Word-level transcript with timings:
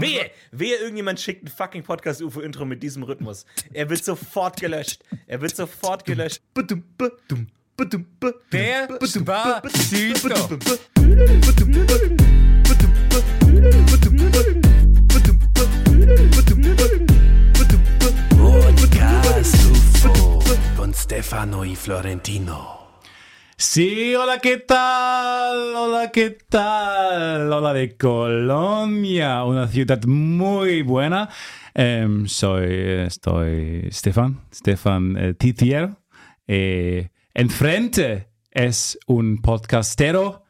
Wehe, 0.00 0.30
wehe, 0.52 0.76
irgendjemand 0.76 1.20
schickt 1.20 1.44
ein 1.44 1.48
fucking 1.48 1.82
Podcast-UFO-Intro 1.82 2.64
mit 2.64 2.82
diesem 2.82 3.02
Rhythmus. 3.02 3.44
Er 3.72 3.88
wird 3.90 4.04
sofort 4.04 4.60
gelöscht. 4.60 5.02
Er 5.26 5.40
wird 5.40 5.56
sofort 5.56 6.04
gelöscht. 6.04 6.40
Der 8.52 8.84
Spacito. 8.84 10.48
Podcast 18.38 19.54
UFO 19.70 20.42
con 20.76 20.94
Stefano 20.94 21.64
Florentino. 21.74 22.77
Sí, 23.60 24.14
hola, 24.14 24.38
¿qué 24.38 24.58
tal? 24.58 25.74
Hola, 25.74 26.12
¿qué 26.12 26.30
tal? 26.30 27.52
Hola 27.52 27.72
de 27.72 27.96
Colombia, 27.96 29.42
una 29.42 29.66
ciudad 29.66 30.00
muy 30.04 30.82
buena. 30.82 31.28
Em, 31.74 32.28
soy, 32.28 32.68
estoy 33.04 33.88
Stefan, 33.90 34.42
Stefan 34.54 35.16
eh, 35.16 35.34
Titier. 35.34 35.90
Eh, 36.46 37.08
enfrente 37.34 38.28
es 38.52 38.96
un 39.08 39.42
podcastero 39.42 40.44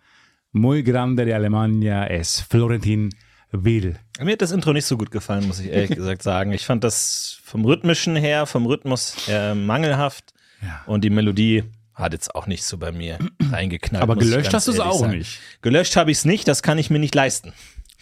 muy 0.52 0.82
grande 0.82 1.24
de 1.24 1.32
Alemania, 1.32 2.04
es 2.04 2.42
Florentin 2.42 3.08
Will. 3.52 3.96
Mir 4.20 4.32
hat 4.32 4.42
das 4.42 4.52
Intro 4.52 4.74
nicht 4.74 4.84
so 4.84 4.98
gut 4.98 5.10
gefallen, 5.10 5.46
muss 5.46 5.60
ich 5.60 5.72
ehrlich 5.72 5.90
gesagt 5.96 6.22
sagen. 6.22 6.52
Ich 6.52 6.66
fand 6.66 6.84
das 6.84 7.40
vom 7.42 7.64
rhythmischen 7.64 8.16
her, 8.16 8.44
vom 8.44 8.66
Rhythmus 8.66 9.26
her 9.26 9.54
mangelhaft. 9.54 10.34
Ja. 10.60 10.82
Und 10.86 11.04
die 11.04 11.10
Melodie 11.10 11.64
hat 11.98 12.12
jetzt 12.12 12.34
auch 12.34 12.46
nicht 12.46 12.64
so 12.64 12.78
bei 12.78 12.92
mir 12.92 13.18
reingeknallt. 13.50 14.02
Aber 14.02 14.16
gelöscht 14.16 14.54
hast 14.54 14.68
du 14.68 14.72
es 14.72 14.80
auch 14.80 15.00
sagen. 15.00 15.18
nicht. 15.18 15.40
Gelöscht 15.62 15.96
habe 15.96 16.10
ich 16.10 16.18
es 16.18 16.24
nicht, 16.24 16.48
das 16.48 16.62
kann 16.62 16.78
ich 16.78 16.90
mir 16.90 16.98
nicht 16.98 17.14
leisten. 17.14 17.52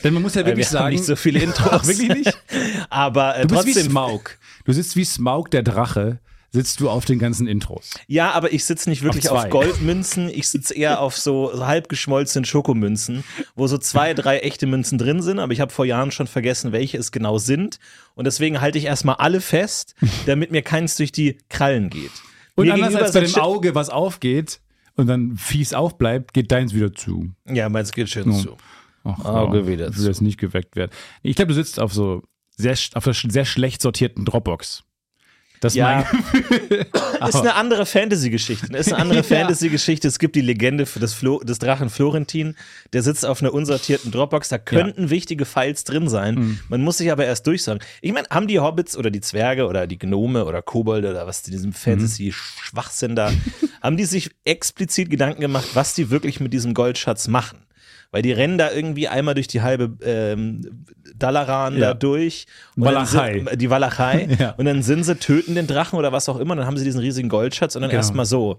Denn 0.04 0.12
man 0.12 0.23
muss 0.23 0.34
ja 0.34 0.45
wirklich 0.45 0.66
wir 0.66 0.70
sagen, 0.70 0.95
nicht 0.95 1.04
so 1.04 1.16
viele 1.16 1.41
Intros. 1.42 1.68
Ach, 1.73 1.87
wirklich 1.87 2.09
nicht? 2.09 2.38
Aber 2.90 3.37
äh, 3.37 3.46
Du 3.46 3.54
bist 3.54 3.66
wie 3.66 3.73
trotzdem. 3.73 3.90
Smaug. 3.90 4.38
Du 4.64 4.73
sitzt 4.73 4.96
wie 4.96 5.04
Smaug 5.04 5.51
der 5.51 5.62
Drache, 5.62 6.18
sitzt 6.52 6.80
du 6.80 6.90
auf 6.90 7.04
den 7.04 7.18
ganzen 7.18 7.46
Intros. 7.46 7.90
Ja, 8.07 8.30
aber 8.32 8.52
ich 8.52 8.65
sitze 8.65 8.88
nicht 8.88 9.02
wirklich 9.02 9.29
Auf 9.29 9.45
auf. 9.45 9.51
Goldmünzen, 9.51 10.29
ich 10.29 10.48
sitze 10.48 10.74
eher 10.74 11.01
auf 11.01 11.16
so, 11.16 11.54
so 11.54 11.66
halb 11.66 11.88
geschmolzenen 11.88 12.45
Schokomünzen, 12.45 13.24
wo 13.54 13.66
so 13.66 13.79
zwei, 13.79 14.15
drei 14.15 14.38
echte 14.38 14.66
Münzen 14.66 14.96
drin 14.98 15.23
sind, 15.23 15.38
aber 15.38 15.52
ich 15.52 15.60
habe 15.60 15.73
vor 15.73 15.85
Jahren 15.85 16.10
schon 16.13 16.26
vergessen, 16.26 16.73
welche 16.73 16.96
es 16.98 17.13
genau 17.13 17.38
sind. 17.38 17.79
Und 18.15 18.24
deswegen 18.24 18.60
halte 18.60 18.79
ich 18.79 18.85
erstmal 18.87 19.16
alle 19.16 19.40
fest, 19.40 19.95
damit 20.24 20.51
mir 20.51 20.63
keins 20.63 20.96
durch 20.96 21.13
die 21.13 21.38
Krallen 21.48 21.90
geht. 21.90 22.13
Und 22.57 22.71
anders 22.71 22.95
als 22.95 23.12
bei 23.12 23.21
dem 23.21 23.35
Auge, 23.37 23.74
was 23.74 23.90
aufgeht 23.90 24.60
und 24.96 25.07
dann 25.07 25.37
fies 25.37 25.74
aufbleibt, 25.74 26.32
geht 26.32 26.51
deins 26.51 26.74
wieder 26.74 26.93
zu. 26.95 27.30
Ja, 27.48 27.68
meins 27.68 27.93
geht 27.93 28.09
schön 28.09 28.32
zu. 28.32 28.57
Ach, 29.04 29.24
Auge 29.24 29.59
ja, 29.60 29.66
wieder 29.66 29.87
will 29.88 29.93
zu. 29.95 30.07
jetzt 30.07 30.23
nicht 30.23 30.38
geweckt 30.38 30.74
werden. 30.74 30.90
Ich 31.23 31.37
glaube, 31.37 31.48
du 31.51 31.54
sitzt 31.54 31.79
auf 31.79 31.93
so 31.93 32.23
sehr, 32.57 32.73
auf 32.95 33.07
einer 33.07 33.15
sch- 33.15 33.30
sehr 33.30 33.45
schlecht 33.45 33.82
sortierten 33.82 34.24
Dropbox. 34.24 34.85
Das 35.60 35.74
Ja. 35.74 36.01
Ist 37.26 37.37
eine 37.37 37.54
andere 37.54 37.87
Fantasy-Geschichte. 37.87 38.76
Ist 38.76 38.93
eine 38.93 39.02
andere 39.02 39.18
Ja. 39.29 39.38
Fantasy-Geschichte. 39.38 40.07
Es 40.09 40.18
gibt 40.18 40.37
die 40.37 40.40
Legende 40.43 40.87
für 40.87 41.01
des, 41.01 41.15
Flo 41.15 41.40
des 41.40 41.59
Drachen 41.59 41.88
Florentin. 41.90 42.54
Der 42.93 43.02
sitzt 43.02 43.24
auf 43.24 43.43
einer 43.43 43.54
unsortierten 43.54 44.10
Dropbox. 44.10 44.48
Da 44.48 44.59
könnten 44.59 45.10
wichtige 45.10 45.45
Files 45.45 45.85
drin 45.85 46.09
sein. 46.09 46.35
Mhm. 46.35 46.60
Man 46.68 46.82
muss 46.82 46.98
sich 46.98 47.10
aber 47.10 47.24
erst 47.24 47.46
durchsagen. 47.46 47.80
Ich 48.01 48.13
meine, 48.13 48.29
haben 48.30 48.46
die 48.48 48.60
Hobbits 48.60 48.96
oder 48.96 49.10
die 49.10 49.21
Zwerge 49.21 49.66
oder 49.66 49.87
die 49.87 49.98
Gnome 49.98 50.45
oder 50.45 50.63
Kobolde 50.63 51.10
oder 51.10 51.26
was 51.26 51.43
in 51.46 51.52
diesem 51.52 51.73
Fantasy-Schwachsinn 51.73 53.16
da, 53.16 53.32
haben 53.82 53.96
die 53.96 54.04
sich 54.04 54.30
explizit 54.45 55.10
Gedanken 55.10 55.41
gemacht, 55.41 55.68
was 55.74 55.95
die 55.95 56.10
wirklich 56.10 56.41
mit 56.41 56.52
diesem 56.52 56.74
Goldschatz 56.74 57.29
machen? 57.29 57.59
Weil 58.12 58.23
die 58.23 58.32
rennen 58.32 58.57
da 58.59 58.71
irgendwie 58.73 59.09
einmal 59.09 59.35
durch 59.35 59.49
die 59.49 59.62
halbe 59.62 59.96
ähm, 60.04 60.85
Dalaran 61.15 61.74
Ja. 61.74 61.88
da 61.88 61.95
durch. 61.95 62.46
Walachei. 62.76 63.45
sind- 63.45 63.60
Die 63.60 63.71
Walachei. 63.71 64.28
Ja. 64.38 64.50
Und 64.56 64.65
dann 64.66 64.82
sind 64.82 65.04
sie, 65.04 65.16
töten 65.16 65.54
den 65.54 65.66
Drachen 65.66 65.98
oder 65.98 66.12
was 66.12 66.28
auch 66.28 66.38
immer. 66.38 66.56
Dann 66.56 66.66
haben 66.66 66.76
sie 66.76 66.84
diesen 66.84 67.00
riesigen 67.00 67.28
Goldschatz 67.28 67.75
und 67.76 67.82
dann 67.82 67.91
Genau. 67.91 68.00
erstmal 68.00 68.26
so. 68.26 68.59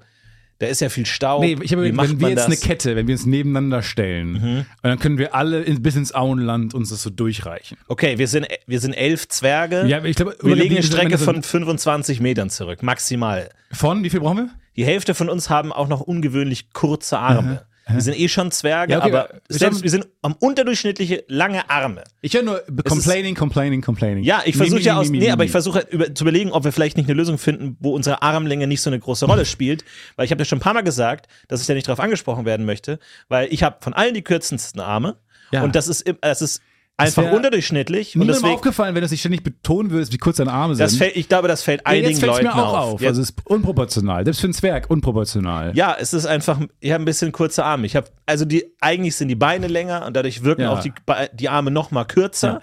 Da 0.60 0.66
ist 0.66 0.82
ja 0.82 0.90
viel 0.90 1.06
Staub. 1.06 1.42
nee, 1.44 1.56
ich 1.62 1.72
habe, 1.72 1.84
Wie 1.84 1.92
macht 1.92 2.10
wenn 2.10 2.20
wir 2.20 2.30
jetzt 2.30 2.40
das? 2.40 2.46
eine 2.48 2.56
Kette, 2.58 2.96
wenn 2.96 3.06
wir 3.08 3.14
uns 3.14 3.28
nebeneinander 3.28 3.84
stellen, 3.84 4.36
und 4.38 4.66
dann 4.82 4.98
können 4.98 5.20
wir 5.20 5.36
alle 5.36 5.62
in, 5.62 5.84
bis 5.84 5.96
ins 5.96 6.16
Auenland 6.16 6.74
uns 6.74 6.90
das 6.90 7.04
so 7.04 7.12
durchreichen. 7.12 7.78
Okay, 7.88 8.18
wir 8.18 8.28
sind, 8.28 8.48
wir 8.66 8.80
sind 8.80 8.94
elf 8.94 9.28
Zwerge. 9.28 9.86
Ja, 9.86 10.04
ich 10.04 10.16
glaube, 10.16 10.36
wir 10.42 10.56
legen 10.56 10.74
eine 10.74 10.84
Strecke 10.84 11.20
von 11.20 11.44
25 11.44 12.22
Metern 12.22 12.50
zurück, 12.50 12.82
maximal. 12.82 13.50
Von, 13.72 14.04
wie 14.04 14.10
viel 14.10 14.20
brauchen 14.20 14.38
wir? 14.38 14.50
Die 14.78 14.84
Hälfte 14.84 15.14
von 15.14 15.30
uns 15.30 15.52
haben 15.52 15.72
auch 15.72 15.88
noch 15.88 16.02
ungewöhnlich 16.02 16.74
kurze 16.74 17.20
Arme. 17.20 17.62
Wir 17.90 18.02
sind 18.02 18.20
eh 18.20 18.28
schon 18.28 18.52
Zwerge, 18.52 18.94
Ja, 18.94 19.00
okay, 19.00 19.08
aber 19.10 19.30
aber- 19.30 19.42
selbst 19.50 19.82
wir 19.84 19.90
sind 19.90 20.08
am 20.22 20.34
unterdurchschnittliche 20.40 21.24
lange 21.28 21.70
Arme. 21.70 22.04
Ich 22.22 22.34
höre 22.34 22.44
nur 22.44 22.62
complaining, 22.86 23.34
complaining, 23.36 23.82
complaining. 23.82 24.24
Ja, 24.24 24.42
ich 24.46 24.58
versuche 24.58 24.82
ja 24.82 24.98
aus, 24.98 25.10
nee, 25.10 25.32
aber 25.32 25.46
ich 25.46 25.52
versuche 25.52 25.86
über, 25.90 26.14
zu 26.14 26.24
überlegen, 26.24 26.52
ob 26.52 26.64
wir 26.66 26.72
vielleicht 26.72 26.98
nicht 26.98 27.08
eine 27.08 27.16
Lösung 27.16 27.38
finden, 27.38 27.78
wo 27.80 27.94
unsere 27.96 28.22
Armlänge 28.22 28.68
nicht 28.68 28.82
so 28.82 28.90
eine 28.90 29.00
große 29.00 29.26
Rolle 29.26 29.46
spielt, 29.46 29.86
weil 30.16 30.26
ich 30.26 30.32
habe 30.32 30.42
ja 30.42 30.46
schon 30.46 30.58
ein 30.58 30.62
paar 30.62 30.74
Mal 30.74 30.82
gesagt, 30.82 31.28
dass 31.48 31.62
ich 31.62 31.68
da 31.68 31.74
nicht 31.74 31.88
drauf 31.88 32.00
angesprochen 32.00 32.46
werden 32.46 32.66
möchte, 32.66 33.00
weil 33.30 33.52
ich 33.54 33.64
habe 33.64 33.78
von 33.82 33.94
allen 33.94 34.14
die 34.14 34.22
kürzesten 34.24 34.82
Arme 34.82 35.16
Ja. 35.52 35.64
und 35.64 35.76
das 35.76 35.88
ist, 35.88 36.04
das 36.22 36.42
ist 36.42 36.62
einfach 36.98 37.32
unterdurchschnittlich 37.32 38.16
Niemandem 38.16 38.36
deswegen, 38.38 38.56
aufgefallen, 38.56 38.96
wenn 38.96 39.02
du 39.02 39.06
es 39.06 39.12
nicht 39.12 39.20
ständig 39.20 39.44
betonen 39.44 39.92
würdest, 39.92 40.12
wie 40.14 40.18
kurz 40.18 40.38
deine 40.38 40.52
Arme 40.52 40.76
sind. 40.76 40.90
fällt, 40.98 41.16
ich 41.16 41.30
glaube, 41.30 41.48
das 41.48 41.62
fällt 41.64 41.82
Ja, 41.88 41.94
jetzt 41.94 42.06
einigen 42.06 42.20
fällt 42.20 42.32
es 42.32 42.38
Leuten 42.42 42.58
mir 42.58 42.64
auch 42.66 42.74
auf. 42.78 42.94
auf. 42.96 43.02
Ja, 43.02 43.10
Also 43.10 43.22
es 43.22 43.30
ist 43.30 43.46
unproportional. 43.46 44.24
Selbst 44.26 44.42
für 44.42 44.48
einen 44.48 44.54
Zwerg 44.54 44.90
unproportional. 44.90 45.76
ja, 45.76 45.96
es 46.00 46.14
ist 46.14 46.26
einfach, 46.26 46.60
ich 46.80 46.92
habe 46.92 47.04
ein 47.04 47.06
bisschen 47.06 47.32
kurze 47.32 47.64
Arme. 47.64 47.86
Ich 47.86 47.96
habe, 47.96 48.08
also 48.26 48.46
die, 48.46 48.66
eigentlich 48.82 49.16
sind 49.16 49.28
die 49.28 49.36
Beine 49.36 49.68
länger 49.68 50.06
und 50.06 50.16
dadurch 50.16 50.44
wirken 50.44 50.62
Ja. 50.64 50.72
auch 50.74 50.82
die, 50.82 50.92
die 51.34 51.50
Arme 51.50 51.70
noch 51.72 51.92
mal 51.92 52.06
kürzer. 52.06 52.62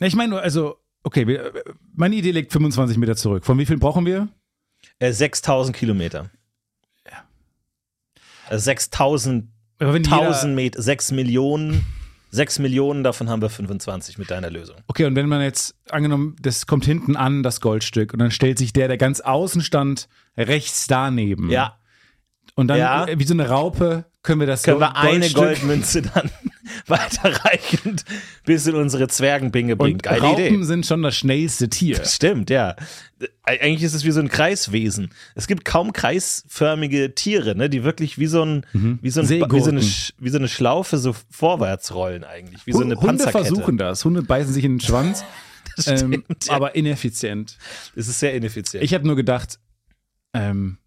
Ja. 0.00 0.06
Ich 0.06 0.16
meine 0.16 0.30
nur, 0.30 0.42
also, 0.42 0.76
okay, 1.04 1.38
meine 1.94 2.16
Idee 2.16 2.32
liegt 2.32 2.52
25 2.52 2.98
Meter 2.98 3.14
zurück. 3.14 3.44
Von 3.44 3.56
wie 3.58 3.66
viel 3.66 3.78
brauchen 3.78 4.04
wir? 4.04 4.28
Äh, 4.98 5.12
6000 5.12 5.76
Kilometer. 5.76 6.28
Ja. 8.50 8.58
6000 8.58 9.48
Aber 9.78 9.94
wenn 9.94 10.02
1000 10.04 10.42
jeder- 10.42 10.54
Meter, 10.54 10.82
6 10.82 11.12
Millionen. 11.12 11.86
6 12.34 12.58
Millionen, 12.58 13.04
davon 13.04 13.28
haben 13.30 13.40
wir 13.42 13.48
25 13.48 14.18
mit 14.18 14.30
deiner 14.30 14.50
Lösung. 14.50 14.76
Okay, 14.88 15.04
und 15.04 15.14
wenn 15.16 15.28
man 15.28 15.40
jetzt, 15.40 15.74
angenommen, 15.90 16.34
das 16.40 16.66
kommt 16.66 16.84
hinten 16.84 17.16
an, 17.16 17.42
das 17.42 17.60
Goldstück, 17.60 18.12
und 18.12 18.18
dann 18.18 18.30
stellt 18.30 18.58
sich 18.58 18.72
der, 18.72 18.88
der 18.88 18.96
ganz 18.98 19.20
außen 19.20 19.60
stand, 19.62 20.08
rechts 20.36 20.86
daneben. 20.88 21.48
Ja, 21.50 21.78
Und 22.56 22.68
dann, 22.68 22.78
Ja. 22.78 23.06
äh, 23.06 23.18
wie 23.18 23.24
so 23.24 23.34
eine 23.34 23.48
Raupe, 23.48 24.04
können 24.22 24.40
wir 24.40 24.46
das 24.46 24.62
können 24.62 24.78
wir 24.80 24.86
Gold- 24.92 24.96
eine 24.96 25.26
Goldstück- 25.26 25.34
Goldmünze 25.34 26.02
dann 26.02 26.30
weiterreichend 26.86 28.04
bis 28.44 28.66
in 28.66 28.74
unsere 28.74 29.08
Zwergenbinge 29.08 29.76
bringen. 29.76 29.94
Und 29.94 30.02
Geile 30.02 30.20
Raupen 30.20 30.44
Idee. 30.46 30.62
sind 30.64 30.86
schon 30.86 31.02
das 31.02 31.16
schnellste 31.16 31.68
Tier. 31.68 32.02
Stimmt, 32.04 32.50
ja. 32.50 32.76
Eigentlich 33.44 33.82
ist 33.82 33.94
es 33.94 34.04
wie 34.04 34.10
so 34.10 34.20
ein 34.20 34.28
Kreiswesen. 34.28 35.10
Es 35.34 35.46
gibt 35.46 35.64
kaum 35.64 35.92
kreisförmige 35.92 37.14
Tiere, 37.14 37.54
ne, 37.54 37.70
die 37.70 37.84
wirklich 37.84 38.18
wie 38.18 38.26
so 38.26 38.42
ein, 38.42 38.66
wie 38.72 39.10
so, 39.10 39.20
ein, 39.20 39.28
wie 39.28 39.60
so, 39.60 39.70
eine, 39.70 39.80
wie 40.18 40.30
so 40.30 40.38
eine 40.38 40.48
Schlaufe 40.48 40.98
so 40.98 41.14
vorwärts 41.30 41.94
rollen 41.94 42.24
eigentlich. 42.24 42.66
Wie 42.66 42.72
so 42.72 42.80
eine 42.80 42.96
Hunde 42.96 43.06
Panzerkette. 43.06 43.44
versuchen 43.44 43.78
das. 43.78 44.04
Hunde 44.04 44.22
beißen 44.22 44.52
sich 44.52 44.64
in 44.64 44.74
den 44.74 44.80
Schwanz, 44.80 45.24
ähm, 45.86 45.96
stimmt, 45.96 46.46
ja. 46.46 46.52
aber 46.52 46.74
ineffizient. 46.74 47.56
Es 47.94 48.08
ist 48.08 48.18
sehr 48.18 48.34
ineffizient. 48.34 48.84
Ich 48.84 48.92
habe 48.94 49.06
nur 49.06 49.16
gedacht, 49.16 49.58
ähm, 50.34 50.78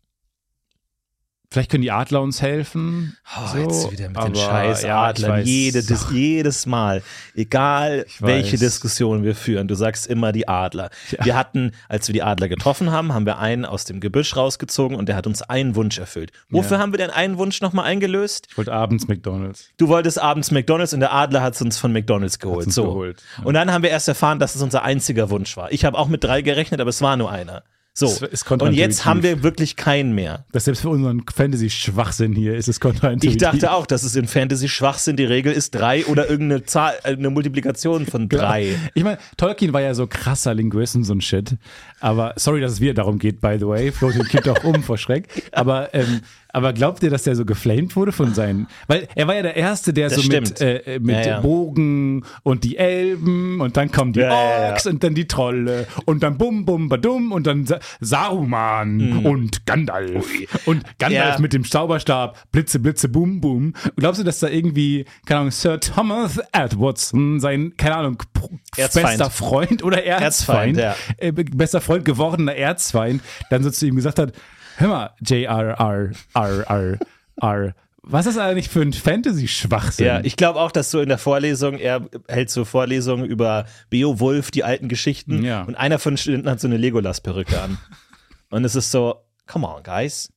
vielleicht 1.50 1.72
können 1.72 1.82
die 1.82 1.92
Adler 1.92 2.22
uns 2.22 2.42
helfen. 2.42 3.18
Oh, 3.38 3.48
so, 3.48 3.58
jetzt 3.58 3.92
wieder 3.92 4.08
mit 4.10 4.18
den 4.18 4.24
aber, 4.24 4.36
scheiß 4.36 4.82
ja, 4.84 4.88
ich 4.88 5.10
Adlern. 5.10 5.32
weiß. 5.32 5.48
Jede, 5.48 5.84
dis, 5.84 6.06
jedes 6.12 6.66
Mal. 6.66 7.02
Egal, 7.36 8.06
welche. 8.20 8.58
Diskussion 8.58 9.24
wir 9.24 9.36
führen, 9.36 9.68
du 9.68 9.76
sagst 9.76 10.08
immer 10.08 10.32
die 10.32 10.48
Adler. 10.48 10.90
Wir 11.22 11.36
hatten, 11.36 11.72
als 11.90 12.08
wir 12.08 12.14
die 12.14 12.24
Adler 12.24 12.50
getroffen 12.50 12.92
haben, 12.92 13.14
haben 13.14 13.26
wir 13.26 13.38
einen 13.40 13.66
aus 13.66 13.86
dem 13.86 14.00
Gebüsch 14.00 14.36
rausgezogen 14.36 14.98
und 14.98 15.08
der 15.10 15.16
hat 15.16 15.28
uns 15.28 15.42
einen 15.42 15.76
Wunsch 15.76 15.98
erfüllt. 16.00 16.32
Wofür 16.50 16.78
Ja. 16.78 16.84
haben 16.84 16.92
wir 16.94 16.98
denn 16.98 17.10
einen 17.12 17.38
Wunsch 17.38 17.62
nochmal 17.62 17.86
eingelöst? 17.86 18.48
Ich 18.50 18.58
wollte 18.58 18.74
abends 18.74 19.08
McDonalds. 19.08 19.70
Du 19.78 19.88
wolltest 19.90 20.20
abends 20.22 20.52
McDonalds 20.52 20.94
und 20.94 21.00
der 21.02 21.14
Adler 21.14 21.42
hat 21.42 21.54
es 21.56 21.62
uns 21.62 21.78
von 21.78 21.94
McDonalds 21.94 22.40
geholt. 22.40 22.66
uns 22.66 22.76
so. 22.76 22.86
geholt, 22.86 23.24
ja. 23.38 23.44
Und 23.46 23.54
dann 23.54 23.72
haben 23.72 23.84
wir 23.84 23.90
erst 23.90 24.08
erfahren, 24.08 24.40
dass 24.40 24.56
es 24.56 24.62
unser 24.62 24.84
einziger 24.84 25.30
Wunsch 25.30 25.56
war. 25.58 25.72
Ich 25.72 25.86
habe 25.86 25.98
auch 25.98 26.08
mit 26.08 26.24
drei 26.24 26.42
gerechnet, 26.42 26.82
aber 26.82 26.90
es 26.90 27.02
war 27.02 27.16
nur 27.18 27.32
einer. 27.32 27.64
So. 27.98 28.06
Das 28.06 28.22
ist 28.22 28.52
Und 28.52 28.74
jetzt 28.74 29.06
haben 29.06 29.24
wir 29.24 29.42
wirklich 29.42 29.76
keinen 29.76 30.14
mehr. 30.14 30.46
Das 30.52 30.66
selbst 30.66 30.82
für 30.82 30.90
unseren 30.90 31.24
Fantasy-Schwachsinn 31.34 32.34
hier 32.34 32.56
ist 32.56 32.68
es 32.68 32.80
kontraintuitiv. 32.80 33.32
Ich 33.32 33.38
dachte 33.38 33.72
auch, 33.72 33.88
dass 33.88 34.04
es 34.04 34.16
in 34.16 34.28
Fantasy 34.28 34.70
Schwachsinn 34.70 35.18
die 35.18 35.26
Regel 35.26 35.52
ist 35.52 35.74
drei 35.74 36.06
oder 36.06 36.30
irgendeine 36.30 36.64
Zahl, 36.64 36.94
äh, 37.04 37.14
eine 37.14 37.32
Multiplikation 37.32 38.06
von 38.06 38.30
drei. 38.30 38.76
Ich 38.94 39.04
meine, 39.04 39.18
Tolkien 39.36 39.74
war 39.74 39.82
ja 39.82 39.96
so 39.96 40.06
krasser 40.06 40.54
Linguist 40.54 40.96
und 40.96 41.06
so 41.06 41.14
ein 41.14 41.22
Shit. 41.22 41.56
Aber 42.00 42.34
sorry, 42.36 42.62
dass 42.62 42.74
es 42.74 42.82
wieder 42.82 42.94
darum 42.94 43.18
geht, 43.18 43.42
by 43.42 43.58
the 43.60 43.66
way. 43.66 43.92
Floating 43.92 44.26
kippt 44.26 44.48
auch 44.48 44.64
um 44.64 44.84
vor 44.84 45.00
Schreck. 45.00 45.50
Aber, 45.52 45.92
ähm, 45.96 46.22
Aber 46.58 46.74
glaubt 46.74 47.04
ihr, 47.04 47.12
dass 47.12 47.22
der 47.24 47.36
so 47.36 47.46
geflamed 47.46 47.96
wurde 47.96 48.12
von 48.12 48.34
seinen? 48.34 48.68
Weil 48.88 49.08
er 49.14 49.28
war 49.28 49.36
ja 49.36 49.44
der 49.44 49.56
Erste, 49.56 49.94
der 49.94 50.10
Das 50.10 50.18
so 50.18 50.28
mit, 50.28 50.48
stimmt. 50.50 50.62
äh, 50.62 51.00
mit 51.00 51.16
Ja, 51.18 51.26
ja. 51.28 51.40
Bogen 51.42 52.24
und 52.42 52.64
die 52.64 52.78
Elben 52.78 53.62
und 53.62 53.78
dann 53.78 53.92
kommen 53.92 54.12
die 54.14 54.22
Ja. 54.22 54.32
Orks 54.34 54.88
und 54.88 55.04
dann 55.04 55.14
die 55.14 55.28
Trolle 55.28 55.86
und 56.06 56.24
dann 56.24 56.38
bum 56.40 56.66
bum 56.66 56.90
badum 56.90 57.32
und 57.32 57.46
dann 57.46 57.68
Sa 57.68 57.80
Saruman 58.00 59.24
und 59.26 59.66
Gandalf 59.68 60.26
und 60.66 60.84
Gandalf 60.98 61.38
Mhm. 61.38 61.42
Mit 61.44 61.54
dem 61.54 61.64
Zauberstab 61.64 62.52
Blitze 62.52 62.80
Blitze 62.80 63.08
bum 63.08 63.40
bum. 63.40 63.74
Glaubst 63.96 64.20
du, 64.20 64.24
dass 64.26 64.40
da 64.40 64.48
irgendwie 64.48 65.06
keine 65.26 65.42
Ahnung 65.42 65.52
Sir 65.52 65.80
Thomas 65.80 66.40
Edwardson 66.54 67.40
sein 67.40 67.74
keine 67.78 67.98
Ahnung 67.98 68.24
Erzfeind. 68.76 69.08
bester 69.08 69.30
Freund 69.30 69.84
oder 69.84 70.04
Erzfeind, 70.04 70.78
Erzfeind, 70.78 70.78
ja. 70.78 70.96
äh, 71.18 71.32
bester 71.32 71.82
Freund 71.82 72.06
gewordener 72.06 72.56
Erzfeind 72.56 73.22
dann 73.50 73.62
so 73.64 73.70
zu 73.70 73.86
ihm 73.86 73.96
gesagt 73.96 74.20
hat, 74.20 74.34
hör 74.78 74.88
mal, 74.88 75.10
J.R.R. 75.20 76.12
R. 76.34 76.70
R. 76.70 77.00
R. 77.42 77.76
Was 78.10 78.26
ist 78.26 78.38
eigentlich 78.38 78.70
für 78.70 78.82
ein 78.82 78.94
Fantasy-Schwachsinn? 78.94 80.06
Ja, 80.06 80.22
ich 80.22 80.38
glaube 80.38 80.62
auch, 80.62 80.72
dass 80.72 80.92
so 80.92 81.02
in 81.02 81.10
der 81.10 81.18
Vorlesung, 81.18 81.78
er 81.78 82.08
hält 82.30 82.50
so 82.50 82.64
Vorlesungen 82.64 83.26
über 83.26 83.66
Beowulf, 83.90 84.50
die 84.50 84.64
alten 84.64 84.88
Geschichten. 84.88 85.44
Ja. 85.44 85.64
Und 85.64 85.76
einer 85.76 86.00
von 86.00 86.14
den 86.14 86.18
Studenten 86.18 86.50
hat 86.50 86.62
so 86.62 86.68
eine 86.68 86.78
Legolas-Perücke 86.78 87.62
an. 87.62 87.78
und 88.50 88.64
es 88.64 88.76
ist 88.76 88.92
so, 88.92 89.26
come 89.46 89.68
on, 89.68 89.84
guys. 89.84 90.32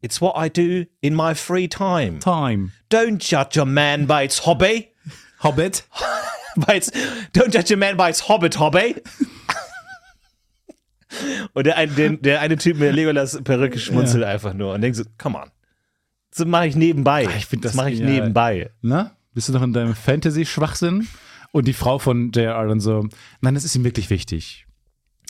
It's 0.00 0.20
what 0.20 0.34
I 0.36 0.48
do 0.48 0.88
in 1.00 1.14
my 1.14 1.34
free 1.34 1.68
time. 1.68 2.18
Time. 2.18 2.72
Don't 2.90 3.18
judge 3.18 3.60
a 3.60 3.64
man 3.64 4.06
by 4.06 4.24
its 4.24 4.44
hobby. 4.44 4.88
Hobbit. 5.40 5.84
By 6.66 6.76
its, 6.76 6.90
don't 7.32 7.52
judge 7.52 7.70
a 7.70 7.76
man 7.76 7.96
by 7.96 8.08
its 8.08 8.20
hobbit 8.20 8.56
hobby. 8.56 8.96
und 11.54 11.66
der, 11.66 11.76
ein- 11.76 11.94
den, 11.94 12.22
der 12.22 12.40
eine 12.40 12.56
Typ 12.56 12.74
mit 12.76 12.84
der 12.84 12.92
Legolas-Perücke 12.92 13.78
schmunzelt 13.78 14.24
einfach 14.24 14.54
nur 14.54 14.74
und 14.74 14.80
denkt 14.80 14.96
so, 14.96 15.04
come 15.18 15.38
on. 15.38 15.50
Das 16.36 16.46
mache 16.46 16.66
ich 16.66 16.76
nebenbei. 16.76 17.26
Ah, 17.26 17.32
ich 17.36 17.46
find 17.46 17.64
das 17.64 17.74
mache 17.74 17.90
ich 17.90 17.98
genial. 17.98 18.14
nebenbei. 18.20 18.70
Na? 18.82 19.16
Bist 19.34 19.48
du 19.48 19.52
noch 19.52 19.62
in 19.62 19.72
deinem 19.72 19.94
Fantasy-Schwachsinn? 19.94 21.08
Und 21.52 21.66
die 21.66 21.72
Frau 21.72 21.98
von 21.98 22.30
J.R. 22.32 22.66
dann 22.68 22.80
so, 22.80 23.08
nein, 23.40 23.54
das 23.54 23.64
ist 23.64 23.74
ihm 23.74 23.82
wirklich 23.84 24.10
wichtig. 24.10 24.66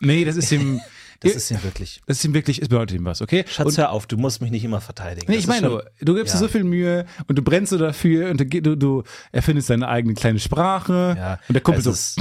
Nee, 0.00 0.25
das 0.25 0.36
ist 0.36 0.50
ihm, 0.52 0.80
Das 1.20 1.34
ist 1.34 1.50
ja 1.50 1.60
wirklich. 1.64 2.00
das 2.06 2.19
ist 2.19 2.24
ihm 2.24 2.34
wirklich, 2.34 2.62
es 2.62 2.69
bedeutet 2.69 2.96
ihm 2.96 3.04
was, 3.04 3.20
okay? 3.22 3.44
Schatz, 3.48 3.66
Und, 3.66 3.78
hör 3.78 3.90
auf, 3.90 4.06
du 4.06 4.16
musst 4.16 4.40
mich 4.40 4.52
nicht 4.52 4.64
immer 4.64 4.81
verteidigen. 4.81 5.26
nee, 5.28 5.34
Das 5.36 5.42
ich 5.44 5.48
meine, 5.48 5.66
schon- 5.69 5.82
du, 6.00 6.14
gibst 6.14 6.32
ja. 6.34 6.38
dir 6.40 6.46
so 6.46 6.48
viel 6.52 6.62
Mühe 6.64 7.06
und 7.26 7.36
du 7.36 7.42
brennst 7.42 7.70
so 7.70 7.78
dafür 7.78 8.31
und 8.31 8.38
du, 8.40 8.76
du, 8.76 9.02
erfindest 9.32 9.70
deine 9.70 9.88
eigene 9.88 10.14
kleine 10.14 10.38
Sprache 10.38 11.14
ja, 11.19 11.38
und 11.48 11.54
der 11.54 11.60
Kumpel 11.60 11.82
so, 11.82 11.90
ist, 11.90 12.20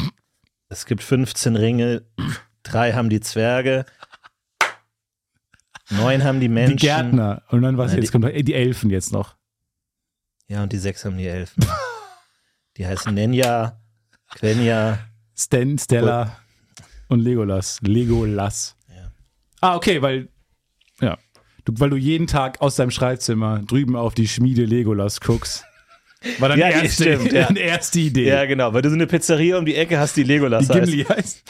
es 0.69 0.85
gibt 0.87 1.03
15 1.03 1.55
Ringe, 1.55 2.03
drei 2.67 2.93
haben 2.93 3.09
die 3.09 3.19
Zwerge, 3.19 3.85
neun 5.89 6.23
haben 6.23 6.39
die 6.39 6.47
die 6.47 6.53
Menschen. 6.53 6.77
Gärtner. 6.77 7.43
Und 7.49 7.61
dann 7.61 7.77
was, 7.77 7.91
Nein, 7.91 8.01
jetzt 8.01 8.11
kommt 8.11 8.25
noch, 8.25 8.31
die 8.31 8.53
Elfen 8.53 8.89
jetzt 8.89 9.11
noch. 9.11 9.35
Ja, 10.47 10.63
und 10.63 10.71
die 10.71 10.77
sechs 10.77 11.03
haben 11.05 11.17
die 11.17 11.27
Elfen. 11.27 11.65
die 12.77 12.85
heißen 12.87 13.13
Nenja, 13.13 13.79
Quenya. 14.35 14.99
Stan, 15.35 15.77
Stella 15.77 16.37
und 17.09 17.19
Legolas. 17.19 17.79
Legolas. 17.81 18.75
Ja. 18.89 19.11
Ah, 19.61 19.75
okay, 19.75 20.01
weil, 20.01 20.29
ja. 21.01 21.17
Du, 21.65 21.73
weil 21.77 21.89
du 21.89 21.97
jeden 21.97 22.27
Tag 22.27 22.61
aus 22.61 22.75
deinem 22.75 22.91
Schreibzimmer 22.91 23.59
drüben 23.59 23.95
auf 23.95 24.13
die 24.13 24.27
Schmiede 24.27 24.63
Legolas 24.65 25.19
guckst. 25.19 25.65
War 26.39 26.49
dann 26.49 26.59
Ja, 26.59 26.69
die 26.69 26.73
die 26.79 26.85
erste, 26.85 27.03
stimmt, 27.03 27.31
ja. 27.33 27.51
die 27.51 27.59
erste 27.59 27.99
Idee. 27.99 28.27
Ja, 28.27 28.45
genau, 28.45 28.73
weil 28.73 28.81
du 28.81 28.89
so 28.89 28.95
eine 28.95 29.05
Pizzeria 29.05 29.57
um 29.57 29.65
die 29.65 29.75
Ecke 29.75 29.99
hast, 29.99 30.15
die 30.17 30.23
Legolas 30.23 30.67
die 30.67 30.73
heißt, 30.73 30.85
Gimli 30.85 31.03
heißt. 31.03 31.43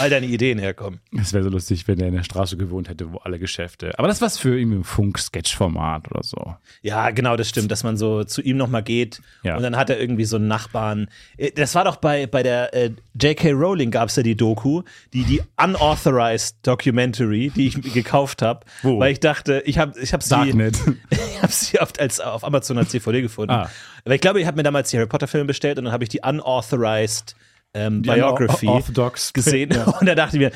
All 0.00 0.10
deine 0.10 0.26
Ideen 0.26 0.58
herkommen. 0.58 1.00
Es 1.20 1.32
wäre 1.32 1.44
so 1.44 1.50
lustig, 1.50 1.86
wenn 1.88 2.00
er 2.00 2.08
in 2.08 2.14
der 2.14 2.22
Straße 2.22 2.56
gewohnt 2.56 2.88
hätte, 2.88 3.12
wo 3.12 3.18
alle 3.18 3.38
Geschäfte. 3.38 3.98
Aber 3.98 4.08
das 4.08 4.20
war's 4.20 4.38
für 4.38 4.58
irgendwie 4.58 4.78
ein 4.78 4.84
Funk-Sketch-Format 4.84 6.10
oder 6.10 6.22
so. 6.22 6.54
Ja, 6.82 7.10
genau, 7.10 7.36
das 7.36 7.48
stimmt, 7.48 7.70
dass 7.70 7.84
man 7.84 7.96
so 7.96 8.24
zu 8.24 8.42
ihm 8.42 8.56
nochmal 8.56 8.82
geht 8.82 9.20
Ja. 9.42 9.56
und 9.56 9.62
dann 9.62 9.76
hat 9.76 9.90
er 9.90 10.00
irgendwie 10.00 10.24
so 10.24 10.36
einen 10.36 10.48
Nachbarn. 10.48 11.08
Äh, 11.36 11.50
Das 11.52 11.74
war 11.74 11.84
doch 11.84 11.96
bei, 11.96 12.26
bei 12.26 12.42
der 12.42 12.74
äh, 12.74 12.90
J.K. 13.20 13.50
Rowling 13.52 13.90
gab 13.90 14.08
es 14.08 14.16
ja 14.16 14.22
die 14.22 14.36
Doku, 14.36 14.82
die, 15.12 15.24
die 15.24 15.42
Unauthorized 15.62 16.56
Documentary, 16.62 17.50
die 17.54 17.66
ich 17.68 17.80
gekauft 17.94 18.42
habe, 18.42 18.60
Wo? 18.82 18.98
weil 18.98 19.12
ich 19.12 19.20
dachte, 19.20 19.62
ich 19.66 19.78
habe 19.78 19.98
ich 20.00 20.12
hab 20.12 20.22
sie, 20.22 20.34
ich 21.10 21.42
habe 21.42 21.52
sie 21.52 21.80
oft 21.80 22.00
als, 22.00 22.20
auf 22.20 22.44
Amazon 22.44 22.78
als 22.78 22.90
DVD 22.90 23.22
gefunden. 23.22 23.52
Ah. 23.52 23.70
Aber 24.04 24.14
ich 24.14 24.20
glaube, 24.20 24.40
ich 24.40 24.46
habe 24.46 24.56
mir 24.56 24.62
damals 24.62 24.90
die 24.90 24.96
Harry 24.96 25.06
Potter 25.06 25.28
Filme 25.28 25.46
bestellt 25.46 25.78
und 25.78 25.84
dann 25.84 25.92
habe 25.92 26.04
ich 26.04 26.08
die 26.10 26.20
Unauthorized 26.22 27.36
ähm, 27.74 28.02
Biography 28.02 28.66
Orthodox 28.66 29.32
gesehen 29.34 29.70
und 30.00 30.06
da 30.06 30.14
dachte 30.14 30.36
ich 30.36 30.40
mir, 30.42 30.50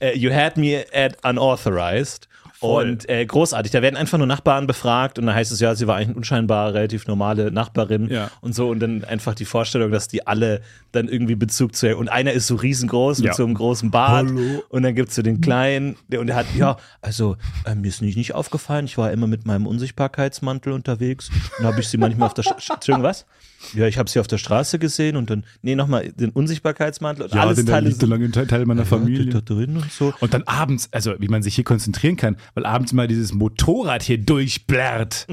äh, 0.00 0.16
you 0.16 0.32
had 0.32 0.56
me 0.56 0.84
at 0.94 1.16
unauthorized. 1.24 2.28
Voll. 2.54 2.90
Und 2.90 3.08
äh, 3.08 3.26
großartig. 3.26 3.72
Da 3.72 3.82
werden 3.82 3.96
einfach 3.96 4.18
nur 4.18 4.28
Nachbarn 4.28 4.68
befragt 4.68 5.18
und 5.18 5.26
dann 5.26 5.34
heißt 5.34 5.50
es 5.50 5.58
ja, 5.58 5.74
sie 5.74 5.88
war 5.88 5.96
eigentlich 5.96 6.10
eine 6.10 6.16
unscheinbar 6.18 6.72
relativ 6.72 7.08
normale 7.08 7.50
Nachbarin 7.50 8.08
Ja. 8.08 8.30
und 8.40 8.54
so 8.54 8.68
und 8.68 8.78
dann 8.78 9.02
einfach 9.02 9.34
die 9.34 9.46
Vorstellung, 9.46 9.90
dass 9.90 10.06
die 10.06 10.28
alle 10.28 10.60
dann 10.92 11.08
irgendwie 11.08 11.34
Bezug 11.34 11.74
zu 11.74 11.96
und 11.96 12.08
einer 12.08 12.30
ist 12.30 12.46
so 12.46 12.54
riesengroß 12.54 13.18
mit 13.18 13.26
Ja. 13.26 13.32
so 13.34 13.44
einem 13.44 13.54
großen 13.54 13.90
Bart 13.90 14.28
Hallo. 14.28 14.62
und 14.68 14.84
dann 14.84 14.94
gibt's 14.94 15.16
so 15.16 15.22
den 15.22 15.40
kleinen 15.40 15.96
der, 16.06 16.20
und 16.20 16.28
der 16.28 16.36
hat 16.36 16.46
ja 16.56 16.76
also 17.00 17.36
äh, 17.64 17.74
mir 17.74 17.88
ist 17.88 18.00
nicht, 18.00 18.16
nicht 18.16 18.32
aufgefallen, 18.32 18.84
ich 18.84 18.96
war 18.96 19.10
immer 19.10 19.26
mit 19.26 19.44
meinem 19.44 19.66
Unsichtbarkeitsmantel 19.66 20.72
unterwegs 20.72 21.30
und 21.58 21.64
habe 21.66 21.80
ich 21.80 21.88
sie 21.88 21.98
manchmal 21.98 22.28
auf 22.28 22.34
der 22.34 22.44
Entschuldigung, 22.46 23.02
was? 23.02 23.26
Ja, 23.74 23.86
ich 23.86 23.98
habe 23.98 24.08
sie 24.10 24.20
auf 24.20 24.26
der 24.26 24.38
Straße 24.38 24.78
gesehen 24.78 25.16
und 25.16 25.30
dann 25.30 25.44
nee 25.62 25.74
nochmal 25.74 26.12
den 26.12 26.30
Unsichtbarkeitsmantel 26.30 27.24
und 27.24 27.34
Ja, 27.34 27.42
alles 27.42 27.64
Teile 27.64 27.88
liegt 27.88 28.00
so 28.00 28.06
lange 28.06 28.30
Teil 28.30 28.46
Teil 28.46 28.66
meiner 28.66 28.82
ja, 28.82 28.86
Familie. 28.86 29.26
da 29.26 29.40
drin 29.40 29.76
und 29.76 29.90
so. 29.90 30.12
Und 30.20 30.34
dann 30.34 30.42
abends, 30.44 30.88
also 30.92 31.14
wie 31.18 31.28
man 31.28 31.42
sich 31.42 31.54
hier 31.54 31.64
konzentrieren 31.64 32.16
kann, 32.16 32.36
weil 32.54 32.66
abends 32.66 32.92
mal 32.92 33.08
dieses 33.08 33.32
Motorrad 33.32 34.02
hier 34.02 34.18
durchblärrt. 34.18 35.26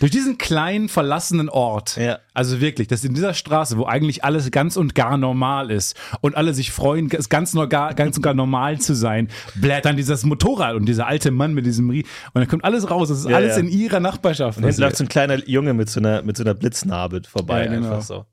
Durch 0.00 0.10
diesen 0.10 0.38
kleinen 0.38 0.88
verlassenen 0.88 1.48
Ort. 1.48 1.96
Ja. 1.96 2.18
Also 2.34 2.60
wirklich, 2.60 2.88
dass 2.88 3.04
in 3.04 3.14
dieser 3.14 3.34
Straße, 3.34 3.76
wo 3.78 3.84
eigentlich 3.84 4.24
alles 4.24 4.50
ganz 4.50 4.76
und 4.76 4.94
gar 4.94 5.16
normal 5.18 5.70
ist 5.70 5.96
und 6.22 6.36
alle 6.36 6.54
sich 6.54 6.72
freuen, 6.72 7.10
es 7.12 7.28
ganz, 7.28 7.54
nur 7.54 7.68
gar, 7.68 7.94
ganz 7.94 8.16
und 8.16 8.22
gar 8.22 8.34
normal 8.34 8.80
zu 8.80 8.94
sein, 8.94 9.28
blärt 9.54 9.84
dann 9.84 9.96
dieses 9.96 10.24
Motorrad 10.24 10.74
und 10.74 10.86
dieser 10.86 11.06
alte 11.06 11.30
Mann 11.30 11.54
mit 11.54 11.66
diesem 11.66 11.90
Rie 11.90 12.02
und 12.32 12.40
dann 12.40 12.48
kommt 12.48 12.64
alles 12.64 12.90
raus. 12.90 13.10
Das 13.10 13.18
ist 13.20 13.28
Ja, 13.28 13.36
alles 13.36 13.56
ja. 13.56 13.60
in 13.62 13.68
ihrer 13.68 14.00
Nachbarschaft. 14.00 14.58
Und 14.58 14.64
hinten 14.64 14.80
läuft 14.80 14.92
passiert. 14.94 14.96
so 14.98 15.04
ein 15.04 15.26
kleiner 15.28 15.48
Junge 15.48 15.74
mit 15.74 15.88
so 15.90 16.00
einer, 16.00 16.22
mit 16.22 16.36
so 16.36 16.42
einer 16.44 16.54
Blitznarbe 16.54 17.22
vorbei, 17.28 17.66
Ja, 17.66 17.70
genau. 17.72 17.86
einfach 17.88 18.02
so. 18.02 18.24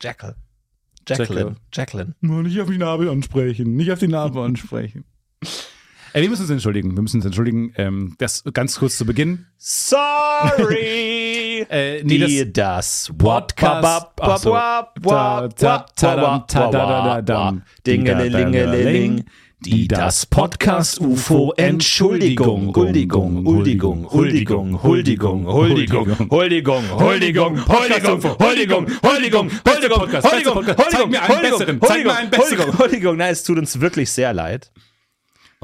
Jackal. 0.00 0.36
Jacqueline. 1.08 1.56
Jacqueline. 1.72 2.14
Nur 2.20 2.42
nicht 2.42 2.60
auf 2.60 2.68
die 2.68 2.78
Narbe 2.78 3.10
ansprechen, 3.10 3.74
nicht 3.76 3.90
auf 3.92 3.98
die 3.98 4.08
Narbe 4.08 4.42
ansprechen. 4.42 5.04
Ey, 6.16 6.22
wir 6.22 6.30
müssen 6.30 6.42
uns 6.42 6.50
entschuldigen. 6.52 6.94
Wir 6.94 7.02
müssen 7.02 7.16
uns 7.16 7.24
entschuldigen. 7.24 7.72
Ähm, 7.76 8.14
das 8.18 8.44
ganz 8.52 8.78
kurz 8.78 8.96
zu 8.96 9.04
Beginn. 9.04 9.46
Sorry. 9.58 11.42
Äh, 11.70 12.02
nee, 12.04 12.18
Die 12.44 12.52
das 12.52 13.10
Podcast-. 13.16 14.44
Dingelingeling. 17.86 19.24
Die 19.60 19.88
das 19.88 20.26
Podcast 20.26 21.00
UFO 21.00 21.54
Entschuldigung, 21.56 22.74
Huldigung, 22.76 23.46
Huldigung, 23.46 24.10
Huldigung, 24.12 24.82
Huldigung, 24.82 25.50
Huldigung, 25.50 26.30
Huldigung, 26.30 26.30
Huldigung, 26.30 27.66
Huldigung, 27.66 27.66
Huldigung, 27.66 28.22
Huldigung, 28.38 28.86
Huldigung, 29.02 29.48
Podcast, 29.48 29.64
beste 29.64 29.94
Huldigung, 29.94 29.98
Podcast. 29.98 30.28
Zeig 30.28 30.44
Huldigung, 30.44 31.10
mir 31.10 31.22
einen 31.22 31.36
Huldigung, 31.36 31.58
besseren, 31.58 31.80
zeig 31.80 32.04
mir 32.04 32.14
einen 32.14 32.30
besseren. 32.30 32.58
Huldigung, 32.58 32.78
Huldigung. 32.78 33.16
Nein, 33.16 33.32
es 33.32 33.42
tut 33.42 33.58
uns 33.58 33.80
wirklich 33.80 34.10
sehr 34.10 34.34
leid. 34.34 34.70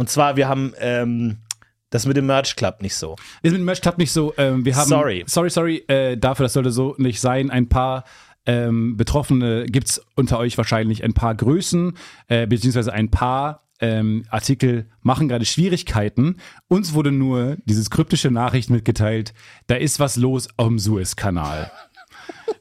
Und 0.01 0.09
zwar, 0.09 0.37
wir 0.37 0.49
haben 0.49 0.73
ähm, 0.79 1.37
das 1.91 2.07
mit 2.07 2.17
dem 2.17 2.25
Merch 2.25 2.57
Club 2.57 2.81
nicht 2.81 2.95
so. 2.95 3.17
Sind 3.43 3.53
mit 3.53 3.65
Merch 3.65 3.83
Club 3.83 3.99
nicht 3.99 4.13
so. 4.13 4.33
Ähm, 4.39 4.65
wir 4.65 4.75
haben, 4.75 4.89
Sorry. 4.89 5.25
Sorry, 5.27 5.51
sorry. 5.51 5.85
Äh, 5.89 6.17
dafür, 6.17 6.45
das 6.45 6.55
sollte 6.55 6.71
so 6.71 6.95
nicht 6.97 7.21
sein. 7.21 7.51
Ein 7.51 7.69
paar 7.69 8.05
ähm, 8.47 8.97
Betroffene 8.97 9.67
gibt 9.67 9.91
es 9.91 10.03
unter 10.17 10.39
euch 10.39 10.57
wahrscheinlich 10.57 11.05
ein 11.05 11.13
paar 11.13 11.35
Größen, 11.35 11.99
äh, 12.29 12.47
beziehungsweise 12.47 12.95
ein 12.95 13.11
paar 13.11 13.61
ähm, 13.79 14.25
Artikel 14.31 14.89
machen 15.03 15.29
gerade 15.29 15.45
Schwierigkeiten. 15.45 16.37
Uns 16.67 16.95
wurde 16.95 17.13
nur 17.13 17.59
dieses 17.67 17.91
kryptische 17.91 18.31
Nachricht 18.31 18.71
mitgeteilt, 18.71 19.35
da 19.67 19.75
ist 19.75 20.01
was 20.01 20.17
los 20.17 20.49
dem 20.59 20.79
Suezkanal. 20.79 21.71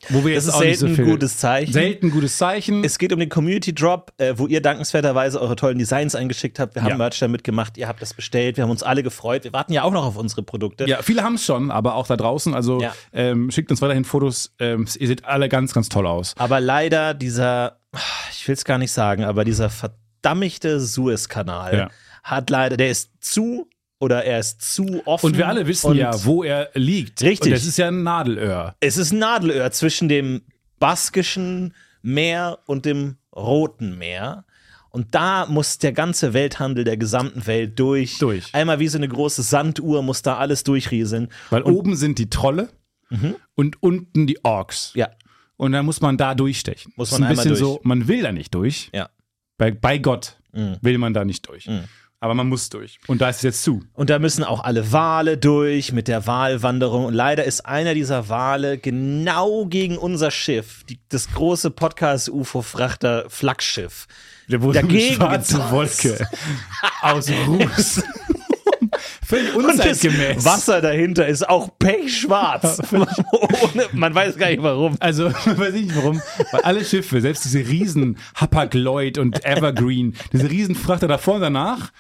Wo 0.10 0.26
wir 0.26 0.36
Das 0.36 0.46
jetzt 0.46 0.54
ist 0.54 0.60
auch 0.60 0.64
nicht 0.64 0.80
so 0.80 0.86
selten 0.88 0.96
viel, 0.96 1.06
ein 1.06 1.12
gutes 1.12 1.38
Zeichen. 1.38 1.74
Selten 1.74 2.12
gutes 2.12 2.38
Zeichen. 2.38 2.84
Es 2.84 2.98
geht 2.98 3.12
um 3.12 3.20
den 3.20 3.28
Community 3.30 3.74
Drop, 3.76 4.14
äh, 4.18 4.34
wo 4.38 4.48
ihr 4.48 4.62
dankenswerterweise 4.62 5.42
eure 5.42 5.56
tollen 5.56 5.78
Designs 5.78 6.16
eingeschickt 6.16 6.60
habt. 6.60 6.76
Wir 6.76 6.84
haben 6.84 6.92
Ja. 6.92 6.98
Merch 6.98 7.20
damit 7.20 7.44
gemacht, 7.44 7.78
ihr 7.78 7.88
habt 7.88 8.02
das 8.02 8.14
bestellt, 8.14 8.58
wir 8.58 8.64
haben 8.64 8.72
uns 8.72 8.84
alle 8.84 9.04
gefreut. 9.04 9.44
Wir 9.44 9.54
warten 9.54 9.74
ja 9.74 9.84
auch 9.84 9.92
noch 9.92 10.06
auf 10.06 10.16
unsere 10.18 10.44
Produkte. 10.44 10.86
Ja, 10.88 11.02
viele 11.02 11.24
haben 11.24 11.36
es 11.36 11.46
schon, 11.46 11.70
aber 11.72 11.96
auch 11.96 12.08
da 12.08 12.16
draußen. 12.18 12.54
Also 12.54 12.82
Ja. 12.82 12.94
ähm, 13.14 13.52
schickt 13.52 13.72
uns 13.72 13.82
weiterhin 13.82 14.06
Fotos. 14.06 14.54
Ähm, 14.60 14.88
ihr 14.98 15.08
seht 15.08 15.26
alle 15.26 15.50
ganz, 15.50 15.74
ganz 15.74 15.90
toll 15.90 16.08
aus. 16.08 16.34
Aber 16.38 16.60
leider 16.60 17.14
dieser, 17.14 17.80
ich 18.32 18.48
will 18.48 18.54
es 18.54 18.64
gar 18.66 18.78
nicht 18.78 18.92
sagen, 18.92 19.24
aber 19.26 19.44
dieser 19.44 19.70
verdammte 19.70 20.80
Suezkanal 20.80 21.76
Ja. 21.78 21.90
hat 22.24 22.50
leider, 22.50 22.78
der 22.78 22.90
ist 22.90 23.12
zu 23.20 23.68
oder 24.00 24.24
er 24.26 24.40
ist 24.40 24.62
zu 24.62 25.02
offen. 25.06 25.28
Und 25.28 25.38
wir 25.38 25.48
alle 25.48 25.68
wissen 25.68 25.88
und 25.92 25.98
ja, 25.98 26.12
wo 26.26 26.44
er 26.44 26.70
liegt. 26.74 27.22
Richtig. 27.22 27.48
Und 27.48 27.52
das 27.52 27.66
ist 27.66 27.78
ja 27.78 27.88
ein 27.90 28.04
Nadelöhr. 28.04 28.76
Es 28.80 28.98
ist 28.98 29.12
ein 29.12 29.20
Nadelöhr 29.20 29.70
zwischen 29.72 30.08
dem 30.10 30.42
baskischen 30.80 31.74
Meer 32.02 32.60
und 32.66 32.86
dem 32.86 33.18
Roten 33.36 33.98
Meer. 33.98 34.46
Und 34.92 35.14
da 35.14 35.46
muss 35.46 35.78
der 35.78 35.92
ganze 35.92 36.34
Welthandel 36.34 36.84
der 36.84 36.98
gesamten 36.98 37.46
Welt 37.46 37.78
durch. 37.80 38.18
Durch. 38.18 38.56
Einmal 38.56 38.80
wie 38.80 38.88
so 38.88 38.98
eine 38.98 39.08
große 39.08 39.44
Sanduhr 39.44 40.02
muss 40.02 40.24
da 40.24 40.38
alles 40.38 40.64
durchrieseln. 40.64 41.28
Weil 41.52 41.62
oben 41.62 41.96
sind 41.96 42.18
die 42.18 42.30
Trolle 42.30 42.70
und 43.56 43.82
unten 43.84 44.26
die 44.28 44.44
Orks. 44.44 44.92
Ja, 44.96 45.10
Und 45.58 45.74
dann 45.74 45.86
muss 45.86 46.00
man 46.02 46.18
da 46.18 46.34
durchstechen. 46.36 46.94
Muss 46.96 47.10
Das 47.12 47.20
man 47.20 47.32
ist 47.32 47.40
ein 47.40 47.44
bisschen 47.50 47.50
durch. 47.50 47.60
so, 47.60 47.80
man 47.84 48.08
will 48.08 48.22
da 48.24 48.32
nicht 48.32 48.54
durch. 48.56 48.90
ja. 48.94 49.10
Bei, 49.58 49.72
bei 49.72 49.98
Gott 49.98 50.38
Mhm. 50.52 50.78
will 50.82 50.98
man 50.98 51.14
da 51.14 51.26
nicht 51.26 51.48
durch. 51.48 51.70
Aber 52.22 52.34
man 52.34 52.50
muss 52.50 52.68
durch. 52.70 53.00
Und 53.08 53.22
da 53.22 53.30
ist 53.30 53.38
es 53.38 53.44
jetzt 53.44 53.64
zu. 53.64 53.82
Und 53.94 54.10
da 54.10 54.20
müssen 54.20 54.44
auch 54.44 54.62
alle 54.62 54.92
Wale 54.92 55.38
durch 55.38 55.94
mit 55.94 56.10
der 56.10 56.28
Walwanderung. 56.28 57.06
Und 57.06 57.14
leider 57.14 57.46
ist 57.46 57.66
einer 57.66 57.94
dieser 57.94 58.28
Wale 58.28 58.78
genau 58.78 59.68
gegen 59.68 59.98
unser 59.98 60.30
Schiff, 60.30 60.84
die, 60.90 61.00
das 61.08 61.34
große 61.34 61.72
Podcast-UFO-Frachter-Flaggschiff. 61.72 64.08
Der 64.50 64.62
wurde 64.62 64.82
Dagegen 64.82 65.16
schwarze. 65.16 65.72
Wolke 65.72 66.28
aus 67.02 67.32
Ruß. 67.48 68.04
Völlig 69.26 69.56
Und 69.56 69.64
das 69.64 69.74
unzeitgemäß. 69.74 70.44
Wasser 70.44 70.82
dahinter 70.82 71.28
ist 71.28 71.48
auch 71.48 71.70
pechschwarz. 71.78 72.82
Man 73.94 74.16
weiß 74.16 74.38
gar 74.38 74.50
nicht 74.50 74.64
warum. 74.64 74.98
Also, 75.00 75.26
weiß 75.32 75.76
ich 75.76 75.84
nicht 75.84 75.96
warum, 75.96 76.22
weil 76.52 76.62
alle 76.62 76.84
Schiffe, 76.84 77.22
selbst 77.22 77.46
diese 77.46 77.60
riesen 77.60 78.18
Hapag-Lloyd 78.36 79.18
und 79.18 79.46
Evergreen, 79.46 80.16
diese 80.34 80.50
riesen 80.50 80.76
Frachter 80.76 81.08
davor 81.08 81.36
und 81.36 81.42
danach, 81.42 81.92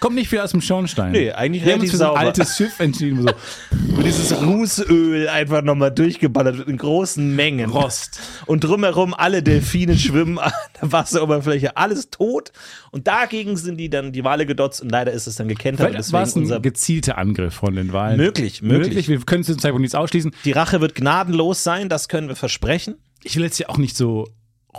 kommt 0.00 0.16
nicht 0.16 0.28
viel 0.28 0.40
aus 0.40 0.50
dem 0.50 0.60
Schornstein. 0.60 1.12
Nee, 1.12 1.32
eigentlich 1.32 1.64
Wir 1.64 1.74
haben 1.74 1.80
uns 1.80 1.90
für 1.90 1.96
so 1.96 2.12
ein 2.12 2.26
altes 2.26 2.56
Schiff 2.56 2.78
entschieden, 2.80 3.22
so 3.22 3.28
Und 3.96 4.04
dieses 4.04 4.40
Rußöl 4.40 5.28
einfach 5.28 5.62
nochmal 5.62 5.90
durchgeballert 5.90 6.58
wird 6.58 6.68
in 6.68 6.76
großen 6.76 7.34
Mengen. 7.34 7.70
Rost. 7.70 8.20
Und 8.46 8.64
drumherum 8.64 9.14
alle 9.14 9.42
Delfine 9.42 9.96
schwimmen 9.96 10.38
an 10.38 10.52
der 10.80 10.90
Wasseroberfläche, 10.90 11.76
alles 11.76 12.10
tot. 12.10 12.52
Und 12.90 13.06
dagegen 13.06 13.56
sind 13.56 13.76
die 13.76 13.88
dann 13.88 14.12
die 14.12 14.24
Wale 14.24 14.46
gedotzt 14.46 14.82
und 14.82 14.90
leider 14.90 15.12
ist 15.12 15.26
es 15.26 15.36
dann 15.36 15.48
gekentert. 15.48 15.90
Vielleicht 15.90 16.12
war 16.12 16.22
es 16.22 16.34
ein 16.36 16.62
gezielter 16.62 17.18
Angriff 17.18 17.54
von 17.54 17.74
den 17.76 17.92
Wahlen. 17.92 18.16
Möglich, 18.16 18.62
möglich. 18.62 19.08
Wir 19.08 19.20
können 19.20 19.44
zu 19.44 19.52
dem 19.52 19.58
Zeitpunkt 19.60 19.82
nichts 19.82 19.94
ausschließen. 19.94 20.32
Die 20.44 20.52
Rache 20.52 20.80
wird 20.80 20.94
gnadenlos 20.94 21.62
sein, 21.62 21.88
das 21.88 22.08
können 22.08 22.28
wir 22.28 22.36
versprechen. 22.36 22.96
Ich 23.22 23.36
will 23.36 23.44
jetzt 23.44 23.58
ja 23.58 23.68
auch 23.68 23.78
nicht 23.78 23.96
so 23.96 24.28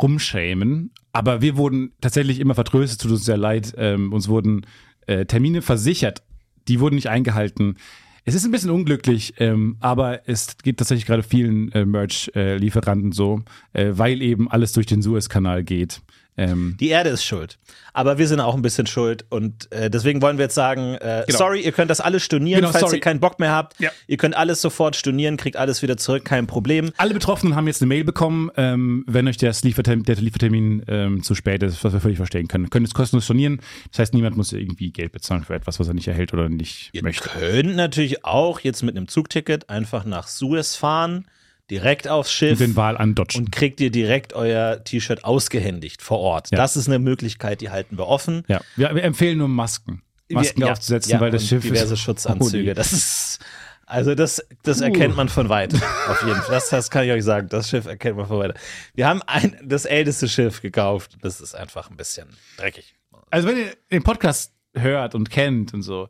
rumschämen, 0.02 0.92
aber 1.14 1.42
wir 1.42 1.58
wurden 1.58 1.94
tatsächlich 2.02 2.40
immer 2.40 2.54
vertröstet, 2.54 3.02
tut 3.02 3.12
uns 3.12 3.26
sehr 3.26 3.38
leid. 3.38 3.74
Ähm, 3.78 4.12
uns 4.12 4.28
wurden 4.28 4.66
äh, 5.08 5.26
Termine 5.26 5.62
versichert, 5.62 6.24
die 6.68 6.80
wurden 6.80 6.96
nicht 6.96 7.10
eingehalten. 7.10 7.78
Es 8.24 8.34
ist 8.34 8.44
ein 8.44 8.52
bisschen 8.52 8.72
unglücklich, 8.72 9.36
ähm, 9.38 9.78
aber 9.82 10.28
es 10.28 10.58
geht 10.58 10.78
tatsächlich 10.78 11.06
gerade 11.06 11.22
vielen 11.22 11.72
äh, 11.74 11.86
Merch-Lieferanten 11.86 13.12
so, 13.12 13.44
äh, 13.74 13.92
weil 13.92 14.22
eben 14.22 14.50
alles 14.50 14.74
durch 14.74 14.88
den 14.88 15.04
Suezkanal 15.04 15.64
geht. 15.64 16.02
Ähm, 16.38 16.76
Die 16.80 16.90
Erde 16.90 17.10
ist 17.12 17.24
schuld. 17.24 17.58
Aber 17.94 18.18
wir 18.18 18.28
sind 18.28 18.42
auch 18.42 18.56
ein 18.56 18.62
bisschen 18.62 18.88
schuld. 18.88 19.26
Und 19.30 19.72
äh, 19.72 19.90
deswegen 19.90 20.22
wollen 20.22 20.38
wir 20.38 20.44
jetzt 20.46 20.56
sagen, 20.56 20.96
äh, 20.96 21.24
Genau. 21.28 21.38
sorry, 21.38 21.62
ihr 21.62 21.72
könnt 21.72 21.90
das 21.90 22.02
alles 22.02 22.24
stornieren, 22.24 22.62
Genau, 22.62 22.72
falls 22.74 22.82
sorry. 22.82 22.98
ihr 22.98 23.02
keinen 23.02 23.22
Bock 23.22 23.40
mehr 23.40 23.52
habt. 23.52 23.80
Ja. 23.80 23.90
Ihr 24.08 24.18
könnt 24.18 24.36
alles 24.36 24.60
sofort 24.62 24.98
stornieren, 24.98 25.38
kriegt 25.38 25.56
alles 25.56 25.82
wieder 25.82 25.96
zurück, 25.96 26.26
kein 26.26 26.46
Problem. 26.46 26.92
alle 26.98 27.14
Betroffenen 27.14 27.56
haben 27.56 27.68
jetzt 27.68 27.82
eine 27.82 27.88
Mail 27.88 28.04
bekommen, 28.04 28.52
ähm, 28.58 29.06
wenn 29.08 29.28
euch 29.30 29.38
das 29.38 29.64
Liefertermin, 29.64 30.04
der 30.04 30.16
Liefertermin 30.18 30.84
ähm, 30.90 31.24
zu 31.24 31.36
spät 31.36 31.64
ist, 31.64 31.82
was 31.86 31.94
wir 31.94 32.02
völlig 32.02 32.18
verstehen 32.18 32.50
können. 32.50 32.70
Können 32.70 32.86
es 32.86 32.94
kostenlos 32.94 33.24
stornieren. 33.24 33.62
Das 33.92 34.00
heißt, 34.00 34.14
niemand 34.14 34.36
muss 34.36 34.52
irgendwie 34.52 34.92
Geld 34.92 35.14
bezahlen 35.14 35.46
für 35.46 35.54
etwas, 35.56 35.80
was 35.80 35.88
er 35.88 35.94
nicht 35.94 36.08
erhält 36.10 36.34
oder 36.34 36.50
nicht 36.50 36.90
Ihr 36.92 37.02
möchte. 37.04 37.30
könnt 37.30 37.76
natürlich 37.78 38.26
auch 38.26 38.60
jetzt 38.60 38.84
mit 38.84 38.98
einem 38.98 39.08
Zugticket 39.08 39.70
einfach 39.70 40.04
nach 40.04 40.28
Suez 40.28 40.76
fahren, 40.76 41.26
direkt 41.72 42.08
aufs 42.08 42.32
Schiff. 42.32 42.58
Den 42.60 42.76
Wahl 42.76 42.98
andotschen. 42.98 43.46
und 43.46 43.52
kriegt 43.52 43.80
ihr 43.82 43.90
direkt 43.92 44.34
euer 44.34 44.84
T-Shirt 44.84 45.24
ausgehändigt 45.24 46.02
vor 46.02 46.20
Ort. 46.20 46.52
Ja. 46.52 46.58
Das 46.58 46.78
ist 46.78 46.88
eine 46.88 47.00
Möglichkeit, 47.00 47.62
die 47.62 47.70
halten 47.70 47.98
wir 47.98 48.08
offen. 48.08 48.44
Ja, 48.48 48.62
wir, 48.76 48.94
wir 48.96 49.04
empfehlen 49.04 49.38
nur 49.38 49.48
Masken. 49.48 50.02
Masken 50.30 50.62
Wir- 50.62 50.72
aufzusetzen, 50.72 51.12
ja, 51.12 51.20
weil 51.20 51.32
das 51.32 51.48
Schiff 51.48 51.64
diverse 51.64 51.94
ist. 51.94 52.00
Schutzanzüge. 52.00 52.74
Das 52.74 52.94
ist 52.94 53.40
also 53.88 54.16
das, 54.16 54.44
das 54.64 54.82
erkennt 54.82 55.16
man 55.16 55.30
von 55.30 55.48
weit. 55.50 55.76
Auf 56.10 56.24
jeden 56.26 56.42
Fall. 56.42 56.56
Das, 56.56 56.70
das 56.70 56.90
kann 56.90 57.06
ich 57.06 57.12
euch 57.12 57.24
sagen. 57.24 57.50
Das 57.50 57.70
Schiff 57.70 57.86
erkennt 57.86 58.18
man 58.18 58.26
von 58.26 58.40
weit. 58.40 58.56
Wir 58.96 59.08
haben 59.08 59.22
ein, 59.28 59.56
das 59.64 59.86
älteste 59.86 60.28
Schiff 60.28 60.62
gekauft. 60.64 61.18
Das 61.22 61.40
ist 61.40 61.54
einfach 61.54 61.92
ein 61.92 61.96
bisschen 61.98 62.28
dreckig. 62.58 62.96
Also 63.30 63.48
wenn 63.48 63.58
ihr 63.58 63.74
den 63.92 64.02
Podcast 64.02 64.54
hört 64.74 65.14
und 65.14 65.30
kennt 65.30 65.74
und 65.76 65.84
so, 65.84 66.10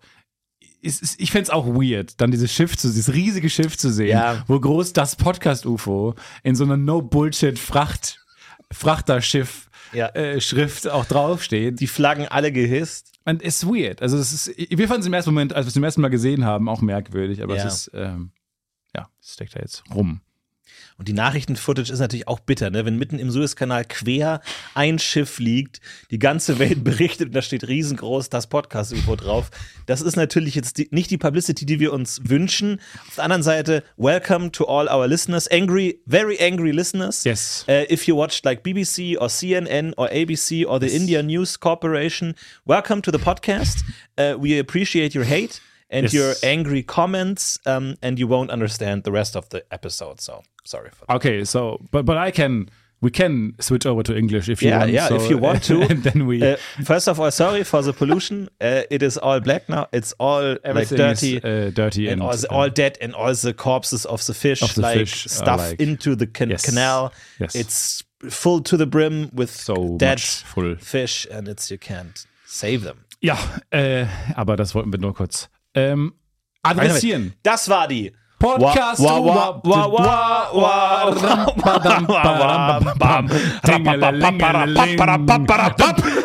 ist, 0.85 1.19
ich 1.19 1.31
fänd's 1.31 1.49
auch 1.49 1.65
weird, 1.67 2.19
dann 2.21 2.31
dieses 2.31 2.51
Schiff 2.53 2.77
zu, 2.77 2.87
dieses 2.87 3.13
riesige 3.13 3.49
Schiff 3.49 3.77
zu 3.77 3.91
sehen, 3.91 4.09
Ja. 4.09 4.43
wo 4.47 4.59
groß 4.59 4.93
das 4.93 5.15
Podcast-UFO 5.15 6.15
in 6.43 6.55
so 6.55 6.63
einer 6.63 6.77
No-Bullshit-Fracht, 6.77 8.19
Frachterschiff 8.71 9.69
Ja. 9.93 10.09
äh, 10.09 10.39
Schrift 10.41 10.87
auch 10.89 11.05
draufsteht. 11.05 11.79
Die 11.79 11.87
Flaggen 11.87 12.27
alle 12.27 12.51
gehisst. 12.51 13.11
Und 13.25 13.41
es 13.41 13.63
ist 13.63 13.67
weird. 13.67 14.01
Also 14.01 14.17
es 14.17 14.31
ist, 14.31 14.57
wir 14.57 14.87
fanden 14.87 15.01
es 15.01 15.07
im 15.07 15.13
ersten 15.13 15.31
Moment, 15.31 15.53
als 15.53 15.65
wir 15.65 15.69
es 15.69 15.73
zum 15.73 15.83
ersten 15.83 16.01
Mal 16.01 16.09
gesehen 16.09 16.45
haben, 16.45 16.69
auch 16.69 16.81
merkwürdig, 16.81 17.41
aber 17.41 17.55
Ja. 17.55 17.65
es 17.65 17.87
ist, 17.87 17.91
ähm, 17.95 18.31
ja, 18.95 19.09
es 19.21 19.33
steckt 19.33 19.55
da 19.55 19.59
jetzt 19.61 19.83
rum. 19.93 20.21
Und 20.97 21.07
die 21.07 21.13
Nachrichten-Footage 21.13 21.91
ist 21.91 21.99
natürlich 21.99 22.27
auch 22.27 22.39
bitter, 22.39 22.69
ne? 22.69 22.85
wenn 22.85 22.97
mitten 22.97 23.19
im 23.19 23.29
Suezkanal 23.29 23.83
quer 23.83 24.41
ein 24.73 24.97
Schiff 24.97 25.39
liegt, 25.39 25.81
die 26.09 26.19
ganze 26.19 26.57
Welt 26.57 26.83
berichtet 26.83 27.27
und 27.27 27.35
da 27.35 27.41
steht 27.41 27.67
riesengroß 27.67 28.29
das 28.29 28.47
Podcast-UFO 28.47 29.15
drauf. 29.15 29.51
Das 29.87 30.01
ist 30.01 30.15
natürlich 30.15 30.55
jetzt 30.55 30.77
die, 30.77 30.87
nicht 30.91 31.11
die 31.11 31.17
Publicity, 31.17 31.65
die 31.65 31.79
wir 31.79 31.91
uns 31.91 32.21
wünschen. 32.23 32.79
Auf 33.07 33.15
der 33.15 33.25
anderen 33.25 33.43
Seite, 33.43 33.83
welcome 33.97 34.51
to 34.51 34.65
all 34.65 34.87
our 34.87 35.07
listeners, 35.07 35.47
angry, 35.49 35.99
very 36.07 36.37
angry 36.41 36.71
listeners. 36.71 37.23
Yes. 37.25 37.65
Uh, 37.67 37.83
if 37.89 38.07
you 38.07 38.15
watched 38.15 38.45
like 38.45 38.63
BBC 38.63 39.17
or 39.19 39.27
CNN 39.27 39.93
or 39.97 40.09
ABC 40.09 40.65
or 40.65 40.79
the 40.79 40.87
India 40.87 41.21
News 41.21 41.59
Corporation, 41.59 42.35
welcome 42.65 43.01
to 43.01 43.11
the 43.11 43.19
podcast. 43.19 43.83
Uh, 44.17 44.37
we 44.39 44.57
appreciate 44.57 45.13
your 45.13 45.25
hate 45.25 45.59
and 45.89 46.03
Yes. 46.03 46.13
your 46.13 46.33
angry 46.43 46.83
comments, 46.83 47.59
um, 47.65 47.95
and 48.01 48.19
you 48.19 48.27
won't 48.27 48.49
understand 48.51 49.03
the 49.03 49.11
rest 49.11 49.35
of 49.35 49.47
the 49.49 49.63
episode. 49.71 50.19
So 50.21 50.41
sorry 50.63 50.89
for 50.91 51.05
that. 51.05 51.15
Okay, 51.15 51.43
so, 51.45 51.79
but, 51.91 52.05
but 52.05 52.17
I 52.17 52.31
can, 52.31 52.69
we 53.01 53.11
can 53.11 53.53
switch 53.59 53.85
over 53.85 54.01
to 54.03 54.17
English 54.17 54.49
if 54.49 54.61
you 54.63 54.69
Yeah, 54.69 54.79
want. 54.79 54.91
yeah, 54.91 55.07
so, 55.09 55.15
if 55.15 55.29
you 55.29 55.37
want 55.37 55.63
to. 55.69 55.81
and 55.81 56.01
then 56.03 56.25
we, 56.25 56.41
Uh, 56.41 56.55
first 56.83 57.07
of 57.07 57.19
all, 57.19 57.29
sorry 57.29 57.63
for 57.63 57.83
the 57.83 57.93
pollution. 57.93 58.49
Uh, 58.59 58.81
it 58.89 59.03
is 59.03 59.17
all 59.17 59.39
black 59.39 59.69
now. 59.69 59.87
It's 59.91 60.13
all 60.19 60.41
like 60.53 60.59
everything 60.63 60.97
dirty. 60.97 61.37
is 61.37 61.43
uh, 61.43 61.71
dirty 61.73 62.07
and 62.09 62.13
and, 62.13 62.21
all, 62.23 62.35
the, 62.37 62.47
uh, 62.51 62.55
all 62.55 62.69
dead 62.69 62.97
and 63.01 63.13
all 63.13 63.33
the 63.35 63.53
corpses 63.53 64.05
of 64.05 64.25
the 64.25 64.33
fish, 64.33 64.61
Of 64.63 64.73
the 64.75 64.81
like 64.81 64.97
fish 64.97 65.25
stuff 65.29 65.59
like- 65.59 65.79
into 65.79 66.15
the 66.15 66.25
can- 66.27 66.49
Yes. 66.49 66.65
canal. 66.65 67.11
Yes. 67.39 67.53
It's 67.55 68.03
full 68.29 68.61
to 68.63 68.75
the 68.77 68.87
brim 68.87 69.29
with 69.33 69.51
So 69.51 69.97
dead 69.97 70.19
full. 70.19 70.75
fish, 70.77 71.27
and 71.31 71.47
it's 71.47 71.69
you 71.69 71.77
can't 71.77 72.25
save 72.47 72.83
them. 72.83 72.97
Ja, 73.21 73.37
äh, 73.71 74.05
aber 74.35 74.55
das 74.55 74.73
wollten 74.73 74.91
wir 74.91 74.99
nur 74.99 75.13
kurz 75.13 75.47
ähm, 75.75 76.13
adressieren. 76.63 77.33
Das 77.43 77.69
war 77.69 77.87
die 77.87 78.11
Podcast. 78.39 79.01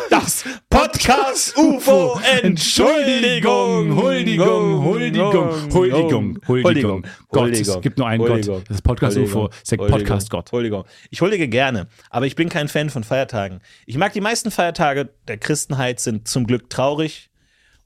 Das 0.09 0.43
Podcast 0.69 1.57
UFO 1.57 2.19
Entschuldigung. 2.43 3.95
Huldigung, 3.95 4.83
Huldigung, 4.83 5.73
Huldigung, 5.73 6.39
Huldigung. 6.47 7.07
Gott, 7.29 7.49
es 7.51 7.81
gibt 7.81 7.97
nur 7.97 8.07
einen 8.07 8.23
Gott. 8.23 8.47
Das 8.47 8.69
ist 8.69 8.81
Podcast 8.83 9.17
UFO, 9.17 9.49
der 9.69 9.77
Podcast 9.77 10.29
Gott. 10.29 10.51
Huldigung. 10.51 10.83
Ich 11.09 11.21
huldige 11.21 11.47
gerne, 11.47 11.87
aber 12.09 12.27
ich 12.27 12.35
bin 12.35 12.49
kein 12.49 12.67
Fan 12.67 12.89
von 12.89 13.03
Feiertagen. 13.03 13.61
Ich 13.85 13.97
mag 13.97 14.13
die 14.13 14.21
meisten 14.21 14.51
Feiertage 14.51 15.09
der 15.27 15.37
Christenheit 15.37 15.99
sind 15.99 16.27
zum 16.27 16.45
Glück 16.45 16.69
traurig 16.69 17.30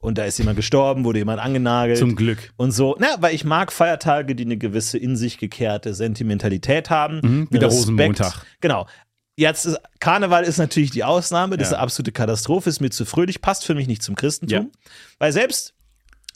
und 0.00 0.18
da 0.18 0.24
ist 0.24 0.38
jemand 0.38 0.56
gestorben, 0.56 1.04
wurde 1.04 1.18
jemand 1.18 1.40
angenagelt. 1.40 1.98
Zum 1.98 2.14
Glück. 2.16 2.52
Und 2.56 2.70
so, 2.72 2.96
na, 2.98 3.16
weil 3.20 3.34
ich 3.34 3.44
mag 3.44 3.72
Feiertage, 3.72 4.34
die 4.34 4.44
eine 4.44 4.56
gewisse 4.56 4.98
in 4.98 5.16
sich 5.16 5.38
gekehrte 5.38 5.94
Sentimentalität 5.94 6.90
haben. 6.90 7.48
wie 7.50 7.58
der. 7.58 7.68
Rosenmontag. 7.68 8.44
Genau. 8.60 8.86
Jetzt 9.38 9.66
ist, 9.66 9.78
Karneval 10.00 10.44
ist 10.44 10.56
natürlich 10.56 10.90
die 10.92 11.04
Ausnahme, 11.04 11.56
das 11.58 11.68
ist 11.68 11.72
Ja. 11.72 11.78
eine 11.78 11.82
absolute 11.84 12.12
Katastrophe, 12.12 12.70
ist 12.70 12.80
mir 12.80 12.88
zu 12.90 13.04
fröhlich, 13.04 13.42
passt 13.42 13.64
für 13.66 13.74
mich 13.74 13.86
nicht 13.86 14.02
zum 14.02 14.14
Christentum. 14.14 14.70
Ja. 14.72 14.80
Weil 15.18 15.32
selbst 15.32 15.74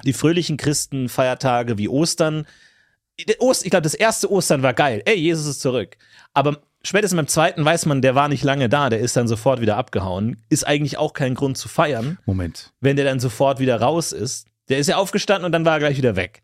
die 0.05 0.13
fröhlichen 0.13 0.57
Christenfeiertage 0.59 1.79
wie 1.79 1.89
Ostern, 1.89 2.47
Ost, 3.39 3.65
ich 3.65 3.71
glaube, 3.71 3.83
das 3.83 3.95
erste 3.95 4.31
Ostern 4.31 4.63
war 4.63 4.73
geil. 4.75 5.03
Ey, 5.05 5.17
Jesus 5.17 5.47
ist 5.47 5.61
zurück. 5.61 5.97
Aber 6.33 6.59
spätestens 6.83 7.17
beim 7.17 7.27
zweiten 7.27 7.65
weiß 7.65 7.87
man, 7.87 8.03
der 8.03 8.15
war 8.15 8.29
nicht 8.29 8.45
lange 8.45 8.69
da, 8.69 8.89
der 8.91 9.01
ist 9.01 9.17
dann 9.17 9.29
sofort 9.29 9.61
wieder 9.61 9.77
abgehauen. 9.77 10.43
Ist 10.49 10.67
eigentlich 10.67 10.99
auch 10.99 11.13
kein 11.13 11.35
Grund 11.35 11.57
zu 11.59 11.69
feiern 11.69 12.19
Moment. 12.27 12.73
wenn 12.81 12.97
der 12.97 13.05
dann 13.05 13.21
sofort 13.21 13.59
wieder 13.61 13.81
raus 13.81 14.13
ist. 14.13 14.47
Der 14.69 14.79
ist 14.79 14.87
ja 14.87 14.97
aufgestanden 14.97 15.45
und 15.47 15.53
dann 15.53 15.65
war 15.65 15.75
er 15.75 15.79
gleich 15.81 15.97
wieder 15.97 16.17
weg. 16.17 16.43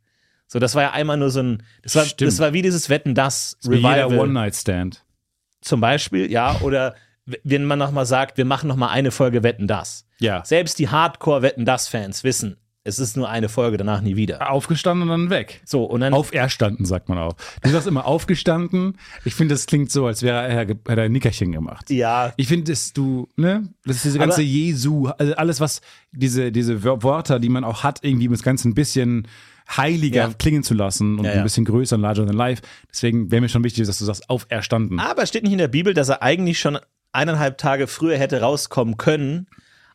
So, 0.48 0.58
das 0.58 0.74
war 0.74 0.82
ja 0.82 0.90
einmal 0.92 1.16
nur 1.16 1.30
so 1.30 1.40
ein, 1.42 1.62
das 1.82 1.94
war, 1.96 2.04
Stimmt. 2.04 2.28
das 2.28 2.38
war 2.38 2.52
wie 2.52 2.62
dieses 2.62 2.88
Wetten 2.88 3.14
das 3.14 3.56
Wie 3.62 3.76
Revival 3.76 4.18
One-Night-Stand. 4.18 5.04
zum 5.60 5.80
Beispiel, 5.80 6.30
ja, 6.30 6.60
oder 6.60 6.94
wenn 7.42 7.64
man 7.64 7.78
nochmal 7.78 8.06
sagt, 8.06 8.36
wir 8.36 8.44
machen 8.44 8.68
nochmal 8.68 8.90
eine 8.90 9.10
Folge 9.10 9.42
Wetten 9.42 9.66
das. 9.66 10.06
Ja. 10.20 10.44
Selbst 10.44 10.78
die 10.78 10.88
Hardcore 10.88 11.42
Wetten 11.42 11.64
das 11.64 11.88
Fans 11.88 12.22
wissen, 12.22 12.56
Es 12.86 12.98
ist 12.98 13.16
nur 13.16 13.28
eine 13.28 13.48
Folge, 13.48 13.76
danach 13.76 14.00
nie 14.00 14.14
wieder. 14.16 14.50
Aufgestanden 14.50 15.02
und 15.02 15.08
dann 15.08 15.30
weg. 15.30 15.60
So, 15.64 15.84
und 15.84 16.00
dann 16.00 16.14
Auferstanden, 16.14 16.84
sagt 16.86 17.08
man 17.08 17.18
auch. 17.18 17.34
Du 17.62 17.70
sagst 17.70 17.86
immer 17.88 18.06
aufgestanden. 18.06 18.96
Ich 19.24 19.34
finde, 19.34 19.54
das 19.54 19.66
klingt 19.66 19.90
so, 19.90 20.06
als 20.06 20.22
wäre 20.22 20.46
er, 20.46 20.56
hätte 20.60 20.78
er 20.86 20.98
ein 21.02 21.12
Nickerchen 21.12 21.50
gemacht. 21.52 21.90
Ja. 21.90 22.32
Ich 22.36 22.48
finde, 22.48 22.70
dass 22.70 22.92
du, 22.92 23.28
ne, 23.36 23.68
das 23.84 23.96
ist 23.96 24.04
diese 24.04 24.18
ganze 24.18 24.36
Aber- 24.36 24.42
Jesu, 24.42 25.08
also 25.08 25.34
alles, 25.34 25.60
was 25.60 25.80
diese, 26.12 26.52
diese 26.52 26.84
Wör- 26.84 27.02
Wörter, 27.02 27.40
die 27.40 27.48
man 27.48 27.64
auch 27.64 27.82
hat, 27.82 27.98
irgendwie 28.02 28.28
das 28.28 28.42
Ganze 28.42 28.68
ein 28.68 28.74
bisschen 28.74 29.26
heiliger 29.76 30.28
Ja. 30.28 30.34
klingen 30.38 30.62
zu 30.62 30.74
lassen 30.74 31.18
und 31.18 31.24
Ja, 31.24 31.32
ja. 31.32 31.36
ein 31.38 31.42
bisschen 31.42 31.64
größer 31.64 31.96
und 31.96 32.02
larger 32.02 32.24
than 32.24 32.36
life. 32.36 32.62
Deswegen 32.92 33.32
wäre 33.32 33.40
mir 33.42 33.48
schon 33.48 33.64
wichtig, 33.64 33.84
dass 33.86 33.98
du 33.98 34.04
sagst, 34.04 34.30
auferstanden. 34.30 35.00
Aber 35.00 35.26
steht 35.26 35.42
nicht 35.42 35.52
in 35.52 35.58
der 35.58 35.66
Bibel, 35.66 35.92
dass 35.92 36.08
er 36.08 36.22
eigentlich 36.22 36.60
schon 36.60 36.78
eineinhalb 37.10 37.58
Tage 37.58 37.86
früher 37.88 38.16
hätte 38.16 38.40
rauskommen 38.40 38.96
können, 38.96 39.48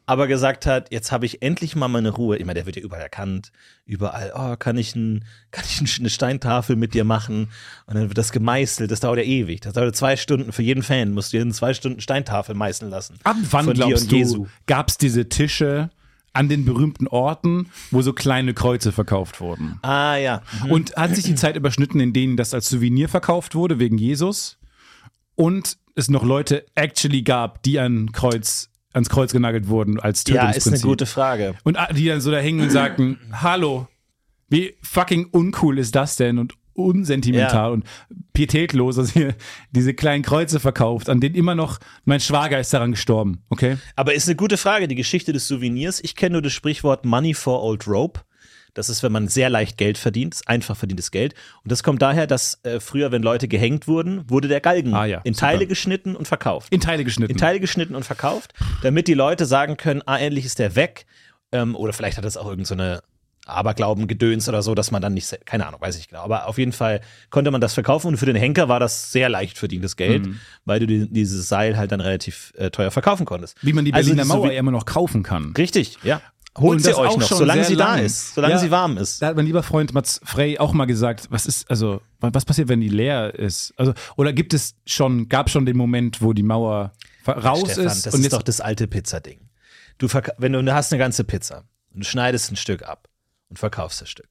aber 0.06 0.28
gesagt 0.28 0.66
hat, 0.66 0.92
jetzt 0.92 1.12
habe 1.12 1.26
ich 1.26 1.42
endlich 1.42 1.76
mal 1.76 1.88
meine 1.88 2.10
Ruhe. 2.10 2.38
Meine, 2.40 2.56
der 2.56 2.66
wird 2.66 2.76
ja 2.76 2.82
überall 2.82 3.02
erkannt. 3.02 3.52
Überall, 3.86 4.32
oh, 4.36 4.56
kann 4.58 4.78
ich, 4.78 4.96
ein, 4.96 5.24
kann 5.52 5.64
ich 5.68 5.80
ein- 5.82 5.88
eine 6.00 6.10
Steintafel 6.10 6.76
mit 6.76 6.94
dir 6.94 7.04
machen? 7.04 7.50
Und 7.86 7.96
dann 7.96 8.08
wird 8.10 8.18
das 8.18 8.32
gemeißelt. 8.32 8.92
Das 8.92 9.00
dauert 9.00 9.20
ja 9.20 9.24
ewig. 9.24 9.62
Das 9.62 9.74
dauert 9.74 9.96
zwei 9.96 10.18
Stunden. 10.18 10.52
Für 10.52 10.64
jeden 10.64 10.84
Fan 10.84 11.12
musst 11.14 11.32
du 11.34 11.38
in 11.38 11.52
zwei 11.54 11.74
Stunden 11.74 12.02
Steintafel 12.02 12.56
meißeln 12.56 12.90
lassen. 12.92 13.20
Ab 13.24 13.36
wann 13.52 13.74
glaubst 13.74 14.12
du, 14.12 14.48
gab 14.66 14.90
es 14.90 14.98
diese 14.98 15.30
Tische 15.30 15.90
an 16.34 16.48
den 16.50 16.64
berühmten 16.66 17.08
Orten, 17.08 17.68
wo 17.92 18.02
so 18.02 18.14
kleine 18.14 18.54
Kreuze 18.54 18.92
verkauft 18.92 19.40
wurden? 19.42 19.80
Ah, 19.82 20.16
ja. 20.16 20.42
Und 20.70 20.96
hat 20.96 21.14
sich 21.16 21.26
die 21.26 21.36
Zeit 21.36 21.56
überschnitten, 21.58 22.00
in 22.00 22.14
denen 22.14 22.38
das 22.38 22.54
als 22.54 22.70
Souvenir 22.70 23.08
verkauft 23.10 23.54
wurde, 23.56 23.80
wegen 23.80 23.98
Jesus? 23.98 24.58
Und 25.36 25.78
es 25.96 26.10
noch 26.10 26.24
Leute 26.24 26.66
actually 26.76 27.22
gab, 27.22 27.64
die 27.64 27.80
an 27.80 28.12
Kreuz, 28.14 28.70
ans 28.94 29.10
Kreuz 29.10 29.32
genagelt 29.32 29.68
wurden 29.68 30.00
als 30.00 30.24
Ja, 30.28 30.34
ist 30.36 30.40
eine 30.40 30.52
Tötungsprinzip? 30.54 30.86
gute 30.88 31.06
Frage. 31.06 31.56
Und 31.64 31.78
die 31.96 32.06
dann 32.06 32.22
so 32.22 32.32
da 32.32 32.40
hingen 32.40 32.62
und 32.62 32.70
sagten, 32.72 33.20
hallo, 33.32 33.88
wie 34.50 34.76
fucking 34.82 35.28
uncool 35.32 35.78
ist 35.80 35.96
das 35.96 36.16
denn 36.18 36.38
und 36.40 36.54
unsentimental 36.74 37.68
Ja. 37.68 37.74
und 37.74 37.86
pietätlos, 38.34 38.96
dass 38.96 39.16
ihr 39.16 39.36
diese 39.72 39.94
kleinen 39.94 40.24
Kreuze 40.24 40.60
verkauft, 40.60 41.10
an 41.10 41.20
denen 41.20 41.36
immer 41.36 41.54
noch, 41.56 41.80
mein 42.06 42.20
Schwager 42.20 42.60
ist 42.60 42.74
daran 42.74 42.92
gestorben, 42.92 43.44
okay? 43.50 43.78
Aber 43.96 44.14
ist 44.14 44.28
eine 44.28 44.36
gute 44.36 44.58
Frage, 44.58 44.88
die 44.88 44.96
Geschichte 44.96 45.34
des 45.34 45.48
Souvenirs. 45.48 46.00
Ich 46.04 46.16
kenne 46.16 46.34
nur 46.34 46.42
das 46.42 46.54
Sprichwort 46.54 47.06
Money 47.06 47.34
for 47.34 47.62
Old 47.64 47.88
Rope. 47.88 48.22
Das 48.74 48.90
ist, 48.90 49.04
wenn 49.04 49.12
man 49.12 49.28
sehr 49.28 49.50
leicht 49.50 49.78
Geld 49.78 49.98
verdient, 49.98 50.40
einfach 50.46 50.78
verdientes 50.78 51.12
Geld. 51.12 51.34
Und 51.64 51.72
das 51.72 51.84
kommt 51.84 52.02
daher, 52.02 52.26
dass 52.28 52.60
äh, 52.64 52.80
früher, 52.80 53.12
wenn 53.12 53.22
Leute 53.22 53.48
gehängt 53.48 53.88
wurden, 53.88 54.30
wurde 54.30 54.48
der 54.48 54.62
Galgen 54.62 54.94
Ah 54.94 55.06
ja, 55.06 55.22
in 55.24 55.34
super. 55.34 55.48
Teile 55.48 55.68
geschnitten 55.68 56.16
und 56.16 56.28
verkauft. 56.28 56.68
In 56.74 56.80
Teile 56.80 57.04
geschnitten. 57.04 57.32
in 57.32 57.38
Teile 57.38 57.60
geschnitten 57.60 57.96
und 57.96 58.04
verkauft, 58.06 58.54
damit 58.82 59.08
die 59.08 59.14
Leute 59.14 59.46
sagen 59.46 59.78
können, 59.78 60.02
ah, 60.06 60.18
endlich 60.18 60.46
ist 60.46 60.60
der 60.60 60.76
weg. 60.76 61.06
Ähm, 61.52 61.76
oder 61.76 61.92
vielleicht 61.94 62.18
hat 62.18 62.26
es 62.26 62.38
auch 62.38 62.46
irgendeine 62.48 62.66
so 62.66 62.74
eine 62.76 63.02
Aberglauben-Gedöns 63.62 64.48
oder 64.50 64.62
so, 64.62 64.76
dass 64.76 64.92
man 64.92 65.02
dann 65.02 65.14
nicht, 65.14 65.38
keine 65.46 65.68
Ahnung, 65.68 65.82
weiß 65.82 65.98
ich 65.98 66.08
genau. 66.08 66.22
Aber 66.22 66.48
auf 66.48 66.58
jeden 66.58 66.72
Fall 66.72 67.02
konnte 67.30 67.52
man 67.52 67.62
das 67.62 67.74
verkaufen 67.74 68.08
und 68.08 68.18
für 68.18 68.26
den 68.26 68.36
Henker 68.36 68.70
war 68.70 68.80
das 68.80 69.12
sehr 69.12 69.30
leicht 69.30 69.58
verdientes 69.58 69.96
Geld, 69.96 70.26
Mhm. 70.26 70.40
weil 70.66 70.80
du 70.80 70.88
die, 70.88 71.10
dieses 71.12 71.48
Seil 71.48 71.78
halt 71.78 71.92
dann 71.92 72.02
relativ 72.02 72.54
äh, 72.58 72.70
teuer 72.70 72.92
verkaufen 72.92 73.26
konntest. 73.26 73.58
Wie 73.62 73.74
man 73.74 73.86
die 73.86 73.94
Also 73.94 74.10
Berliner 74.10 74.24
die 74.24 74.30
Mauer 74.30 74.46
Souvi- 74.48 74.54
ja 74.54 74.60
immer 74.60 74.72
noch 74.72 74.86
kaufen 74.86 75.24
kann. 75.24 75.54
Richtig, 75.58 75.98
ja. 76.04 76.22
Holt 76.58 76.78
Und 76.78 76.84
sie 76.84 76.94
euch 76.98 77.16
noch, 77.18 77.28
schon 77.28 77.38
solange 77.38 77.64
sie 77.64 77.78
da 77.78 77.96
lang. 77.96 78.04
ist, 78.04 78.36
solange 78.36 78.56
Ja. 78.56 78.60
sie 78.60 78.72
warm 78.72 78.98
ist. 78.98 79.22
Da 79.22 79.28
hat 79.28 79.36
mein 79.38 79.46
lieber 79.46 79.64
Freund 79.64 79.94
Mats 79.94 80.20
Frey 80.24 80.58
auch 80.58 80.74
mal 80.74 80.86
gesagt, 80.86 81.28
was 81.30 81.46
ist, 81.46 81.70
also, 81.70 82.02
was 82.20 82.44
passiert, 82.44 82.68
wenn 82.68 82.82
die 82.82 82.90
leer 82.90 83.34
ist? 83.36 83.74
Also, 83.78 83.94
oder 84.18 84.34
gibt 84.34 84.54
es 84.54 84.76
schon, 84.86 85.30
gab 85.30 85.50
schon 85.50 85.66
den 85.66 85.78
Moment, 85.78 86.22
wo 86.22 86.34
die 86.34 86.44
Mauer 86.44 86.92
raus 87.26 87.60
Stefan, 87.72 87.86
ist 87.86 88.06
das 88.06 88.14
und 88.14 88.20
ist 88.20 88.26
jetzt 88.26 88.34
doch 88.34 88.42
das 88.42 88.60
alte 88.60 88.88
Pizzading. 88.88 89.48
Du 89.98 90.08
wenn 90.38 90.52
du, 90.52 90.62
du 90.62 90.74
hast 90.74 90.92
eine 90.92 91.00
ganze 91.00 91.24
Pizza 91.24 91.64
und 91.94 92.04
du 92.04 92.06
schneidest 92.06 92.52
ein 92.52 92.56
Stück 92.58 92.84
ab 92.84 93.08
und 93.50 93.58
verkaufst 93.58 94.02
das 94.02 94.10
Stück. 94.10 94.28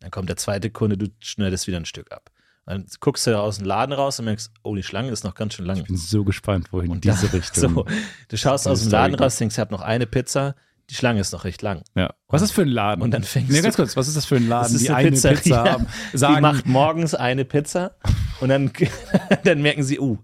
Dann 0.00 0.10
kommt 0.10 0.28
der 0.28 0.36
zweite 0.36 0.68
Kunde, 0.68 0.98
du 0.98 1.06
schneidest 1.20 1.66
wieder 1.68 1.78
ein 1.78 1.84
Stück 1.86 2.12
ab. 2.12 2.30
Dann 2.66 2.86
guckst 3.00 3.26
du 3.26 3.38
aus 3.38 3.58
dem 3.58 3.66
Laden 3.66 3.92
raus 3.92 4.18
und 4.18 4.26
merkst, 4.26 4.50
oh, 4.62 4.74
die 4.76 4.82
Schlange 4.82 5.10
ist 5.10 5.24
noch 5.24 5.34
ganz 5.34 5.54
schön 5.54 5.64
lang. 5.64 5.78
Ich 5.78 5.84
bin 5.84 5.96
so 5.96 6.22
gespannt, 6.22 6.72
wohin 6.72 7.00
diese 7.00 7.32
Richtung. 7.32 7.74
So, 7.74 7.86
du 8.28 8.36
schaust 8.36 8.68
aus 8.68 8.82
dem 8.82 8.90
Laden 8.90 9.14
raus, 9.16 9.36
denkst, 9.36 9.54
ich 9.54 9.58
habe 9.60 9.72
noch 9.72 9.80
eine 9.80 10.06
Pizza, 10.06 10.54
die 10.90 10.94
Schlange 10.94 11.20
ist 11.20 11.32
noch 11.32 11.44
recht 11.44 11.62
lang. 11.62 11.82
Ja. 11.94 12.12
Was 12.28 12.42
ist 12.42 12.50
das 12.50 12.54
für 12.54 12.62
ein 12.62 12.68
Laden? 12.68 13.02
Und 13.02 13.12
dann 13.12 13.22
fängst 13.22 13.50
nee, 13.50 13.58
du- 13.58 13.62
ganz 13.62 13.76
kurz, 13.76 13.96
was 13.96 14.08
ist 14.08 14.16
das 14.16 14.24
für 14.24 14.36
ein 14.36 14.48
Laden, 14.48 14.78
die 14.78 14.90
eine 14.90 15.10
Pizzeria, 15.10 15.36
Pizza 15.40 15.64
haben? 15.72 15.86
Sagen, 16.12 16.34
die 16.36 16.40
macht 16.42 16.66
morgens 16.66 17.14
eine 17.14 17.44
Pizza 17.44 17.96
und 18.40 18.48
dann, 18.48 18.70
dann 19.44 19.62
merken 19.62 19.82
sie, 19.82 19.98
uh, 20.00 20.18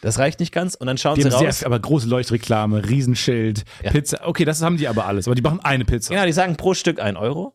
das 0.00 0.18
reicht 0.18 0.40
nicht 0.40 0.52
ganz 0.52 0.74
und 0.74 0.86
dann 0.86 0.98
schauen 0.98 1.16
die 1.16 1.22
sie 1.22 1.28
raus. 1.28 1.58
sehr, 1.58 1.66
aber 1.66 1.78
große 1.78 2.06
Leuchtreklame, 2.08 2.88
Riesenschild, 2.88 3.64
Ja. 3.82 3.90
Pizza. 3.90 4.26
Okay, 4.26 4.44
das 4.44 4.62
haben 4.62 4.76
die 4.76 4.88
aber 4.88 5.06
alles, 5.06 5.26
aber 5.26 5.34
die 5.34 5.42
machen 5.42 5.60
eine 5.60 5.84
Pizza. 5.84 6.14
Genau, 6.14 6.26
die 6.26 6.32
sagen 6.32 6.56
pro 6.56 6.74
Stück 6.74 7.00
ein 7.00 7.16
Euro 7.16 7.54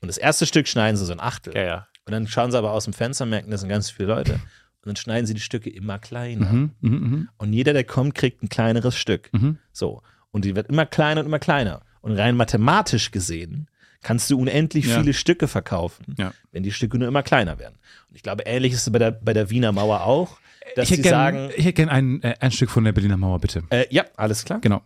und 0.00 0.08
das 0.08 0.16
erste 0.16 0.46
Stück 0.46 0.68
schneiden 0.68 0.96
sie 0.96 1.04
so 1.06 1.12
ein 1.12 1.20
Achtel. 1.20 1.54
Ja, 1.54 1.62
ja. 1.62 1.86
Und 2.06 2.12
dann 2.12 2.26
schauen 2.26 2.50
sie 2.50 2.56
aber 2.58 2.72
aus 2.72 2.84
dem 2.84 2.94
Fenster 2.94 3.24
und 3.24 3.30
merken, 3.30 3.50
das 3.50 3.60
sind 3.60 3.68
ganz 3.68 3.90
viele 3.90 4.08
Leute. 4.08 4.32
Und 4.34 4.86
dann 4.86 4.96
schneiden 4.96 5.26
sie 5.26 5.34
die 5.34 5.40
Stücke 5.40 5.68
immer 5.68 5.98
kleiner. 5.98 6.46
Mhm, 6.50 6.70
mhm, 6.80 6.90
mhm. 6.90 7.28
Und 7.36 7.52
jeder, 7.52 7.72
der 7.74 7.84
kommt, 7.84 8.14
kriegt 8.14 8.42
ein 8.42 8.48
kleineres 8.48 8.94
Stück. 8.96 9.28
Mhm. 9.32 9.58
So. 9.72 10.02
Und 10.30 10.44
die 10.44 10.54
wird 10.56 10.68
immer 10.68 10.86
kleiner 10.86 11.20
und 11.20 11.26
immer 11.26 11.38
kleiner. 11.40 11.82
Und 12.00 12.12
rein 12.12 12.36
mathematisch 12.36 13.10
gesehen 13.10 13.68
kannst 14.02 14.30
du 14.30 14.38
unendlich 14.38 14.86
Ja. 14.86 15.00
viele 15.00 15.12
Stücke 15.12 15.48
verkaufen, 15.48 16.14
Ja. 16.18 16.32
wenn 16.52 16.62
die 16.62 16.72
Stücke 16.72 16.98
nur 16.98 17.08
immer 17.08 17.22
kleiner 17.22 17.58
werden. 17.58 17.78
Und 18.08 18.16
ich 18.16 18.22
glaube, 18.22 18.44
ähnlich 18.44 18.72
ist 18.72 18.86
es 18.86 18.92
bei 18.92 18.98
der, 19.00 19.10
bei 19.10 19.32
der 19.32 19.50
Wiener 19.50 19.72
Mauer 19.72 20.02
auch, 20.04 20.38
dass 20.76 20.84
Ich 20.84 20.88
sie 20.90 20.94
hätte 21.02 21.02
gerne 21.08 21.38
sagen, 21.38 21.52
ich 21.56 21.64
hätte 21.64 21.72
gern 21.74 21.88
ein, 21.88 22.22
äh, 22.22 22.36
ein 22.40 22.52
Stück 22.52 22.70
von 22.70 22.84
der 22.84 22.92
Berliner 22.92 23.16
Mauer, 23.16 23.40
bitte. 23.40 23.64
äh, 23.70 23.86
ja, 23.90 24.04
alles 24.16 24.44
klar. 24.44 24.60
Genau. 24.60 24.82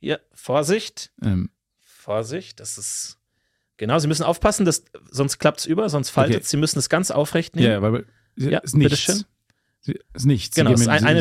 Ja, 0.00 0.18
Vorsicht, 0.32 1.12
Ähm, 1.22 1.50
Vorsicht, 1.80 2.60
das 2.60 2.78
ist, 2.78 3.18
genau, 3.76 3.98
sie 3.98 4.08
müssen 4.08 4.22
aufpassen, 4.22 4.64
dass, 4.64 4.84
sonst 5.10 5.38
klappt 5.38 5.60
es 5.60 5.66
über, 5.66 5.88
sonst 5.88 6.10
faltet 6.10 6.36
Okay. 6.36 6.44
Sie 6.46 6.56
müssen 6.56 6.78
es 6.78 6.88
ganz 6.88 7.10
aufrecht 7.10 7.56
nehmen. 7.56 7.68
ja, 7.70 7.82
weil 7.82 8.06
Ja, 8.36 8.58
ist 8.58 8.74
nichts. 8.76 9.06
bitteschön. 9.06 9.24
Sie- 9.80 9.98
Ist 10.14 10.26
nichts. 10.26 10.56
Genau, 10.56 10.70
sie 10.74 10.82
ist 10.82 10.88
ein, 10.88 11.04
eine, 11.04 11.20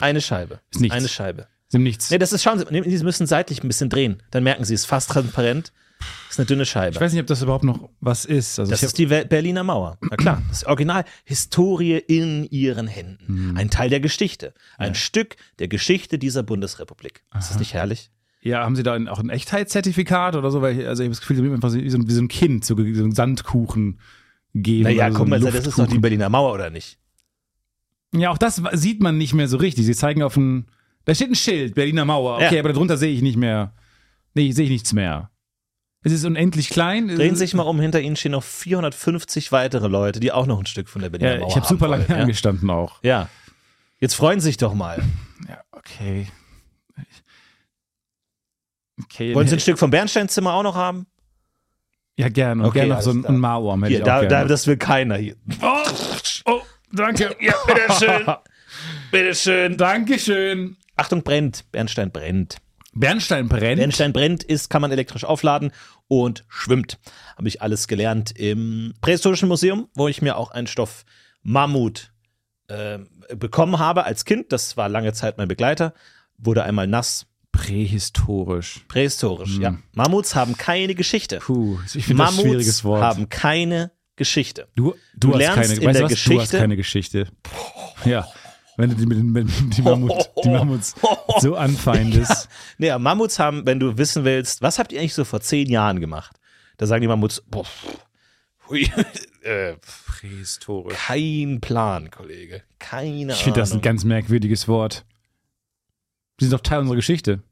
eine 0.00 0.20
Scheibe. 0.22 0.60
Ist 0.70 0.80
nichts. 0.80 0.96
Eine 0.96 1.08
Scheibe. 1.08 1.48
Haben 1.76 1.82
nichts. 1.84 2.10
Nee, 2.10 2.18
das 2.18 2.32
ist, 2.32 2.42
schauen 2.42 2.58
Sie, 2.58 2.96
Sie 2.96 3.04
müssen 3.04 3.26
seitlich 3.26 3.62
ein 3.62 3.68
bisschen 3.68 3.90
drehen. 3.90 4.22
Dann 4.30 4.42
merken 4.42 4.64
Sie, 4.64 4.74
es 4.74 4.82
ist 4.82 4.86
fast 4.86 5.10
transparent. 5.10 5.72
Ist 6.28 6.38
eine 6.38 6.46
dünne 6.46 6.66
Scheibe. 6.66 6.94
Ich 6.94 7.00
weiß 7.00 7.12
nicht, 7.12 7.20
ob 7.20 7.26
das 7.26 7.42
überhaupt 7.42 7.64
noch 7.64 7.88
was 8.00 8.24
ist. 8.24 8.58
Also 8.58 8.70
das 8.70 8.82
ich 8.82 8.86
ist 8.86 8.98
die 8.98 9.06
Berliner 9.06 9.64
Mauer. 9.64 9.98
Na 10.02 10.16
klar, 10.16 10.42
das 10.48 10.64
Original. 10.64 11.04
Historie 11.24 11.96
in 11.96 12.44
Ihren 12.44 12.86
Händen. 12.86 13.26
Hm. 13.26 13.56
Ein 13.56 13.70
Teil 13.70 13.88
der 13.88 14.00
Geschichte. 14.00 14.52
Ein 14.76 14.94
Stück 14.94 15.36
der 15.58 15.68
Geschichte 15.68 16.18
dieser 16.18 16.42
Bundesrepublik. 16.42 17.22
Ist 17.38 17.50
das 17.50 17.58
nicht 17.58 17.72
herrlich? 17.74 18.10
Ja, 18.42 18.62
haben 18.62 18.76
Sie 18.76 18.82
da 18.82 18.96
auch 19.10 19.18
ein 19.18 19.30
Echtheitszertifikat 19.30 20.36
oder 20.36 20.50
so? 20.50 20.62
Weil 20.62 20.78
ich, 20.78 20.86
also 20.86 21.02
ich 21.02 21.06
habe 21.06 21.14
das 21.14 21.20
Gefühl, 21.20 21.36
Sie 21.36 21.42
haben 21.42 21.54
einfach 21.54 21.72
wie, 21.72 21.88
so 21.90 21.98
ein, 21.98 22.06
wie 22.06 22.12
so 22.12 22.22
ein 22.22 22.28
Kind, 22.28 22.64
so, 22.64 22.76
so 22.76 22.82
einen 22.82 23.12
Sandkuchen 23.12 23.98
geben. 24.54 24.84
Naja, 24.84 25.10
so 25.10 25.18
guck 25.18 25.28
mal, 25.28 25.36
einen 25.36 25.46
das 25.46 25.66
ist 25.66 25.78
doch 25.78 25.86
die. 25.86 25.98
Berliner 25.98 26.28
Mauer, 26.28 26.52
oder 26.52 26.70
nicht? 26.70 26.98
Ja, 28.14 28.30
auch 28.30 28.38
das 28.38 28.62
sieht 28.72 29.02
man 29.02 29.18
nicht 29.18 29.34
mehr 29.34 29.48
so 29.48 29.56
richtig. 29.56 29.86
Sie 29.86 29.94
zeigen 29.94 30.22
auf 30.22 30.36
ein. 30.36 30.66
Da 31.06 31.14
steht 31.14 31.30
ein 31.30 31.34
Schild, 31.34 31.74
Berliner 31.74 32.04
Mauer. 32.04 32.34
Okay, 32.36 32.54
Ja. 32.56 32.60
aber 32.60 32.72
darunter 32.72 32.96
sehe 32.98 33.12
ich 33.14 33.22
nicht 33.22 33.36
mehr. 33.38 33.72
Nee, 34.34 34.52
sehe 34.52 34.64
ich 34.64 34.70
nichts 34.70 34.92
mehr. 34.92 35.30
Es 36.02 36.12
ist 36.12 36.24
unendlich 36.24 36.68
klein. 36.68 37.08
Drehen 37.08 37.34
Sie 37.34 37.40
sich 37.46 37.54
mal 37.54 37.62
um, 37.62 37.80
hinter 37.80 38.00
Ihnen 38.00 38.16
stehen 38.16 38.32
noch 38.32 38.44
450 38.44 39.50
weitere 39.50 39.88
Leute, 39.88 40.20
die 40.20 40.30
auch 40.30 40.46
noch 40.46 40.58
ein 40.60 40.66
Stück 40.66 40.88
von 40.88 41.00
der 41.02 41.08
Berliner 41.10 41.32
Ja, 41.34 41.38
Mauer 41.40 41.48
ich 41.48 41.56
habe 41.56 41.66
super 41.66 41.88
lange 41.88 42.08
wollen, 42.08 42.20
angestanden 42.20 42.68
auch. 42.70 43.02
ja? 43.02 43.28
Jetzt 43.98 44.14
freuen 44.14 44.40
Sie 44.40 44.46
sich 44.48 44.56
doch 44.58 44.74
mal. 44.74 45.02
Ja, 45.48 45.58
okay. 45.72 46.28
Okay. 49.02 49.34
Wollen 49.34 49.48
Sie 49.48 49.56
ein 49.56 49.60
Stück 49.60 49.78
vom 49.78 49.90
Bernsteinzimmer 49.90 50.52
auch 50.54 50.62
noch 50.62 50.74
haben? 50.74 51.06
Ja, 52.18 52.28
gerne. 52.28 52.64
Okay, 52.64 52.80
gerne 52.80 52.94
noch 52.94 53.02
so 53.02 53.10
ein, 53.10 53.38
Mauer. 53.38 53.78
Hier, 53.86 54.02
da, 54.02 54.24
da, 54.24 54.44
das 54.44 54.66
will 54.66 54.76
keiner 54.78 55.16
hier. 55.16 55.36
oh, 55.62 55.82
oh, 56.46 56.62
danke. 56.92 57.36
Ja, 57.40 57.54
bitteschön. 57.66 58.26
bitteschön. 59.10 59.76
Dankeschön. 59.76 60.76
Achtung, 60.96 61.22
brennt. 61.22 61.70
Bernstein 61.72 62.10
brennt. 62.10 62.56
Bernstein 62.92 63.48
brennt. 63.48 63.78
Bernstein 63.78 64.12
brennt 64.12 64.42
ist, 64.42 64.70
kann 64.70 64.80
man 64.80 64.90
elektrisch 64.90 65.24
aufladen 65.24 65.70
und 66.08 66.44
schwimmt. 66.48 66.98
Habe 67.36 67.48
ich 67.48 67.60
alles 67.60 67.88
gelernt 67.88 68.32
im 68.38 68.94
Prähistorischen 69.02 69.48
Museum, 69.48 69.88
wo 69.94 70.08
ich 70.08 70.22
mir 70.22 70.36
auch 70.38 70.50
einen 70.50 70.66
Stoff 70.66 71.04
Mammut 71.42 72.12
äh, 72.68 72.98
bekommen 73.36 73.78
habe 73.78 74.04
als 74.04 74.24
Kind. 74.24 74.50
Das 74.52 74.76
war 74.78 74.88
lange 74.88 75.12
Zeit 75.12 75.36
mein 75.36 75.48
Begleiter. 75.48 75.92
Wurde 76.38 76.64
einmal 76.64 76.86
nass. 76.86 77.26
Prähistorisch. 77.52 78.80
Prähistorisch, 78.88 79.58
ja. 79.58 79.76
Mammuts 79.94 80.34
haben 80.34 80.56
keine 80.56 80.94
Geschichte. 80.94 81.38
Puh, 81.38 81.78
ich 81.94 82.04
finde 82.04 82.24
das 82.24 82.38
ein 82.38 82.40
schwieriges 82.44 82.84
Wort. 82.84 83.02
haben 83.02 83.28
keine 83.28 83.92
Geschichte. 84.16 84.68
du, 84.74 84.92
du, 85.14 85.28
Du 85.28 85.32
hast 85.34 85.38
lernst 85.38 85.62
keine, 85.62 85.74
in 85.74 85.80
der 85.80 85.92
du 85.92 86.02
was? 86.04 86.08
Du 86.10 86.14
hast 86.16 86.24
Geschichte- 86.24 86.58
keine 86.58 86.76
Geschichte. 86.76 87.28
Ja. 88.04 88.26
Wenn 88.76 88.90
du 88.90 88.96
die, 88.96 89.06
mit, 89.06 89.18
den- 89.18 89.32
mit, 89.32 89.48
die, 89.76 89.82
Mammut, 89.82 90.30
die 90.44 90.48
Mammuts 90.50 90.94
so 91.40 91.54
anfeindest. 91.56 92.48
Naja, 92.78 92.98
Mammuts 92.98 93.38
haben, 93.38 93.64
wenn 93.66 93.80
du 93.80 93.96
wissen 93.96 94.24
willst, 94.24 94.60
was 94.62 94.78
habt 94.78 94.92
ihr 94.92 95.00
eigentlich 95.00 95.14
so 95.14 95.24
vor 95.24 95.40
zehn 95.40 95.68
Jahren 95.70 96.00
gemacht? 96.00 96.36
Da 96.76 96.86
sagen 96.86 97.00
die 97.00 97.08
Mammuts, 97.08 97.42
boah, 97.48 97.64
hui, 98.68 98.90
äh, 99.42 99.74
Prähistorisch. 100.06 100.94
kein 100.98 101.60
Plan, 101.60 102.10
Kollege. 102.10 102.62
Keine 102.78 103.32
Ich 103.32 103.38
finde 103.42 103.60
das 103.60 103.70
ein 103.70 103.74
Ahnung. 103.74 103.82
ganz 103.82 104.04
merkwürdiges 104.04 104.68
Wort. 104.68 105.04
Die 106.40 106.44
sind 106.44 106.52
doch 106.52 106.60
Teil 106.60 106.80
unserer 106.80 106.96
Geschichte. 106.96 107.42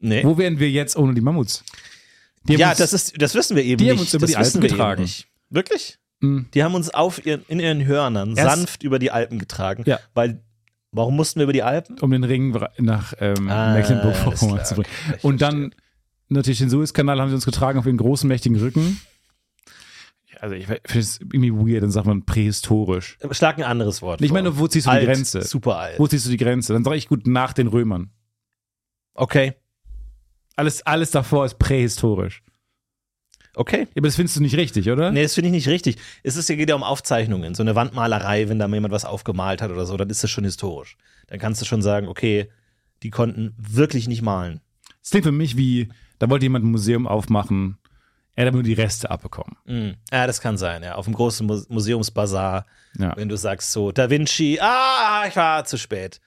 nee. 0.00 0.24
Wo 0.24 0.36
wären 0.38 0.58
wir 0.58 0.70
jetzt 0.70 0.96
ohne 0.96 1.14
die 1.14 1.20
Mammuts? 1.20 1.64
Die 2.44 2.54
Ja, 2.54 2.70
uns, 2.70 2.78
das 2.78 2.92
ist, 2.92 3.20
das 3.22 3.34
wissen 3.34 3.56
wir 3.56 3.62
eben 3.64 3.78
die 3.78 3.84
nicht. 3.84 3.92
haben 3.92 4.00
uns 4.00 4.12
über 4.12 4.22
das 4.22 4.30
die 4.30 4.36
Alpen 4.36 4.62
wir 4.62 4.68
getragen. 4.68 5.02
Nicht. 5.02 5.28
Wirklich? 5.50 5.98
Mhm. 6.20 6.46
Die 6.52 6.62
haben 6.62 6.74
uns 6.74 6.90
auf 6.92 7.24
ihren, 7.24 7.44
in 7.48 7.58
ihren 7.60 7.84
Hörnern 7.86 8.36
Erst- 8.36 8.56
sanft 8.56 8.82
über 8.82 8.98
die 8.98 9.10
Alpen 9.10 9.38
getragen. 9.38 9.84
Ja. 9.86 9.98
Weil, 10.14 10.42
warum 10.94 11.16
mussten 11.16 11.40
wir 11.40 11.44
über 11.44 11.52
die 11.52 11.62
Alpen? 11.62 11.98
um 12.00 12.10
den 12.10 12.24
Ring 12.24 12.56
nach 12.78 13.12
ähm, 13.20 13.48
Ah, 13.48 13.74
Mecklenburg-Vorpommern 13.74 14.64
zu 14.64 14.74
bringen. 14.76 14.88
Und 15.22 15.42
dann 15.42 15.74
natürlich 16.28 16.58
den 16.58 16.70
Suezkanal 16.70 17.20
haben 17.20 17.28
sie 17.28 17.34
uns 17.34 17.44
getragen 17.44 17.78
auf 17.78 17.86
ihren 17.86 17.96
großen, 17.98 18.26
mächtigen 18.28 18.58
Rücken. 18.58 19.00
Also 20.40 20.56
ich 20.56 20.66
finde 20.66 20.80
es 20.98 21.20
irgendwie 21.20 21.52
weird, 21.52 21.82
dann 21.82 21.90
sagt 21.90 22.06
man 22.06 22.24
prähistorisch. 22.26 23.18
Schlag 23.30 23.56
ein 23.58 23.64
anderes 23.64 24.02
Wort. 24.02 24.20
Ich 24.20 24.32
meine, 24.32 24.58
wo 24.58 24.66
ziehst 24.66 24.86
du 24.86 24.90
alt, 24.90 25.02
die 25.02 25.06
Grenze? 25.06 25.42
Super 25.42 25.78
alt. 25.78 25.98
Wo 25.98 26.06
ziehst 26.06 26.26
du 26.26 26.30
die 26.30 26.36
Grenze? 26.36 26.72
Dann 26.72 26.84
sage 26.84 26.96
ich 26.96 27.08
gut 27.08 27.26
nach 27.26 27.52
den 27.52 27.66
Römern. 27.68 28.10
Okay. 29.14 29.54
Alles, 30.56 30.84
alles 30.86 31.10
davor 31.12 31.46
ist 31.46 31.58
prähistorisch. 31.58 32.42
Okay. 33.56 33.80
Ja, 33.82 33.86
aber 33.98 34.08
das 34.08 34.16
findest 34.16 34.36
du 34.36 34.40
nicht 34.42 34.56
richtig, 34.56 34.90
oder? 34.90 35.10
Nee, 35.12 35.22
das 35.22 35.34
finde 35.34 35.48
ich 35.48 35.52
nicht 35.54 35.68
richtig. 35.68 35.96
Es 36.22 36.36
ist, 36.36 36.46
geht 36.48 36.68
ja 36.68 36.74
um 36.74 36.82
Aufzeichnungen. 36.82 37.54
So 37.54 37.62
eine 37.62 37.74
Wandmalerei, 37.74 38.48
wenn 38.48 38.58
da 38.58 38.66
mal 38.68 38.76
jemand 38.76 38.92
was 38.92 39.04
aufgemalt 39.04 39.62
hat 39.62 39.70
oder 39.70 39.86
so, 39.86 39.96
dann 39.96 40.10
ist 40.10 40.22
das 40.24 40.30
schon 40.30 40.44
historisch. 40.44 40.96
Dann 41.28 41.38
kannst 41.38 41.60
du 41.60 41.64
schon 41.66 41.82
sagen, 41.82 42.08
okay, 42.08 42.48
die 43.02 43.10
konnten 43.10 43.54
wirklich 43.58 44.08
nicht 44.08 44.22
malen. 44.22 44.60
Es 45.02 45.10
klingt 45.10 45.24
für 45.26 45.32
mich 45.32 45.56
wie, 45.56 45.88
da 46.18 46.28
wollte 46.30 46.44
jemand 46.46 46.64
ein 46.64 46.70
Museum 46.70 47.06
aufmachen, 47.06 47.78
er 48.36 48.46
hat 48.46 48.54
nur 48.54 48.64
die 48.64 48.72
Reste 48.72 49.10
abbekommen. 49.10 49.56
Mhm. 49.64 49.94
Ja, 50.10 50.26
das 50.26 50.40
kann 50.40 50.56
sein, 50.58 50.82
ja. 50.82 50.96
Auf 50.96 51.04
dem 51.04 51.14
großen 51.14 51.46
Mu 51.46 51.62
Museumsbazar, 51.68 52.66
Ja. 52.98 53.16
wenn 53.16 53.28
du 53.28 53.36
sagst 53.36 53.70
so, 53.70 53.92
Da 53.92 54.10
Vinci, 54.10 54.58
ah, 54.60 55.24
ich 55.28 55.36
war 55.36 55.64
zu 55.64 55.78
spät. 55.78 56.20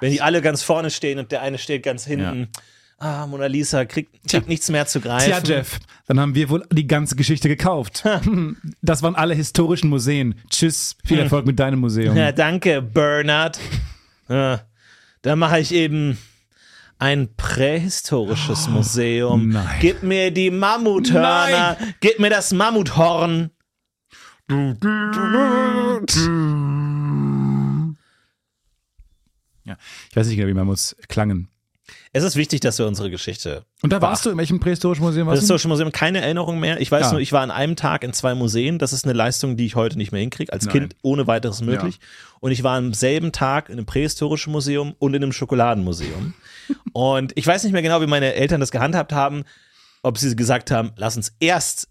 Wenn 0.00 0.12
die 0.12 0.20
alle 0.20 0.42
ganz 0.42 0.62
vorne 0.62 0.90
stehen 0.90 1.18
und 1.18 1.32
der 1.32 1.40
eine 1.40 1.56
steht 1.56 1.82
ganz 1.82 2.04
hinten. 2.04 2.48
Ah, 2.98 3.26
Mona 3.26 3.46
Lisa 3.46 3.84
kriegt, 3.84 4.28
kriegt 4.28 4.48
nichts 4.48 4.70
mehr 4.70 4.86
zu 4.86 5.00
greifen. 5.00 5.26
Tja, 5.26 5.40
Jeff, 5.44 5.78
dann 6.06 6.20
haben 6.20 6.34
wir 6.34 6.48
wohl 6.48 6.64
die 6.72 6.86
ganze 6.86 7.16
Geschichte 7.16 7.48
gekauft. 7.48 8.04
Das 8.82 9.02
waren 9.02 9.14
alle 9.14 9.34
historischen 9.34 9.88
Museen. 9.90 10.34
Tschüss, 10.50 10.96
viel 11.04 11.18
Erfolg 11.18 11.46
mit 11.46 11.58
deinem 11.58 11.80
Museum. 11.80 12.16
Ja, 12.16 12.32
danke, 12.32 12.80
Bernard. 12.82 13.58
Ja, 14.28 14.62
da 15.22 15.36
mache 15.36 15.60
ich 15.60 15.72
eben 15.72 16.18
ein 16.98 17.34
prähistorisches 17.36 18.68
Museum. 18.68 19.48
nein. 19.48 19.66
Gib 19.80 20.02
mir 20.02 20.30
die 20.30 20.50
Mammuthörner. 20.50 21.76
Gib 22.00 22.18
mir 22.20 22.30
das 22.30 22.52
Mammuthorn. 22.52 23.50
Ja. 29.64 29.76
Ich 30.10 30.16
weiß 30.16 30.26
nicht 30.26 30.36
genau, 30.36 30.48
wie 30.48 30.54
Mammuts 30.54 30.96
klangen. 31.08 31.48
Es 32.16 32.22
ist 32.22 32.36
wichtig, 32.36 32.60
dass 32.60 32.78
wir 32.78 32.86
unsere 32.86 33.10
Geschichte. 33.10 33.64
Und 33.82 33.92
da 33.92 34.00
warst 34.00 34.24
du 34.24 34.30
in 34.30 34.38
welchem 34.38 34.60
prähistorischen 34.60 35.04
Museum? 35.04 35.26
Warst 35.26 35.38
du? 35.38 35.40
Historische 35.42 35.66
Museum, 35.66 35.90
keine 35.90 36.20
Erinnerung 36.20 36.60
mehr. 36.60 36.80
Ich 36.80 36.90
weiß 36.92 37.06
Ja. 37.06 37.10
nur, 37.12 37.20
ich 37.20 37.32
war 37.32 37.42
an 37.42 37.50
einem 37.50 37.74
Tag 37.74 38.04
in 38.04 38.12
zwei 38.12 38.36
Museen. 38.36 38.78
Das 38.78 38.92
ist 38.92 39.04
eine 39.04 39.14
Leistung, 39.14 39.56
die 39.56 39.66
ich 39.66 39.74
heute 39.74 39.98
nicht 39.98 40.12
mehr 40.12 40.20
hinkriege. 40.20 40.52
Als 40.52 40.64
Nein. 40.66 40.72
Kind 40.72 40.96
ohne 41.02 41.26
weiteres 41.26 41.60
möglich. 41.60 41.98
Und 42.38 42.52
ich 42.52 42.62
war 42.62 42.76
am 42.78 42.94
selben 42.94 43.32
Tag 43.32 43.68
in 43.68 43.78
einem 43.78 43.86
prähistorischen 43.86 44.52
Museum 44.52 44.94
und 45.00 45.12
in 45.14 45.24
einem 45.24 45.32
Schokoladenmuseum. 45.32 46.34
und 46.92 47.32
ich 47.34 47.46
weiß 47.48 47.64
nicht 47.64 47.72
mehr 47.72 47.82
genau, 47.82 48.00
wie 48.00 48.06
meine 48.06 48.34
Eltern 48.34 48.60
das 48.60 48.70
gehandhabt 48.70 49.12
haben. 49.12 49.42
Ob 50.04 50.16
sie 50.16 50.36
gesagt 50.36 50.70
haben, 50.70 50.92
lass 50.96 51.16
uns 51.16 51.34
erst, 51.40 51.88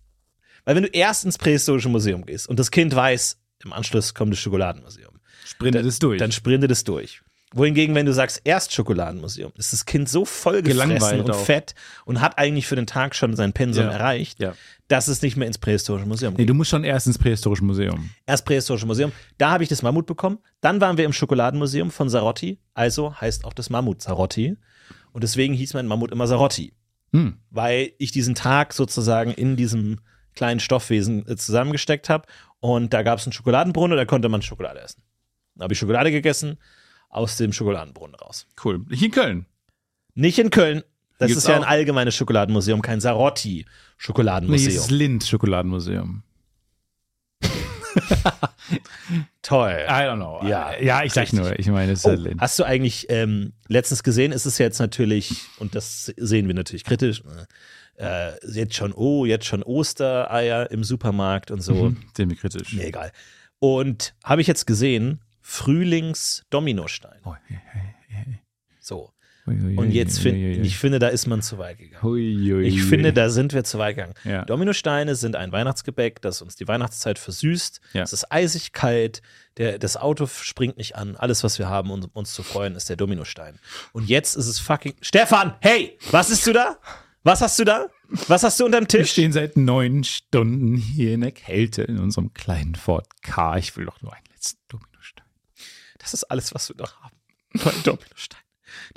weil 0.63 0.75
wenn 0.77 0.83
du 0.83 0.89
erst 0.89 1.25
ins 1.25 1.37
prähistorische 1.37 1.89
Museum 1.89 2.25
gehst 2.25 2.47
und 2.47 2.59
das 2.59 2.71
Kind 2.71 2.95
weiß, 2.95 3.39
im 3.65 3.73
Anschluss 3.73 4.13
kommt 4.13 4.31
das 4.31 4.39
Schokoladenmuseum, 4.39 5.19
Sprintet 5.43 5.85
es 5.85 5.99
durch. 5.99 6.19
dann 6.19 6.31
sprintet 6.31 6.71
es 6.71 6.85
durch. 6.85 7.21
Wohingegen, 7.53 7.93
wenn 7.95 8.05
du 8.05 8.13
sagst, 8.13 8.41
erst 8.43 8.73
Schokoladenmuseum, 8.73 9.51
ist 9.57 9.73
das 9.73 9.85
Kind 9.85 10.09
so 10.09 10.25
vollgefressen 10.25 10.89
Gelangweilt 10.89 11.23
und 11.25 11.31
auch. 11.31 11.45
fett 11.45 11.75
und 12.05 12.19
hat 12.21 12.37
eigentlich 12.37 12.65
für 12.67 12.75
den 12.75 12.87
Tag 12.87 13.15
schon 13.15 13.35
sein 13.35 13.53
Pensum 13.53 13.85
Ja. 13.85 13.91
erreicht, 13.91 14.39
Ja. 14.39 14.53
dass 14.87 15.07
es 15.07 15.21
nicht 15.21 15.37
mehr 15.37 15.47
ins 15.47 15.57
prähistorische 15.57 16.07
Museum 16.07 16.33
nee, 16.33 16.37
geht. 16.39 16.49
du 16.49 16.53
musst 16.53 16.71
schon 16.71 16.83
erst 16.83 17.07
ins 17.07 17.17
prähistorische 17.17 17.63
Museum. 17.63 18.09
Erst 18.25 18.45
prähistorische 18.45 18.85
Museum, 18.85 19.11
da 19.37 19.51
habe 19.51 19.63
ich 19.63 19.69
das 19.69 19.81
Mammut 19.83 20.05
bekommen. 20.05 20.39
Dann 20.61 20.81
waren 20.81 20.97
wir 20.97 21.05
im 21.05 21.13
Schokoladenmuseum 21.13 21.91
von 21.91 22.09
Sarotti, 22.09 22.59
also 22.73 23.13
heißt 23.19 23.45
auch 23.45 23.53
das 23.53 23.69
Mammut 23.69 24.01
Sarotti. 24.01 24.57
Und 25.11 25.23
deswegen 25.23 25.53
hieß 25.53 25.75
mein 25.75 25.85
Mammut 25.87 26.11
immer 26.11 26.25
Sarotti, 26.27 26.73
Hm. 27.11 27.37
weil 27.51 27.91
ich 27.99 28.11
diesen 28.11 28.33
Tag 28.33 28.73
sozusagen 28.73 29.31
in 29.31 29.55
diesem 29.55 29.99
kleinen 30.33 30.59
Stoffwesen 30.59 31.27
äh, 31.27 31.35
zusammengesteckt 31.35 32.09
habe. 32.09 32.25
Und 32.59 32.93
da 32.93 33.03
gab 33.03 33.19
es 33.19 33.25
einen 33.27 33.33
Schokoladenbrunnen, 33.33 33.95
da 33.95 34.05
konnte 34.05 34.29
man 34.29 34.41
Schokolade 34.41 34.79
essen. 34.79 35.03
Da 35.55 35.65
habe 35.65 35.73
ich 35.73 35.79
Schokolade 35.79 36.09
gegessen, 36.09 36.57
aus 37.15 37.37
dem 37.37 37.53
Schokoladenbrunnen 37.53 38.15
raus. 38.15 38.47
Cool. 38.63 38.85
Ich 38.89 39.03
in 39.03 39.11
Köln. 39.11 39.45
Nicht 40.15 40.39
in 40.39 40.49
Köln. 40.49 40.83
Das 41.19 41.27
Gibt's 41.27 41.43
ist 41.43 41.49
ja 41.49 41.55
ein 41.55 41.63
auch. 41.63 41.67
allgemeines 41.67 42.15
Schokoladenmuseum, 42.15 42.81
kein 42.81 42.97
Nee, 42.97 43.01
Sarotti-Schokoladenmuseum. 43.01 44.75
ist 44.75 44.91
Lind 44.91 45.23
Schokoladenmuseum. 45.23 46.23
Toll. 49.41 49.85
I 49.87 49.91
don't 50.07 50.15
know. 50.15 50.41
Ja, 50.47 50.77
ja 50.79 51.03
ich 51.03 51.13
sag 51.13 51.31
nur, 51.33 51.57
ich 51.59 51.67
meine, 51.67 51.91
es 51.93 51.99
ist 51.99 52.05
Oh, 52.05 52.09
halt 52.09 52.19
Lind. 52.21 52.41
hast 52.41 52.57
du 52.59 52.63
eigentlich 52.63 53.07
ähm, 53.09 53.53
letztens 53.67 54.03
gesehen, 54.03 54.31
ist 54.31 54.45
es 54.45 54.57
jetzt 54.57 54.79
natürlich, 54.79 55.35
und 55.59 55.75
das 55.75 56.05
sehen 56.17 56.47
wir 56.47 56.55
natürlich 56.55 56.83
kritisch, 56.83 57.21
äh, 57.97 58.31
jetzt 58.51 58.75
schon, 58.75 58.93
oh, 58.93 59.25
jetzt 59.25 59.45
schon 59.45 59.61
Ostereier 59.63 60.71
im 60.71 60.83
Supermarkt 60.83 61.51
und 61.51 61.61
so. 61.61 61.73
Mhm. 61.91 61.97
Sehen 62.17 62.29
wir 62.29 62.37
kritisch. 62.37 62.73
Mir 62.73 62.87
egal. 62.87 63.11
Und 63.59 64.15
habe 64.23 64.41
ich 64.41 64.47
jetzt 64.47 64.65
gesehen, 64.65 65.21
Frühlings-Dominostein. 65.43 67.19
So. 68.79 69.13
Und 69.45 69.91
jetzt 69.91 70.19
finde 70.19 70.51
ich 70.61 70.77
finde, 70.77 70.99
da 70.99 71.09
ist 71.09 71.27
man 71.27 71.41
zu 71.41 71.57
weit 71.57 71.77
gegangen. 71.77 72.63
Ich 72.63 72.81
finde, 72.83 73.11
da 73.11 73.29
sind 73.29 73.53
wir 73.53 73.65
zu 73.65 73.77
weit 73.77 73.97
gegangen. 73.97 74.13
Ja. 74.23 74.45
Dominosteine 74.45 75.15
sind 75.15 75.35
ein 75.35 75.51
Weihnachtsgebäck, 75.51 76.21
das 76.21 76.41
uns 76.41 76.55
die 76.55 76.65
Weihnachtszeit 76.65 77.19
versüßt. 77.19 77.81
Ja. 77.91 78.03
Es 78.03 78.13
ist 78.13 78.31
eisig 78.31 78.71
kalt, 78.71 79.21
der, 79.57 79.79
das 79.79 79.97
Auto 79.97 80.27
springt 80.27 80.77
nicht 80.77 80.95
an. 80.95 81.17
Alles, 81.17 81.43
was 81.43 81.59
wir 81.59 81.67
haben, 81.67 81.91
um 81.91 82.05
uns 82.13 82.33
zu 82.33 82.41
freuen, 82.41 82.75
ist 82.75 82.87
der 82.87 82.95
Dominostein. 82.95 83.59
Und 83.91 84.07
jetzt 84.07 84.35
ist 84.35 84.47
es 84.47 84.59
fucking. 84.59 84.93
Stefan, 85.01 85.55
hey, 85.59 85.97
was 86.11 86.29
ist 86.29 86.47
du 86.47 86.53
da? 86.53 86.77
Was 87.23 87.41
hast 87.41 87.59
du 87.59 87.65
da? 87.65 87.87
Was 88.27 88.43
hast 88.43 88.59
du 88.61 88.65
unterm 88.65 88.83
Wir 88.83 88.87
Tisch? 88.87 89.11
stehen 89.11 89.33
seit 89.33 89.57
neun 89.57 90.05
Stunden 90.05 90.77
hier 90.77 91.13
in 91.13 91.21
der 91.21 91.31
Kälte 91.31 91.83
in 91.83 91.99
unserem 91.99 92.33
kleinen 92.33 92.75
Ford 92.75 93.07
K. 93.21 93.57
Ich 93.57 93.75
will 93.75 93.85
doch 93.85 94.01
nur 94.01 94.13
einen 94.13 94.25
letzten 94.33 94.59
Dominostein. 94.69 94.92
Das 96.03 96.13
ist 96.13 96.25
alles, 96.25 96.53
was 96.53 96.69
wir 96.69 96.75
noch 96.75 97.01
haben. 97.01 97.15
Nur 97.53 97.73
ein 97.73 97.83
Dominostein. 97.83 98.39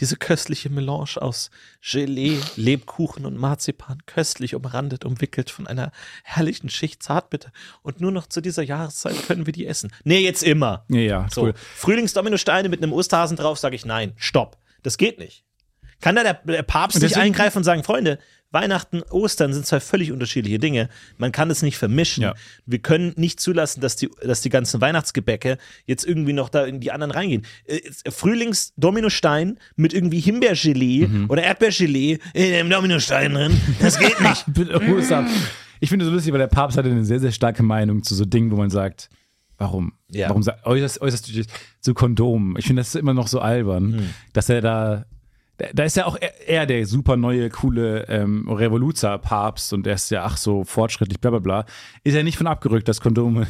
Diese 0.01 0.17
köstliche 0.17 0.71
Melange 0.71 1.17
aus 1.21 1.51
Gelee, 1.83 2.39
Lebkuchen 2.57 3.27
und 3.27 3.37
Marzipan, 3.37 3.99
köstlich 4.07 4.55
umrandet, 4.55 5.05
umwickelt 5.05 5.51
von 5.51 5.67
einer 5.67 5.93
herrlichen 6.25 6.69
Schicht 6.71 7.03
Zartbitter. 7.03 7.53
Und 7.83 8.01
nur 8.01 8.11
noch 8.11 8.27
zu 8.27 8.41
dieser 8.41 8.63
Jahreszeit 8.63 9.27
können 9.27 9.47
wir 9.47 9.53
die 9.53 9.67
essen. 9.67 9.93
Nee, 10.05 10.21
jetzt 10.21 10.43
immer. 10.43 10.85
Ja, 10.89 11.01
ja, 11.01 11.27
So, 11.31 11.43
cool. 11.43 11.55
Frühlingsdominosteine 11.77 12.69
mit 12.69 12.83
einem 12.83 12.93
Osterhasen 12.93 13.37
drauf, 13.37 13.59
sage 13.59 13.77
ich 13.77 13.85
nein, 13.85 14.13
stopp. 14.17 14.59
Das 14.83 14.99
geht 14.99 15.19
nicht. 15.19 15.45
Kann 16.01 16.17
da 16.17 16.23
der, 16.23 16.35
der 16.35 16.63
Papst 16.63 17.01
nicht 17.01 17.17
eingreifen 17.17 17.59
und 17.59 17.65
sagen, 17.65 17.83
Freunde, 17.83 18.19
Weihnachten, 18.53 19.03
Ostern 19.11 19.53
sind 19.53 19.67
zwei 19.67 19.81
völlig 19.81 20.13
unterschiedliche 20.13 20.59
Dinge. 20.59 20.89
Man 21.19 21.33
kann 21.33 21.51
es 21.51 21.63
nicht 21.63 21.77
vermischen. 21.77 22.23
Ja. 22.23 22.35
Wir 22.65 22.79
können 22.79 23.13
nicht 23.17 23.41
zulassen, 23.41 23.81
dass 23.81 23.97
die, 23.97 24.09
dass 24.23 24.41
die 24.41 24.49
ganzen 24.51 24.81
Weihnachtsgebäcke 24.81 25.59
jetzt 25.85 26.05
irgendwie 26.07 26.33
noch 26.33 26.49
da 26.49 26.65
in 26.65 26.81
die 26.81 26.93
anderen 26.93 27.11
reingehen. 27.11 27.45
Äh, 27.67 27.81
Frühlings-Dominostein 28.11 29.59
mit 29.77 29.93
irgendwie 29.93 30.21
Himbeergelee 30.21 31.07
Mhm. 31.07 31.31
oder 31.31 31.43
Erdbeergelee 31.43 32.19
in 32.35 32.53
dem 32.53 32.71
Dominostein 32.71 33.35
drin, 33.35 33.61
das 33.81 33.99
geht 33.99 34.21
nicht. 34.21 34.45
Bitte, 34.53 34.75
ab. 34.75 35.27
Ich 35.81 35.89
finde 35.91 36.05
es 36.05 36.09
so 36.09 36.15
lustig, 36.15 36.33
weil 36.33 36.39
der 36.39 36.47
Papst 36.47 36.79
hatte 36.79 36.89
eine 36.91 37.05
sehr, 37.05 37.21
sehr 37.21 37.33
starke 37.33 37.63
Meinung 37.63 38.03
zu 38.03 38.15
so 38.15 38.25
Dingen, 38.25 38.51
wo 38.51 38.57
man 38.57 38.71
sagt, 38.71 39.11
warum? 39.59 39.93
Ja. 40.11 40.29
Warum 40.31 40.43
äußerst, 40.65 41.01
äußerst 41.01 41.29
du 41.29 41.33
dich 41.33 41.47
zu 41.81 41.93
Kondom? 41.95 42.57
Ich 42.59 42.67
finde 42.67 42.81
das 42.81 42.95
immer 42.95 43.15
noch 43.15 43.29
so 43.29 43.41
albern, 43.41 43.99
Hm. 43.99 44.11
dass 44.33 44.49
er 44.49 44.61
da, 44.61 45.05
da- 45.59 45.85
ist 45.85 45.97
ja 45.97 46.07
auch 46.07 46.17
er, 46.21 46.49
er 46.49 46.67
der 46.67 46.87
super 46.87 47.17
neue, 47.17 47.49
coole 47.51 48.07
ähm, 48.09 48.49
Revoluzer-Papst 48.49 49.73
und 49.73 49.87
er 49.87 49.95
ist 49.95 50.11
ja 50.11 50.25
ach 50.25 50.37
so 50.37 50.65
fortschrittlich, 50.65 51.21
bla 51.21 51.31
bla 51.31 51.39
bla. 51.41 51.67
Ist 52.05 52.15
ja 52.15 52.23
nicht 52.23 52.37
von 52.39 52.47
abgerückt, 52.47 52.89
dass 52.89 53.01
Kondome 53.01 53.47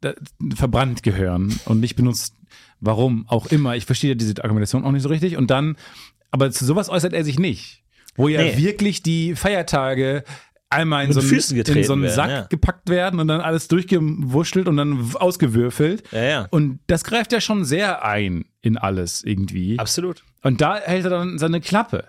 verbrannt 0.54 1.02
gehören 1.02 1.58
und 1.66 1.80
nicht 1.80 1.96
benutzt. 1.96 2.34
Warum 2.80 3.24
auch 3.28 3.46
immer. 3.46 3.76
Ich 3.76 3.86
verstehe 3.86 4.14
diese 4.16 4.42
Argumentation 4.44 4.84
auch 4.84 4.92
nicht 4.92 5.02
so 5.02 5.08
richtig. 5.08 5.36
Und 5.38 5.50
dann, 5.50 5.76
aber 6.30 6.50
zu 6.50 6.64
sowas 6.66 6.90
äußert 6.90 7.14
er 7.14 7.24
sich 7.24 7.38
nicht. 7.38 7.82
Wo 8.16 8.28
ja 8.28 8.42
Nee. 8.42 8.56
wirklich 8.58 9.02
die 9.02 9.34
Feiertage 9.34 10.22
einmal 10.74 11.04
in 11.04 11.12
so, 11.12 11.20
einen, 11.20 11.30
in 11.30 11.84
so 11.84 11.92
einen 11.92 12.02
werden, 12.02 12.14
Sack 12.14 12.30
ja. 12.30 12.42
gepackt 12.42 12.88
werden 12.88 13.20
und 13.20 13.28
dann 13.28 13.40
alles 13.40 13.68
durchgewurschtelt 13.68 14.68
und 14.68 14.76
dann 14.76 15.14
ausgewürfelt. 15.14 16.02
Ja, 16.12 16.22
ja. 16.22 16.46
Und 16.50 16.80
das 16.86 17.04
greift 17.04 17.32
ja 17.32 17.40
schon 17.40 17.64
sehr 17.64 18.04
ein 18.04 18.44
in 18.60 18.76
alles 18.76 19.22
irgendwie. 19.24 19.78
Absolut. 19.78 20.24
Und 20.42 20.60
da 20.60 20.76
hält 20.76 21.04
er 21.04 21.10
dann 21.10 21.38
seine 21.38 21.60
Klappe. 21.60 22.04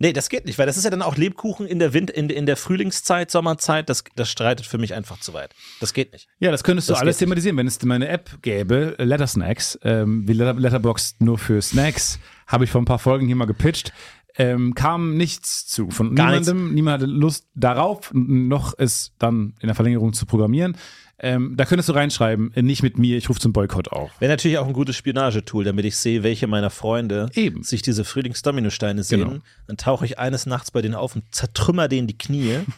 Nee, 0.00 0.12
das 0.12 0.28
geht 0.28 0.46
nicht, 0.46 0.58
weil 0.58 0.66
das 0.66 0.76
ist 0.76 0.84
ja 0.84 0.90
dann 0.90 1.02
auch 1.02 1.16
Lebkuchen 1.16 1.66
in 1.66 1.80
der 1.80 1.92
Wind, 1.92 2.10
in, 2.10 2.30
in 2.30 2.46
der 2.46 2.56
Frühlingszeit, 2.56 3.32
Sommerzeit, 3.32 3.88
das, 3.88 4.04
das 4.14 4.30
streitet 4.30 4.64
für 4.64 4.78
mich 4.78 4.94
einfach 4.94 5.18
zu 5.18 5.34
weit. 5.34 5.50
Das 5.80 5.92
geht 5.92 6.12
nicht. 6.12 6.28
Ja, 6.38 6.52
das 6.52 6.62
könntest 6.62 6.88
du 6.88 6.92
Das 6.92 7.00
alles 7.00 7.16
geht 7.16 7.22
nicht. 7.22 7.30
thematisieren. 7.30 7.56
Wenn 7.56 7.66
es 7.66 7.82
meine 7.82 8.06
App 8.06 8.40
gäbe, 8.42 8.94
äh, 8.98 9.04
Letter 9.04 9.26
Snacks, 9.26 9.76
ähm, 9.82 10.28
wie 10.28 10.34
Letter, 10.34 10.54
Letterboxd 10.54 11.20
nur 11.20 11.36
für 11.36 11.60
Snacks, 11.60 12.20
habe 12.46 12.62
ich 12.64 12.70
vor 12.70 12.80
ein 12.80 12.84
paar 12.84 13.00
Folgen 13.00 13.26
hier 13.26 13.34
mal 13.34 13.46
gepitcht. 13.46 13.92
Ähm, 14.38 14.74
kam 14.74 15.16
nichts 15.16 15.66
zu. 15.66 15.90
Von 15.90 16.14
Gar 16.14 16.30
niemandem. 16.30 16.74
Niemand 16.74 17.02
hatte 17.02 17.10
Lust 17.10 17.46
darauf, 17.54 18.10
noch 18.14 18.74
es 18.78 19.12
dann 19.18 19.54
in 19.60 19.66
der 19.66 19.74
Verlängerung 19.74 20.12
zu 20.12 20.26
programmieren. 20.26 20.76
Ähm, 21.20 21.54
da 21.56 21.64
könntest 21.64 21.88
du 21.88 21.94
reinschreiben, 21.94 22.52
äh, 22.54 22.62
nicht 22.62 22.84
mit 22.84 22.96
mir, 22.96 23.16
ich 23.16 23.28
rufe 23.28 23.40
zum 23.40 23.52
Boykott 23.52 23.88
auf. 23.88 24.12
Wäre 24.20 24.30
natürlich 24.30 24.58
auch 24.58 24.68
ein 24.68 24.72
gutes 24.72 24.94
Spionagetool, 24.94 25.64
damit 25.64 25.84
ich 25.84 25.96
sehe, 25.96 26.22
welche 26.22 26.46
meiner 26.46 26.70
Freunde 26.70 27.28
Eben. 27.34 27.64
sich 27.64 27.82
diese 27.82 28.04
Frühlingsdominosteine 28.04 29.02
sehen. 29.02 29.24
Genau. 29.24 29.42
Dann 29.66 29.76
tauche 29.76 30.04
ich 30.04 30.20
eines 30.20 30.46
Nachts 30.46 30.70
bei 30.70 30.80
denen 30.80 30.94
auf 30.94 31.16
und 31.16 31.24
zertrümmer 31.32 31.88
denen 31.88 32.06
die 32.06 32.18
Knie. 32.18 32.60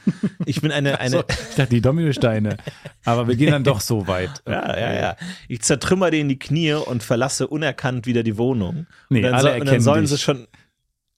Ich 0.46 0.62
bin 0.62 0.72
eine, 0.72 0.98
eine 1.00 1.10
So, 1.10 1.24
ich 1.28 1.56
dachte, 1.56 1.66
die 1.68 1.82
Dominosteine. 1.82 2.56
Aber 3.04 3.28
wir 3.28 3.36
gehen 3.36 3.50
dann 3.50 3.62
doch 3.62 3.80
so 3.80 4.06
weit. 4.06 4.42
ja, 4.48 4.76
ja, 4.76 4.92
ja. 4.94 5.16
Ich 5.48 5.60
zertrümmer 5.60 6.10
denen 6.10 6.30
die 6.30 6.38
Knie 6.38 6.72
und 6.72 7.02
verlasse 7.02 7.46
unerkannt 7.46 8.06
wieder 8.06 8.22
die 8.22 8.38
Wohnung. 8.38 8.86
Nee, 9.10 9.18
und 9.18 9.24
dann, 9.24 9.34
alle 9.34 9.50
soll- 9.50 9.60
und 9.60 9.68
dann 9.68 9.80
sollen 9.80 10.00
dich. 10.00 10.10
sie 10.10 10.18
schon. 10.18 10.46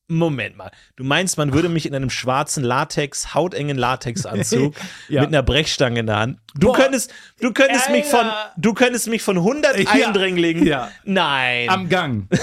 Moment 0.09 0.57
mal. 0.57 0.71
Du 0.97 1.05
meinst, 1.05 1.39
man 1.39 1.53
würde 1.55 1.69
mich 1.69 1.87
in 1.87 1.95
einem 1.95 2.11
schwarzen 2.11 2.63
Latex, 2.65 3.35
hautengen 3.35 3.79
Latexanzug 3.79 4.75
Ja. 5.09 5.23
mit 5.23 5.29
einer 5.29 5.43
Brechstange 5.43 6.01
in 6.01 6.07
der 6.07 6.19
Hand. 6.19 6.39
Du 6.55 6.67
Boah. 6.69 6.77
könntest, 6.77 7.13
du 7.41 7.53
könntest 7.53 7.89
mich 7.91 8.05
von, 8.05 8.21
Alter. 8.21 8.53
du 8.59 8.75
könntest 8.75 9.09
mich 9.09 9.23
von 9.23 9.39
100 9.39 9.79
Ja. 9.79 9.91
Eindringlingen. 9.91 10.67
Ja. 10.67 10.91
Nein. 11.05 11.69
Am 11.69 11.89
Gang. 11.89 12.29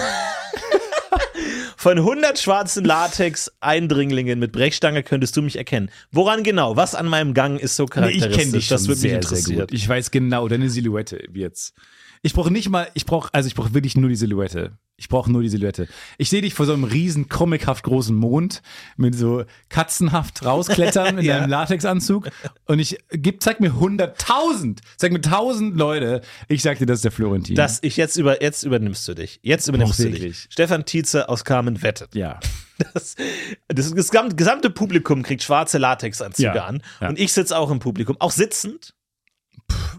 Von 1.78 1.98
100 1.98 2.38
schwarzen 2.38 2.84
Latex-Eindringlingen 2.84 4.38
mit 4.38 4.52
Brechstange 4.52 5.02
könntest 5.02 5.38
du 5.38 5.41
mich 5.41 5.56
erkennen. 5.56 5.89
Woran 6.12 6.43
genau? 6.43 6.76
Was 6.76 6.93
an 6.93 7.08
meinem 7.08 7.34
Gang 7.34 7.58
ist 7.58 7.78
so 7.78 7.84
Nee, 7.84 7.88
ich 7.88 7.93
charakteristisch? 7.93 8.38
kenne 8.38 8.52
dich 8.52 8.67
das 8.67 8.88
würde 8.89 9.02
mich 9.02 9.12
interessieren. 9.13 9.67
Ich 9.72 9.88
weiß 9.88 10.12
genau 10.12 10.50
deine 10.50 10.69
Silhouette 10.69 11.24
jetzt. 11.34 11.74
Ich 12.22 12.34
brauche 12.34 12.52
nicht 12.52 12.67
mal, 12.67 12.89
ich 12.95 13.06
brauche, 13.06 13.34
also 13.34 13.48
ich 13.48 13.56
brauche 13.56 13.74
wirklich 13.74 13.95
nur 13.95 14.10
die 14.10 14.17
Silhouette. 14.17 14.74
Ich 15.00 15.08
brauche 15.10 15.32
nur 15.32 15.42
die 15.42 15.50
Silhouette. 15.50 15.88
Ich 16.18 16.30
sehe 16.30 16.42
dich 16.42 16.54
vor 16.54 16.66
so 16.66 16.74
einem 16.74 16.84
riesen 16.84 17.30
comichaft 17.30 17.84
großen 17.86 18.16
Mond 18.16 18.62
mit 18.98 19.16
so 19.16 19.46
katzenhaft 19.70 20.44
rausklettern 20.46 21.18
in 21.20 21.26
Ja. 21.26 21.40
deinem 21.40 21.50
Latexanzug 21.50 22.30
und 22.66 22.80
ich 22.80 22.98
gib, 23.12 23.42
zeig 23.42 23.62
mir 23.62 23.76
hunderttausend, 23.80 24.82
zeig 24.98 25.12
mir 25.14 25.22
tausend 25.22 25.78
Leute. 25.78 26.22
Ich 26.50 26.62
sag 26.62 26.78
dir, 26.80 26.86
das 26.86 26.98
ist 27.00 27.06
der 27.06 27.12
Florentin. 27.12 27.56
Das 27.56 27.80
ich 27.82 27.96
jetzt 27.98 28.18
über 28.18 28.42
jetzt 28.42 28.64
übernimmst 28.64 29.08
du 29.08 29.14
dich. 29.14 29.40
Jetzt 29.42 29.68
übernimmst 29.68 30.00
Doch, 30.00 30.06
du 30.06 30.12
dich. 30.12 30.48
Stefan 30.50 30.84
Tietze 30.86 31.30
aus 31.30 31.44
Carmen 31.46 31.82
wettet. 31.82 32.14
ja. 32.14 32.40
Das, 32.94 33.16
das 33.68 33.94
gesamte, 33.94 34.38
gesamte 34.38 34.70
Publikum 34.70 35.22
kriegt 35.22 35.44
schwarze 35.44 35.78
Latexanzüge 35.78 36.48
Ja. 36.56 36.64
an 36.66 36.82
Ja. 37.02 37.10
und 37.10 37.20
ich 37.20 37.34
sitze 37.34 37.58
auch 37.58 37.72
im 37.72 37.80
Publikum, 37.80 38.16
auch 38.20 38.32
sitzend. 38.32 38.94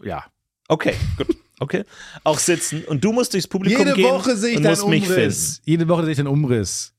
Ja. 0.02 0.24
Okay, 0.70 0.94
gut. 1.16 1.36
Okay, 1.58 1.84
auch 2.22 2.38
sitzen 2.38 2.84
und 2.84 3.02
du 3.02 3.12
musst 3.12 3.34
durchs 3.34 3.48
Publikum 3.48 3.84
Jede 3.84 3.96
gehen 3.96 4.04
Woche 4.04 4.36
sehe 4.36 4.54
ich 4.54 4.62
deinen 4.62 4.80
Umriss. 4.80 5.60
Jede 5.64 5.88
Woche 5.88 6.04
sehe 6.04 6.12
ich 6.12 6.16
deinen 6.16 6.28
Umriss. 6.28 6.94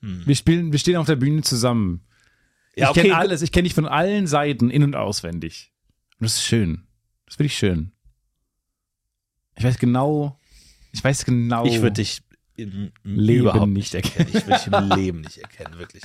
Hm. 0.00 0.22
Wir 0.26 0.34
spielen, 0.34 0.72
wir 0.72 0.78
stehen 0.80 0.96
auf 0.96 1.06
der 1.06 1.16
Bühne 1.16 1.42
zusammen. 1.42 2.04
Ja, 2.74 2.86
ich 2.86 2.90
okay, 2.90 3.02
kenne 3.02 3.16
alles, 3.16 3.40
ich 3.40 3.52
kenne 3.52 3.62
dich 3.62 3.74
von 3.74 3.86
allen 3.86 4.26
Seiten 4.26 4.70
in- 4.70 4.82
und 4.82 4.96
auswendig. 4.96 5.72
Und 6.18 6.24
das 6.24 6.34
ist 6.34 6.44
schön. 6.44 6.82
Das 7.26 7.36
finde 7.36 7.46
ich 7.46 7.56
schön. 7.56 7.92
Ich 9.56 9.64
weiß 9.64 9.78
genau, 9.78 10.38
ich 10.90 11.04
weiß 11.04 11.24
genau. 11.24 11.64
Ich 11.64 11.80
würde 11.80 11.92
dich 11.92 12.22
im, 12.56 12.92
Leben 13.04 13.40
überhaupt 13.40 13.70
nicht 13.72 13.94
erkennen. 13.94 14.28
Ich 14.32 14.44
dich 14.44 14.66
im 14.66 14.90
Leben 14.90 15.20
nicht 15.22 15.38
erkennen, 15.38 15.78
wirklich. 15.78 16.02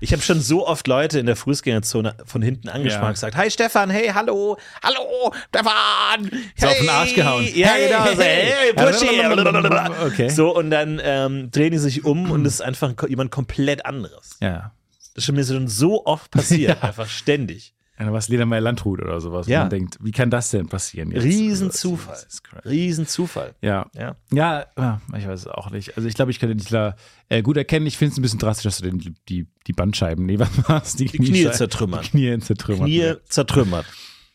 Ich 0.00 0.12
habe 0.12 0.22
schon 0.22 0.40
so 0.40 0.66
oft 0.66 0.86
Leute 0.88 1.18
in 1.18 1.26
der 1.26 1.36
Fußgängerzone 1.36 2.16
von 2.24 2.42
hinten 2.42 2.68
angesprochen 2.68 3.02
Ja. 3.02 3.08
und 3.08 3.14
gesagt, 3.14 3.36
hi 3.36 3.50
Stefan, 3.50 3.90
hey, 3.90 4.08
hallo, 4.08 4.56
hallo, 4.82 5.32
Stefan. 5.48 6.30
So 6.56 6.66
hey. 6.66 6.72
auf 6.72 6.78
den 6.78 6.88
Arsch 6.88 7.14
gehauen. 7.14 7.48
Ja, 7.54 7.68
Hey, 7.68 7.88
genau, 7.88 8.14
so, 8.14 8.22
hey. 8.22 8.72
Buschi. 8.74 10.06
Okay. 10.06 10.28
So, 10.28 10.56
und 10.56 10.70
dann 10.70 11.00
ähm, 11.02 11.50
drehen 11.50 11.72
die 11.72 11.78
sich 11.78 12.04
um 12.04 12.30
und 12.30 12.44
es 12.46 12.54
ist 12.54 12.60
einfach 12.60 12.92
jemand 13.08 13.30
komplett 13.30 13.86
anderes. 13.86 14.36
Ja. 14.40 14.72
Das 15.14 15.28
ist 15.28 15.32
mir 15.32 15.44
schon 15.44 15.68
so 15.68 16.04
oft 16.06 16.30
passiert, 16.30 16.82
einfach 16.82 17.08
ständig. 17.08 17.72
Ja, 17.98 18.12
was 18.12 18.28
Ledermeier 18.28 18.60
Landrut 18.60 19.00
oder 19.00 19.20
sowas. 19.20 19.46
Ja. 19.46 19.60
Man 19.60 19.70
denkt, 19.70 19.98
wie 20.00 20.10
kann 20.10 20.28
das 20.28 20.50
denn 20.50 20.68
passieren 20.68 21.12
jetzt? 21.12 21.22
Riesenzufall. 21.22 22.18
Riesenzufall. 22.64 23.54
Ja. 23.60 23.86
Ja. 23.94 24.16
Ja, 24.32 25.00
ich 25.16 25.28
weiß 25.28 25.40
es 25.40 25.46
auch 25.46 25.70
nicht. 25.70 25.96
Also 25.96 26.08
ich 26.08 26.14
glaube, 26.14 26.32
ich 26.32 26.40
könnte 26.40 26.56
dich 26.56 26.68
da 26.68 26.96
äh, 27.28 27.42
gut 27.42 27.56
erkennen. 27.56 27.86
Ich 27.86 27.96
finde 27.96 28.12
es 28.12 28.18
ein 28.18 28.22
bisschen 28.22 28.40
drastisch, 28.40 28.64
dass 28.64 28.78
du 28.78 28.90
den, 28.90 29.16
die, 29.28 29.46
die 29.66 29.72
Bandscheiben, 29.72 30.26
nee, 30.26 30.38
was 30.40 30.68
war's? 30.68 30.96
Die, 30.96 31.06
Knie 31.06 31.48
zertrümmern. 31.50 32.02
Die 32.02 32.08
Knie 32.10 32.38
zertrümmern. 32.40 32.86
Knie 32.86 33.14
zertrümmert. 33.28 33.86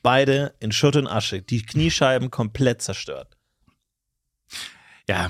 Beide 0.04 0.54
in 0.62 0.72
Schutt 0.72 0.96
und 0.96 1.08
Asche. 1.08 1.42
Die 1.42 1.62
Kniescheiben 1.62 2.32
komplett 2.32 2.82
zerstört. 2.82 3.36
Ja. 5.10 5.30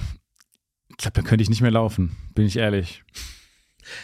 Ich 0.89 0.97
glaube, 0.97 1.15
dann 1.15 1.25
könnte 1.25 1.41
ich 1.41 1.49
nicht 1.49 1.61
mehr 1.61 1.71
laufen, 1.71 2.15
bin 2.35 2.45
ich 2.45 2.57
ehrlich. 2.57 3.03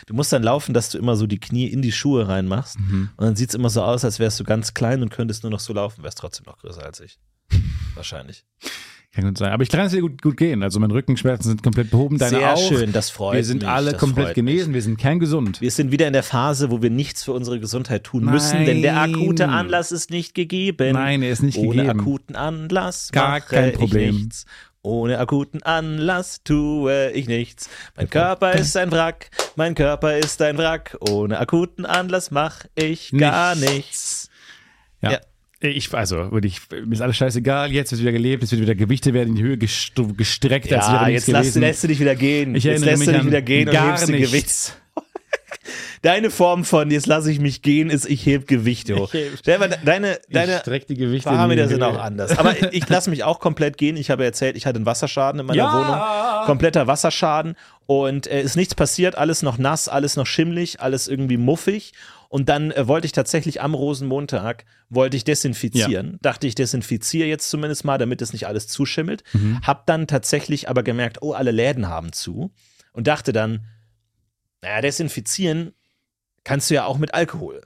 Du 0.07 0.13
musst 0.13 0.31
dann 0.33 0.43
laufen, 0.43 0.73
dass 0.73 0.89
du 0.89 0.97
immer 0.97 1.15
so 1.15 1.27
die 1.27 1.39
Knie 1.39 1.67
in 1.67 1.81
die 1.81 1.91
Schuhe 1.91 2.27
reinmachst. 2.27 2.79
Mhm. 2.79 3.09
Und 3.17 3.25
dann 3.25 3.35
sieht 3.35 3.49
es 3.49 3.55
immer 3.55 3.69
so 3.69 3.81
aus, 3.81 4.03
als 4.05 4.19
wärst 4.19 4.39
du 4.39 4.43
ganz 4.43 4.73
klein 4.73 5.01
und 5.01 5.09
könntest 5.09 5.43
nur 5.43 5.51
noch 5.51 5.59
so 5.59 5.73
laufen. 5.73 6.03
Wärst 6.03 6.17
trotzdem 6.17 6.45
noch 6.45 6.57
größer 6.59 6.83
als 6.83 6.99
ich. 6.99 7.17
Wahrscheinlich. 7.95 8.43
Kann 9.15 9.23
gut 9.23 9.37
sein. 9.37 9.53
Aber 9.53 9.63
ich 9.63 9.69
kann 9.69 9.85
es 9.85 9.93
dir 9.93 10.01
gut, 10.01 10.21
gut 10.21 10.35
gehen. 10.35 10.61
Also 10.61 10.77
meine 10.81 10.93
Rückenschmerzen 10.93 11.47
sind 11.47 11.63
komplett 11.63 11.89
behoben, 11.89 12.17
deine 12.17 12.37
Sehr 12.37 12.53
auch. 12.53 12.67
schön, 12.67 12.91
das 12.91 13.09
freut 13.09 13.35
Wir 13.37 13.45
sind 13.45 13.61
mich. 13.61 13.69
alle 13.69 13.93
komplett 13.93 14.35
genesen, 14.35 14.73
wir 14.73 14.81
sind 14.81 14.97
kerngesund. 14.97 15.47
Mich. 15.51 15.61
Wir 15.61 15.71
sind 15.71 15.91
wieder 15.93 16.05
in 16.05 16.11
der 16.11 16.23
Phase, 16.23 16.69
wo 16.69 16.81
wir 16.81 16.89
nichts 16.89 17.23
für 17.23 17.31
unsere 17.31 17.61
Gesundheit 17.61 18.03
tun 18.03 18.25
müssen, 18.25 18.65
denn 18.65 18.81
der 18.81 18.99
akute 18.99 19.47
Nein. 19.47 19.55
Anlass 19.55 19.93
ist 19.93 20.09
nicht 20.09 20.35
gegeben. 20.35 20.91
Nein, 20.91 21.21
er 21.21 21.31
ist 21.31 21.43
nicht 21.43 21.57
Ohne 21.57 21.83
gegeben. 21.83 21.99
akuten 22.01 22.35
Anlass 22.35 23.09
Gar 23.13 23.39
kein 23.39 23.71
Problem. 23.71 24.15
Ich 24.15 24.21
nichts. 24.23 24.45
Ohne 24.85 25.17
akuten 25.17 25.63
Anlass 25.63 26.43
tue 26.43 27.11
ich 27.11 27.27
nichts. 27.27 27.69
Mein 27.97 28.09
Körper 28.09 28.53
ist 28.53 28.77
ein 28.77 28.91
Wrack, 28.91 29.31
mein 29.55 29.73
Körper 29.73 30.17
ist 30.17 30.41
ein 30.41 30.57
Wrack. 30.59 30.95
Ohne 30.99 31.39
akuten 31.39 31.85
Anlass 31.85 32.29
mache 32.29 32.69
ich 32.75 33.11
gar 33.11 33.55
nichts. 33.55 34.29
Ja. 35.01 35.13
Ja. 35.13 35.19
Ich, 35.61 35.91
also, 35.93 36.31
wirklich, 36.31 36.59
mir 36.69 36.93
ist 36.93 37.01
alles 37.01 37.17
scheißegal. 37.17 37.71
Jetzt 37.71 37.91
wird 37.91 38.01
wieder 38.01 38.11
gelebt, 38.11 38.43
jetzt 38.43 38.51
wird 38.51 38.61
wieder 38.61 38.75
Gewichte 38.75 39.13
werden 39.15 39.29
in 39.29 39.35
die 39.35 39.41
Höhe 39.43 39.55
gest- 39.55 40.15
gestreckt. 40.15 40.69
Ja, 40.69 41.07
nichts 41.07 41.25
jetzt 41.25 41.33
lass, 41.33 41.55
lässt 41.55 41.83
du 41.83 41.87
dich 41.87 41.99
wieder 41.99 42.15
gehen. 42.15 42.53
Ich 42.53 42.63
jetzt 42.63 42.83
erinnere 42.83 42.89
lässt 42.91 42.99
mich 42.99 43.07
du 43.07 43.13
dich 43.13 43.25
wieder 43.25 43.41
gehen 43.41 43.67
und 43.69 43.73
gar 43.73 43.89
hebst 43.91 44.09
nichts. 44.09 44.31
Gewicht. 44.31 44.81
Deine 46.01 46.29
Form 46.29 46.65
von 46.65 46.91
jetzt 46.91 47.07
lasse 47.07 47.31
ich 47.31 47.39
mich 47.39 47.61
gehen 47.61 47.89
ist, 47.89 48.05
ich 48.05 48.25
heb 48.25 48.47
Gewichte 48.47 48.95
hoch. 48.95 49.13
heb- 49.13 49.37
Stefan, 49.39 49.73
deine, 49.83 50.19
deine 50.29 50.59
streck 50.59 50.87
die 50.87 50.95
Gewichte 50.95 51.29
Parameter 51.29 51.63
in 51.63 51.67
die 51.69 51.73
sind 51.75 51.83
auch 51.83 51.97
anders. 51.99 52.37
Aber 52.37 52.55
ich 52.73 52.87
lasse 52.89 53.09
mich 53.09 53.23
auch 53.23 53.39
komplett 53.39 53.77
gehen. 53.77 53.97
Ich 53.97 54.09
habe 54.11 54.23
erzählt, 54.23 54.55
ich 54.55 54.65
hatte 54.65 54.75
einen 54.77 54.85
Wasserschaden 54.85 55.39
in 55.39 55.45
meiner 55.47 55.57
Ja! 55.57 55.73
Wohnung. 56.37 56.45
Kompletter 56.45 56.87
Wasserschaden. 56.87 57.55
Und 57.87 58.27
äh, 58.27 58.41
ist 58.41 58.55
nichts 58.55 58.75
passiert, 58.75 59.15
alles 59.15 59.41
noch 59.43 59.57
nass, 59.57 59.87
alles 59.87 60.15
noch 60.15 60.25
schimmlig, 60.27 60.79
alles 60.81 61.07
irgendwie 61.07 61.37
muffig. 61.37 61.93
Und 62.29 62.49
dann 62.49 62.71
äh, 62.71 62.87
wollte 62.87 63.05
ich 63.05 63.11
tatsächlich 63.11 63.61
am 63.61 63.73
Rosenmontag, 63.75 64.65
wollte 64.89 65.15
ich 65.17 65.23
desinfizieren. 65.23 66.17
Dachte 66.21 66.47
ich, 66.47 66.55
desinfiziere 66.55 67.27
jetzt 67.27 67.49
zumindest 67.49 67.85
mal, 67.85 67.97
damit 67.97 68.21
es 68.21 68.33
nicht 68.33 68.47
alles 68.47 68.67
zuschimmelt. 68.67 69.23
Mhm. 69.33 69.59
Hab 69.61 69.85
dann 69.85 70.07
tatsächlich 70.07 70.67
aber 70.69 70.83
gemerkt, 70.83 71.19
oh, 71.21 71.33
alle 71.33 71.51
Läden 71.51 71.87
haben 71.87 72.11
zu. 72.11 72.51
Und 72.91 73.07
dachte 73.07 73.31
dann, 73.33 73.65
naja, 74.65 74.81
desinfizieren 74.81 75.73
kannst 76.43 76.69
du 76.69 76.75
ja 76.75 76.85
auch 76.85 76.97
mit 76.97 77.13
Alkohol 77.13 77.61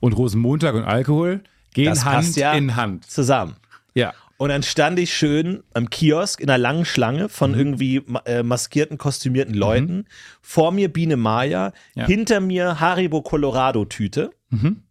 Und 0.00 0.14
Rosenmontag 0.14 0.74
und 0.74 0.84
Alkohol 0.84 1.42
gehen 1.74 1.86
Das 1.86 2.04
Hand 2.04 2.36
ja. 2.36 2.52
in 2.54 2.76
Hand. 2.76 3.08
zusammen. 3.10 3.56
Ja. 3.94 4.12
Und 4.38 4.48
dann 4.48 4.62
stand 4.64 4.98
ich 4.98 5.14
schön 5.14 5.62
am 5.72 5.88
Kiosk 5.88 6.40
in 6.40 6.50
einer 6.50 6.58
langen 6.58 6.84
Schlange 6.84 7.24
Mhm. 7.24 7.28
von 7.28 7.54
irgendwie 7.54 8.02
ma- 8.06 8.22
äh, 8.26 8.42
maskierten, 8.42 8.98
kostümierten 8.98 9.54
Leuten. 9.54 10.06
Vor 10.40 10.72
mir 10.72 10.92
Biene 10.92 11.16
Maya, 11.16 11.72
Ja. 11.94 12.06
hinter 12.06 12.40
mir 12.40 12.80
Haribo 12.80 13.22
Colorado 13.22 13.84
Tüte. 13.84 14.30
Mhm. 14.50 14.82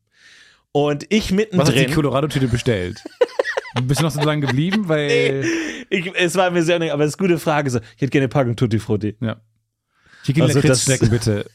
Und 0.71 1.05
ich 1.09 1.23
Was 1.23 1.25
hat 1.25 1.29
die 1.31 1.35
mittendrin. 1.35 1.93
Colorado-Tüte 1.93 2.47
bestellt? 2.47 3.03
Bist 3.83 3.99
du 3.99 4.05
noch 4.05 4.11
so 4.11 4.21
lange 4.21 4.47
geblieben? 4.47 4.87
Weil. 4.87 5.43
Ich, 5.89 6.09
es 6.15 6.35
war 6.35 6.49
mir 6.51 6.63
sehr, 6.63 6.77
aber 6.93 7.03
es 7.03 7.09
ist 7.15 7.19
eine 7.19 7.27
gute 7.27 7.39
Frage. 7.39 7.69
So, 7.69 7.79
ich 7.79 8.01
hätte 8.01 8.09
gerne 8.11 8.23
eine 8.23 8.29
Packung 8.29 8.55
Tutti 8.55 8.79
Frutti. 8.79 9.17
Ja. 9.19 9.41
Chicken 10.23 10.43
Also 10.43 10.55
das- 10.61 10.63
Lakritzschnecken, 10.87 11.09
bitte. 11.17 11.49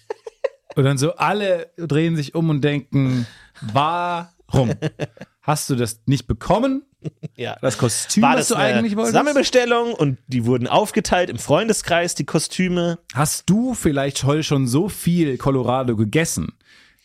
Und 0.74 0.84
dann 0.84 0.98
so 0.98 1.14
alle 1.16 1.70
drehen 1.78 2.16
sich 2.16 2.34
um 2.34 2.50
und 2.50 2.60
denken, 2.62 3.26
warum 3.72 4.72
hast 5.42 5.70
du 5.70 5.74
das 5.76 6.00
nicht 6.06 6.26
bekommen? 6.26 6.82
Ja. 7.36 7.56
Das 7.62 7.78
Kostüm, 7.78 8.22
War 8.24 8.32
was 8.36 8.40
das 8.40 8.48
du 8.48 8.54
eine 8.56 8.78
eigentlich 8.78 8.96
wolltest? 8.96 9.14
Sammelbestellung 9.14 9.94
und 9.94 10.18
die 10.26 10.44
wurden 10.44 10.66
aufgeteilt 10.66 11.30
im 11.30 11.38
Freundeskreis, 11.38 12.14
die 12.14 12.24
Kostüme. 12.24 12.98
Hast 13.14 13.48
du 13.48 13.74
vielleicht 13.74 14.24
heute 14.24 14.42
schon 14.42 14.66
so 14.66 14.88
viel 14.88 15.38
Colorado 15.38 15.96
gegessen, 15.96 16.52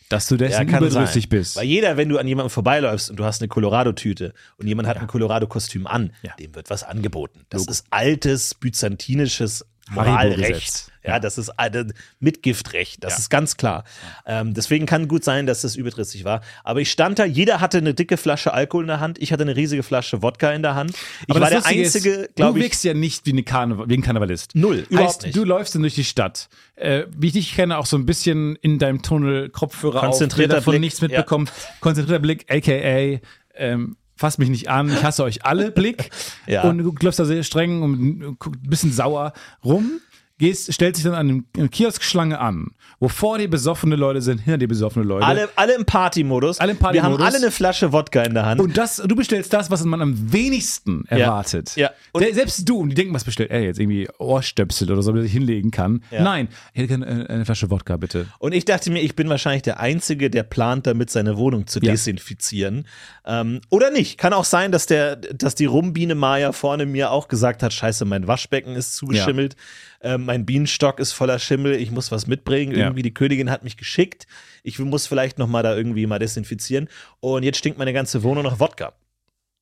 dass 0.08 0.26
du 0.26 0.36
dessen 0.36 0.68
überdrüssig 0.68 1.28
bist? 1.28 1.56
Weil 1.56 1.64
jeder, 1.66 1.96
wenn 1.96 2.08
du 2.08 2.18
an 2.18 2.26
jemandem 2.26 2.50
vorbeiläufst 2.50 3.10
und 3.10 3.16
du 3.16 3.24
hast 3.24 3.40
eine 3.40 3.48
Colorado-Tüte 3.48 4.34
und 4.58 4.66
jemand 4.66 4.88
hat 4.88 4.96
ein 4.98 5.06
Colorado-Kostüm 5.06 5.86
an, 5.86 6.12
Ja. 6.22 6.34
dem 6.34 6.54
wird 6.54 6.68
was 6.68 6.82
angeboten. 6.82 7.46
Das 7.48 7.66
ist 7.66 7.86
altes, 7.90 8.54
byzantinisches 8.54 9.64
Moralrecht. 9.94 10.92
Ja, 11.04 11.18
das 11.18 11.36
ist 11.36 11.50
äh, 11.58 11.84
Mitgiftrecht, 12.20 13.02
das 13.02 13.14
Ja. 13.14 13.18
ist 13.18 13.28
ganz 13.28 13.56
klar. 13.56 13.82
Ähm, 14.24 14.54
deswegen 14.54 14.86
kann 14.86 15.08
gut 15.08 15.24
sein, 15.24 15.46
dass 15.46 15.62
das 15.62 15.74
überdrüssig 15.74 16.24
war. 16.24 16.42
Aber 16.62 16.80
ich 16.80 16.92
stand 16.92 17.18
da, 17.18 17.24
jeder 17.24 17.60
hatte 17.60 17.78
eine 17.78 17.92
dicke 17.92 18.16
Flasche 18.16 18.54
Alkohol 18.54 18.84
in 18.84 18.88
der 18.88 19.00
Hand, 19.00 19.20
ich 19.20 19.32
hatte 19.32 19.42
eine 19.42 19.56
riesige 19.56 19.82
Flasche 19.82 20.22
Wodka 20.22 20.52
in 20.52 20.62
der 20.62 20.76
Hand. 20.76 20.92
Ich 21.26 21.30
Aber 21.30 21.40
war 21.40 21.50
das 21.50 21.64
der 21.64 21.72
einzige, 21.72 22.28
Du 22.28 22.28
glaube 22.36 22.58
ich. 22.58 22.64
wirkst 22.66 22.84
ja 22.84 22.94
nicht 22.94 23.26
wie, 23.26 23.32
eine 23.32 23.42
Karneval, 23.42 23.88
wie 23.88 23.94
ein 23.94 24.02
Karnevalist. 24.02 24.54
Null, 24.54 24.86
überhaupt 24.88 25.08
heißt, 25.08 25.22
nicht. 25.24 25.36
Du 25.36 25.44
läufst 25.44 25.74
dann 25.74 25.82
durch 25.82 25.96
die 25.96 26.04
Stadt. 26.04 26.48
Äh, 26.76 27.04
wie 27.16 27.28
ich 27.28 27.32
dich 27.32 27.54
kenne, 27.54 27.78
auch 27.78 27.86
so 27.86 27.96
ein 27.96 28.06
bisschen 28.06 28.54
in 28.56 28.78
deinem 28.78 29.02
Tunnel, 29.02 29.48
Kopfhörer 29.50 30.00
Konzentrierter 30.00 30.54
auf, 30.54 30.60
davon 30.60 30.72
Blick, 30.72 30.80
nichts 30.82 31.00
ja. 31.00 31.08
mitbekommt. 31.08 31.52
Konzentrierter 31.80 32.20
Blick, 32.20 32.46
aka 32.48 33.20
ähm, 33.54 33.96
fass 34.16 34.38
mich 34.38 34.48
nicht 34.48 34.68
an, 34.68 34.92
ich 34.92 35.02
hasse 35.02 35.24
euch 35.24 35.44
alle, 35.44 35.70
Blick. 35.70 36.10
Ja. 36.46 36.62
Und 36.62 36.78
du 36.78 36.94
läufst 37.00 37.18
da 37.20 37.24
sehr 37.24 37.42
streng 37.44 37.82
und 37.82 38.38
guckst 38.38 38.64
ein 38.64 38.70
bisschen 38.70 38.92
sauer 38.92 39.32
rum. 39.64 40.00
Gehst, 40.38 40.72
stellst 40.72 40.98
dich 40.98 41.04
dann 41.04 41.14
an 41.14 41.44
einem 41.56 41.70
Kioskschlange 41.70 42.40
an, 42.40 42.72
wo 43.02 43.08
vor 43.08 43.36
dir 43.36 43.50
besoffene 43.50 43.96
Leute 43.96 44.22
sind, 44.22 44.38
hinter 44.42 44.58
dir 44.58 44.68
besoffene 44.68 45.04
Leute. 45.04 45.26
Alle, 45.26 45.48
alle 45.56 45.74
im 45.74 45.84
Partymodus. 45.84 46.60
Alle 46.60 46.70
im 46.70 46.78
Wir 46.78 46.86
haben 46.86 46.94
Partymodus. 46.94 47.26
alle 47.26 47.36
eine 47.38 47.50
Flasche 47.50 47.92
Wodka 47.92 48.22
in 48.22 48.34
der 48.34 48.46
Hand. 48.46 48.60
Und 48.60 48.76
das, 48.76 48.98
du 49.04 49.16
bestellst 49.16 49.52
das, 49.52 49.72
was 49.72 49.82
man 49.84 50.00
am 50.00 50.32
wenigsten 50.32 51.04
erwartet. 51.08 51.74
Ja. 51.74 51.90
Und- 52.12 52.22
Der, 52.22 52.32
selbst 52.32 52.68
du, 52.68 52.78
und 52.78 52.90
die 52.90 52.94
denken, 52.94 53.12
was 53.12 53.24
bestellt 53.24 53.50
er 53.50 53.60
jetzt? 53.60 53.80
Irgendwie 53.80 54.08
Ohrstöpsel 54.18 54.88
oder 54.92 55.02
so, 55.02 55.10
damit 55.10 55.24
sich 55.24 55.32
hinlegen 55.32 55.72
kann. 55.72 56.04
Ja. 56.12 56.22
Nein, 56.22 56.46
ich 56.74 56.78
hätte 56.82 56.88
gerne 56.96 57.28
eine, 57.28 57.44
Flasche 57.44 57.70
Wodka, 57.72 57.96
bitte. 57.96 58.26
Und 58.38 58.52
ich 58.54 58.64
dachte 58.66 58.88
mir, 58.92 59.00
ich 59.02 59.16
bin 59.16 59.28
wahrscheinlich 59.28 59.62
der 59.62 59.80
Einzige, 59.80 60.30
der 60.30 60.44
plant, 60.44 60.86
damit 60.86 61.10
seine 61.10 61.36
Wohnung 61.36 61.66
zu 61.66 61.80
Ja. 61.80 61.90
desinfizieren. 61.90 62.86
Ähm, 63.26 63.60
oder 63.68 63.90
nicht. 63.90 64.16
Kann 64.16 64.32
auch 64.32 64.44
sein, 64.44 64.70
dass, 64.70 64.86
der, 64.86 65.16
dass 65.16 65.56
die 65.56 65.64
Rumbiene 65.64 66.14
Maya 66.14 66.52
vorne 66.52 66.86
mir 66.86 67.10
auch 67.10 67.26
gesagt 67.26 67.64
hat: 67.64 67.72
Scheiße, 67.72 68.04
mein 68.04 68.28
Waschbecken 68.28 68.76
ist 68.76 68.94
zugeschimmelt, 68.94 69.56
ähm, 70.02 70.24
mein 70.24 70.44
Bienenstock 70.44 70.98
ist 70.98 71.12
voller 71.12 71.38
Schimmel, 71.38 71.74
ich 71.74 71.90
muss 71.90 72.10
was 72.10 72.26
mitbringen. 72.26 72.72
Ja. 72.72 72.86
Irgendwie 72.86 73.02
die 73.02 73.14
Königin 73.14 73.50
hat 73.50 73.64
mich 73.64 73.76
geschickt. 73.76 74.26
Ich 74.62 74.78
muss 74.78 75.06
vielleicht 75.06 75.38
noch 75.38 75.48
mal 75.48 75.62
da 75.62 75.76
irgendwie 75.76 76.06
mal 76.06 76.18
desinfizieren. 76.18 76.88
Und 77.20 77.42
jetzt 77.42 77.58
stinkt 77.58 77.78
meine 77.78 77.92
ganze 77.92 78.22
Wohnung 78.22 78.44
nach 78.44 78.60
Wodka. 78.60 78.92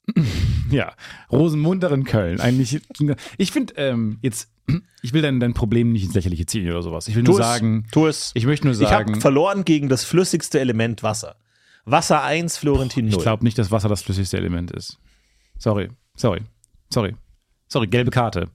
Ja, 0.71 0.95
Rosenmunter 1.33 1.91
in 1.91 2.05
Köln. 2.05 2.41
Eigentlich, 2.41 2.81
ich 3.39 3.51
finde, 3.51 3.75
ähm, 3.77 4.19
jetzt, 4.23 4.53
ich 5.03 5.13
will 5.13 5.21
dein, 5.21 5.41
dein 5.41 5.53
Problem 5.53 5.91
nicht 5.91 6.05
ins 6.05 6.15
Lächerliche 6.15 6.47
ziehen 6.47 6.71
oder 6.71 6.81
sowas. 6.83 7.09
Ich 7.09 7.17
will 7.17 7.25
nur 7.25 7.35
Tu 7.35 7.41
es, 7.41 7.47
sagen, 7.47 7.87
tu 7.91 8.07
es. 8.07 8.31
ich 8.35 8.47
möchte 8.47 8.69
nur 8.69 8.75
Ich 8.75 8.81
habe 8.83 9.09
sagen, 9.09 9.21
verloren 9.21 9.65
gegen 9.65 9.89
das 9.89 10.05
flüssigste 10.05 10.61
Element 10.61 11.03
Wasser. 11.03 11.35
Wasser 11.87 12.23
1, 12.23 12.57
Florentin 12.57 13.07
0. 13.07 13.15
ich 13.15 13.21
glaube 13.21 13.43
nicht, 13.43 13.59
dass 13.59 13.73
Wasser 13.73 13.89
das 13.89 14.03
flüssigste 14.03 14.37
Element 14.37 14.71
ist. 14.71 14.99
Sorry, 15.59 15.91
sorry, 16.15 16.43
sorry. 16.89 17.17
Sorry, 17.67 17.89
gelbe 17.89 18.13
Karte. 18.13 18.49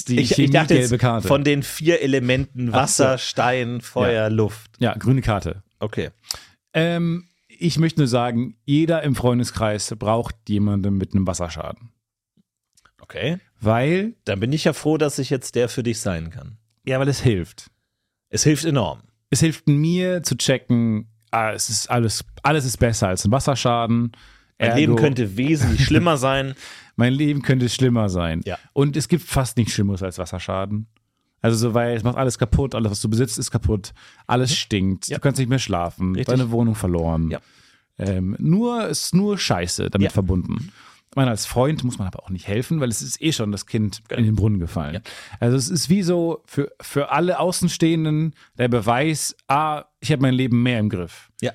Ist 0.00 0.08
die 0.08 0.18
Ich, 0.20 0.38
ich 0.38 0.50
dachte 0.50 0.74
gelbe 0.78 0.98
Karte. 0.98 1.28
von 1.28 1.44
den 1.44 1.62
vier 1.62 2.00
Elementen 2.00 2.72
Wasser, 2.72 3.18
Stein, 3.18 3.80
Feuer, 3.80 4.30
Luft. 4.30 4.70
ja, 4.78 4.94
grüne 4.94 5.20
Karte. 5.20 5.62
Okay. 5.78 6.10
Ähm, 6.72 7.26
ich 7.48 7.78
möchte 7.78 8.00
nur 8.00 8.08
sagen, 8.08 8.56
jeder 8.64 9.02
im 9.02 9.14
Freundeskreis 9.14 9.94
braucht 9.98 10.34
jemanden 10.48 10.94
mit 10.96 11.14
einem 11.14 11.26
Wasserschaden. 11.26 11.90
Okay. 13.00 13.38
Weil, 13.60 14.14
Dann 14.24 14.40
bin 14.40 14.52
ich 14.52 14.64
ja 14.64 14.72
froh, 14.72 14.96
dass 14.96 15.18
ich 15.18 15.30
jetzt 15.30 15.54
der 15.54 15.68
für 15.68 15.82
dich 15.82 16.00
sein 16.00 16.30
kann. 16.30 16.56
ja, 16.86 16.98
weil 16.98 17.08
es 17.08 17.20
hilft. 17.20 17.70
Es 18.30 18.44
hilft 18.44 18.64
enorm. 18.64 19.02
Es 19.30 19.40
hilft 19.40 19.68
mir 19.68 20.22
zu 20.22 20.36
checken, 20.36 21.08
ah, 21.30 21.52
es 21.52 21.68
ist 21.68 21.90
alles, 21.90 22.24
alles 22.42 22.64
ist 22.64 22.78
besser 22.78 23.08
als 23.08 23.24
ein 23.24 23.32
Wasserschaden. 23.32 24.12
Mein 24.58 24.68
Ergo, 24.68 24.78
Leben 24.80 24.96
könnte 24.96 25.36
wesentlich 25.36 25.84
schlimmer 25.86 26.16
sein. 26.16 26.54
Mein 27.00 27.12
Leben 27.12 27.42
könnte 27.42 27.68
schlimmer 27.68 28.08
sein. 28.08 28.42
Ja. 28.44 28.56
Und 28.72 28.96
es 28.96 29.08
gibt 29.08 29.24
fast 29.24 29.56
nichts 29.56 29.72
Schlimmeres 29.74 30.02
als 30.04 30.18
Wasserschaden. 30.18 30.86
Also 31.42 31.56
so, 31.56 31.74
weil 31.74 31.96
es 31.96 32.02
macht 32.04 32.16
alles 32.18 32.38
kaputt, 32.38 32.74
alles, 32.74 32.90
was 32.92 33.00
du 33.00 33.08
besitzt, 33.08 33.38
ist 33.38 33.50
kaputt, 33.50 33.92
alles 34.26 34.54
stinkt, 34.54 35.08
Ja. 35.08 35.16
du 35.16 35.22
kannst 35.22 35.38
nicht 35.40 35.48
mehr 35.48 35.58
schlafen, 35.58 36.14
Richtig. 36.14 36.26
deine 36.36 36.50
Wohnung 36.50 36.74
verloren. 36.74 37.30
Ja. 37.30 37.40
Ähm, 37.98 38.36
nur 38.38 38.84
es 38.88 39.04
ist 39.04 39.14
nur 39.14 39.38
Scheiße 39.38 39.88
damit 39.90 40.04
Ja. 40.06 40.10
verbunden. 40.10 40.70
Ich 41.10 41.16
meine, 41.16 41.30
als 41.30 41.44
Freund 41.46 41.82
muss 41.82 41.98
man 41.98 42.06
aber 42.06 42.22
auch 42.22 42.30
nicht 42.30 42.46
helfen, 42.46 42.78
weil 42.80 42.88
es 42.88 43.02
ist 43.02 43.20
eh 43.20 43.32
schon 43.32 43.50
das 43.52 43.66
Kind 43.66 44.00
in 44.10 44.22
den 44.24 44.36
Brunnen 44.36 44.60
gefallen. 44.60 45.02
Also 45.40 45.56
es 45.56 45.68
ist 45.68 45.88
wie 45.90 46.02
so 46.02 46.42
für, 46.46 46.70
für 46.80 47.10
alle 47.10 47.40
Außenstehenden 47.40 48.34
der 48.58 48.68
Beweis, 48.68 49.34
ah, 49.48 49.86
ich 49.98 50.12
habe 50.12 50.22
mein 50.22 50.34
Leben 50.34 50.62
mehr 50.62 50.78
im 50.78 50.88
Griff. 50.88 51.30
Ja. 51.40 51.52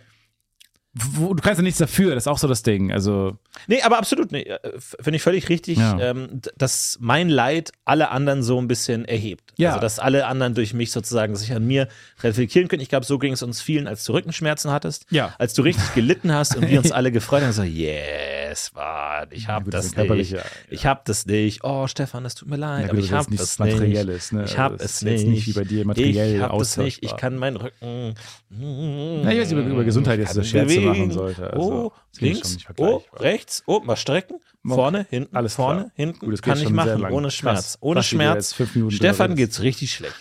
Wo, 0.97 1.33
du 1.33 1.43
kannst 1.43 1.59
ja 1.59 1.63
nichts 1.63 1.79
dafür, 1.79 2.15
das 2.15 2.23
ist 2.23 2.27
auch 2.27 2.37
so 2.37 2.47
das 2.47 2.63
Ding. 2.63 2.91
Also 2.93 3.37
Nee, 3.67 3.81
aber 3.81 3.97
absolut. 3.97 4.31
Nee, 4.31 4.43
äh, 4.43 4.59
Finde 4.79 5.17
ich 5.17 5.21
völlig 5.23 5.49
richtig, 5.49 5.77
Ja. 5.77 5.99
ähm, 5.99 6.39
dass 6.57 6.97
mein 7.01 7.27
Leid 7.29 7.71
alle 7.83 8.11
anderen 8.11 8.43
so 8.43 8.59
ein 8.61 8.67
bisschen 8.69 9.03
erhebt. 9.05 9.53
Ja. 9.57 9.69
Also, 9.71 9.81
dass 9.81 9.99
alle 9.99 10.25
anderen 10.27 10.53
durch 10.53 10.73
mich 10.73 10.91
sozusagen 10.91 11.35
sich 11.35 11.51
an 11.53 11.65
mir 11.65 11.89
reflektieren 12.23 12.67
können. 12.69 12.81
Ich 12.81 12.87
glaube, 12.89 13.05
so 13.05 13.19
ging 13.19 13.33
es 13.33 13.43
uns 13.43 13.61
vielen, 13.61 13.87
als 13.87 14.05
du 14.05 14.13
Rückenschmerzen 14.13 14.71
hattest. 14.71 15.05
Ja. 15.09 15.35
Als 15.37 15.53
du 15.53 15.63
richtig 15.63 15.93
gelitten 15.95 16.31
hast 16.33 16.55
und 16.55 16.69
wir 16.69 16.79
uns 16.79 16.91
alle 16.93 17.11
gefreut 17.11 17.43
haben. 17.43 17.51
So, 17.51 17.63
yes, 17.63 18.71
Mann, 18.73 19.27
ich 19.31 19.47
habe 19.49 19.69
das 19.71 19.79
das 19.79 19.85
ist 19.87 19.91
nicht. 19.91 19.95
körperliche, 19.97 20.43
Ich 20.69 20.85
habe 20.85 21.01
das 21.05 21.25
nicht. 21.25 21.63
Oh, 21.63 21.87
Stefan, 21.87 22.23
das 22.23 22.35
tut 22.35 22.49
mir 22.49 22.55
leid, 22.57 22.85
Ja, 22.85 22.89
aber 22.91 22.99
ich 22.99 23.09
das 23.09 23.11
ist 23.11 23.17
habe 23.17 23.31
nichts 23.31 23.57
das 23.57 23.65
nicht. 23.65 23.77
Materielles, 23.79 24.31
ne? 24.31 24.43
Ich 24.45 24.57
habe 24.57 24.77
das 24.77 24.85
es 24.85 24.91
ist 24.97 25.01
nicht. 25.03 25.27
nicht 25.27 25.47
wie 25.47 25.53
bei 25.53 25.63
dir 25.65 25.85
materiell 25.85 26.35
Ich 26.35 26.41
habe 26.41 26.57
das 26.57 26.77
nicht. 26.77 27.03
Ich 27.03 27.15
kann 27.17 27.35
meinen 27.37 27.57
Rücken. 27.57 28.13
Na, 28.49 29.31
ich 29.33 29.39
weiß 29.39 29.49
nicht, 29.49 29.59
über, 29.59 29.69
über 29.69 29.83
Gesundheit 29.83 30.19
jetzt 30.19 30.33
so 30.33 30.39
kann 30.41 30.49
Scherze 30.49 30.84
machen 30.85 31.11
sollte. 31.11 31.51
Also, 31.53 31.71
oh, 31.73 31.91
das 32.11 32.21
links, 32.21 32.57
oh, 32.77 33.01
rechts, 33.15 33.63
oh, 33.65 33.79
mal 33.81 33.95
strecken, 33.95 34.37
vorne, 34.65 35.05
hinten, 35.09 35.35
Alles 35.35 35.55
vorne, 35.55 35.79
klar. 35.81 35.91
hinten, 35.95 36.19
Gut, 36.19 36.33
das 36.33 36.41
kann 36.41 36.59
ich 36.61 36.69
machen, 36.69 37.05
ohne. 37.05 37.31
Schmerz. 37.31 37.77
Ohne 37.81 37.99
Krass, 37.99 38.09
du 38.09 38.15
Schmerz. 38.15 38.55
Stefan 38.89 39.35
geht's 39.35 39.61
richtig 39.61 39.93
schlecht. 39.93 40.15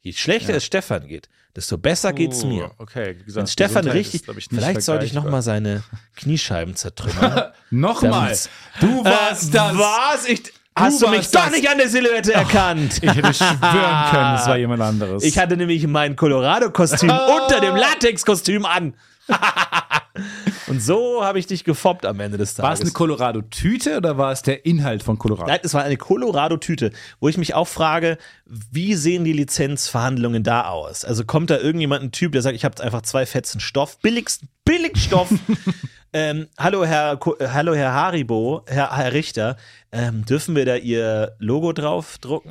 Je 0.00 0.12
schlechter 0.12 0.54
es 0.54 0.64
Stefan 0.66 1.06
geht, 1.06 1.28
desto 1.56 1.78
besser 1.78 2.12
geht's 2.12 2.44
mir. 2.44 2.70
Oh, 2.78 2.82
Okay, 2.82 3.16
wie 3.18 3.24
gesagt, 3.24 3.42
Wenn 3.42 3.46
Stefan 3.46 3.74
Gesundheit 3.84 3.94
richtig, 4.00 4.28
ist, 4.28 4.36
ich, 4.38 4.48
vielleicht 4.50 4.82
sollte 4.82 5.06
ich 5.06 5.14
nochmal 5.14 5.40
seine 5.40 5.82
Kniescheiben 6.16 6.76
zertrümmern. 6.76 7.52
Nochmal. 7.70 8.36
Du 8.80 9.02
warst 9.04 9.48
Äh, 9.48 9.52
das. 9.52 9.78
Was? 9.78 10.28
Ich, 10.28 10.42
hast 10.76 11.00
du 11.00 11.08
mich 11.08 11.18
warst 11.20 11.34
doch 11.34 11.44
das. 11.44 11.52
nicht 11.52 11.70
an 11.70 11.78
der 11.78 11.88
Silhouette 11.88 12.34
erkannt? 12.34 12.98
Ich 13.02 13.14
hätte 13.14 13.32
schwören 13.32 13.60
können, 14.10 14.34
es 14.34 14.46
war 14.46 14.58
jemand 14.58 14.82
anderes. 14.82 15.22
Ich 15.22 15.38
hatte 15.38 15.56
nämlich 15.56 15.86
mein 15.86 16.16
Colorado-Kostüm 16.16 17.08
unter 17.42 17.60
dem 17.60 17.74
Latex-Kostüm 17.76 18.66
an. 18.66 18.94
Und 20.66 20.82
so 20.82 21.24
habe 21.24 21.38
ich 21.38 21.46
dich 21.46 21.64
gefoppt 21.64 22.06
am 22.06 22.20
Ende 22.20 22.38
des 22.38 22.58
war 22.58 22.72
es 22.72 22.78
Tages. 22.78 22.80
eine 22.80 22.92
Colorado-Tüte 22.92 23.96
oder 23.98 24.16
war 24.18 24.32
es 24.32 24.42
der 24.42 24.64
Inhalt 24.64 25.02
von 25.02 25.18
Colorado? 25.18 25.50
Nein, 25.50 25.60
es 25.62 25.74
war 25.74 25.82
eine 25.82 25.96
Colorado-Tüte, 25.96 26.92
wo 27.20 27.28
ich 27.28 27.36
mich 27.36 27.54
auch 27.54 27.68
frage, 27.68 28.18
wie 28.46 28.94
sehen 28.94 29.24
die 29.24 29.32
Lizenzverhandlungen 29.32 30.42
da 30.42 30.68
aus? 30.68 31.04
Also 31.04 31.24
kommt 31.24 31.50
da 31.50 31.58
irgendjemand, 31.58 32.02
ein 32.02 32.12
Typ, 32.12 32.32
der 32.32 32.42
sagt, 32.42 32.56
ich 32.56 32.64
habe 32.64 32.82
einfach 32.82 33.02
zwei 33.02 33.26
Fetzen 33.26 33.60
Stoff, 33.60 33.98
billigst, 33.98 34.42
Billigstoff. 34.64 35.28
ähm, 36.12 36.48
hallo, 36.58 36.84
Herr, 36.84 37.18
äh, 37.38 37.48
hallo, 37.48 37.74
Herr 37.74 37.92
Haribo, 37.92 38.64
Herr, 38.66 38.96
Herr 38.96 39.12
Richter, 39.12 39.56
ähm, 39.92 40.24
dürfen 40.24 40.56
wir 40.56 40.64
da 40.64 40.76
Ihr 40.76 41.36
Logo 41.38 41.72
drauf 41.72 42.18
drucken? 42.18 42.50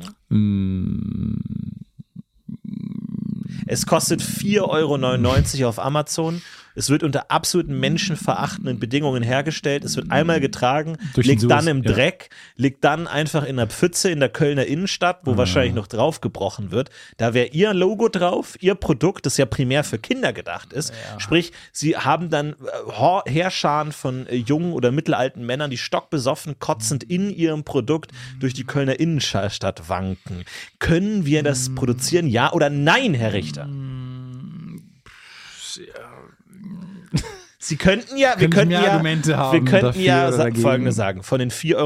Es 3.66 3.86
kostet 3.86 4.22
4,99 4.22 5.58
Euro 5.58 5.68
auf 5.68 5.78
Amazon. 5.78 6.42
Es 6.74 6.90
wird 6.90 7.02
unter 7.02 7.30
absoluten 7.30 7.78
menschenverachtenden 7.78 8.78
Bedingungen 8.80 9.22
hergestellt. 9.22 9.84
Es 9.84 9.96
wird 9.96 10.10
einmal 10.10 10.40
getragen, 10.40 10.96
Durch 11.14 11.26
liegt 11.26 11.48
dann 11.50 11.66
im 11.68 11.82
ja. 11.82 11.92
Dreck, 11.92 12.30
liegt 12.56 12.82
dann 12.84 13.06
einfach 13.06 13.44
in 13.44 13.56
der 13.56 13.68
Pfütze 13.68 14.10
in 14.10 14.20
der 14.20 14.28
Kölner 14.28 14.66
Innenstadt, 14.66 15.18
Ah. 15.18 15.20
wo 15.24 15.36
wahrscheinlich 15.36 15.74
noch 15.74 15.86
drauf 15.86 16.20
gebrochen 16.20 16.70
wird. 16.70 16.90
Da 17.16 17.32
wäre 17.34 17.46
ihr 17.48 17.72
Logo 17.74 18.08
drauf, 18.08 18.56
ihr 18.60 18.74
Produkt, 18.74 19.26
das 19.26 19.36
ja 19.36 19.46
primär 19.46 19.84
für 19.84 19.98
Kinder 19.98 20.32
gedacht 20.32 20.72
ist. 20.72 20.92
Sprich, 21.18 21.52
sie 21.72 21.96
haben 21.96 22.28
dann 22.30 22.54
äh, 22.54 23.30
Heerscharen 23.30 23.92
von 23.92 24.26
äh, 24.26 24.34
jungen 24.36 24.72
oder 24.72 24.90
mittelalten 24.90 25.46
Männern, 25.46 25.70
die 25.70 25.78
stockbesoffen, 25.78 26.58
kotzend 26.58 27.04
in 27.04 27.30
ihrem 27.30 27.64
Produkt 27.64 28.10
durch 28.40 28.54
die 28.54 28.64
Kölner 28.64 28.98
Innenstadt 28.98 29.88
wanken. 29.88 30.44
Können 30.78 31.24
wir 31.24 31.42
das 31.42 31.68
Mm. 31.68 31.74
produzieren? 31.76 32.26
Ja 32.26 32.52
oder 32.52 32.68
nein, 32.70 33.14
Herr 33.14 33.32
Richter? 33.32 33.68
Sie 37.64 37.76
könnten 37.76 38.18
ja, 38.18 38.34
wir 38.38 38.50
könnten 38.50 38.72
ja, 38.72 38.92
Argumente 38.92 39.38
haben 39.38 39.64
wir 39.64 39.70
könnten 39.80 40.00
ja 40.00 40.30
sa- 40.30 40.50
folgendes 40.54 40.96
sagen: 40.96 41.22
Von 41.22 41.38
den 41.38 41.50
4,99 41.50 41.76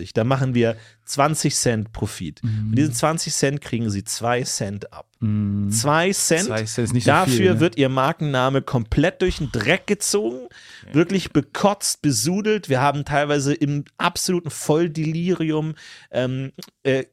Euro, 0.00 0.08
da 0.14 0.24
machen 0.24 0.54
wir 0.54 0.76
20 1.04 1.54
Cent 1.54 1.92
Profit. 1.92 2.42
Mhm. 2.42 2.48
Von 2.66 2.72
diesen 2.74 2.92
20 2.92 3.32
Cent 3.32 3.60
kriegen 3.60 3.88
Sie 3.88 4.02
2 4.02 4.42
Cent 4.42 4.92
ab. 4.92 5.06
2 5.20 6.12
Cent. 6.12 6.42
Zwei 6.42 6.64
Cent 6.64 6.88
ist 6.88 6.92
nicht 6.92 7.04
so 7.04 7.10
Dafür 7.10 7.32
viel, 7.36 7.54
ne? 7.54 7.60
wird 7.60 7.76
Ihr 7.78 7.88
Markenname 7.88 8.62
komplett 8.62 9.22
durch 9.22 9.38
den 9.38 9.50
Dreck 9.52 9.86
gezogen, 9.86 10.48
wirklich 10.92 11.32
bekotzt, 11.32 12.02
besudelt. 12.02 12.68
Wir 12.68 12.80
haben 12.80 13.04
teilweise 13.04 13.54
im 13.54 13.84
absoluten 13.98 14.50
Volldelirium 14.50 15.74
ähm, 16.10 16.52
äh, 16.82 17.04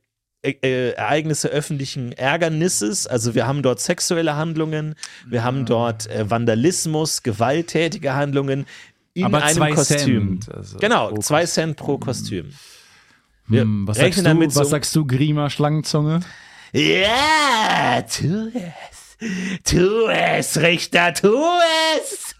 äh, 0.43 0.51
äh, 0.61 0.91
Ereignisse 0.91 1.47
öffentlichen 1.49 2.11
Ärgernisses. 2.11 3.07
Also 3.07 3.33
wir 3.33 3.47
haben 3.47 3.63
dort 3.63 3.79
sexuelle 3.79 4.35
Handlungen, 4.35 4.95
wir 5.27 5.43
haben 5.43 5.65
dort 5.65 6.07
äh, 6.07 6.29
Vandalismus, 6.29 7.23
gewalttätige 7.23 8.13
Handlungen 8.13 8.65
in 9.15 9.25
Aber 9.25 9.43
einem 9.43 9.55
zwei 9.55 9.71
Kostüm. 9.73 10.41
Cent, 10.41 10.55
also 10.55 10.77
genau, 10.77 11.15
zwei 11.17 11.45
Cent 11.45 11.77
pro 11.77 11.97
Kostüm. 11.97 12.51
Wir 13.47 13.61
Hm, 13.61 13.87
was 13.87 13.97
sagst 13.97 14.25
du, 14.25 14.39
was 14.45 14.53
so- 14.53 14.63
sagst 14.63 14.95
du, 14.95 15.05
Grima 15.05 15.49
Schlangenzunge? 15.49 16.21
Ja, 16.71 18.01
tu 18.01 18.51
es. 18.53 19.17
Tu 19.63 20.07
es, 20.07 20.59
Richter, 20.59 21.13
tu 21.13 21.33
es. 21.97 22.35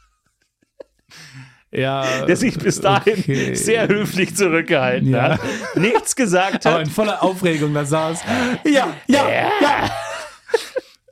Ja. 1.74 2.26
Der 2.26 2.36
sich 2.36 2.58
bis 2.58 2.80
dahin 2.82 3.18
okay. 3.20 3.56
sehr 3.56 3.88
höflich 3.88 4.36
zurückgehalten 4.36 5.10
Ja. 5.10 5.24
hat, 5.34 5.40
nichts 5.76 6.16
gesagt 6.16 6.66
aber 6.66 6.76
hat. 6.80 6.86
in 6.88 6.92
voller 6.92 7.24
Aufregung 7.24 7.74
da 7.74 7.86
saß. 7.86 8.22
Ja, 8.66 8.94
ja, 9.08 9.30
ja. 9.30 9.92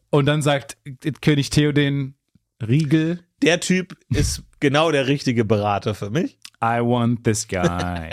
Und 0.10 0.26
dann 0.26 0.42
sagt 0.42 0.78
König 1.22 1.50
Theoden 1.50 2.16
Riegel, 2.62 3.24
Der 3.42 3.60
Typ 3.60 3.98
ist 4.10 4.44
genau 4.60 4.92
der 4.92 5.08
richtige 5.08 5.46
Berater 5.46 5.96
für 5.96 6.10
mich. 6.10 6.38
I 6.64 6.80
want 6.80 7.24
this 7.24 7.48
guy. 7.48 8.10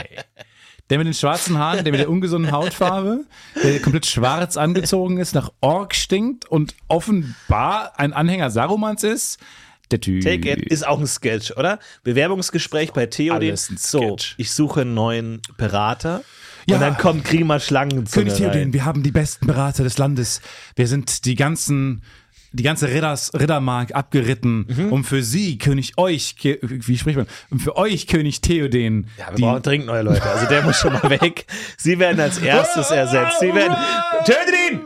Der 0.90 0.96
mit 0.96 1.06
den 1.06 1.12
schwarzen 1.12 1.58
Haaren, 1.58 1.84
der 1.84 1.92
mit 1.92 2.00
der 2.00 2.08
ungesunden 2.08 2.50
Hautfarbe, 2.50 3.26
der 3.62 3.78
komplett 3.80 4.06
schwarz 4.06 4.56
angezogen 4.56 5.18
ist, 5.18 5.34
nach 5.34 5.50
Ork 5.60 5.94
stinkt 5.94 6.46
und 6.46 6.74
offenbar 6.88 7.92
ein 7.98 8.14
Anhänger 8.14 8.48
Sarumans 8.48 9.04
ist. 9.04 9.38
Der 9.90 10.00
Typ. 10.00 10.22
Take 10.22 10.50
It 10.50 10.66
ist 10.66 10.86
auch 10.86 10.98
ein 11.00 11.06
Sketch, 11.06 11.52
oder? 11.56 11.78
Bewerbungsgespräch 12.04 12.92
bei 12.92 13.06
Theoden. 13.06 13.56
So, 13.56 14.16
ich 14.36 14.50
suche 14.52 14.82
einen 14.82 14.94
neuen 14.94 15.40
Berater. 15.56 16.22
Ja. 16.68 16.74
Und 16.76 16.82
dann 16.82 16.98
kommt 16.98 17.24
Grima 17.24 17.58
Schlangenzunge 17.60 18.26
König 18.26 18.34
Theoden, 18.38 18.58
rein. 18.64 18.72
wir 18.74 18.84
haben 18.84 19.02
die 19.02 19.10
besten 19.12 19.46
Berater 19.46 19.84
des 19.84 19.96
Landes. 19.96 20.42
Wir 20.76 20.86
sind 20.86 21.24
die 21.24 21.34
ganzen, 21.34 22.02
die 22.52 22.62
ganze 22.62 22.88
Ridders, 22.88 23.32
Riddermark 23.32 23.94
abgeritten, 23.94 24.66
Mhm. 24.68 24.92
um 24.92 25.04
für 25.04 25.22
sie, 25.22 25.56
König 25.56 25.94
euch, 25.96 26.34
wie 26.60 26.98
spricht 26.98 27.16
man, 27.16 27.26
um 27.50 27.58
für 27.58 27.76
euch, 27.76 28.06
König 28.06 28.42
Theoden, 28.42 29.06
Ja, 29.16 29.28
wir 29.30 29.36
die, 29.36 29.42
brauchen 29.42 29.62
dringend 29.62 29.86
neue 29.86 30.02
Leute. 30.02 30.22
Also 30.24 30.46
der 30.46 30.62
muss 30.62 30.76
schon 30.76 30.92
mal 30.92 31.08
weg. 31.22 31.46
Sie 31.78 31.98
werden 31.98 32.20
als 32.20 32.36
erstes 32.36 32.90
ersetzt. 32.90 33.40
Sie 33.40 33.54
werden. 33.54 33.74
Tötet 34.26 34.54
ihn! 34.70 34.80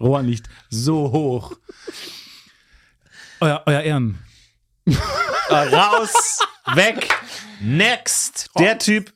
Rohan 0.00 0.26
liegt 0.26 0.48
so 0.70 1.10
hoch. 1.12 1.52
Euer, 3.40 3.62
euer 3.66 3.80
Ehren. 3.80 4.18
Raus! 5.50 6.38
Weg! 6.74 7.08
Next! 7.60 8.50
Der 8.58 8.78
Typ, 8.78 9.12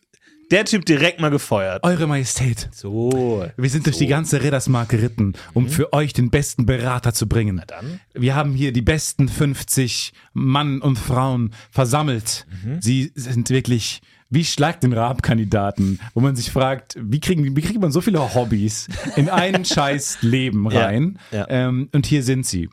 der 0.51 0.65
Typ 0.65 0.85
direkt 0.85 1.21
mal 1.21 1.31
gefeuert. 1.31 1.83
Eure 1.85 2.07
Majestät. 2.07 2.69
So. 2.73 3.47
Wir 3.57 3.71
sind 3.71 3.87
durch 3.87 3.99
die 3.99 4.07
ganze 4.07 4.43
Riddersmark 4.43 4.89
geritten, 4.89 5.35
um 5.55 5.69
für 5.69 5.93
euch 5.93 6.13
den 6.13 6.31
besten 6.31 6.67
Berater 6.67 7.13
zu 7.13 7.29
bringen. 7.29 7.63
dann. 7.67 8.01
Wir 8.15 8.35
haben 8.35 8.53
hier 8.55 8.73
die 8.73 8.83
besten 8.83 9.29
50 9.29 10.13
Mann 10.33 10.81
und 10.81 10.99
Frauen 10.99 11.53
versammelt. 11.71 12.47
Sie 12.81 13.13
sind 13.15 13.51
wirklich 13.51 14.03
wie 14.31 14.45
Schlag 14.45 14.81
den 14.81 14.93
Raab-Kandidaten, 14.93 16.01
wo 16.15 16.21
man 16.21 16.35
sich 16.37 16.51
fragt, 16.51 16.97
wie, 17.01 17.21
kriegen, 17.21 17.57
wie 17.57 17.61
kriegt 17.63 17.81
man 17.81 17.93
so 17.93 18.01
viele 18.01 18.35
Hobbys 18.35 18.89
in 19.17 19.29
ein 19.29 19.65
scheiß 19.65 20.19
Leben 20.23 20.69
Ja, 20.71 20.87
rein? 20.87 21.19
ja. 21.31 21.47
Ähm, 21.49 21.89
und 21.93 22.07
hier 22.07 22.23
sind 22.23 22.45
sie. 22.47 22.69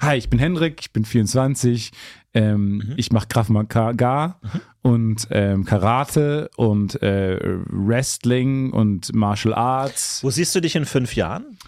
Hi, 0.00 0.16
ich 0.16 0.30
bin 0.30 0.38
Henrik, 0.38 0.80
ich 0.80 0.92
bin 0.92 1.04
24, 1.04 1.90
ähm, 2.32 2.94
ich 2.96 3.12
mache 3.12 3.28
Krav 3.28 3.50
Maga 3.50 4.40
und 4.82 5.28
ähm, 5.30 5.64
Karate 5.66 6.48
und 6.56 7.02
äh, 7.02 7.38
Wrestling 7.66 8.70
und 8.72 9.14
Martial 9.14 9.52
Arts. 9.52 10.22
Wo 10.22 10.30
siehst 10.30 10.54
du 10.54 10.60
dich 10.60 10.74
in 10.76 10.86
fünf 10.86 11.16
Jahren? 11.16 11.58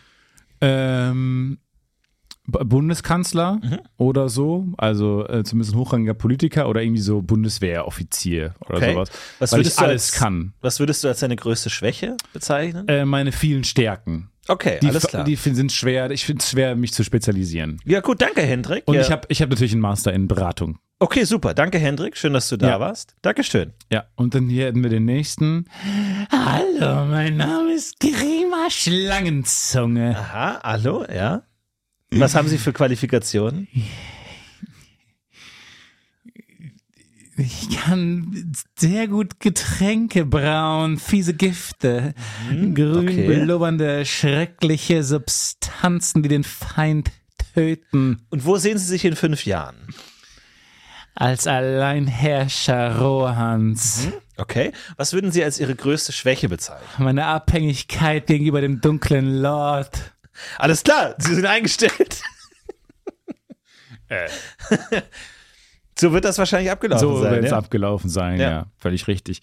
Ähm, 0.63 1.59
Bundeskanzler 2.47 3.61
oder 3.97 4.29
so, 4.29 4.67
also 4.77 5.27
äh, 5.29 5.45
zumindest 5.45 5.75
ein 5.75 5.79
hochrangiger 5.79 6.15
Politiker 6.15 6.69
oder 6.69 6.83
irgendwie 6.83 7.01
so 7.01 7.23
Bundeswehroffizier 7.23 8.55
oder 8.67 8.77
Okay. 8.79 8.93
sowas. 8.95 9.11
Was 9.39 9.53
weil 9.53 9.61
würdest 9.61 9.77
ich 9.77 9.79
du 9.79 9.85
alles 9.89 10.11
als- 10.11 10.19
kann. 10.19 10.53
Was 10.61 10.81
würdest 10.81 11.05
du 11.05 11.09
als 11.09 11.21
deine 11.21 11.37
größte 11.37 11.71
Schwäche 11.71 12.17
bezeichnen? 12.33 12.89
Äh, 12.89 13.05
meine 13.05 13.33
vielen 13.33 13.65
Stärken. 13.65 14.29
Okay, 14.49 14.79
Die, 14.83 14.89
alles 14.89 15.07
klar. 15.07 15.23
die 15.23 15.37
sind 15.37 15.71
schwer, 15.71 16.11
ich 16.11 16.25
finde 16.25 16.43
es 16.43 16.51
schwer, 16.51 16.75
mich 16.75 16.93
zu 16.93 17.05
spezialisieren. 17.05 17.79
ja, 17.85 18.01
gut, 18.01 18.21
danke, 18.21 18.43
Hendrik. 18.43 18.83
Und 18.87 18.97
ja. 18.97 19.01
ich 19.03 19.11
habe 19.13 19.23
ich 19.29 19.41
hab 19.41 19.49
natürlich 19.51 19.71
einen 19.73 19.83
Master 19.83 20.13
in 20.13 20.27
Beratung. 20.27 20.79
okay, 20.99 21.23
super. 21.23 21.55
Danke, 21.55 21.79
Hendrik. 21.79 22.17
Schön, 22.17 22.33
dass 22.33 22.49
du 22.49 22.57
da 22.57 22.71
Ja. 22.71 22.81
warst. 22.81 23.15
Dankeschön. 23.23 23.73
Ja, 23.93 24.05
und 24.17 24.35
dann 24.35 24.49
hier 24.49 24.67
hätten 24.67 24.83
wir 24.83 24.91
den 24.91 25.05
nächsten. 25.05 25.67
Hallo, 26.33 27.05
mein 27.07 27.37
Name 27.37 27.73
ist 27.73 28.01
Grima 28.01 28.69
Schlangenzunge. 28.69 30.17
Aha, 30.19 30.61
hallo, 30.65 31.05
ja. 31.13 31.43
Was 32.13 32.35
haben 32.35 32.49
Sie 32.49 32.59
für 32.59 32.73
Qualifikationen? 32.73 33.69
Ich 37.37 37.71
kann 37.71 38.53
sehr 38.79 39.09
gut 39.09 39.41
Getränke 39.41 40.27
brauen, 40.27 40.99
fiese 40.99 41.35
Gifte, 41.35 42.15
grün 42.51 43.09
okay. 43.09 43.43
blubbernde, 43.45 44.05
schreckliche 44.05 45.03
Substanzen, 45.03 46.23
die 46.23 46.29
den 46.29 46.45
Feind 46.45 47.11
töten. 47.55 48.27
Und 48.31 48.45
wo 48.45 48.59
sehen 48.59 48.79
Sie 48.79 48.87
sich 48.87 49.05
in 49.05 49.17
fünf 49.17 49.47
Jahren? 49.47 49.77
Als 51.15 51.47
Alleinherrscher 51.47 52.99
Rohans. 52.99 54.09
Okay. 54.37 54.73
Was 54.97 55.13
würden 55.13 55.31
Sie 55.33 55.43
als 55.43 55.59
Ihre 55.59 55.75
größte 55.75 56.13
Schwäche 56.13 56.49
bezeichnen? 56.49 57.05
Meine 57.05 57.27
Abhängigkeit 57.27 58.27
gegenüber 58.27 58.61
dem 58.61 58.81
dunklen 58.81 59.41
Lord. 59.41 60.13
Alles 60.59 60.83
klar, 60.83 61.15
Sie 61.19 61.35
sind 61.35 61.47
eingestellt. 61.47 62.23
so 65.99 66.13
wird 66.13 66.25
das 66.25 66.39
wahrscheinlich 66.39 66.71
abgelaufen 66.71 67.09
So 67.09 67.23
sein. 67.23 67.33
wird 67.33 67.45
es 67.45 67.51
ja? 67.51 67.57
abgelaufen 67.59 68.11
sein, 68.11 68.41
ja. 68.41 68.51
Ja. 68.51 68.67
völlig 68.79 69.07
richtig. 69.09 69.41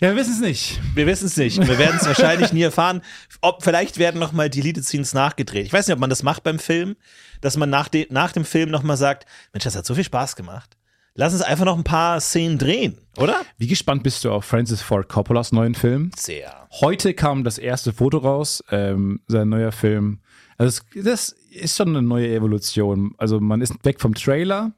Ja, 0.00 0.08
wir 0.08 0.16
wissen 0.16 0.32
es 0.32 0.40
nicht. 0.40 0.80
Wir 0.94 1.06
wissen 1.06 1.26
es 1.26 1.36
nicht. 1.36 1.58
Wir 1.58 1.78
werden 1.78 1.98
es 2.00 2.06
wahrscheinlich 2.06 2.54
nie 2.54 2.62
erfahren. 2.62 3.02
Ob 3.42 3.62
vielleicht 3.62 3.98
werden 3.98 4.18
noch 4.18 4.32
mal 4.32 4.48
Deleted 4.48 4.82
Scenes 4.84 5.12
nachgedreht. 5.12 5.66
Ich 5.66 5.72
weiß 5.74 5.86
nicht, 5.86 5.94
ob 5.94 6.00
man 6.00 6.08
das 6.08 6.22
macht 6.22 6.42
beim 6.42 6.58
Film, 6.58 6.96
dass 7.42 7.58
man 7.58 7.68
nach, 7.68 7.88
de 7.88 8.06
nach 8.10 8.32
dem 8.32 8.46
Film 8.46 8.70
noch 8.70 8.82
mal 8.82 8.96
sagt, 8.96 9.26
Mensch, 9.52 9.64
das 9.64 9.76
hat 9.76 9.84
so 9.84 9.94
viel 9.94 10.04
Spaß 10.04 10.36
gemacht. 10.36 10.76
Lass 11.14 11.32
uns 11.32 11.42
einfach 11.42 11.64
noch 11.64 11.76
ein 11.76 11.84
paar 11.84 12.20
Szenen 12.20 12.56
drehen, 12.58 12.98
oder? 13.18 13.42
Wie 13.58 13.66
gespannt 13.66 14.02
bist 14.04 14.24
du 14.24 14.30
auf 14.30 14.44
Francis 14.44 14.80
Ford 14.80 15.08
Coppolas 15.08 15.52
neuen 15.52 15.74
Film? 15.74 16.10
Sehr. 16.16 16.68
Heute 16.80 17.14
kam 17.14 17.42
das 17.44 17.58
erste 17.58 17.92
Foto 17.92 18.18
raus, 18.18 18.62
ähm, 18.70 19.20
sein 19.26 19.48
neuer 19.48 19.72
Film. 19.72 20.20
Also 20.56 20.80
es, 20.94 21.04
das 21.04 21.28
ist 21.50 21.76
schon 21.76 21.88
eine 21.88 22.02
neue 22.02 22.32
Evolution. 22.32 23.14
Also 23.18 23.40
man 23.40 23.60
ist 23.60 23.84
weg 23.84 24.00
vom 24.00 24.14
Trailer, 24.14 24.72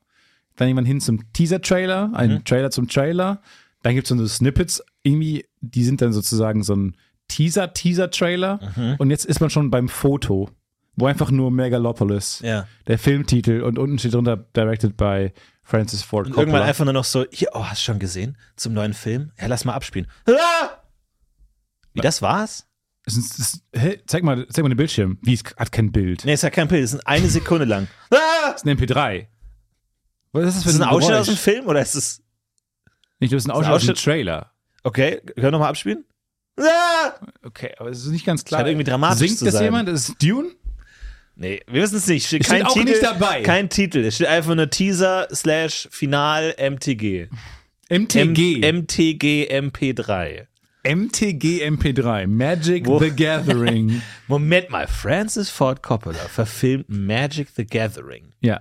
dann 0.57 0.69
jemand 0.69 0.87
hin 0.89 1.01
zum 1.01 1.33
Teaser-Trailer, 1.33 2.11
ein 2.15 2.45
Trailer 2.45 2.71
zum 2.71 2.89
Trailer. 2.89 3.41
Dann 3.83 3.95
gibt 3.95 4.11
es 4.11 4.17
so 4.17 4.27
Snippets, 4.27 4.83
irgendwie, 5.03 5.45
die 5.61 5.85
sind 5.85 6.01
dann 6.01 6.13
sozusagen 6.13 6.63
so 6.63 6.75
ein 6.75 6.97
Teaser-Teaser-Trailer. 7.29 8.97
Und 8.99 9.11
jetzt 9.11 9.25
ist 9.27 9.41
man 9.41 9.51
schon 9.51 9.71
beim 9.71 9.89
Foto, 9.89 10.51
wo 10.97 11.07
einfach 11.07 11.31
nur 11.31 11.51
Megalopolis, 11.51 12.41
Ja. 12.45 12.67
der 12.87 12.99
Filmtitel 12.99 13.63
und 13.63 13.79
unten 13.79 13.99
steht 13.99 14.15
drunter 14.15 14.37
Directed 14.37 14.97
by 14.97 15.33
Francis 15.73 16.03
Ford 16.03 16.27
Coppola. 16.27 16.43
irgendwann 16.43 16.63
einfach 16.65 16.85
nur 16.85 16.93
noch 16.93 17.05
so, 17.05 17.25
hier, 17.33 17.49
oh, 17.55 17.65
hast 17.65 17.81
du 17.81 17.85
schon 17.87 17.99
gesehen? 17.99 18.37
Zum 18.57 18.75
neuen 18.75 18.93
Film? 18.93 19.33
Ja, 19.41 19.47
lass 19.47 19.65
mal 19.65 19.73
abspielen. 19.73 20.07
Ah! 20.27 20.69
Wie, 21.95 22.03
das 22.03 22.21
war's? 22.21 22.67
Es 23.07 23.17
ist, 23.17 23.39
es 23.39 23.55
ist, 23.55 23.65
hä? 23.75 23.99
zeig, 24.07 24.23
mal, 24.23 24.47
zeig 24.49 24.63
mal 24.65 24.69
den 24.69 24.77
Bildschirm. 24.77 25.19
Wie, 25.23 25.33
es 25.33 25.43
hat 25.57 25.73
kein 25.73 25.91
Bild. 25.91 26.27
Nee, 26.27 26.35
ist 26.35 26.43
ja 26.43 26.51
kein 26.51 26.69
Bild, 26.69 26.85
das 26.85 26.93
ist 26.93 27.07
eine 27.07 27.29
Sekunde 27.29 27.65
lang. 27.65 27.89
Ah! 28.11 28.51
Das 28.51 28.57
ist 28.63 28.67
ein 28.67 28.77
MP3. 28.77 29.29
Was 30.33 30.45
ist 30.49 30.57
das 30.57 30.63
für 30.65 30.69
Ist 30.71 30.79
das 30.79 30.87
ein 30.87 30.93
Ausschnitt 30.93 31.09
Geräusch? 31.09 31.21
aus 31.21 31.27
dem 31.27 31.37
Film 31.39 31.67
oder 31.67 31.81
ist 31.81 31.95
es. 31.95 32.23
Nicht, 33.19 33.33
das 33.33 33.45
ist 33.45 33.49
ein 33.49 33.53
Ausschnitt 33.53 33.75
aus 33.75 33.87
dem 33.87 33.95
Trailer. 33.95 34.53
Okay, 34.83 35.21
können 35.21 35.37
wir 35.37 35.51
nochmal 35.53 35.71
abspielen? 35.71 36.05
Ah! 36.61 37.13
Okay, 37.45 37.75
aber 37.79 37.89
es 37.89 38.01
ist 38.05 38.11
nicht 38.11 38.27
ganz 38.27 38.45
klar. 38.45 38.61
Scheint 38.61 38.69
irgendwie 38.69 38.85
dramatisch 38.91 39.21
Singt 39.21 39.39
zu 39.39 39.45
das 39.47 39.55
sein. 39.55 39.65
jemand? 39.65 39.89
Das 39.89 40.09
ist 40.11 40.23
Dune? 40.23 40.51
Nee, 41.35 41.61
wir 41.67 41.83
wissen 41.83 41.97
es 41.97 42.07
nicht. 42.07 42.27
Steht 42.27 42.43
Es 42.43 42.49
kein 42.49 42.59
steht 42.61 42.69
auch 42.69 42.75
Titel, 42.75 42.91
nicht 42.91 43.03
dabei. 43.03 43.43
Kein 43.43 43.69
Titel. 43.69 43.99
Es 44.05 44.17
steht 44.17 44.27
einfach 44.29 44.55
nur 44.55 44.69
Teaser 44.71 45.29
slash 45.33 45.89
Final 45.91 46.55
MTG. 46.59 47.29
MTG. 47.89 48.63
M 48.63 48.77
MTG 48.81 49.49
MP3. 49.51 50.47
MTG 50.85 51.65
MP3. 51.67 52.27
Magic 52.27 52.87
Wo- 52.87 52.99
the 52.99 53.11
Gathering. 53.11 54.03
Moment 54.29 54.71
mal, 54.71 54.87
Francis 54.87 55.49
Ford 55.49 55.83
Coppola 55.83 56.19
verfilmt 56.29 56.89
Magic 56.89 57.49
the 57.57 57.65
Gathering. 57.67 58.33
ja. 58.41 58.61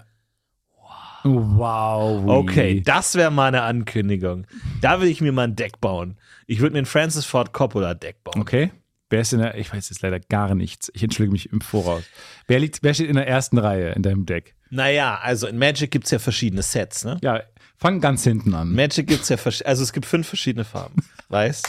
Wow. 1.23 2.23
Okay, 2.27 2.81
das 2.81 3.13
wäre 3.13 3.29
mal 3.29 3.49
eine 3.49 3.61
Ankündigung. 3.61 4.47
Da 4.81 5.01
will 5.01 5.07
ich 5.07 5.21
mir 5.21 5.31
mal 5.31 5.43
ein 5.43 5.55
Deck 5.55 5.79
bauen. 5.79 6.17
Ich 6.47 6.61
würde 6.61 6.73
mir 6.73 6.79
ein 6.79 6.87
Francis 6.87 7.25
Ford 7.25 7.53
Coppola 7.53 7.93
Deck 7.93 8.23
bauen. 8.23 8.41
Okay. 8.41 8.71
Wer 9.11 9.21
ist 9.21 9.33
in 9.33 9.39
der, 9.39 9.55
ich 9.57 9.71
weiß 9.73 9.89
jetzt 9.89 10.01
leider 10.01 10.19
gar 10.21 10.55
nichts. 10.55 10.89
Ich 10.95 11.03
entschuldige 11.03 11.33
mich 11.33 11.51
im 11.51 11.59
Voraus. 11.59 12.03
Wer, 12.47 12.59
liegt, 12.59 12.81
wer 12.81 12.93
steht 12.93 13.09
in 13.09 13.15
der 13.17 13.27
ersten 13.27 13.57
Reihe 13.57 13.89
in 13.91 14.03
deinem 14.03 14.25
Deck? 14.25 14.55
Naja, 14.69 15.19
also 15.21 15.47
in 15.47 15.57
Magic 15.57 15.91
gibt 15.91 16.05
es 16.05 16.11
ja 16.11 16.19
verschiedene 16.19 16.61
Sets, 16.63 17.03
ne? 17.03 17.17
Ja, 17.21 17.43
fang 17.75 17.99
ganz 17.99 18.23
hinten 18.23 18.53
an. 18.55 18.73
Magic 18.73 19.07
gibt 19.07 19.23
es 19.23 19.29
ja, 19.29 19.35
also 19.65 19.83
es 19.83 19.91
gibt 19.91 20.05
fünf 20.05 20.27
verschiedene 20.27 20.63
Farben. 20.63 21.03
Weiß, 21.27 21.61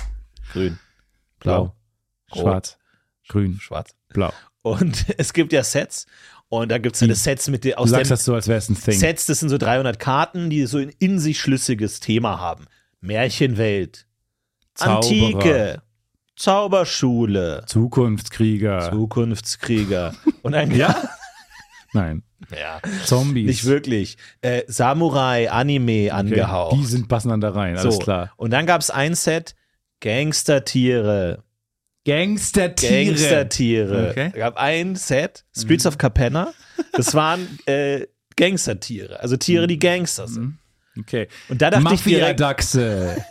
grün, 0.53 0.79
Blau, 1.41 1.75
Rot. 2.33 2.39
schwarz, 2.41 2.79
grün, 3.29 3.59
schwarz. 3.61 3.91
blau. 4.11 4.33
Und 4.63 5.05
es 5.19 5.33
gibt 5.33 5.53
ja 5.53 5.65
Sets. 5.65 6.07
Und 6.49 6.69
da 6.69 6.79
gibt 6.79 6.95
es 6.95 7.01
ja 7.01 7.13
Sets 7.15 7.49
mit 7.49 7.65
den, 7.65 7.73
Du 7.73 7.79
aus 7.79 7.91
sagst 7.91 8.11
dem 8.11 8.15
das 8.15 8.25
so, 8.25 8.35
als 8.35 8.47
wäre 8.47 8.59
es 8.59 8.69
ein 8.69 8.77
Thing. 8.81 8.95
Sets, 8.95 9.27
das 9.27 9.41
sind 9.41 9.49
so 9.49 9.59
300 9.59 9.99
Karten, 9.99 10.49
die 10.49 10.65
so 10.67 10.79
ein 10.79 10.93
in 11.01 11.19
sich 11.19 11.41
schlüssiges 11.41 11.99
Thema 11.99 12.39
haben. 12.39 12.67
Märchenwelt, 13.01 14.07
Zauberer. 14.75 14.97
Antike, 14.99 15.83
Zauberschule, 16.37 17.65
Zukunftskrieger. 17.67 18.91
Zukunftskrieger. 18.91 20.15
Und 20.43 20.55
ein 20.55 20.71
ja? 20.77 20.97
Nein. 21.93 22.23
ja. 22.51 22.81
Zombies. 23.05 23.47
Nicht 23.47 23.65
wirklich. 23.67 24.17
Äh, 24.41 24.63
Samurai, 24.67 25.51
Anime 25.51 26.05
Okay, 26.07 26.11
angehaucht. 26.11 26.77
Die 26.77 26.85
sind 26.87 27.09
passen 27.09 27.29
dann 27.29 27.41
da 27.41 27.51
rein, 27.51 27.77
alles 27.77 27.97
so. 27.97 28.01
klar. 28.01 28.33
Und 28.37 28.51
dann 28.51 28.65
gab 28.67 28.81
es 28.81 28.91
ein 28.91 29.15
Set 29.15 29.55
Gangstertiere. 30.01 31.45
Gangstertiere. 32.07 33.05
Gangstertiere. 33.07 34.11
Okay. 34.11 34.27
Es 34.33 34.39
gab 34.39 34.57
ein 34.57 34.97
Set, 34.97 35.45
Streets 35.57 35.87
of 35.87 35.99
Capenna. 35.99 36.53
Das 36.93 37.15
waren 37.15 37.59
äh, 37.67 38.07
Gangstertiere. 38.37 39.21
Also 39.21 39.37
Tiere, 39.37 39.67
die 39.67 39.79
Gangster 39.79 40.27
sind. 40.27 40.59
Okay. 40.99 41.29
Und 41.49 41.63
da 41.63 41.71
dachte 41.71 41.95
ich 41.95 42.03
direkt, 42.03 42.41
Mafia-Dachse. 42.41 43.25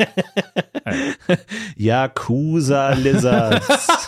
Yakuza 1.75 2.93
Lizards. 2.93 4.07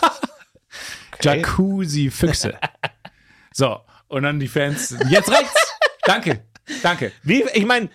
Okay. 1.16 1.38
Jacuzzi-Füchse. 1.38 2.58
So, 3.52 3.80
und 4.08 4.24
dann 4.24 4.40
die 4.40 4.48
Fans. 4.48 4.96
Jetzt 5.08 5.30
rechts. 5.30 5.76
Danke. 6.02 6.40
Danke. 6.82 7.12
Wie, 7.22 7.44
ich 7.54 7.64
meine, 7.64 7.88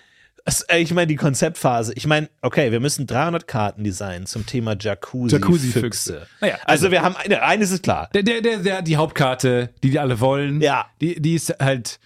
ich 0.77 0.93
meine 0.93 1.07
die 1.07 1.15
Konzeptphase. 1.15 1.93
Ich 1.95 2.07
meine, 2.07 2.29
okay, 2.41 2.71
wir 2.71 2.79
müssen 2.79 3.05
300 3.07 3.47
Karten 3.47 3.83
designen 3.83 4.25
zum 4.25 4.45
Thema 4.45 4.75
Jacuzzi. 4.79 5.35
Jacuzzi-Füchse. 5.35 5.79
Füchse. 5.79 6.27
Naja, 6.41 6.57
also, 6.65 6.91
wir 6.91 7.01
haben 7.01 7.15
eine, 7.17 7.43
eines 7.43 7.71
ist 7.71 7.83
klar. 7.83 8.09
Der, 8.13 8.23
der, 8.23 8.41
der, 8.41 8.57
der, 8.59 8.81
die 8.81 8.97
Hauptkarte, 8.97 9.73
die 9.83 9.91
die 9.91 9.99
alle 9.99 10.19
wollen. 10.19 10.61
Ja. 10.61 10.87
Die, 11.01 11.21
die 11.21 11.35
ist 11.35 11.55
halt, 11.59 11.99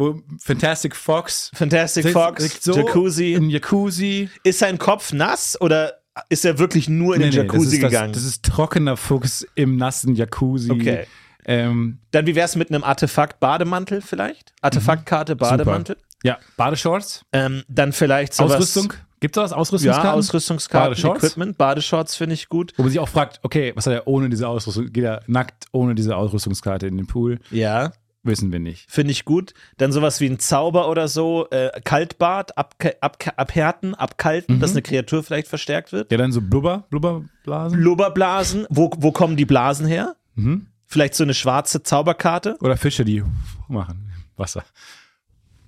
wo 0.00 0.20
Fantastic 0.40 0.96
Fox. 0.96 1.50
Fantastic 1.54 2.02
sitzt- 2.04 2.12
Fox, 2.14 2.58
so 2.64 2.76
Jacuzzi. 2.76 3.34
Im 3.34 3.48
Jacuzzi. 3.50 4.28
Ist 4.42 4.58
sein 4.58 4.78
Kopf 4.78 5.12
nass 5.12 5.60
oder 5.60 5.94
ist 6.28 6.44
er 6.44 6.58
wirklich 6.58 6.88
nur 6.88 7.14
in 7.14 7.20
den 7.22 7.30
Nee, 7.30 7.36
nee, 7.36 7.42
Jacuzzi 7.42 7.64
das 7.64 7.72
ist, 7.74 7.80
gegangen? 7.82 8.12
Das, 8.12 8.22
das 8.22 8.30
ist 8.32 8.44
trockener 8.44 8.96
Fuchs 8.96 9.46
im 9.54 9.76
nassen 9.76 10.16
Jacuzzi. 10.16 10.70
Okay. 10.72 11.06
Ähm, 11.46 11.98
Dann 12.10 12.26
wie 12.26 12.34
wär's 12.34 12.56
mit 12.56 12.70
einem 12.70 12.84
Artefakt-Bademantel 12.84 14.02
vielleicht? 14.02 14.52
Artefaktkarte, 14.60 15.36
Bademantel. 15.36 15.96
ja, 16.22 16.38
Badeshorts. 16.56 17.24
Ähm, 17.32 17.62
dann 17.68 17.92
vielleicht 17.92 18.34
sowas. 18.34 18.52
Ausrüstung. 18.56 18.92
Gibt 19.20 19.36
es 19.36 19.42
was? 19.42 19.52
Ausrüstungskarten? 19.52 20.10
Ja, 20.10 20.14
Ausrüstungskarten, 20.14 20.90
Badeshorts? 20.90 21.24
Equipment, 21.24 21.58
Badeshorts 21.58 22.16
finde 22.16 22.34
ich 22.34 22.48
gut. 22.48 22.72
Wo 22.76 22.82
man 22.82 22.90
sich 22.90 22.98
auch 23.00 23.08
fragt, 23.08 23.38
okay, 23.42 23.72
was 23.74 23.86
hat 23.86 23.92
er 23.94 24.06
ohne 24.06 24.28
diese 24.30 24.48
Ausrüstung? 24.48 24.90
Geht 24.92 25.04
er 25.04 25.22
nackt 25.26 25.66
ohne 25.72 25.94
diese 25.94 26.16
Ausrüstungskarte 26.16 26.86
in 26.86 26.96
den 26.96 27.06
Pool? 27.06 27.38
Ja, 27.50 27.92
Wissen 28.22 28.52
wir 28.52 28.58
nicht. 28.58 28.90
finde 28.90 29.12
ich 29.12 29.24
gut. 29.24 29.54
Dann 29.78 29.92
sowas 29.92 30.20
wie 30.20 30.26
ein 30.26 30.38
Zauber 30.38 30.88
oder 30.90 31.08
so, 31.08 31.48
äh, 31.50 31.70
Kaltbad, 31.84 32.58
abke- 32.58 33.00
abke- 33.00 33.34
abhärten, 33.38 33.94
abkalten, 33.94 34.56
Mhm. 34.56 34.60
dass 34.60 34.72
eine 34.72 34.82
Kreatur 34.82 35.22
vielleicht 35.22 35.48
verstärkt 35.48 35.92
wird. 35.92 36.12
Ja, 36.12 36.18
dann 36.18 36.30
so 36.30 36.40
Blubber, 36.42 36.84
Blubberblasen. 36.90 37.78
Blubberblasen, 37.80 38.66
wo, 38.68 38.90
wo 38.98 39.10
kommen 39.12 39.36
die 39.36 39.46
Blasen 39.46 39.86
her? 39.86 40.16
Mhm. 40.34 40.66
Vielleicht 40.86 41.14
so 41.14 41.24
eine 41.24 41.34
schwarze 41.34 41.82
Zauberkarte. 41.82 42.56
Oder 42.60 42.76
Fische, 42.76 43.04
die 43.04 43.22
machen 43.68 44.10
Wasser. 44.36 44.64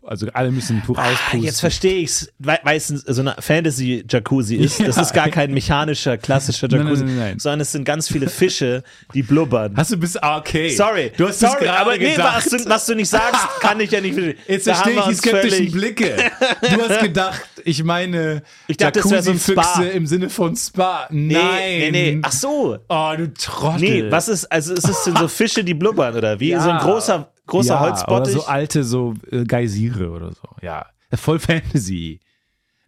Also 0.05 0.27
alle 0.33 0.51
müssen 0.51 0.79
ein 0.79 0.83
Tuch 0.85 0.99
Ah, 0.99 1.11
auspusten. 1.13 1.43
jetzt 1.43 1.61
verstehe 1.61 1.99
ich's, 2.03 2.29
weil 2.39 2.59
weil 2.65 2.77
es 2.77 2.89
so 2.89 3.21
eine 3.21 3.37
Fantasy-Jacuzzi 3.39 4.57
ist. 4.57 4.81
Das 4.81 4.97
Ja. 4.97 5.03
ist 5.03 5.13
gar 5.15 5.29
kein 5.29 5.53
mechanischer, 5.55 6.19
klassischer 6.19 6.69
Nein, 6.69 6.79
nein, 6.81 6.87
Jacuzzi, 6.89 7.05
nein, 7.05 7.17
nein. 7.19 7.39
sondern 7.39 7.61
es 7.61 7.73
sind 7.73 7.85
ganz 7.85 8.09
viele 8.09 8.29
Fische, 8.29 8.83
die 9.15 9.23
blubbern. 9.23 9.75
Hast 9.77 9.93
du 9.93 9.97
bis 9.97 10.17
ah, 10.17 10.39
okay. 10.39 10.71
Sorry, 10.71 11.13
Du 11.17 11.29
hast 11.29 11.41
sorry, 11.41 11.53
das 11.53 11.63
gerade 11.63 11.79
aber 11.81 11.97
nee, 11.97 12.15
was 12.19 12.45
du, 12.47 12.69
was 12.69 12.87
du 12.87 12.95
nicht 12.95 13.09
sagst, 13.09 13.47
kann 13.61 13.81
ich 13.81 13.91
ja 13.91 14.01
nicht 14.01 14.15
verstehen. 14.15 14.39
Jetzt 14.49 14.67
Da 14.67 14.75
verstehe 14.75 14.99
ich 15.01 15.05
die 15.07 15.15
skeptischen 15.15 15.57
völlig- 15.59 15.73
Blicke. 15.73 16.17
Du 16.63 16.89
hast 16.89 17.01
gedacht, 17.01 17.43
ich 17.65 17.85
meine 17.85 18.43
Ich 18.67 18.77
dachte, 18.77 19.01
das 19.01 19.11
wär 19.11 19.23
so 19.23 19.31
ein 19.31 19.39
Spa. 19.39 19.53
Jacuzzi-Füchse 19.63 19.89
im 19.91 20.07
Sinne 20.07 20.29
von 20.31 20.57
Spa. 20.57 21.07
Nein. 21.11 21.29
Nee, 21.39 21.91
nee, 21.93 22.13
nee. 22.15 22.19
Ach 22.23 22.33
so. 22.33 22.79
Oh, 22.89 23.13
du 23.17 23.33
Trottel. 23.35 23.81
Nee, 23.81 24.11
was 24.11 24.29
ist, 24.29 24.47
also 24.51 24.75
ist 24.75 24.89
es 24.89 25.05
denn 25.05 25.17
so 25.17 25.29
Fische, 25.29 25.63
die 25.65 25.75
blubbern 25.75 26.15
oder 26.17 26.41
wie? 26.41 26.51
Ja. 26.51 26.61
So 26.61 26.71
ein 26.71 26.79
großer, 26.79 27.32
großer 27.47 27.75
ja, 27.75 27.81
Holzbottich? 27.81 28.35
Oder 28.35 28.43
so 28.43 28.47
alte 28.49 28.85
so 28.85 29.15
äh, 29.31 29.45
Geysire 29.45 30.11
oder 30.11 30.33
so. 30.33 30.49
Ja. 30.63 30.87
Voll 31.15 31.39
Fantasy. 31.39 32.21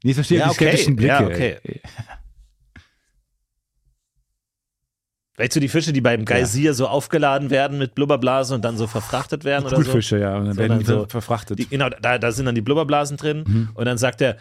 Nee, 0.03 0.11
ich 0.11 0.15
verstehe 0.15 0.39
Ja, 0.39 0.45
die 0.47 0.51
okay. 0.51 0.65
skeptischen 0.67 0.97
Blicke. 0.97 1.13
Ja, 1.13 1.27
okay. 1.27 1.59
Vielleicht 5.35 5.53
so 5.53 5.59
die 5.61 5.69
Fische, 5.69 5.93
die 5.93 6.01
beim 6.01 6.25
Geysir 6.25 6.75
so 6.75 6.87
aufgeladen 6.87 7.51
werden 7.51 7.77
mit 7.77 7.97
Blubberblasen 7.97 8.55
und 8.55 8.65
dann 8.65 8.77
so 8.77 8.87
verfrachtet 8.87 9.43
werden 9.43 9.65
oder 9.67 9.77
so. 9.77 9.83
Kugelfische, 9.83 10.21
ja. 10.21 10.37
Und 10.37 10.45
dann 10.47 10.57
werden 10.57 10.79
die 10.79 10.85
Sondern 10.85 11.05
ver- 11.07 11.07
so- 11.07 11.11
verfrachtet. 11.11 11.59
Die, 11.59 11.67
genau, 11.67 11.89
da, 11.89 12.19
da 12.19 12.31
sind 12.31 12.47
dann 12.47 12.55
die 12.55 12.61
Blubberblasen 12.61 13.17
drin 13.17 13.43
Mhm. 13.47 13.69
und 13.75 13.85
dann 13.85 13.99
sagt 13.99 14.21
er, 14.21 14.37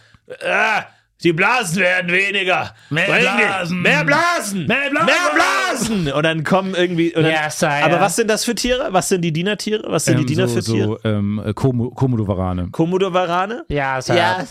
ah, 0.46 0.84
die 1.24 1.34
Blasen 1.34 1.78
werden 1.82 2.12
weniger. 2.12 2.74
Mehr 2.90 3.06
die- 3.06 3.12
Blasen. 3.44 3.82
Mehr 3.82 4.04
Blasen. 4.04 4.68
Mehr 4.68 4.90
Blasen. 4.90 5.06
Mehr 5.06 5.32
Blasen. 5.34 6.12
Und 6.12 6.24
dann 6.24 6.44
kommen 6.44 6.76
irgendwie. 6.76 7.16
Und 7.16 7.24
dann, 7.24 7.32
Ja, 7.32 7.50
Sire. 7.50 7.84
aber 7.84 8.00
was 8.02 8.16
sind 8.16 8.30
das 8.30 8.44
für 8.46 8.56
Tiere? 8.56 8.90
Was 8.92 9.10
sind 9.10 9.22
die 9.22 9.32
Dienertiere? 9.32 9.84
Was 9.90 10.06
sind 10.06 10.18
die 10.18 10.22
Ähm, 10.22 10.28
Diener 10.28 10.48
so, 10.48 10.56
für 10.56 10.64
Tiere? 10.64 10.88
so 10.88 11.00
ähm, 11.10 11.42
äh, 11.46 11.50
Komo- 11.52 11.94
Komodowarane. 11.94 12.70
Komodowarane? 12.72 13.66
Ja, 13.70 14.02
Sir. 14.02 14.16
Ja. 14.16 14.44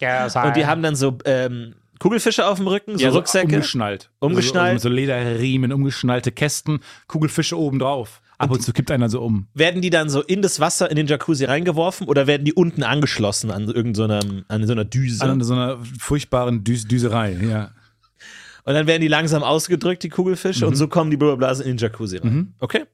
Ja, 0.00 0.28
Sire. 0.28 0.46
Und 0.46 0.56
die 0.56 0.66
haben 0.66 0.82
dann 0.82 0.94
so 0.96 1.18
ähm, 1.24 1.74
Kugelfische 1.98 2.46
auf 2.46 2.58
dem 2.58 2.68
Rücken, 2.68 2.96
so 2.98 3.08
Rucksäcke. 3.08 3.46
umgeschnallt. 3.46 4.08
Umgeschnallt. 4.20 4.74
Also, 4.74 4.88
so 4.88 4.94
Lederriemen, 4.94 5.72
umgeschnallte 5.72 6.30
Kästen, 6.30 6.80
Kugelfische 7.08 7.58
oben 7.58 7.78
drauf. 7.80 8.20
Ab 8.38 8.50
und 8.52 8.62
zu 8.62 8.72
kippt 8.72 8.90
einer 8.90 9.08
so 9.08 9.20
um. 9.20 9.48
werden 9.54 9.82
die 9.82 9.90
dann 9.90 10.08
so 10.08 10.22
in 10.22 10.42
das 10.42 10.60
Wasser, 10.60 10.88
in 10.90 10.96
den 10.96 11.06
Jacuzzi 11.08 11.44
reingeworfen 11.44 12.06
oder 12.06 12.26
werden 12.28 12.44
die 12.44 12.52
unten 12.54 12.82
angeschlossen 12.84 13.50
an 13.50 13.64
irgendeiner, 13.68 14.20
an 14.48 14.66
so 14.66 14.72
einer 14.72 14.84
Düse? 14.84 15.24
An 15.24 15.42
so 15.42 15.54
einer 15.54 15.78
furchtbaren 15.98 16.62
Düs 16.64 16.86
Düserei, 16.86 17.32
ja. 17.32 17.72
Und 18.64 18.74
dann 18.74 18.86
werden 18.86 19.00
die 19.02 19.08
langsam 19.08 19.42
ausgedrückt, 19.42 20.02
die 20.02 20.08
Kugelfische, 20.10 20.64
Mhm. 20.64 20.68
und 20.68 20.76
so 20.76 20.88
kommen 20.88 21.10
die 21.10 21.16
Blubberblasen 21.16 21.64
in 21.64 21.72
den 21.72 21.78
Jacuzzi 21.78 22.18
rein. 22.18 22.54
Okay. 22.60 22.84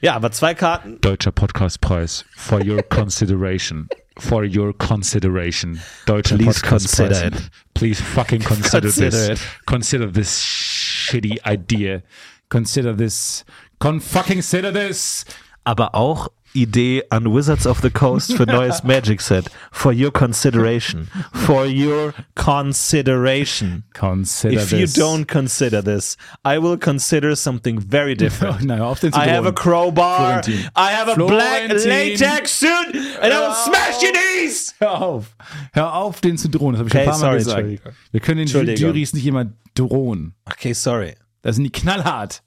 Ja, 0.00 0.14
aber 0.14 0.30
zwei 0.32 0.54
Karten. 0.54 1.00
Deutscher 1.00 1.32
Podcastpreis 1.32 2.24
for 2.36 2.64
your 2.64 2.82
consideration. 2.88 3.88
For 4.18 4.44
your 4.44 4.72
consideration. 4.78 5.80
Deutscher 6.06 6.36
Please 6.38 6.60
consider 6.62 7.26
it. 7.26 7.34
Please 7.74 8.00
fucking 8.02 8.42
consider, 8.44 8.82
Consider 8.82 9.10
this. 9.10 9.28
it. 9.30 9.38
Consider 9.66 10.12
this 10.12 10.40
shitty 10.42 11.40
idea. 11.46 12.02
Consider 12.48 12.96
this. 12.96 13.44
Con 13.84 14.00
fucking 14.00 14.40
this. 14.40 15.26
Aber 15.62 15.94
auch 15.94 16.28
Idee 16.54 17.02
an 17.10 17.26
Wizards 17.26 17.66
of 17.66 17.82
the 17.82 17.90
Coast 17.90 18.32
für 18.32 18.46
neues 18.46 18.82
Magic 18.84 19.20
Set. 19.20 19.50
For 19.72 19.92
your 19.92 20.10
consideration. 20.10 21.10
For 21.34 21.66
your 21.66 22.14
consideration. 22.34 23.84
Consider 23.92 24.62
If 24.62 24.72
you 24.72 24.86
this. 24.86 24.94
don't 24.94 25.26
consider 25.26 25.82
this, 25.82 26.16
I 26.46 26.56
will 26.58 26.78
consider 26.78 27.36
something 27.36 27.78
very 27.78 28.14
different. 28.14 28.62
Nein, 28.62 28.78
hör 28.78 28.86
auf 28.86 29.00
den 29.00 29.12
I 29.12 29.28
have 29.28 29.46
a 29.46 29.52
crowbar. 29.52 30.42
Florentin. 30.42 30.70
I 30.74 30.90
have 30.92 31.10
a 31.12 31.14
black 31.16 31.66
Florentin. 31.68 31.90
latex 31.90 32.58
suit 32.58 32.94
and 33.20 33.34
I 33.34 33.38
will 33.38 33.52
smash 33.52 34.02
your 34.02 34.12
knees. 34.12 34.74
Hör 34.78 35.02
auf. 35.02 35.36
Hör 35.74 35.92
auf, 35.92 36.22
den 36.22 36.38
zu 36.38 36.48
drohen. 36.48 36.72
Das 36.72 36.78
habe 36.80 36.88
ich 36.88 36.94
Okay, 36.94 37.02
ein 37.02 37.10
paar 37.10 37.18
Mal 37.18 37.40
sorry, 37.40 37.76
gesagt. 37.76 37.96
Wir 38.12 38.20
können 38.20 38.46
den. 38.46 38.76
Juries 38.76 39.12
nicht 39.12 39.26
immer 39.26 39.52
drohen. 39.74 40.34
Okay, 40.46 40.72
sorry. 40.72 41.16
Da 41.42 41.52
sind 41.52 41.64
die 41.64 41.72
knallhart. 41.72 42.42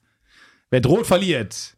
Wer 0.70 0.82
droht, 0.82 1.08
verliert. 1.08 1.76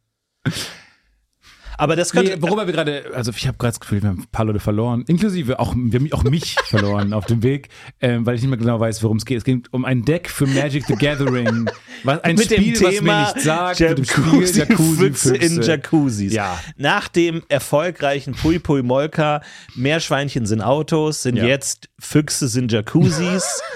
Aber 1.78 1.96
das 1.96 2.12
könnte. 2.12 2.36
Nee, 2.36 2.42
worüber 2.42 2.66
wir 2.68 2.74
gerade, 2.74 3.06
also 3.14 3.32
ich 3.32 3.48
habe 3.48 3.58
gerade 3.58 3.72
das 3.72 3.80
Gefühl, 3.80 4.02
wir 4.02 4.10
haben 4.10 4.20
ein 4.24 4.28
paar 4.34 4.44
Leute 4.44 4.60
verloren, 4.60 5.06
inklusive 5.08 5.60
auch, 5.60 5.74
wir 5.78 5.98
haben 6.00 6.12
auch 6.12 6.24
mich 6.24 6.56
verloren 6.66 7.14
auf 7.14 7.26
dem 7.26 7.42
Weg, 7.42 7.70
ähm, 8.02 8.26
weil 8.26 8.36
ich 8.36 8.42
nicht 8.42 8.50
mehr 8.50 8.58
genau 8.60 8.82
weiß, 8.82 9.02
worum 9.02 9.16
es 9.16 9.26
geht. 9.26 9.38
Es 9.38 9.44
geht 9.46 9.72
um 9.72 9.86
ein 9.86 10.04
Deck 10.04 10.30
für 10.30 10.46
Magic 10.46 10.86
the 10.88 10.96
Gathering, 10.96 11.70
was, 12.04 12.22
ein 12.26 12.36
mit 12.36 12.46
Spiel, 12.52 12.74
dem 12.74 12.74
was 12.74 12.82
mir 12.82 12.90
Thema 13.00 13.22
nicht 13.34 13.40
sagt, 13.46 13.80
mit 13.80 13.98
dem 13.98 14.04
Spiel 14.06 14.24
Jacuzzi, 14.26 14.60
Jacuzzi 14.60 14.96
Füchse 14.98 15.36
in. 15.38 15.62
Jacuzzis. 15.62 16.34
Ja. 16.34 16.60
Nach 16.76 17.08
dem 17.08 17.44
erfolgreichen 17.48 18.34
Pui 18.34 18.60
Pui 18.60 18.84
Molka, 18.84 19.42
Meerschweinchen 19.76 20.46
sind 20.46 20.62
Autos, 20.62 21.22
sind 21.22 21.38
Ja. 21.38 21.46
jetzt 21.46 21.88
Füchse 21.98 22.50
sind 22.50 22.74
Jacuzzis. 22.74 23.62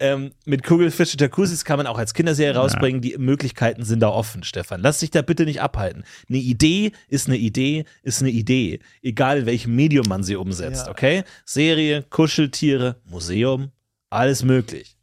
ähm, 0.00 0.32
mit 0.44 0.62
Kugelfische 0.62 1.16
Jacuzzis 1.18 1.64
kann 1.64 1.78
man 1.78 1.86
auch 1.86 1.98
als 1.98 2.14
Kinderserie 2.14 2.54
rausbringen. 2.54 3.00
Die 3.00 3.16
Möglichkeiten 3.18 3.84
sind 3.84 4.00
da 4.00 4.08
offen, 4.08 4.44
Stefan. 4.44 4.80
Lass 4.80 5.00
dich 5.00 5.10
da 5.10 5.22
bitte 5.22 5.44
nicht 5.44 5.60
abhalten. 5.60 6.04
Eine 6.28 6.38
Idee 6.38 6.92
ist 7.08 7.26
eine 7.26 7.36
Idee, 7.36 7.84
ist 8.02 8.20
eine 8.20 8.30
Idee. 8.30 8.80
Egal 9.02 9.40
in 9.40 9.46
welchem 9.46 9.74
Medium 9.74 10.06
man 10.08 10.22
sie 10.22 10.36
umsetzt, 10.36 10.88
okay? 10.88 11.24
Serie, 11.44 12.04
Kuscheltiere, 12.10 13.00
Museum, 13.04 13.72
alles 14.10 14.44
möglich. 14.44 14.96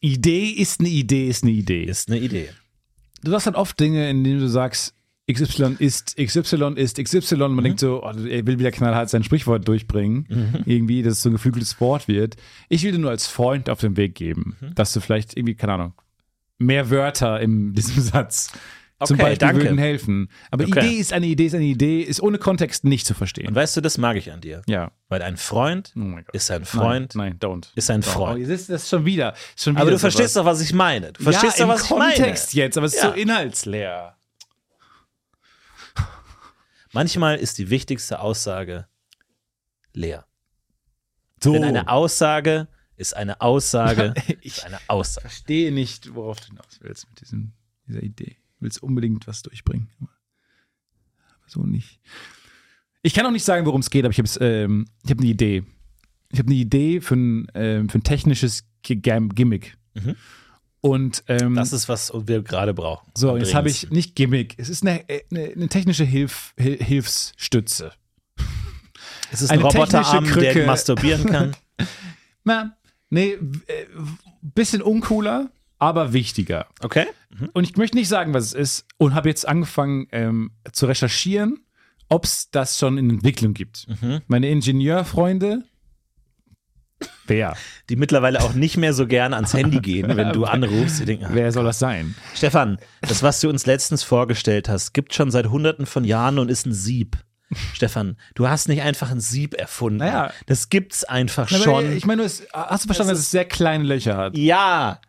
Idee 0.00 0.46
ist 0.46 0.80
eine 0.80 0.88
Idee, 0.88 1.28
ist 1.28 1.44
eine 1.44 1.52
Idee. 1.52 1.84
Ist 1.84 2.08
eine 2.08 2.18
Idee. 2.18 2.50
du 3.22 3.32
hast 3.32 3.46
halt 3.46 3.56
oft 3.56 3.78
Dinge, 3.78 4.08
in 4.10 4.24
denen 4.24 4.40
du 4.40 4.48
sagst, 4.48 4.94
XY 5.32 5.76
ist, 5.78 6.16
XY 6.16 6.72
ist, 6.76 6.96
XY. 7.02 7.36
Man 7.36 7.54
Mhm. 7.54 7.62
denkt 7.64 7.80
so, 7.80 8.02
oh, 8.02 8.08
er 8.10 8.46
will 8.46 8.58
wieder 8.58 8.70
knallhart 8.70 9.10
sein 9.10 9.22
Sprichwort 9.24 9.66
durchbringen. 9.68 10.26
Mhm. 10.28 10.62
Irgendwie, 10.66 11.02
dass 11.02 11.14
es 11.14 11.22
so 11.22 11.28
ein 11.28 11.32
geflügeltes 11.32 11.80
Wort 11.80 12.08
wird. 12.08 12.36
Ich 12.68 12.82
will 12.82 12.92
dir 12.92 12.98
nur 12.98 13.10
als 13.10 13.26
Freund 13.26 13.68
auf 13.70 13.80
den 13.80 13.96
Weg 13.96 14.14
geben, 14.14 14.56
Mhm. 14.60 14.74
dass 14.74 14.92
du 14.92 15.00
vielleicht 15.00 15.36
irgendwie, 15.36 15.54
keine 15.54 15.74
Ahnung, 15.74 15.94
mehr 16.58 16.90
Wörter 16.90 17.40
in 17.40 17.72
diesem 17.74 18.02
Satz 18.02 18.52
zum 19.02 19.14
Okay, 19.14 19.22
Beispiel 19.22 19.38
danke. 19.38 19.62
würden 19.62 19.78
helfen. 19.78 20.28
Aber 20.50 20.64
Okay. 20.64 20.78
Idee 20.88 20.96
ist 20.98 21.14
eine 21.14 21.24
Idee, 21.26 21.46
ist 21.46 21.54
eine 21.54 21.64
Idee, 21.64 22.02
ist 22.02 22.22
ohne 22.22 22.36
Kontext 22.36 22.84
nicht 22.84 23.06
zu 23.06 23.14
verstehen. 23.14 23.48
Und 23.48 23.54
weißt 23.54 23.74
du, 23.78 23.80
das 23.80 23.96
mag 23.96 24.16
ich 24.18 24.30
an 24.30 24.42
dir. 24.42 24.60
ja. 24.66 24.90
Weil 25.08 25.22
ein 25.22 25.38
Freund 25.38 25.92
Oh 25.96 26.18
ist 26.34 26.50
ein 26.52 26.64
Freund, 26.66 27.14
Nein, 27.16 27.36
nein, 27.40 27.50
don't. 27.50 27.68
ist 27.74 27.90
ein 27.90 28.02
Don't. 28.02 28.04
Freund. 28.04 28.46
Oh, 28.46 28.52
ist 28.52 28.68
das 28.70 28.88
schon 28.90 29.04
wieder. 29.06 29.34
Schon 29.56 29.72
wieder 29.72 29.80
aber 29.82 29.90
du 29.92 29.98
verstehst 29.98 30.36
doch, 30.36 30.44
was 30.44 30.60
ich 30.60 30.72
meine. 30.74 31.12
Du 31.14 31.22
verstehst 31.24 31.58
ja, 31.58 31.64
doch, 31.66 31.72
was 31.72 31.84
ich 31.84 31.90
meine. 31.90 32.14
Kontext 32.14 32.52
jetzt, 32.54 32.76
aber 32.76 32.86
es 32.86 32.94
ist 32.94 33.02
Ja. 33.02 33.08
so 33.10 33.14
inhaltsleer. 33.16 34.16
Manchmal 36.92 37.36
ist 37.36 37.58
die 37.58 37.70
wichtigste 37.70 38.20
Aussage 38.20 38.86
leer. 39.94 40.26
So. 41.42 41.52
Denn 41.52 41.64
eine 41.64 41.88
Aussage 41.88 42.68
ist 42.96 43.14
eine 43.16 43.40
Aussage, 43.40 44.14
Ich- 44.40 44.56
ist 44.58 44.64
eine 44.64 44.78
Aussage. 44.88 45.28
verstehe 45.28 45.72
nicht, 45.72 46.14
worauf 46.14 46.40
du 46.40 46.48
hinaus 46.48 46.78
willst 46.80 47.08
mit 47.08 47.20
diesem, 47.20 47.52
dieser 47.86 48.02
Idee. 48.02 48.36
Du 48.58 48.64
willst 48.64 48.82
unbedingt 48.82 49.26
was 49.26 49.42
durchbringen. 49.42 49.88
Aber 50.00 50.10
so 51.48 51.62
nicht. 51.64 52.00
Ich 53.02 53.14
kann 53.14 53.24
auch 53.24 53.30
nicht 53.30 53.44
sagen, 53.44 53.64
worum 53.66 53.80
es 53.80 53.88
geht, 53.90 54.04
aber 54.04 54.12
ich 54.12 54.18
habe 54.18 54.44
ähm, 54.44 54.86
ich 55.04 55.10
hab 55.10 55.18
eine 55.18 55.28
Idee. 55.28 55.64
Ich 56.30 56.38
habe 56.38 56.48
eine 56.48 56.56
Idee 56.58 57.00
für 57.00 57.16
ein, 57.16 57.46
ähm, 57.54 57.88
für 57.88 57.98
ein 57.98 58.04
technisches 58.04 58.64
G- 58.82 58.96
Gimmick. 58.96 59.76
Mhm. 59.94 60.16
Und 60.82 61.24
ähm, 61.28 61.54
Das 61.54 61.72
ist, 61.72 61.88
was 61.88 62.10
wir 62.14 62.42
gerade 62.42 62.72
brauchen. 62.72 63.10
so, 63.14 63.36
jetzt 63.36 63.54
habe 63.54 63.68
ich 63.68 63.90
nicht 63.90 64.16
Gimmick. 64.16 64.54
Es 64.58 64.68
ist 64.70 64.82
eine, 64.86 65.06
äh, 65.08 65.22
eine, 65.30 65.52
eine 65.52 65.68
technische 65.68 66.04
Hilf, 66.04 66.54
Hil- 66.58 66.82
Hilfsstütze. 66.82 67.92
Es 69.32 69.42
ist 69.42 69.50
ein 69.50 69.58
eine 69.60 69.68
Roboterarm, 69.68 70.24
der 70.34 70.66
masturbieren 70.66 71.26
kann. 71.26 71.56
Na, 72.44 72.76
nee, 73.10 73.32
äh, 73.32 73.38
bisschen 74.42 74.82
uncooler, 74.82 75.50
aber 75.78 76.12
wichtiger. 76.12 76.66
Okay. 76.82 77.06
Und 77.52 77.64
ich 77.64 77.76
möchte 77.76 77.96
nicht 77.96 78.08
sagen, 78.08 78.34
was 78.34 78.46
es 78.46 78.52
ist. 78.54 78.86
Und 78.96 79.14
habe 79.14 79.28
jetzt 79.28 79.46
angefangen 79.46 80.08
ähm, 80.12 80.50
zu 80.72 80.86
recherchieren, 80.86 81.60
ob 82.08 82.24
es 82.24 82.50
das 82.50 82.78
schon 82.78 82.98
in 82.98 83.08
Entwicklung 83.10 83.54
gibt. 83.54 83.86
Mhm. 84.00 84.20
Meine 84.26 84.48
Ingenieurfreunde, 84.50 85.62
wer? 87.26 87.54
Die 87.88 87.96
mittlerweile 87.96 88.42
auch 88.42 88.54
nicht 88.54 88.76
mehr 88.76 88.92
so 88.92 89.06
gerne 89.06 89.36
ans 89.36 89.54
Handy 89.54 89.78
gehen, 89.82 90.16
wenn 90.16 90.32
du 90.32 90.44
anrufst. 90.44 91.06
Denken, 91.06 91.24
ah, 91.26 91.30
Wer 91.32 91.52
soll 91.52 91.64
das 91.64 91.78
sein? 91.78 92.14
Stefan, 92.34 92.78
das, 93.02 93.22
was 93.22 93.40
du 93.40 93.48
uns 93.48 93.66
letztens 93.66 94.02
vorgestellt 94.02 94.68
hast, 94.68 94.92
gibt 94.92 95.14
schon 95.14 95.30
seit 95.30 95.46
hunderten 95.46 95.86
von 95.86 96.04
Jahren 96.04 96.38
und 96.38 96.50
ist 96.50 96.66
ein 96.66 96.72
Sieb. 96.74 97.16
Stefan, 97.74 98.16
du 98.36 98.48
hast 98.48 98.68
nicht 98.68 98.82
einfach 98.82 99.10
ein 99.10 99.18
Sieb 99.20 99.54
erfunden. 99.54 99.98
Naja. 99.98 100.30
Das 100.46 100.68
gibt's 100.68 101.02
einfach 101.04 101.48
Na, 101.50 101.58
schon. 101.58 101.96
Ich 101.96 102.06
meine, 102.06 102.22
hast 102.22 102.40
du 102.42 102.46
verstanden, 102.86 102.96
Das 102.96 103.06
dass 103.08 103.18
es 103.18 103.30
sehr 103.30 103.44
kleine 103.44 103.84
Löcher 103.84 104.16
hat? 104.16 104.36
ja. 104.36 105.00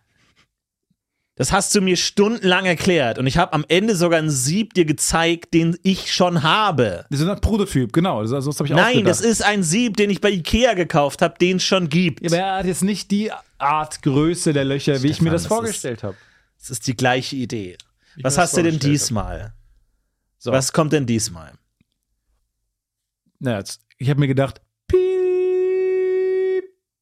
Das 1.41 1.51
hast 1.51 1.73
du 1.73 1.81
mir 1.81 1.97
stundenlang 1.97 2.67
erklärt 2.67 3.17
und 3.17 3.25
ich 3.25 3.37
habe 3.37 3.53
am 3.53 3.65
Ende 3.67 3.95
sogar 3.95 4.19
ein 4.19 4.29
Sieb 4.29 4.75
dir 4.75 4.85
gezeigt, 4.85 5.55
den 5.55 5.75
ich 5.81 6.13
schon 6.13 6.43
habe. 6.43 7.07
Das 7.09 7.19
ist 7.19 7.27
ein 7.27 7.41
Prototyp, 7.41 7.91
genau. 7.93 8.21
Das, 8.21 8.45
das 8.45 8.59
habe 8.59 8.67
ich 8.69 8.75
Nein, 8.75 9.05
das 9.05 9.21
ist 9.21 9.43
ein 9.43 9.63
Sieb, 9.63 9.97
den 9.97 10.11
ich 10.11 10.21
bei 10.21 10.29
Ikea 10.29 10.75
gekauft 10.75 11.23
habe, 11.23 11.33
den 11.39 11.57
es 11.57 11.63
schon 11.63 11.89
gibt. 11.89 12.21
Ja, 12.21 12.27
aber 12.27 12.37
er 12.37 12.57
hat 12.57 12.67
jetzt 12.67 12.83
nicht 12.83 13.09
die 13.09 13.31
Art 13.57 14.03
Größe 14.03 14.53
der 14.53 14.65
Löcher, 14.65 15.01
wie 15.01 15.07
ich 15.07 15.15
Stefan, 15.15 15.23
mir 15.23 15.31
das 15.31 15.41
das 15.41 15.47
vorgestellt 15.47 16.03
habe. 16.03 16.15
Das 16.59 16.69
ist 16.69 16.85
die 16.85 16.95
gleiche 16.95 17.35
Idee. 17.35 17.75
Was 18.21 18.33
ich 18.33 18.37
mir 18.37 18.43
hast 18.43 18.57
du 18.57 18.61
denn 18.61 18.77
diesmal? 18.77 19.55
So. 20.37 20.51
Was 20.51 20.71
kommt 20.71 20.93
denn 20.93 21.07
diesmal? 21.07 21.53
Na, 23.39 23.57
jetzt, 23.57 23.81
ich 23.97 24.11
habe 24.11 24.19
mir 24.19 24.27
gedacht, 24.27 24.61
piep. 24.87 25.01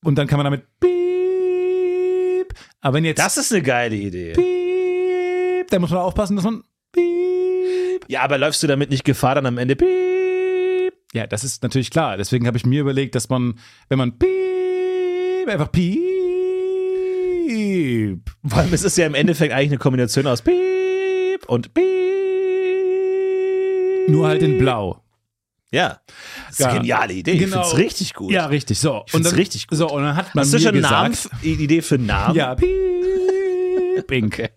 Und 0.01 0.15
dann 0.15 0.27
kann 0.27 0.37
man 0.37 0.45
damit 0.45 0.63
piep. 0.79 1.08
Aber 2.81 2.95
wenn 2.95 3.05
jetzt 3.05 3.19
Das 3.19 3.37
ist 3.37 3.51
eine 3.51 3.61
geile 3.61 3.95
Idee. 3.95 4.33
piep, 4.33 5.67
dann 5.69 5.81
muss 5.81 5.89
man 5.91 5.99
aufpassen, 5.99 6.35
dass 6.37 6.45
man 6.45 6.63
piep. 6.93 8.05
Ja, 8.07 8.21
aber 8.21 8.37
läufst 8.37 8.63
du 8.63 8.67
damit 8.67 8.89
nicht 8.89 9.03
Gefahr, 9.03 9.35
dann 9.35 9.45
am 9.45 9.57
Ende 9.57 9.75
piep? 9.75 10.93
Ja, 11.13 11.27
das 11.27 11.43
ist 11.43 11.61
natürlich 11.63 11.91
klar. 11.91 12.17
Deswegen 12.17 12.47
habe 12.47 12.57
ich 12.57 12.65
mir 12.65 12.81
überlegt, 12.81 13.15
dass 13.15 13.29
man, 13.29 13.59
wenn 13.89 13.97
man 13.97 14.17
piep, 14.17 15.47
einfach 15.47 15.71
piep. 15.71 15.99
Vor 18.47 18.59
allem 18.59 18.73
ist 18.73 18.85
es 18.85 18.95
ja 18.95 19.05
im 19.07 19.15
Endeffekt 19.15 19.53
eigentlich 19.53 19.69
eine 19.71 19.77
Kombination 19.79 20.27
aus 20.27 20.41
piep 20.41 21.45
und 21.47 21.73
piep. 21.73 21.83
Nur 24.07 24.27
halt 24.27 24.41
in 24.43 24.57
blau. 24.59 25.03
Ja. 25.71 25.99
Das 26.47 26.51
ist 26.51 26.59
Ja. 26.59 26.67
eine 26.69 26.79
geniale 26.79 27.13
Idee. 27.13 27.31
Ich 27.31 27.39
Genau. 27.39 27.61
find's 27.63 27.77
richtig 27.77 28.13
gut. 28.15 28.31
Ja, 28.31 28.47
richtig. 28.47 28.79
So. 28.79 29.03
Ich 29.05 29.11
find's 29.11 29.29
dann, 29.29 29.37
richtig 29.37 29.67
gut. 29.67 29.77
So, 29.77 29.89
und 29.89 30.03
dann 30.03 30.15
hat 30.15 30.33
man 30.33 30.43
Hast 30.43 30.53
du 30.53 30.57
mir 30.57 30.63
schon 30.63 30.73
gesagt, 30.73 31.13
f- 31.13 31.29
Idee 31.43 31.81
für 31.81 31.95
einen 31.95 32.07
Namen? 32.07 32.35
Ja, 32.35 32.55
piep. 32.55 32.69
Okay. 34.11 34.49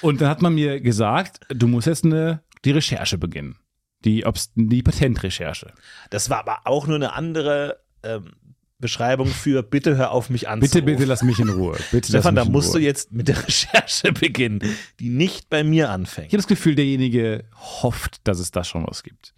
Und 0.00 0.20
dann 0.20 0.28
hat 0.28 0.42
man 0.42 0.54
mir 0.54 0.80
gesagt, 0.80 1.40
du 1.48 1.68
musst 1.68 1.86
jetzt 1.86 2.04
eine, 2.04 2.42
die 2.64 2.70
Recherche 2.72 3.18
beginnen. 3.18 3.56
Die, 4.04 4.24
die 4.54 4.82
Patentrecherche. 4.82 5.72
Das 6.10 6.30
war 6.30 6.38
aber 6.40 6.60
auch 6.64 6.86
nur 6.86 6.96
eine 6.96 7.12
andere 7.14 7.80
ähm, 8.04 8.32
Beschreibung 8.78 9.26
für 9.26 9.64
bitte 9.64 9.96
hör 9.96 10.12
auf 10.12 10.30
mich 10.30 10.42
Bitte, 10.42 10.52
anzurufen. 10.52 10.84
bitte 10.86 11.04
lass 11.04 11.22
mich 11.22 11.40
in 11.40 11.48
Ruhe. 11.48 11.76
Bitte 11.90 12.08
Stefan, 12.08 12.36
da 12.36 12.44
musst 12.44 12.68
du 12.74 12.78
Ruhe. 12.78 12.84
jetzt 12.84 13.10
mit 13.10 13.26
der 13.26 13.44
Recherche 13.44 14.12
beginnen, 14.12 14.60
die 15.00 15.08
nicht 15.08 15.50
bei 15.50 15.64
mir 15.64 15.90
anfängt. 15.90 16.28
Ich 16.28 16.32
habe 16.32 16.38
das 16.42 16.46
Gefühl, 16.46 16.76
derjenige 16.76 17.44
hofft, 17.56 18.20
dass 18.24 18.38
es 18.38 18.52
da 18.52 18.62
schon 18.62 18.86
was 18.86 19.02
gibt. 19.02 19.34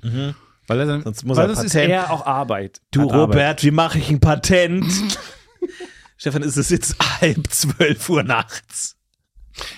Weil 0.70 0.80
er 0.80 0.86
dann, 0.86 1.02
Sonst 1.02 1.24
muss 1.24 1.36
weil 1.36 1.44
er 1.44 1.48
das 1.54 1.64
ist 1.64 1.72
Patent- 1.72 1.90
eher 1.90 2.10
auch 2.12 2.24
Arbeit. 2.26 2.80
Du, 2.92 3.02
Hat 3.02 3.10
Arbeit. 3.12 3.20
Robert, 3.22 3.64
wie 3.64 3.70
mache 3.72 3.98
ich 3.98 4.08
ein 4.10 4.20
Patent? 4.20 4.86
Stefan, 6.16 6.42
ist 6.42 6.56
es 6.56 6.70
jetzt 6.70 6.96
halb 7.20 7.46
zwölf 7.50 8.08
Uhr 8.08 8.22
nachts? 8.22 8.96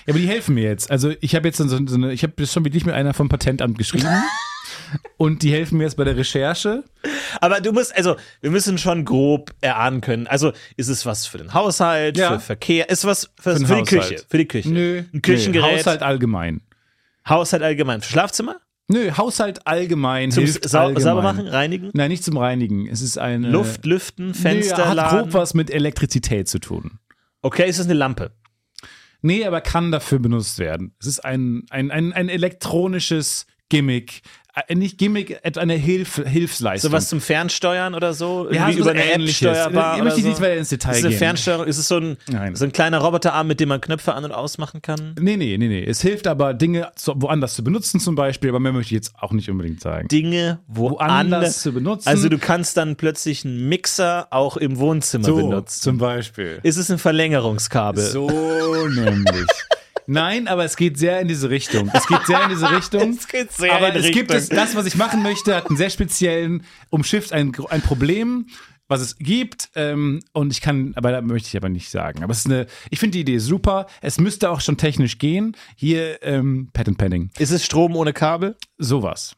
Ja, 0.05 0.13
aber 0.13 0.19
die 0.19 0.27
helfen 0.27 0.55
mir 0.55 0.63
jetzt. 0.63 0.91
Also 0.91 1.13
ich 1.19 1.35
habe 1.35 1.47
jetzt 1.47 1.57
so, 1.57 1.67
so 1.67 1.95
eine, 1.95 2.13
ich 2.13 2.23
habe 2.23 2.45
schon 2.45 2.63
wirklich 2.63 2.85
mit 2.85 2.93
einer 2.95 3.13
vom 3.13 3.27
Patentamt 3.27 3.77
geschrieben. 3.77 4.07
und 5.17 5.41
die 5.41 5.51
helfen 5.51 5.77
mir 5.77 5.85
jetzt 5.85 5.97
bei 5.97 6.03
der 6.03 6.15
Recherche. 6.15 6.83
Aber 7.41 7.59
du 7.59 7.71
musst, 7.71 7.95
also, 7.95 8.15
wir 8.41 8.51
müssen 8.51 8.77
schon 8.77 9.03
grob 9.05 9.51
erahnen 9.61 10.01
können. 10.01 10.27
Also, 10.27 10.53
ist 10.77 10.89
es 10.89 11.05
was 11.05 11.25
für 11.25 11.37
den 11.39 11.53
Haushalt, 11.53 12.17
Ja. 12.17 12.33
für 12.33 12.39
Verkehr? 12.39 12.89
Ist 12.89 13.03
was 13.05 13.31
für, 13.39 13.55
den 13.55 13.65
für 13.65 13.75
die. 13.77 13.83
Küche? 13.83 14.23
Für 14.29 14.37
die 14.37 14.47
Küche. 14.47 14.69
Nö. 14.69 15.03
Ein 15.13 15.21
Küchengerät? 15.21 15.71
Nö, 15.71 15.77
Haushalt 15.79 16.03
allgemein. 16.03 16.61
Haushalt 17.27 17.63
allgemein. 17.63 18.01
Für 18.01 18.11
Schlafzimmer? 18.11 18.57
Nö, 18.93 19.11
Haushalt 19.17 19.65
allgemein. 19.65 20.29
Zum 20.29 20.43
hilft 20.43 20.69
sau 20.69 20.81
allgemein. 20.81 21.03
sauber 21.03 21.21
machen, 21.23 21.47
reinigen? 21.47 21.89
Nein, 21.93 22.11
nicht 22.11 22.23
zum 22.23 22.37
Reinigen. 22.37 22.87
Es 22.87 23.01
ist 23.01 23.17
eine. 23.17 23.49
Luft, 23.49 23.85
Lüften, 23.87 24.35
Fenster, 24.35 24.77
Nö, 24.77 24.85
hat 24.85 24.95
laden? 24.95 25.19
grob 25.23 25.33
was 25.33 25.55
mit 25.55 25.71
Elektrizität 25.71 26.47
zu 26.47 26.59
tun. 26.59 26.99
Okay, 27.41 27.67
ist 27.67 27.79
es 27.79 27.85
eine 27.85 27.95
Lampe? 27.95 28.31
Nee, 29.23 29.45
aber 29.45 29.61
kann 29.61 29.91
dafür 29.91 30.19
benutzt 30.19 30.59
werden. 30.59 30.93
Es 30.99 31.07
ist 31.07 31.25
ein, 31.25 31.63
ein, 31.71 31.89
ein, 31.89 32.13
ein 32.13 32.29
elektronisches 32.29 33.47
Gimmick. 33.69 34.21
Äh, 34.67 34.75
nicht 34.75 34.99
Gimmick, 34.99 35.39
etwa 35.41 35.61
eine 35.61 35.73
Hilf, 35.73 36.21
Hilfsleistung. 36.25 36.91
Sowas 36.91 37.09
zum 37.09 37.21
Fernsteuern 37.21 37.95
oder 37.95 38.13
so? 38.13 38.51
ja, 38.51 38.71
so 38.71 38.77
über 38.79 38.91
eine 38.91 39.11
App 39.11 39.27
steuerbar 39.27 39.97
Ich 39.97 40.03
möchte 40.03 40.21
so? 40.21 40.27
nicht 40.27 40.41
weiter 40.41 40.57
ins 40.57 40.69
Detail 40.69 40.91
Ist 40.91 40.99
eine 40.99 41.09
gehen. 41.09 41.17
Fernsteuerung? 41.17 41.65
Ist 41.65 41.77
es 41.79 41.87
so 41.87 41.97
ein, 41.97 42.17
Nein. 42.31 42.55
so 42.55 42.65
ein 42.65 42.71
kleiner 42.71 42.99
Roboterarm, 42.99 43.47
mit 43.47 43.59
dem 43.59 43.69
man 43.69 43.81
Knöpfe 43.81 44.13
an- 44.13 44.25
und 44.25 44.31
ausmachen 44.31 44.83
kann? 44.83 45.15
Nee, 45.19 45.37
nee, 45.37 45.57
nee, 45.57 45.67
nee. 45.67 45.83
Es 45.83 46.01
hilft 46.01 46.27
aber, 46.27 46.53
Dinge 46.53 46.91
woanders 47.15 47.55
zu 47.55 47.63
benutzen 47.63 47.99
zum 47.99 48.13
Beispiel, 48.13 48.49
aber 48.49 48.59
mehr 48.59 48.73
möchte 48.73 48.89
ich 48.93 49.01
jetzt 49.03 49.13
auch 49.19 49.31
nicht 49.31 49.49
unbedingt 49.49 49.81
sagen. 49.81 50.07
Dinge 50.07 50.59
woanders, 50.67 50.99
Woanders 51.31 51.61
zu 51.61 51.73
benutzen. 51.73 52.07
Also 52.09 52.29
du 52.29 52.37
kannst 52.37 52.77
dann 52.77 52.95
plötzlich 52.95 53.43
einen 53.45 53.67
Mixer 53.69 54.27
auch 54.29 54.57
im 54.57 54.77
Wohnzimmer 54.77 55.31
benutzen. 55.31 55.81
zum 55.81 55.97
Beispiel. 55.97 56.59
Ist 56.61 56.77
es 56.77 56.91
ein 56.91 56.99
Verlängerungskabel? 56.99 58.03
So 58.03 58.27
nämlich. 58.87 59.47
Nein, 60.07 60.47
aber 60.47 60.65
es 60.65 60.75
geht 60.75 60.97
sehr 60.97 61.19
in 61.21 61.27
diese 61.27 61.49
Richtung. 61.49 61.89
Es 61.93 62.07
geht 62.07 62.25
sehr 62.25 62.43
in 62.43 62.49
diese 62.49 62.69
Richtung. 62.69 63.17
Es 63.17 63.27
geht 63.27 63.51
sehr 63.51 63.73
aber 63.73 63.89
in 63.89 63.95
es 63.95 64.05
gibt 64.11 64.31
Richtung. 64.31 64.37
es, 64.37 64.49
das, 64.49 64.75
was 64.75 64.85
ich 64.85 64.95
machen 64.95 65.23
möchte, 65.23 65.55
hat 65.55 65.67
einen 65.67 65.77
sehr 65.77 65.89
speziellen, 65.89 66.63
umschifft 66.89 67.31
ein, 67.33 67.51
ein 67.69 67.81
Problem, 67.81 68.47
was 68.87 69.01
es 69.01 69.17
gibt. 69.17 69.69
Ähm, 69.75 70.19
und 70.33 70.51
ich 70.51 70.61
kann, 70.61 70.93
aber 70.95 71.11
da 71.11 71.21
möchte 71.21 71.47
ich 71.47 71.57
aber 71.57 71.69
nicht 71.69 71.89
sagen. 71.89 72.23
Aber 72.23 72.31
es 72.31 72.39
ist 72.39 72.45
eine, 72.47 72.67
ich 72.89 72.99
finde 72.99 73.13
die 73.13 73.21
Idee 73.21 73.37
super. 73.39 73.87
Es 74.01 74.19
müsste 74.19 74.49
auch 74.49 74.61
schon 74.61 74.77
technisch 74.77 75.17
gehen. 75.17 75.55
Hier, 75.75 76.21
ähm, 76.23 76.69
Patent 76.73 76.97
Pending. 76.97 77.31
Ist 77.37 77.51
es 77.51 77.65
Strom 77.65 77.95
ohne 77.95 78.13
Kabel? 78.13 78.55
Sowas. 78.77 79.35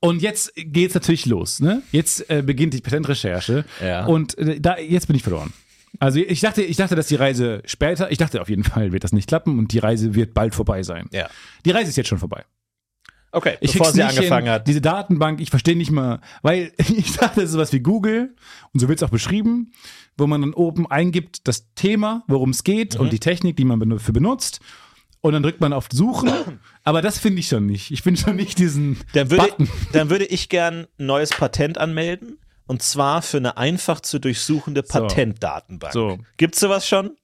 Und 0.00 0.22
jetzt 0.22 0.52
geht's 0.56 0.94
natürlich 0.94 1.26
los, 1.26 1.60
ne? 1.60 1.82
Jetzt 1.92 2.28
äh, 2.30 2.42
beginnt 2.42 2.72
die 2.72 2.80
Patentrecherche. 2.80 3.64
Ja. 3.84 4.06
Und 4.06 4.36
äh, 4.38 4.58
da, 4.58 4.78
jetzt 4.78 5.06
bin 5.06 5.16
ich 5.16 5.22
verloren. 5.22 5.52
Also 5.98 6.18
ich 6.20 6.40
dachte, 6.40 6.62
ich 6.62 6.76
dachte, 6.76 6.94
dass 6.94 7.08
die 7.08 7.16
Reise 7.16 7.62
später, 7.66 8.10
ich 8.10 8.18
dachte 8.18 8.40
auf 8.40 8.48
jeden 8.48 8.64
Fall 8.64 8.92
wird 8.92 9.04
das 9.04 9.12
nicht 9.12 9.28
klappen 9.28 9.58
und 9.58 9.72
die 9.72 9.78
Reise 9.78 10.14
wird 10.14 10.34
bald 10.34 10.54
vorbei 10.54 10.82
sein. 10.82 11.08
Ja. 11.12 11.28
Die 11.64 11.70
Reise 11.72 11.90
ist 11.90 11.96
jetzt 11.96 12.08
schon 12.08 12.18
vorbei. 12.18 12.44
Okay, 13.32 13.56
Ich 13.60 13.72
bevor 13.74 13.92
sie 13.92 14.02
angefangen 14.02 14.46
hin, 14.46 14.52
hat. 14.54 14.66
Diese 14.66 14.80
Datenbank, 14.80 15.40
ich 15.40 15.50
verstehe 15.50 15.76
nicht 15.76 15.92
mal, 15.92 16.20
weil 16.42 16.72
ich 16.78 17.12
dachte, 17.16 17.36
das 17.40 17.50
ist 17.50 17.52
sowas 17.52 17.72
wie 17.72 17.80
Google 17.80 18.34
und 18.72 18.80
so 18.80 18.88
wird 18.88 18.98
es 18.98 19.02
auch 19.04 19.10
beschrieben, 19.10 19.72
wo 20.16 20.26
man 20.26 20.40
dann 20.40 20.52
oben 20.54 20.90
eingibt 20.90 21.46
das 21.46 21.72
Thema, 21.74 22.24
worum 22.26 22.50
es 22.50 22.64
geht 22.64 22.94
Mhm. 22.94 23.00
und 23.02 23.12
die 23.12 23.20
Technik, 23.20 23.56
die 23.56 23.64
man 23.64 23.80
benu- 23.80 23.98
für 24.00 24.12
benutzt. 24.12 24.60
Und 25.22 25.34
dann 25.34 25.42
drückt 25.42 25.60
man 25.60 25.72
auf 25.72 25.86
Suchen. 25.92 26.30
Aber 26.82 27.02
das 27.02 27.18
finde 27.18 27.40
ich 27.40 27.48
schon 27.48 27.66
nicht. 27.66 27.90
Ich 27.90 28.02
finde 28.02 28.18
schon 28.20 28.36
nicht 28.36 28.58
diesen 28.58 28.96
Dann 29.12 29.30
würde, 29.30 29.42
Button. 29.48 29.68
dann 29.92 30.08
würde 30.10 30.24
ich 30.24 30.48
gern 30.48 30.86
ein 30.98 31.06
neues 31.06 31.30
Patent 31.30 31.76
anmelden. 31.78 32.38
Und 32.70 32.82
zwar 32.82 33.20
für 33.22 33.38
eine 33.38 33.56
einfach 33.56 33.98
zu 34.00 34.20
durchsuchende 34.20 34.84
Patentdatenbank. 34.84 35.92
So. 35.92 36.18
Gibt's 36.36 36.60
sowas 36.60 36.86
schon? 36.86 37.16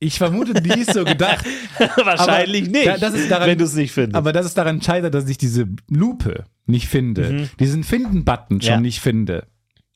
Ich 0.00 0.18
vermute, 0.18 0.54
die 0.54 0.80
ist 0.80 0.92
so 0.92 1.04
gedacht. 1.04 1.44
Wahrscheinlich 1.96 2.62
Aber 2.64 2.70
nicht, 2.72 2.86
da- 2.88 2.96
das 2.98 3.14
ist 3.14 3.30
daran- 3.30 3.48
wenn 3.48 3.58
du 3.58 3.64
es 3.64 3.74
nicht 3.74 3.92
findest. 3.92 4.16
Aber 4.16 4.32
dass 4.32 4.44
es 4.44 4.54
daran 4.54 4.82
scheitert, 4.82 5.14
dass 5.14 5.28
ich 5.28 5.38
diese 5.38 5.66
Lupe 5.88 6.46
nicht 6.66 6.88
finde, 6.88 7.48
diesen 7.60 7.84
Finden-Button 7.84 8.60
schon 8.60 8.70
Mhm. 8.70 8.74
Ja. 8.74 8.80
nicht 8.80 9.00
finde. 9.00 9.46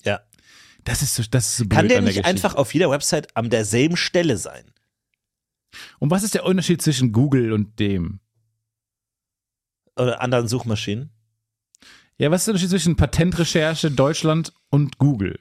ja. 0.04 0.20
Das 0.84 1.02
ist 1.02 1.14
so, 1.16 1.22
das 1.30 1.46
ist 1.48 1.56
so 1.58 1.64
blöd 1.64 1.76
Kann 1.78 1.88
der 1.88 1.98
an 1.98 2.04
der 2.04 2.12
nicht 2.14 2.22
Geschichte. 2.22 2.28
einfach 2.46 2.54
auf 2.56 2.72
jeder 2.74 2.90
Website 2.90 3.36
an 3.36 3.50
derselben 3.50 3.96
Stelle 3.96 4.36
sein? 4.36 4.64
Und 6.00 6.10
was 6.10 6.22
ist 6.24 6.34
der 6.34 6.44
Unterschied 6.44 6.80
zwischen 6.82 7.12
Google 7.12 7.52
und 7.52 7.78
dem? 7.80 8.18
Oder 9.96 10.20
anderen 10.20 10.48
Suchmaschinen? 10.48 11.10
Ja, 12.22 12.30
was 12.30 12.42
ist 12.42 12.46
der 12.46 12.52
Unterschied 12.52 12.70
zwischen 12.70 12.94
Patentrecherche 12.94 13.90
Deutschland 13.90 14.52
und 14.70 14.98
Google? 14.98 15.40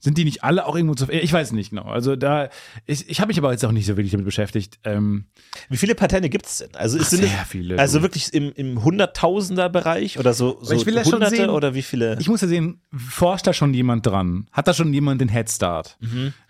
Sind 0.00 0.18
die 0.18 0.24
nicht 0.26 0.44
alle 0.44 0.66
auch 0.66 0.76
irgendwo 0.76 0.94
zu. 0.94 1.10
Ich 1.10 1.32
weiß 1.32 1.52
nicht 1.52 1.70
genau. 1.70 1.84
Also 1.84 2.14
da, 2.14 2.50
ich, 2.84 3.08
ich 3.08 3.20
habe 3.20 3.28
mich 3.28 3.38
aber 3.38 3.50
jetzt 3.52 3.64
auch 3.64 3.72
nicht 3.72 3.86
so 3.86 3.96
wirklich 3.96 4.12
damit 4.12 4.26
beschäftigt. 4.26 4.78
Ähm, 4.84 5.24
Wie 5.70 5.78
viele 5.78 5.94
Patente 5.94 6.28
gibt 6.28 6.44
es 6.44 6.58
denn? 6.58 6.74
Also, 6.74 6.98
Ach, 7.00 7.06
sehr 7.06 7.26
viele, 7.48 7.78
Also 7.78 8.02
wirklich 8.02 8.34
im, 8.34 8.52
im 8.52 8.84
Hunderttausender-Bereich 8.84 10.18
oder 10.18 10.34
so, 10.34 10.58
so 10.60 10.74
ich 10.74 10.84
will 10.84 10.94
ja 10.94 11.04
schon 11.04 11.14
Hunderte 11.14 11.36
sehen- 11.36 11.50
oder 11.50 11.74
wie 11.74 11.82
viele? 11.82 12.18
ich 12.20 12.28
muss 12.28 12.42
ja 12.42 12.48
sehen, 12.48 12.82
forscht 12.94 13.46
da 13.46 13.54
schon 13.54 13.72
jemand 13.72 14.06
dran? 14.06 14.46
Hat 14.52 14.68
da 14.68 14.74
schon 14.74 14.92
jemand 14.92 15.22
den 15.22 15.30
Headstart? 15.30 15.96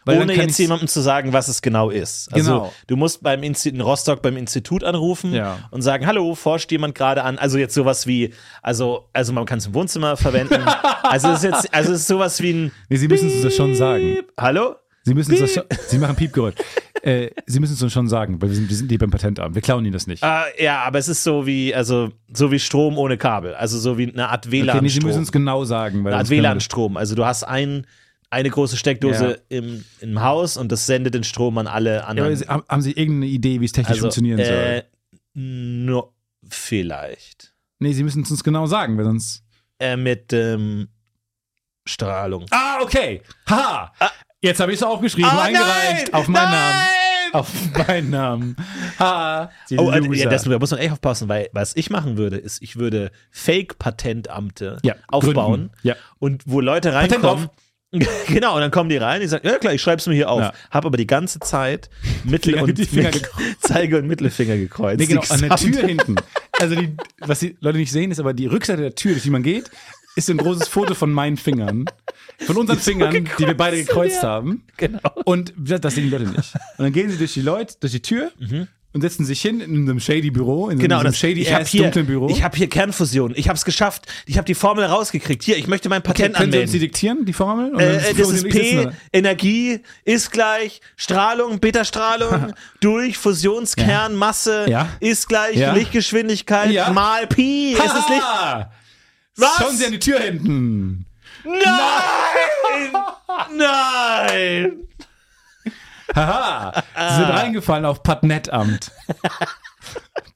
Weil 0.09 0.23
Ohne 0.23 0.35
jetzt 0.35 0.59
jemandem 0.59 0.89
zu 0.89 1.01
sagen, 1.01 1.33
was 1.33 1.49
es 1.49 1.63
genau 1.63 1.91
ist. 1.91 2.33
Also 2.33 2.51
Genau. 2.53 2.73
du 2.87 2.97
musst 2.97 3.23
beim 3.23 3.43
Insti 3.43 3.69
in 3.69 3.81
Rostock 3.81 4.23
beim 4.23 4.37
Institut 4.37 4.83
anrufen 4.85 5.33
Ja. 5.33 5.59
und 5.71 5.83
sagen, 5.83 6.07
hallo, 6.07 6.35
forscht 6.35 6.73
jemand 6.73 6.95
gerade 6.95 7.23
an? 7.25 7.39
Also 7.39 7.59
jetzt 7.59 7.75
sowas 7.75 8.07
wie, 8.07 8.33
also, 8.63 9.09
also 9.13 9.33
man 9.33 9.45
kann 9.47 9.59
es 9.59 9.67
im 9.67 9.75
Wohnzimmer 9.75 10.17
verwenden. 10.17 10.61
also 11.03 11.29
es 11.29 11.39
ist 11.39 11.45
jetzt, 11.45 11.75
also 11.75 11.93
es 11.93 12.01
ist 12.01 12.07
sowas 12.09 12.41
wie 12.43 12.53
ein 12.53 12.73
Nee, 12.89 12.97
Sie 12.97 13.09
müssen 13.09 13.29
es 13.29 13.43
das 13.43 13.55
schon 13.55 13.75
sagen. 13.75 14.19
Hallo? 14.39 14.75
Sie 15.05 15.15
müssen 15.15 15.33
es 15.43 15.55
schon, 15.55 15.63
Sie 15.87 15.97
machen 15.99 16.17
Piepgeräusch. 16.17 16.55
äh, 17.03 17.31
Sie 17.47 17.61
müssen 17.61 17.73
es 17.75 17.83
uns 17.83 17.93
schon 17.95 18.09
sagen, 18.09 18.43
weil 18.43 18.51
wir 18.51 18.57
sind, 18.57 18.69
wir 18.69 18.77
sind 18.77 18.91
die 18.91 18.99
beim 18.99 19.11
Patentamt. 19.11 19.55
Wir 19.55 19.63
klauen 19.63 19.83
Ihnen 19.85 19.95
das 19.95 20.07
nicht. 20.07 20.23
Ah, 20.23 20.45
ja, 20.59 20.83
aber 20.83 20.99
es 20.99 21.09
ist 21.09 21.23
so 21.25 21.47
wie, 21.47 21.75
also 21.75 22.11
so 22.33 22.53
wie 22.53 22.59
Strom 22.59 22.99
ohne 22.99 23.17
Kabel. 23.17 23.55
Also 23.55 23.79
so 23.79 23.97
wie 23.97 24.13
eine 24.13 24.29
Art 24.29 24.51
WLAN. 24.51 24.77
okay, 24.77 24.83
nee, 24.83 24.89
Sie 24.91 25.01
müssen 25.01 25.23
es 25.23 25.33
genau 25.33 25.65
sagen. 25.65 26.07
Eine 26.07 26.17
Art 26.17 26.29
WLAN-Strom. 26.29 26.97
Also 26.99 27.15
du 27.15 27.25
hast 27.25 27.45
ein, 27.45 27.87
eine 28.31 28.51
große 28.51 28.77
Steckdose 28.77 29.43
im, 29.49 29.85
im 30.01 30.21
Haus 30.23 30.57
und 30.57 30.71
das 30.71 30.87
sendet 30.87 31.15
den 31.15 31.25
Strom 31.25 31.57
an 31.59 31.67
alle 31.67 31.97
Ja, 31.97 32.03
aber 32.05 32.09
anderen. 32.25 32.49
Haben 32.69 32.83
Sie 32.83 32.93
irgendeine 32.93 33.27
Idee, 33.27 33.61
wie 33.61 33.65
es 33.65 33.73
technisch 33.73 33.91
also, 33.93 34.03
funktionieren 34.03 34.39
soll? 34.45 34.55
äh, 34.55 34.83
nur 35.35 36.13
vielleicht. 36.49 37.55
Nee, 37.79 37.93
Sie 37.93 38.03
müssen 38.03 38.23
es 38.23 38.31
uns 38.31 38.45
genau 38.45 38.67
sagen, 38.67 38.97
weil 38.99 39.05
sonst. 39.05 39.43
Äh, 39.79 39.97
mit 39.97 40.33
ähm, 40.33 40.89
Strahlung. 41.87 42.47
Ah, 42.51 42.79
okay. 42.83 43.23
Ha! 43.49 43.93
Jetzt 44.41 44.61
habe 44.61 44.73
ich 44.73 44.79
es 44.79 44.83
aufgeschrieben, 44.83 45.31
Ah, 45.31 45.43
eingereicht. 45.45 46.07
nein! 46.13 46.15
Auf 46.15 46.29
meinen 46.29 46.51
Nein! 46.51 46.53
Namen. 46.53 46.89
Auf 47.33 47.53
meinen 47.89 48.11
Namen. 48.11 48.57
Ha! 48.99 49.51
Oh, 49.77 49.91
Loser. 49.91 50.15
ja, 50.15 50.31
das, 50.31 50.45
da 50.45 50.59
muss 50.59 50.71
man 50.71 50.81
echt 50.81 50.93
aufpassen, 50.93 51.29
weil 51.29 51.49
was 51.53 51.77
ich 51.77 51.91
machen 51.91 52.17
würde, 52.17 52.37
ist, 52.37 52.63
ich 52.63 52.77
würde 52.77 53.11
Fake-Patentamte 53.31 54.79
Ja, 54.83 54.95
aufbauen 55.09 55.35
gründen. 55.35 55.71
Ja. 55.83 55.95
und 56.19 56.43
wo 56.47 56.61
Leute 56.61 56.91
Patent 56.91 57.13
reinkommen. 57.25 57.49
Genau, 58.29 58.55
und 58.55 58.61
dann 58.61 58.71
kommen 58.71 58.91
die 58.91 58.97
rein, 58.97 59.21
die 59.21 59.27
sagen, 59.27 59.47
ja 59.47 59.59
klar, 59.59 59.73
ich 59.73 59.81
schreib's 59.81 60.07
mir 60.07 60.15
hier 60.15 60.31
auf. 60.31 60.41
Ja. 60.41 60.53
Hab 60.71 60.85
aber 60.85 60.97
die 60.97 61.07
ganze 61.07 61.41
Zeit 61.41 61.89
Mittel 62.25 62.53
Finger- 62.55 62.65
und 62.65 62.79
Finger 62.79 63.11
Zeige 63.61 63.99
und 63.99 64.07
Mittelfinger 64.07 64.57
gekreuzt. 64.57 65.01
Nee, 65.01 65.07
genau, 65.07 65.23
an 65.29 65.41
der 65.41 65.57
Tür 65.57 65.87
hinten. 65.87 66.17
Also, 66.59 66.75
die, 66.75 66.97
was 67.21 67.41
die 67.41 67.57
Leute 67.61 67.79
nicht 67.79 67.93
sehen, 67.93 68.11
ist 68.11 68.21
aber 68.21 68.35
die 68.35 68.47
Rückseite 68.47 68.83
der 68.83 68.95
Tür, 68.95 69.13
durch 69.13 69.23
die 69.23 69.31
man 69.31 69.43
geht, 69.43 69.71
ist 70.17 70.27
so 70.27 70.33
ein 70.33 70.39
großes 70.39 70.69
Foto 70.69 70.95
von 70.95 71.13
meinen 71.13 71.37
Fingern. 71.37 71.87
Von 72.41 72.57
unseren 72.57 72.79
Fingern, 72.79 73.29
die 73.39 73.47
wir 73.47 73.57
beide 73.57 73.77
gekreuzt 73.77 74.23
haben. 74.23 74.65
Genau. 74.77 75.01
Und 75.25 75.53
das 75.57 75.95
sehen 75.95 76.05
die 76.05 76.11
Leute 76.11 76.25
nicht. 76.27 76.55
Und 76.77 76.85
dann 76.85 76.93
gehen 76.93 77.11
sie 77.11 77.17
durch 77.17 77.35
die 77.35 77.43
Leute, 77.43 77.75
durch 77.81 77.93
die 77.93 78.03
Tür 78.03 78.33
und 78.95 79.03
setzen 79.03 79.25
sich 79.27 79.41
hin 79.43 79.61
in 79.61 79.83
einem 79.89 80.01
shady 80.01 80.31
Büro, 80.31 80.69
in. 80.71 80.79
Genau, 80.79 80.97
einem 80.97 81.07
das, 81.09 81.19
shady 81.19 81.43
ich 81.43 81.55
ass 81.55 81.69
hier, 81.69 81.83
dunklen 81.83 82.07
Büro. 82.07 82.29
ich 82.31 82.43
habe 82.43 82.57
hier 82.57 82.69
Kernfusion. 82.69 83.35
Ich 83.37 83.49
habe 83.49 83.57
es 83.57 83.65
geschafft. 83.67 84.07
Ich 84.27 84.39
habe 84.39 84.47
die 84.47 84.55
Formel 84.55 84.85
rausgekriegt. 84.85 85.43
Hier, 85.45 85.59
ich 85.59 85.67
möchte 85.67 85.89
mein 85.91 86.01
okay, 86.01 86.09
Patent 86.31 86.37
können 86.37 86.53
Sie 86.53 86.59
uns 86.59 86.71
die 86.71 86.77
anmelden. 86.79 86.81
diktieren, 86.81 87.25
die 87.27 87.33
Formel? 87.35 87.73
Äh, 87.79 87.97
äh, 88.11 88.15
das 88.15 88.31
ist 88.31 88.49
P. 88.49 88.89
Energie 89.13 89.81
ist 90.05 90.31
gleich 90.33 90.81
Strahlung, 90.97 91.61
Beta-Strahlung 91.61 92.55
durch 92.81 93.19
Fusionskern, 93.19 94.15
Masse 94.17 94.67
Ja. 94.69 94.89
ist 95.01 95.29
gleich 95.29 95.57
Ja. 95.57 95.73
Lichtgeschwindigkeit 95.75 96.71
Ja. 96.71 96.91
mal 96.91 97.27
Pi. 97.27 97.73
Ist 97.73 97.81
es 97.85 98.09
Licht? 98.09 98.23
Was? 99.37 99.57
Schauen 99.59 99.77
Sie 99.77 99.85
an 99.85 99.93
die 99.93 99.99
Tür 100.01 100.19
hinten. 100.19 101.05
Nein! 101.45 102.93
Nein! 103.57 104.88
Haha! 106.15 106.73
Sie 106.75 106.83
Ah. 106.95 107.17
sind 107.17 107.29
reingefallen 107.31 107.85
auf 107.85 108.03
patnetamt. 108.03 108.91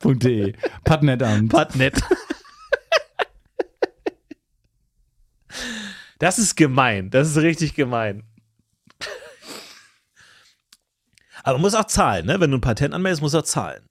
.de. 0.04 0.54
Patnetamt. 0.84 1.50
Patnet. 1.52 2.00
Das 6.18 6.38
ist 6.38 6.56
gemein. 6.56 7.10
Das 7.10 7.28
ist 7.28 7.36
richtig 7.38 7.74
gemein. 7.74 8.24
Aber 11.44 11.54
man 11.54 11.62
muss 11.62 11.74
auch 11.74 11.86
zahlen, 11.86 12.26
ne? 12.26 12.38
Wenn 12.40 12.50
du 12.52 12.58
ein 12.58 12.60
Patent 12.60 12.94
anmeldest, 12.94 13.20
musst 13.22 13.34
du 13.34 13.38
auch 13.40 13.42
zahlen. 13.44 13.88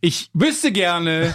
Ich 0.00 0.30
wüsste 0.32 0.70
gerne. 0.70 1.34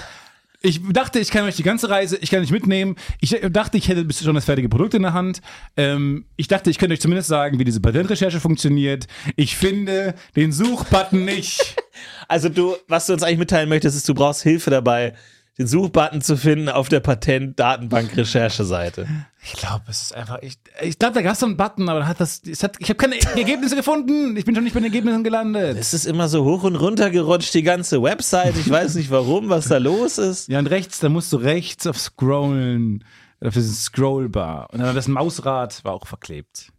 Ich 0.66 0.82
dachte, 0.82 1.20
ich 1.20 1.30
kann 1.30 1.46
euch 1.46 1.58
die 1.58 1.64
ganze 1.64 1.92
Reise, 1.92 2.18
ich 2.20 2.32
kann 2.32 2.42
euch 2.42 2.50
mitnehmen. 2.50 2.96
Ich 3.22 3.40
dachte, 3.52 3.78
ich 3.78 3.88
hätte 3.88 4.12
schon 4.12 4.34
das 4.34 4.46
fertige 4.46 4.68
Produkt 4.68 4.96
in 4.96 5.04
der 5.04 5.14
Hand. 5.14 5.42
Ähm, 5.78 6.26
ich 6.38 6.48
dachte, 6.48 6.72
ich 6.72 6.80
könnte 6.80 6.94
euch 6.94 7.02
zumindest 7.02 7.28
sagen, 7.28 7.60
wie 7.60 7.64
diese 7.64 7.80
Patentrecherche 7.80 8.40
funktioniert. 8.40 9.06
Ich 9.36 9.56
finde 9.56 10.16
den 10.36 10.52
Suchbutton 10.52 11.24
nicht. 11.24 11.76
Also 12.28 12.50
du, 12.50 12.76
was 12.90 13.06
du 13.06 13.14
uns 13.14 13.24
eigentlich 13.24 13.38
mitteilen 13.38 13.70
möchtest, 13.70 13.96
ist, 13.96 14.10
du 14.10 14.14
brauchst 14.14 14.44
Hilfe 14.44 14.70
dabei, 14.70 15.14
den 15.58 15.68
Suchbutton 15.68 16.22
zu 16.22 16.36
finden 16.36 16.68
auf 16.68 16.90
der 16.90 17.00
Patent-Datenbank-Recherche-Seite. 17.00 19.08
Ich 19.42 19.54
glaube, 19.54 19.86
es 19.88 20.02
ist 20.02 20.14
einfach. 20.14 20.40
Ich, 20.42 20.58
ich 20.82 21.00
glaube, 21.00 21.14
da 21.14 21.22
gab 21.22 21.32
es 21.34 21.40
so 21.40 21.46
einen 21.46 21.56
Button, 21.56 21.88
aber 21.88 22.06
hat 22.08 22.20
das. 22.20 22.42
Es 22.46 22.62
hat, 22.62 22.76
ich 22.80 22.90
habe 22.90 22.98
keine 22.98 23.22
Ergebnisse 23.22 23.78
gefunden. 23.78 24.36
Ich 24.36 24.44
bin 24.44 24.54
schon 24.54 24.66
nicht 24.66 24.74
bei 24.74 24.82
den 24.82 24.86
Ergebnissen 24.86 25.24
gelandet. 25.24 25.78
Es 25.80 25.94
ist 25.94 26.06
immer 26.06 26.28
so 26.28 26.44
hoch 26.44 26.64
und 26.64 26.76
runter 26.76 27.10
gerutscht, 27.10 27.54
die 27.54 27.64
ganze 27.64 28.02
Website. 28.02 28.58
Ich 28.58 28.70
weiß 28.70 28.96
nicht 28.96 29.12
warum, 29.12 29.48
was 29.48 29.70
da 29.70 29.78
los 29.78 30.18
ist. 30.18 30.50
Ja, 30.50 30.60
und 30.60 30.68
rechts, 30.68 31.00
da 31.00 31.08
musst 31.08 31.32
du 31.32 31.38
rechts 31.38 31.88
auf 31.88 31.98
Scrollen, 31.98 33.06
auf 33.40 33.54
diesen 33.54 33.76
Scrollbar. 33.76 34.68
Und 34.74 34.80
dann 34.80 34.94
das 34.94 35.08
Mausrad 35.08 35.86
war 35.86 35.94
auch 35.94 36.08
verklebt. 36.08 36.74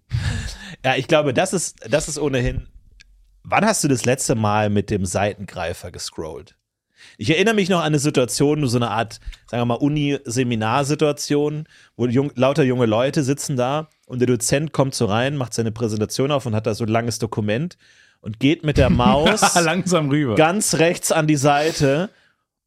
Ja, 0.85 0.97
ich 0.97 1.09
glaube, 1.09 1.33
das 1.33 1.55
ist, 1.55 1.79
das 1.89 2.09
ist 2.09 2.19
ohnehin. 2.19 2.69
Wann 3.43 3.65
hast 3.65 3.83
du 3.85 3.89
das 3.89 4.05
letzte 4.05 4.35
Mal 4.35 4.69
mit 4.71 4.91
dem 4.91 5.07
Seitengreifer 5.07 5.91
gescrollt? 5.91 6.57
Ich 7.19 7.31
erinnere 7.31 7.55
mich 7.55 7.69
noch 7.69 7.79
an 7.81 7.87
eine 7.87 7.99
Situation, 7.99 8.67
so 8.67 8.77
eine 8.77 8.91
Art, 8.91 9.21
sagen 9.47 9.63
wir 9.63 9.67
mal, 9.67 9.75
Uni-Seminar-Situation, 9.75 11.65
wo 11.97 12.07
jung, 12.07 12.31
lauter 12.35 12.63
junge 12.63 12.87
Leute 12.87 13.23
sitzen 13.23 13.57
da 13.57 13.89
und 14.07 14.19
der 14.21 14.27
Dozent 14.27 14.73
kommt 14.73 14.95
so 14.95 15.07
rein, 15.07 15.37
macht 15.37 15.55
seine 15.55 15.73
Präsentation 15.73 16.31
auf 16.31 16.47
und 16.47 16.55
hat 16.55 16.67
da 16.67 16.75
so 16.75 16.85
ein 16.85 16.89
langes 16.89 17.19
Dokument 17.19 17.77
und 18.21 18.41
geht 18.41 18.65
mit 18.65 18.77
der 18.77 18.91
Maus 18.91 19.55
Langsam 19.63 20.11
rüber. 20.11 20.35
ganz 20.35 20.75
rechts 20.75 21.13
an 21.13 21.27
die 21.27 21.37
Seite 21.37 22.11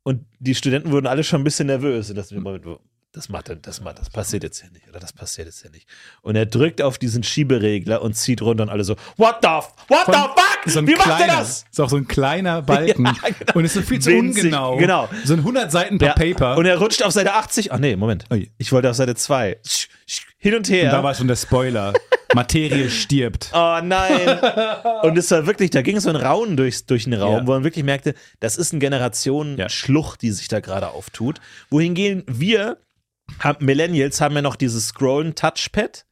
und 0.04 0.26
die 0.40 0.56
Studenten 0.56 0.92
wurden 0.92 1.08
alle 1.08 1.24
schon 1.24 1.42
ein 1.42 1.44
bisschen 1.44 1.68
nervös. 1.68 2.10
Und 2.10 2.16
das, 2.16 2.32
das, 3.12 3.28
macht, 3.28 3.52
das, 3.66 3.82
macht, 3.82 3.98
das 4.00 4.10
passiert 4.10 4.44
jetzt 4.44 4.62
hier 4.62 4.70
nicht 4.72 4.88
oder 4.88 5.00
das 5.00 5.14
passiert 5.14 5.48
jetzt 5.48 5.62
hier 5.62 5.72
nicht. 5.72 5.88
Und 6.22 6.36
er 6.36 6.46
drückt 6.46 6.82
auf 6.82 6.98
diesen 7.00 7.24
Schieberegler 7.24 8.02
und 8.04 8.14
zieht 8.14 8.42
runter 8.42 8.64
und 8.64 8.70
alle 8.70 8.84
so, 8.84 8.96
what 9.18 9.38
the, 9.42 9.48
what 9.48 10.06
the 10.06 10.12
fuck? 10.14 10.60
So 10.66 10.86
Wie 10.86 10.94
macht 10.96 11.08
er 11.10 11.16
kleiner, 11.16 11.38
das? 11.38 11.66
Ist 11.72 11.82
auch 11.82 11.90
so 11.90 11.96
ein 11.98 12.08
kleiner 12.08 12.62
Balken. 12.64 13.06
Ja, 13.06 13.14
genau. 13.40 13.54
Und 13.56 13.66
ist 13.66 13.74
so 13.74 13.82
viel 13.82 14.00
zu 14.00 14.12
Winzig, 14.12 14.44
ungenau. 14.46 14.78
genau. 14.78 15.10
So 15.26 15.34
ein 15.34 15.40
100 15.40 15.72
Seiten 15.72 15.98
Ja, 16.00 16.14
Paper. 16.14 16.58
Und 16.58 16.66
er 16.66 16.78
rutscht 16.78 17.02
auf 17.02 17.12
Seite 17.12 17.34
80. 17.34 17.72
Ach 17.72 17.80
nee, 17.80 17.96
Moment. 17.96 18.26
Ich 18.58 18.72
wollte 18.72 18.90
auf 18.90 18.96
Seite 18.96 19.16
2. 19.16 19.58
Hin 20.38 20.56
und 20.56 20.70
her. 20.70 20.86
Und 20.86 20.92
da 20.92 21.04
war 21.04 21.16
schon 21.16 21.28
der 21.28 21.36
Spoiler. 21.36 21.94
Materie 22.36 22.92
stirbt. 22.92 23.50
Oh 23.56 23.80
nein. 23.84 24.40
Und 25.02 25.18
es 25.18 25.32
war 25.32 25.48
wirklich, 25.48 25.72
da 25.72 25.82
ging 25.82 26.00
so 26.00 26.10
ein 26.12 26.16
Raunen 26.16 26.56
durchs, 26.58 26.86
durch 26.86 27.06
den 27.06 27.16
Raum, 27.16 27.38
Ja. 27.40 27.48
wo 27.48 27.52
man 27.54 27.64
wirklich 27.64 27.84
merkte, 27.84 28.14
das 28.40 28.56
ist 28.56 28.72
eine 28.72 28.80
Generationen-Schlucht, 28.80 30.22
die 30.22 30.30
sich 30.32 30.48
da 30.48 30.60
gerade 30.60 30.90
auftut. 30.90 31.40
Wohingegen 31.72 32.24
wir, 32.28 32.78
haben, 33.40 33.66
Millennials, 33.66 34.22
haben 34.22 34.36
ja 34.36 34.42
noch 34.42 34.56
dieses 34.56 34.88
Scrollen-Touchpad. 34.88 36.06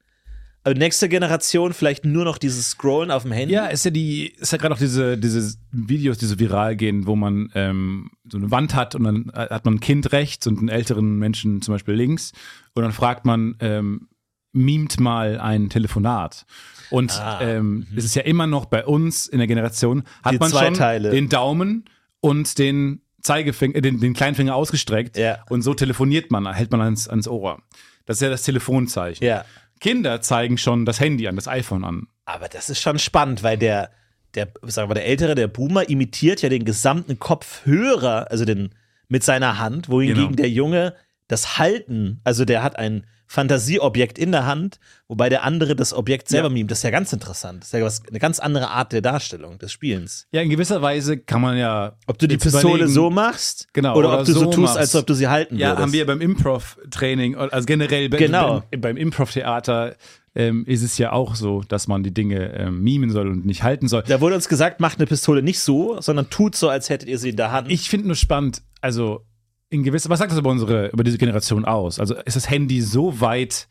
Nächste 0.76 1.08
Generation 1.08 1.72
vielleicht 1.74 2.04
nur 2.04 2.26
noch 2.26 2.38
dieses 2.38 2.72
Scrollen 2.72 3.10
auf 3.10 3.24
dem 3.24 3.32
Handy. 3.32 3.54
Ja, 3.54 3.68
ist 3.68 3.86
ja 3.86 3.92
die, 3.92 4.28
ist 4.28 4.52
ja 4.52 4.58
gerade 4.58 4.74
auch 4.76 4.80
diese, 4.80 5.18
diese 5.18 5.56
Videos, 5.72 6.18
die 6.18 6.26
so 6.26 6.40
viral 6.40 6.76
gehen, 6.76 7.08
wo 7.08 7.16
man 7.16 7.50
ähm, 7.56 8.12
so 8.30 8.38
eine 8.38 8.52
Wand 8.52 8.76
hat 8.76 8.94
und 8.94 9.06
dann 9.06 9.30
äh, 9.34 9.48
hat 9.50 9.64
man 9.64 9.76
ein 9.76 9.80
Kind 9.80 10.12
rechts 10.12 10.46
und 10.46 10.60
einen 10.60 10.68
älteren 10.68 11.18
Menschen 11.20 11.62
zum 11.62 11.74
Beispiel 11.74 11.94
links 11.94 12.34
und 12.74 12.84
dann 12.84 12.92
fragt 12.92 13.24
man, 13.24 13.56
ähm, 13.62 14.10
mimt 14.52 15.00
mal 15.00 15.40
ein 15.40 15.70
Telefonat. 15.70 16.46
Und 16.90 17.18
Ah, 17.18 17.40
ähm, 17.42 17.88
es 17.96 18.04
ist 18.04 18.16
ja 18.16 18.24
immer 18.24 18.48
noch 18.48 18.66
bei 18.66 18.86
uns 18.86 19.28
in 19.28 19.38
der 19.38 19.48
Generation, 19.48 20.04
hat 20.22 20.38
man 20.38 20.52
schon 20.52 20.74
Teile. 20.74 21.12
den 21.12 21.30
Daumen 21.30 21.86
und 22.20 22.58
den 22.60 23.02
Zeigefinger, 23.28 23.76
äh, 23.76 23.82
den, 23.82 24.00
den 24.00 24.14
kleinen 24.14 24.36
Finger 24.36 24.56
ausgestreckt 24.56 25.18
Ja. 25.18 25.44
und 25.50 25.62
so 25.62 25.74
telefoniert 25.74 26.32
man, 26.32 26.52
hält 26.54 26.72
man 26.72 26.82
ans, 26.82 27.08
ans 27.08 27.28
Ohr. 27.28 27.62
Das 28.06 28.18
ist 28.18 28.22
ja 28.22 28.30
das 28.30 28.44
Telefonzeichen. 28.44 29.26
Ja. 29.26 29.46
Kinder 29.80 30.22
zeigen 30.22 30.58
schon 30.58 30.86
das 30.86 31.00
Handy 31.00 31.28
an, 31.28 31.36
das 31.36 31.48
iPhone 31.48 31.84
an. 31.84 32.08
Aber 32.26 32.48
das 32.48 32.70
ist 32.70 32.82
schon 32.82 32.98
spannend, 33.00 33.44
weil 33.44 33.58
der, 33.58 33.92
der, 34.34 34.48
sagen 34.64 34.90
wir, 34.90 34.96
der 34.96 35.06
Ältere, 35.06 35.36
der 35.36 35.48
Boomer, 35.48 35.88
imitiert 35.88 36.42
ja 36.42 36.50
den 36.50 36.66
gesamten 36.66 37.20
Kopfhörer, 37.20 38.32
also 38.32 38.44
den 38.46 38.70
mit 39.08 39.24
seiner 39.24 39.60
Hand, 39.60 39.88
wohingegen 39.90 40.22
Genau. 40.24 40.36
der 40.36 40.50
Junge 40.50 40.94
das 41.28 41.58
Halten, 41.58 42.22
also 42.24 42.44
der 42.46 42.64
hat 42.64 42.78
ein 42.80 43.06
Fantasieobjekt 43.28 44.18
in 44.18 44.32
der 44.32 44.46
Hand, 44.46 44.80
wobei 45.08 45.30
der 45.30 45.44
andere 45.44 45.76
das 45.76 45.94
Objekt 45.94 46.28
selber 46.30 46.48
Ja. 46.48 46.54
mimt. 46.54 46.72
Das 46.72 46.80
ist 46.80 46.84
ja 46.84 46.90
ganz 46.90 47.14
interessant. 47.14 47.62
Das 47.62 47.68
ist 47.70 47.74
ja 47.80 47.84
was, 47.86 48.02
eine 48.10 48.20
ganz 48.20 48.40
andere 48.40 48.70
Art 48.70 48.92
der 48.94 49.02
Darstellung 49.02 49.60
des 49.60 49.72
Spielens. 49.72 50.28
Ja, 50.32 50.42
in 50.42 50.50
gewisser 50.50 50.82
Weise 50.82 51.18
kann 51.18 51.42
man 51.42 51.58
ja. 51.58 51.94
Ob 52.08 52.18
du 52.18 52.28
die 52.28 52.38
Pistole 52.38 52.76
überlegen- 52.76 52.92
so 52.92 53.10
machst 53.10 53.68
Genau, 53.74 53.96
oder, 53.96 54.10
oder 54.10 54.20
ob 54.22 54.26
du 54.26 54.34
so, 54.34 54.40
so 54.40 54.46
tust, 54.46 54.58
machst. 54.60 54.78
als 54.78 54.96
ob 54.96 55.06
du 55.08 55.14
sie 55.14 55.28
halten 55.28 55.58
Ja, 55.58 55.70
würdest. 55.70 55.82
haben 55.84 55.94
wir 55.94 56.06
beim 56.06 56.22
Improv-Training, 56.22 57.36
also 57.36 57.66
generell 57.66 58.10
Genau. 58.10 58.64
beim, 58.72 58.82
beim 58.82 58.98
Improv-Theater 58.98 59.96
ähm, 60.36 60.66
ist 60.68 60.84
es 60.84 60.98
ja 61.00 61.12
auch 61.14 61.34
so, 61.36 61.64
dass 61.68 61.88
man 61.88 62.04
die 62.04 62.14
Dinge 62.14 62.54
ähm, 62.54 62.82
mimen 62.84 63.10
soll 63.10 63.28
und 63.28 63.46
nicht 63.46 63.64
halten 63.64 63.88
soll. 63.88 64.04
Da 64.08 64.22
wurde 64.22 64.36
uns 64.36 64.48
gesagt, 64.48 64.80
macht 64.80 65.00
eine 65.00 65.08
Pistole 65.08 65.42
nicht 65.42 65.60
so, 65.60 66.00
sondern 66.00 66.30
tut 66.30 66.56
so, 66.56 66.70
als 66.70 66.90
hättet 66.90 67.10
ihr 67.10 67.18
sie 67.18 67.30
in 67.30 67.38
der 67.38 67.52
Hand. 67.52 67.72
Ich 67.72 67.90
finde 67.90 68.06
nur 68.08 68.16
spannend, 68.16 68.62
also 68.80 69.26
in 69.70 69.84
gewisser, 69.84 70.10
was 70.10 70.20
sagt 70.20 70.32
das 70.32 70.40
über 70.40 70.50
unsere, 70.50 70.88
über 70.90 71.04
diese 71.04 71.18
Generation 71.18 71.66
aus? 71.66 72.00
Also 72.00 72.16
ist 72.16 72.36
das 72.36 72.50
Handy 72.50 72.82
so 72.82 73.20
weit 73.20 73.68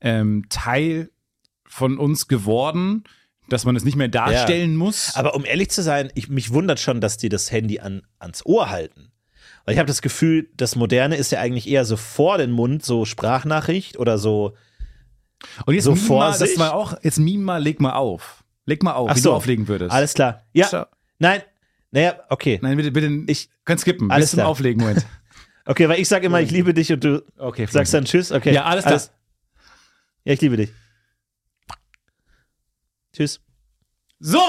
ähm, 0.00 0.44
Teil 0.48 1.10
von 1.66 1.98
uns 1.98 2.28
geworden, 2.28 3.04
dass 3.48 3.64
man 3.64 3.74
es 3.76 3.84
nicht 3.84 3.96
mehr 3.96 4.08
darstellen 4.08 4.76
muss? 4.76 5.14
Aber 5.16 5.34
um 5.34 5.44
ehrlich 5.44 5.70
zu 5.70 5.82
sein, 5.82 6.10
ich, 6.14 6.28
mich 6.28 6.52
wundert 6.52 6.78
schon, 6.78 7.00
dass 7.00 7.16
die 7.16 7.28
das 7.28 7.50
Handy 7.50 7.80
an, 7.80 8.02
ans 8.18 8.44
Ohr 8.46 8.70
halten. 8.70 9.10
Weil 9.64 9.74
ich 9.74 9.78
habe 9.78 9.88
das 9.88 10.02
Gefühl, 10.02 10.48
das 10.56 10.76
Moderne 10.76 11.16
ist 11.16 11.32
ja 11.32 11.40
eigentlich 11.40 11.68
eher 11.68 11.84
so 11.84 11.96
vor 11.96 12.38
den 12.38 12.50
Mund, 12.50 12.84
so 12.84 13.04
Sprachnachricht 13.04 13.98
oder 13.98 14.18
so. 14.18 14.54
Und 15.66 15.74
jetzt 15.74 15.84
so 15.84 15.92
meme 15.92 16.02
vor 16.06 16.18
mal, 16.20 16.38
das 16.38 16.58
war 16.58 16.74
auch, 16.74 16.94
jetzt 17.02 17.18
meme 17.18 17.42
mal, 17.44 17.62
leg 17.62 17.80
mal 17.80 17.92
auf. 17.92 18.44
Leg 18.66 18.82
mal 18.82 18.92
auf, 18.92 19.10
Ach 19.10 19.16
wie 19.16 19.20
so. 19.20 19.30
du 19.30 19.36
auflegen 19.36 19.68
würdest. 19.68 19.90
Alles 19.90 20.14
klar. 20.14 20.44
Ja. 20.52 20.68
Schau. 20.70 20.84
Nein. 21.18 21.42
Naja, 21.90 22.20
okay. 22.28 22.58
Nein, 22.62 22.76
bitte, 22.76 22.92
bitte, 22.92 23.08
Ich- 23.26 23.48
kann 23.64 23.78
skippen. 23.78 24.10
Alles 24.10 24.24
Bis 24.26 24.30
zum 24.30 24.36
klar. 24.38 24.48
Auflegen, 24.48 24.80
Moment. 24.80 25.04
Okay, 25.70 25.88
weil 25.88 26.00
ich 26.00 26.08
sage 26.08 26.26
immer, 26.26 26.40
ich 26.40 26.50
liebe 26.50 26.74
dich 26.74 26.92
und 26.92 27.04
du 27.04 27.24
Okay, 27.38 27.66
sagst 27.70 27.94
dann 27.94 28.04
Tschüss. 28.04 28.32
Okay. 28.32 28.52
Ja, 28.52 28.64
alles 28.64 28.84
klar. 28.84 29.00
Ja, 30.24 30.32
ich 30.32 30.40
liebe 30.40 30.56
dich. 30.56 30.70
Tschüss. 33.14 33.40
So, 34.18 34.40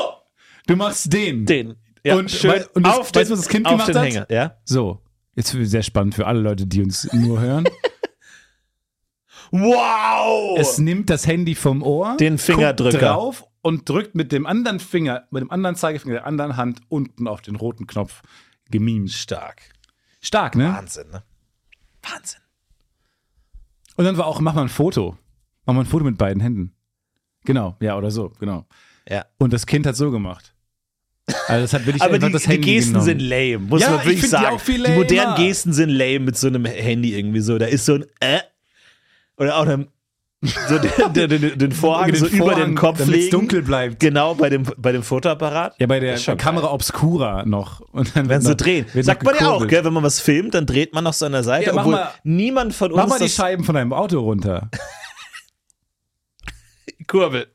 du 0.67 0.75
machst 0.75 1.11
den. 1.13 1.45
Den. 1.45 1.75
Ja, 2.03 2.15
Und- 2.15 2.31
schön 2.31 2.51
weil- 2.51 2.67
und 2.73 2.85
das- 2.87 2.97
auf 2.97 3.13
weißt 3.15 3.29
du, 3.29 3.33
was 3.33 3.39
das 3.41 3.49
Kind 3.49 3.65
auf 3.67 3.73
gemacht 3.73 3.89
den 3.89 3.97
hat? 3.97 4.03
Hänger. 4.05 4.27
Ja. 4.31 4.57
So, 4.65 4.99
jetzt 5.35 5.53
wird 5.53 5.67
sehr 5.69 5.83
spannend 5.83 6.15
für 6.15 6.25
alle 6.25 6.39
Leute, 6.41 6.65
die 6.65 6.81
uns 6.81 7.11
nur 7.13 7.39
hören. 7.39 7.65
Wow! 9.51 10.57
Es 10.57 10.77
nimmt 10.77 11.09
das 11.09 11.27
Handy 11.27 11.55
vom 11.55 11.83
Ohr, 11.83 12.15
Den 12.17 12.37
Fingerdrücker. 12.37 12.99
drauf 12.99 13.43
und 13.61 13.87
drückt 13.89 14.15
mit 14.15 14.31
dem 14.31 14.45
anderen 14.45 14.79
Finger, 14.79 15.27
mit 15.29 15.41
dem 15.41 15.51
anderen 15.51 15.75
Zeigefinger 15.75 16.13
der 16.15 16.25
anderen 16.25 16.55
Hand 16.55 16.79
unten 16.87 17.27
auf 17.27 17.41
den 17.41 17.57
roten 17.57 17.85
Knopf 17.85 18.21
gemimt. 18.69 19.11
Stark. 19.11 19.61
Stark, 20.21 20.55
ne? 20.55 20.65
Wahnsinn, 20.73 21.09
ne? 21.11 21.23
Wahnsinn. 22.03 22.39
Und 23.97 24.05
dann 24.05 24.17
war 24.17 24.25
auch, 24.27 24.39
mach 24.39 24.53
mal 24.53 24.61
ein 24.63 24.69
Foto. 24.69 25.17
Mach 25.65 25.73
mal 25.73 25.81
ein 25.81 25.85
Foto 25.87 26.05
mit 26.05 26.17
beiden 26.17 26.41
Händen. 26.41 26.73
Genau, 27.43 27.75
ja, 27.79 27.97
oder 27.97 28.11
so, 28.11 28.29
genau. 28.39 28.65
Ja. 29.09 29.25
Und 29.37 29.51
das 29.51 29.65
Kind 29.65 29.85
hat 29.85 29.95
so 29.95 30.11
gemacht. 30.11 30.53
Also 31.47 31.61
das 31.63 31.73
hat 31.73 31.85
wirklich 31.85 32.01
Aber 32.03 32.19
die, 32.19 32.31
das 32.31 32.43
die 32.43 32.49
Handy 32.49 32.73
Gesten 32.73 32.91
genommen. 32.93 33.05
sind 33.05 33.19
lame, 33.19 33.59
muss 33.59 33.81
Ja, 33.81 33.89
man 33.91 33.99
ich 33.99 34.05
wirklich 34.05 34.21
die 34.21 34.27
sagen. 34.27 34.55
auch 34.55 34.59
viel 34.59 34.83
die 34.83 34.91
modernen. 34.91 35.35
Gesten 35.37 35.73
sind 35.73 35.89
lame 35.89 36.19
mit 36.19 36.37
so 36.37 36.47
einem 36.47 36.65
Handy 36.65 37.17
irgendwie 37.17 37.39
so. 37.41 37.57
Da 37.57 37.65
ist 37.65 37.85
so 37.85 37.95
ein 37.95 38.05
äh 38.19 38.39
oder 39.37 39.57
auch 39.57 39.63
einem, 39.63 39.87
so 40.43 40.79
den, 40.79 41.29
den, 41.29 41.57
den, 41.59 41.71
Vorhang 41.71 42.07
Den 42.11 42.15
so 42.15 42.25
über 42.25 42.45
Vorhang, 42.53 42.71
den 42.71 42.75
Kopf 42.75 43.05
legen. 43.05 43.29
dunkel 43.29 43.61
bleibt. 43.61 43.99
Genau, 43.99 44.33
bei 44.33 44.49
dem, 44.49 44.63
bei 44.77 44.91
dem 44.91 45.03
Fotoapparat. 45.03 45.75
Ja, 45.79 45.85
bei 45.85 45.99
der 45.99 46.15
Kamera 46.37 46.65
geil. 46.65 46.73
Obscura 46.73 47.45
noch. 47.45 47.81
Und 47.91 48.15
dann 48.15 48.41
so 48.41 48.49
noch- 48.49 48.57
drehen. 48.57 48.87
Sagt 49.01 49.23
man 49.23 49.35
ja 49.39 49.49
auch, 49.49 49.67
gell? 49.67 49.85
Wenn 49.85 49.93
man 49.93 50.01
was 50.03 50.19
filmt, 50.19 50.55
dann 50.55 50.65
dreht 50.65 50.93
man 50.95 51.03
noch 51.03 51.13
so 51.13 51.27
an 51.27 51.33
der 51.33 51.43
Seite, 51.43 51.67
Ja, 51.67 51.73
mach 51.73 51.83
obwohl 51.83 51.93
mal- 51.99 52.11
niemand 52.23 52.73
von 52.73 52.91
uns 52.91 53.01
Mach 53.03 53.07
mal 53.09 53.19
die 53.19 53.29
Scheiben 53.29 53.63
von 53.63 53.75
deinem 53.75 53.93
Auto 53.93 54.19
runter. 54.19 54.69
Kurbel. 57.07 57.47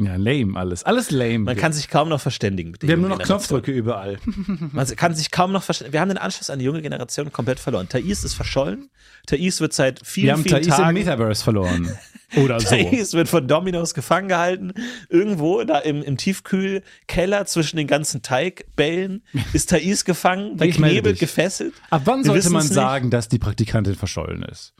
Ja, 0.00 0.14
lame 0.14 0.56
alles. 0.56 0.84
Alles 0.84 1.10
lame. 1.10 1.40
Man 1.40 1.56
kann 1.56 1.72
sich 1.72 1.88
kaum 1.88 2.08
noch 2.08 2.20
verständigen. 2.20 2.72
Wir 2.80 2.92
haben 2.92 3.00
nur 3.00 3.10
noch. 3.10 3.18
Knopfdrücke 3.18 3.72
überall. 3.72 4.18
Man 4.72 4.86
kann 4.94 5.14
sich 5.16 5.32
kaum 5.32 5.50
noch 5.50 5.64
verstehen. 5.64 5.92
Wir 5.92 6.00
haben 6.00 6.08
den 6.08 6.18
Anschluss 6.18 6.50
an 6.50 6.60
die 6.60 6.64
junge 6.64 6.82
Generation 6.82 7.32
komplett 7.32 7.58
verloren. 7.58 7.88
Thais 7.88 8.22
ist 8.22 8.34
verschollen. 8.34 8.90
Thais 9.26 9.60
wird 9.60 9.72
seit 9.72 10.06
vielen, 10.06 10.26
Wir 10.26 10.32
haben 10.34 10.42
vielen 10.44 10.62
Thais 10.62 10.78
im 10.78 10.94
Metaverse 10.94 11.42
verloren. 11.42 11.90
Oder 12.36 12.60
so. 12.60 12.68
Thais 12.68 13.14
wird 13.14 13.28
von 13.28 13.48
Dominos 13.48 13.92
gefangen 13.92 14.28
gehalten. 14.28 14.72
Irgendwo 15.08 15.64
da 15.64 15.78
im, 15.78 16.04
im 16.04 16.16
Tiefkühlkeller 16.16 17.46
zwischen 17.46 17.76
den 17.76 17.88
ganzen 17.88 18.22
Teigbällen 18.22 19.22
ist 19.52 19.70
Thais 19.70 20.04
gefangen, 20.04 20.56
dich. 20.58 20.78
gefesselt. 21.18 21.74
Ab 21.90 22.02
wann 22.04 22.20
Wir 22.20 22.26
sollte 22.26 22.50
man 22.50 22.62
sagen, 22.62 23.10
dass 23.10 23.28
die 23.28 23.40
Praktikantin 23.40 23.96
verschollen 23.96 24.44
ist? 24.44 24.74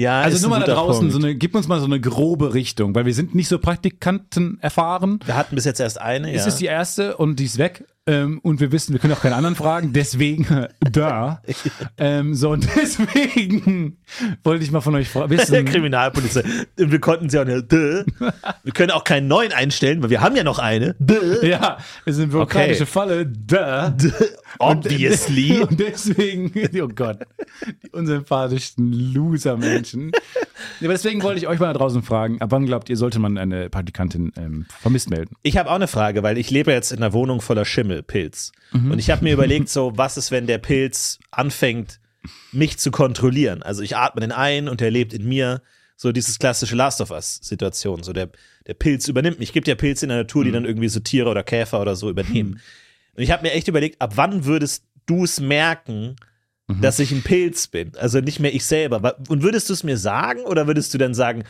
Ja, 0.00 0.22
Also 0.22 0.36
ist 0.36 0.40
nur 0.42 0.50
mal 0.50 0.60
da 0.60 0.74
draußen, 0.74 1.00
Punkt. 1.00 1.12
so 1.12 1.18
eine, 1.18 1.34
gib 1.34 1.54
uns 1.54 1.68
mal 1.68 1.78
so 1.78 1.84
eine 1.84 2.00
grobe 2.00 2.54
Richtung, 2.54 2.94
weil 2.94 3.04
wir 3.04 3.12
sind 3.12 3.34
nicht 3.34 3.48
so 3.48 3.58
Praktikanten 3.58 4.58
erfahren. 4.62 5.20
Wir 5.26 5.36
hatten 5.36 5.54
bis 5.54 5.66
jetzt 5.66 5.78
erst 5.78 6.00
eine. 6.00 6.32
Es 6.32 6.42
ja. 6.42 6.48
ist 6.48 6.56
die 6.56 6.66
erste 6.66 7.18
und 7.18 7.38
die 7.38 7.44
ist 7.44 7.58
weg. 7.58 7.84
Ähm, 8.10 8.40
und 8.42 8.58
wir 8.58 8.72
wissen, 8.72 8.92
wir 8.92 8.98
können 8.98 9.12
auch 9.12 9.20
keine 9.20 9.36
anderen 9.36 9.54
fragen, 9.54 9.92
deswegen 9.92 10.44
da. 10.80 11.40
ähm, 11.96 12.34
so, 12.34 12.50
und 12.50 12.66
deswegen 12.74 13.98
wollte 14.42 14.64
ich 14.64 14.72
mal 14.72 14.80
von 14.80 14.96
euch 14.96 15.14
wissen. 15.14 15.64
Kriminalpolizei. 15.64 16.42
Und 16.76 16.90
wir 16.90 16.98
konnten 16.98 17.28
sie 17.30 17.38
auch 17.38 17.44
nicht. 17.44 17.70
Dö. 17.70 18.02
Wir 18.64 18.72
können 18.72 18.90
auch 18.90 19.04
keinen 19.04 19.28
neuen 19.28 19.52
einstellen, 19.52 20.02
weil 20.02 20.10
wir 20.10 20.20
haben 20.22 20.34
ja 20.34 20.42
noch 20.42 20.58
eine. 20.58 20.96
Dö. 20.98 21.46
ja, 21.46 21.78
es 22.04 22.16
ist 22.16 22.22
eine 22.22 22.32
bürokratische 22.32 22.82
Okay. 22.82 22.90
Falle. 22.90 23.26
Da. 23.26 23.94
Obviously. 24.58 25.60
Und 25.60 25.78
deswegen, 25.78 26.52
oh 26.82 26.88
Gott, 26.88 27.18
die 27.84 27.90
unsympathischsten 27.90 28.92
Loser-Menschen. 29.14 30.10
Aber 30.80 30.88
deswegen 30.88 31.22
wollte 31.22 31.38
ich 31.38 31.46
euch 31.46 31.60
mal 31.60 31.72
da 31.72 31.78
draußen 31.78 32.02
fragen, 32.02 32.40
ab 32.40 32.50
wann 32.50 32.66
glaubt 32.66 32.88
ihr, 32.90 32.96
sollte 32.96 33.18
man 33.18 33.38
eine 33.38 33.70
Praktikantin 33.70 34.32
ähm, 34.36 34.66
vermisst 34.80 35.10
melden? 35.10 35.36
Ich 35.42 35.56
habe 35.56 35.70
auch 35.70 35.74
eine 35.76 35.86
Frage, 35.86 36.22
weil 36.22 36.38
ich 36.38 36.50
lebe 36.50 36.72
jetzt 36.72 36.90
in 36.92 36.98
einer 36.98 37.12
Wohnung 37.12 37.40
voller 37.40 37.64
Schimmelpilz. 38.02 38.52
Mhm. 38.72 38.90
Und 38.92 38.98
ich 38.98 39.10
habe 39.10 39.24
mir 39.24 39.32
überlegt, 39.34 39.68
so, 39.68 39.92
was 39.96 40.16
ist, 40.16 40.30
wenn 40.30 40.46
der 40.46 40.58
Pilz 40.58 41.18
anfängt, 41.30 42.00
mich 42.52 42.78
zu 42.78 42.90
kontrollieren? 42.90 43.62
Also 43.62 43.82
ich 43.82 43.96
atme 43.96 44.20
den 44.20 44.32
ein 44.32 44.68
und 44.68 44.80
er 44.82 44.90
lebt 44.90 45.12
in 45.12 45.26
mir. 45.28 45.62
So 45.96 46.12
dieses 46.12 46.38
klassische 46.38 46.76
Last 46.76 47.02
of 47.02 47.10
Us-Situation. 47.10 48.02
So 48.02 48.14
der, 48.14 48.30
der 48.66 48.72
Pilz 48.74 49.06
übernimmt 49.08 49.38
mich. 49.38 49.52
Gibt 49.52 49.68
ja 49.68 49.74
Pilze 49.74 50.06
in 50.06 50.08
der 50.08 50.18
Natur, 50.18 50.42
Mhm. 50.42 50.46
die 50.46 50.52
dann 50.52 50.64
irgendwie 50.64 50.88
so 50.88 51.00
Tiere 51.00 51.28
oder 51.28 51.42
Käfer 51.42 51.80
oder 51.80 51.94
so 51.94 52.08
übernehmen. 52.08 52.60
Und 53.14 53.22
ich 53.22 53.30
habe 53.30 53.42
mir 53.42 53.52
echt 53.52 53.68
überlegt, 53.68 54.00
ab 54.00 54.12
wann 54.16 54.46
würdest 54.46 54.84
du 55.06 55.24
es 55.24 55.40
merken, 55.40 56.16
Mhm. 56.68 56.80
dass 56.80 56.98
ich 57.00 57.12
ein 57.12 57.22
Pilz 57.22 57.66
bin? 57.66 57.92
Also 57.96 58.20
nicht 58.20 58.40
mehr 58.40 58.54
ich 58.54 58.64
selber. 58.64 59.18
Und 59.28 59.42
würdest 59.42 59.68
du 59.68 59.74
es 59.74 59.84
mir 59.84 59.98
sagen 59.98 60.40
oder 60.44 60.66
würdest 60.66 60.94
du 60.94 60.98
dann 60.98 61.12
sagen, 61.12 61.44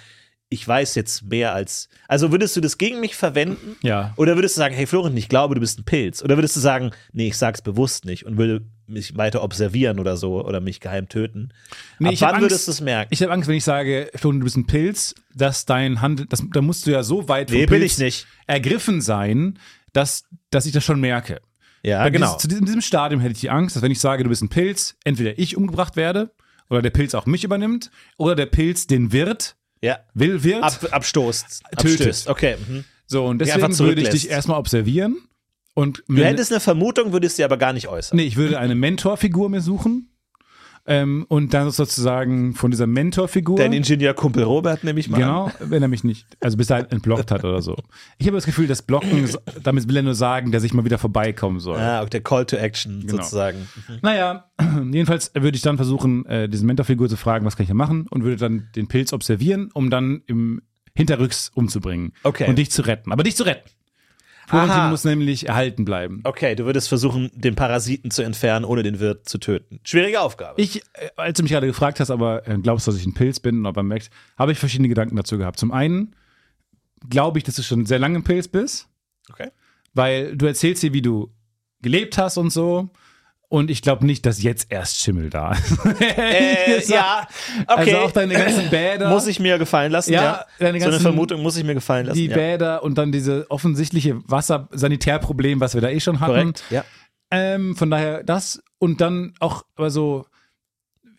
ich 0.52 0.66
weiß 0.66 0.96
jetzt 0.96 1.22
mehr 1.22 1.54
als. 1.54 1.88
Also 2.08 2.32
würdest 2.32 2.56
du 2.56 2.60
das 2.60 2.76
gegen 2.76 2.98
mich 2.98 3.14
verwenden? 3.14 3.76
Ja. 3.82 4.12
Oder 4.16 4.34
würdest 4.36 4.56
du 4.56 4.58
sagen, 4.58 4.74
hey 4.74 4.84
Florian, 4.86 5.16
ich 5.16 5.28
glaube, 5.28 5.54
du 5.54 5.60
bist 5.60 5.78
ein 5.78 5.84
Pilz? 5.84 6.22
Oder 6.24 6.36
würdest 6.36 6.56
du 6.56 6.60
sagen, 6.60 6.90
nee, 7.12 7.28
ich 7.28 7.36
sag's 7.38 7.62
bewusst 7.62 8.04
nicht 8.04 8.26
und 8.26 8.36
will 8.36 8.66
mich 8.88 9.16
weiter 9.16 9.44
observieren 9.44 10.00
oder 10.00 10.16
so 10.16 10.44
oder 10.44 10.60
mich 10.60 10.80
geheim 10.80 11.08
töten? 11.08 11.52
Nee, 12.00 12.08
Ab 12.08 12.14
wann 12.18 12.28
Angst- 12.30 12.40
würdest 12.42 12.66
du 12.66 12.72
es 12.72 12.80
merken? 12.80 13.08
Ich 13.12 13.22
habe 13.22 13.32
Angst, 13.32 13.48
wenn 13.48 13.54
ich 13.54 13.62
sage, 13.62 14.10
Florian, 14.16 14.40
du 14.40 14.44
bist 14.44 14.56
ein 14.56 14.66
Pilz, 14.66 15.14
dass 15.34 15.66
dein 15.66 16.00
Handel, 16.00 16.26
das, 16.26 16.42
da 16.52 16.60
musst 16.60 16.84
du 16.86 16.90
ja 16.90 17.04
so 17.04 17.28
weit 17.28 17.50
Nee, 17.50 17.66
bin 17.66 17.82
ich 17.82 17.96
nicht. 17.98 18.26
ergriffen 18.48 19.00
sein, 19.00 19.56
dass, 19.92 20.24
dass 20.50 20.66
ich 20.66 20.72
das 20.72 20.84
schon 20.84 21.00
merke. 21.00 21.40
Ja, 21.84 22.02
Bei 22.02 22.10
genau. 22.10 22.26
Dieses, 22.26 22.42
zu 22.42 22.48
diesem, 22.48 22.66
diesem 22.66 22.80
Stadium 22.80 23.20
hätte 23.20 23.34
ich 23.34 23.40
die 23.40 23.50
Angst, 23.50 23.76
dass 23.76 23.82
wenn 23.84 23.92
ich 23.92 24.00
sage, 24.00 24.24
du 24.24 24.28
bist 24.28 24.42
ein 24.42 24.48
Pilz, 24.48 24.96
entweder 25.04 25.38
ich 25.38 25.56
umgebracht 25.56 25.94
werde 25.94 26.32
oder 26.68 26.82
der 26.82 26.90
Pilz 26.90 27.14
auch 27.14 27.26
mich 27.26 27.44
übernimmt 27.44 27.92
oder 28.18 28.34
der 28.34 28.46
Pilz 28.46 28.88
den 28.88 29.12
Wirt, 29.12 29.54
ja. 29.82 29.98
will 30.14 30.42
wird. 30.44 30.62
Ab, 30.62 30.88
abstoßt. 30.90 31.62
Tötet. 31.78 32.00
Abstößt. 32.00 32.28
Okay. 32.28 32.56
Mhm. 32.68 32.84
so, 33.06 33.26
und 33.26 33.38
deswegen 33.38 33.78
würde 33.78 34.02
ich 34.02 34.08
dich 34.10 34.30
erstmal 34.30 34.58
observieren 34.58 35.16
und 35.74 36.02
Du 36.08 36.24
hättest 36.24 36.52
eine 36.52 36.60
Vermutung, 36.60 37.12
würdest 37.12 37.36
sie 37.36 37.44
aber 37.44 37.56
gar 37.56 37.72
nicht 37.72 37.88
äußern. 37.88 38.16
nee, 38.16 38.24
ich 38.24 38.36
würde 38.36 38.58
eine 38.58 38.74
Mentorfigur 38.74 39.48
mir 39.48 39.60
suchen 39.60 40.10
ähm, 40.90 41.24
und 41.28 41.54
dann 41.54 41.70
sozusagen 41.70 42.52
von 42.54 42.72
dieser 42.72 42.86
Mentorfigur 42.88 43.56
Dein 43.56 43.72
Ingenieurkumpel 43.72 44.42
Robert 44.42 44.82
nehme 44.82 44.98
ich 44.98 45.08
mal. 45.08 45.16
an. 45.16 45.20
Genau, 45.22 45.52
wenn 45.60 45.82
er 45.82 45.88
mich 45.88 46.02
nicht, 46.04 46.26
also 46.40 46.56
bis 46.56 46.66
dahin 46.66 46.86
entblockt 46.90 47.30
hat 47.30 47.44
oder 47.44 47.62
so. 47.62 47.76
Ich 48.18 48.26
habe 48.26 48.36
das 48.36 48.44
Gefühl, 48.44 48.66
das 48.66 48.82
Blocken, 48.82 49.28
damit 49.62 49.88
will 49.88 49.96
er 49.96 50.02
nur 50.02 50.14
sagen, 50.16 50.50
dass 50.50 50.64
ich 50.64 50.74
mal 50.74 50.84
wieder 50.84 50.98
vorbeikommen 50.98 51.60
soll. 51.60 51.78
Ah, 51.78 52.04
der 52.04 52.20
Call 52.22 52.44
to 52.44 52.56
Action 52.56 53.00
Genau. 53.06 53.22
sozusagen. 53.22 53.68
Mhm. 53.88 53.98
Naja, 54.02 54.50
jedenfalls 54.92 55.30
würde 55.34 55.56
ich 55.56 55.62
dann 55.62 55.76
versuchen, 55.76 56.26
äh, 56.26 56.48
diese 56.48 56.66
Mentorfigur 56.66 57.08
zu 57.08 57.16
fragen, 57.16 57.46
was 57.46 57.56
kann 57.56 57.62
ich 57.64 57.68
da 57.68 57.74
machen 57.74 58.06
und 58.10 58.24
würde 58.24 58.36
dann 58.36 58.68
den 58.74 58.88
Pilz 58.88 59.12
observieren, 59.12 59.70
um 59.72 59.90
dann 59.90 60.22
im 60.26 60.60
Hinterrücks 60.96 61.50
umzubringen. 61.54 62.12
Okay. 62.24 62.48
Und 62.48 62.58
dich 62.58 62.70
zu 62.72 62.82
retten. 62.82 63.12
Aber 63.12 63.22
dich 63.22 63.36
zu 63.36 63.44
retten. 63.44 63.70
Florentin 64.50 64.78
Aha. 64.78 64.90
muss 64.90 65.04
nämlich 65.04 65.46
erhalten 65.46 65.84
bleiben. 65.84 66.22
Okay, 66.24 66.56
du 66.56 66.64
würdest 66.64 66.88
versuchen, 66.88 67.30
den 67.34 67.54
Parasiten 67.54 68.10
zu 68.10 68.22
entfernen, 68.22 68.64
ohne 68.64 68.82
den 68.82 68.98
Wirt 68.98 69.28
zu 69.28 69.38
töten. 69.38 69.78
Schwierige 69.84 70.20
Aufgabe. 70.20 70.60
Ich, 70.60 70.82
äh, 70.94 71.10
als 71.14 71.36
du 71.36 71.44
mich 71.44 71.52
gerade 71.52 71.68
gefragt 71.68 72.00
hast, 72.00 72.10
aber 72.10 72.48
äh, 72.48 72.58
glaubst 72.58 72.86
du, 72.86 72.90
dass 72.90 72.98
ich 72.98 73.06
ein 73.06 73.14
Pilz 73.14 73.38
bin 73.38 73.58
und 73.58 73.66
ob 73.66 73.76
man 73.76 73.86
merkt, 73.86 74.10
habe 74.36 74.50
ich 74.50 74.58
verschiedene 74.58 74.88
Gedanken 74.88 75.14
dazu 75.14 75.38
gehabt. 75.38 75.60
Zum 75.60 75.70
einen 75.70 76.16
glaube 77.08 77.38
ich, 77.38 77.44
dass 77.44 77.54
du 77.54 77.62
schon 77.62 77.86
sehr 77.86 78.00
lange 78.00 78.18
ein 78.18 78.24
Pilz 78.24 78.48
bist. 78.48 78.88
okay. 79.30 79.50
weil 79.94 80.36
du 80.36 80.46
erzählst 80.46 80.82
dir, 80.82 80.92
wie 80.92 81.02
du 81.02 81.32
gelebt 81.80 82.18
hast 82.18 82.36
und 82.36 82.50
so. 82.50 82.90
Und 83.52 83.68
ich 83.68 83.82
glaube 83.82 84.06
nicht, 84.06 84.24
dass 84.26 84.40
jetzt 84.42 84.68
erst 84.70 85.00
Schimmel 85.00 85.28
da 85.28 85.50
ist. 85.52 85.76
Äh, 86.00 86.80
ja, 86.86 87.26
okay. 87.66 87.80
Also 87.94 87.96
auch 87.98 88.10
deine 88.12 88.32
ganzen 88.34 88.70
Bäder. 88.70 89.08
Muss 89.10 89.26
ich 89.26 89.40
mir 89.40 89.58
gefallen 89.58 89.90
lassen, 89.90 90.12
Ja, 90.12 90.22
ja. 90.22 90.46
deine 90.60 90.78
so 90.78 90.84
eine 90.84 90.92
ganzen- 90.92 91.02
Vermutung 91.02 91.42
muss 91.42 91.56
ich 91.56 91.64
mir 91.64 91.74
gefallen 91.74 92.06
lassen. 92.06 92.16
die 92.16 92.26
ja. 92.28 92.36
Bäder 92.36 92.82
und 92.84 92.96
dann 92.96 93.10
diese 93.10 93.50
offensichtliche 93.50 94.20
Wassersanitärproblem, 94.28 95.60
was 95.60 95.74
wir 95.74 95.80
da 95.80 95.88
eh 95.88 95.98
schon 96.00 96.20
hatten. 96.20 96.32
Korrekt, 96.32 96.64
ja. 96.70 96.84
Ähm, 97.32 97.76
von 97.76 97.90
daher 97.90 98.22
das 98.24 98.62
und 98.78 99.00
dann 99.00 99.34
auch, 99.40 99.64
aber 99.76 99.90
so, 99.90 100.26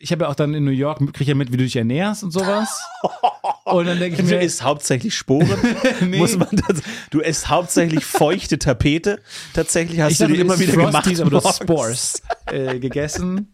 ich 0.02 0.12
habe 0.12 0.24
ja 0.26 0.30
auch 0.30 0.36
dann 0.36 0.54
in 0.54 0.64
New 0.64 0.72
York, 0.72 1.00
kriege 1.00 1.22
ich 1.22 1.28
ja 1.28 1.36
mit, 1.36 1.52
wie 1.52 1.58
du 1.58 1.64
dich 1.64 1.76
ernährst 1.76 2.24
und 2.24 2.32
sowas. 2.32 2.82
und 3.66 3.86
dann 3.86 4.00
denke 4.00 4.22
ich 4.22 4.28
Du 4.28 4.36
mir, 4.36 4.42
isst 4.42 4.64
hauptsächlich 4.64 5.16
Sporen. 5.16 5.48
Nee. 6.02 6.18
Muss 6.18 6.38
man 6.38 6.48
das, 6.52 6.82
du 7.12 7.20
isst 7.20 7.50
hauptsächlich 7.50 8.04
feuchte 8.06 8.58
Tapete. 8.60 9.22
Tatsächlich 9.54 10.00
hast 10.02 10.14
ich 10.14 10.18
du 10.18 10.24
dachte, 10.26 10.34
die 10.34 10.40
du 10.40 10.46
immer 10.46 10.60
wieder 10.60 10.74
Frosties, 10.74 11.20
gemacht. 11.20 11.42
aber 11.46 11.52
du. 11.58 11.64
Spores 11.64 12.22
äh, 12.48 12.80
gegessen. 12.80 13.54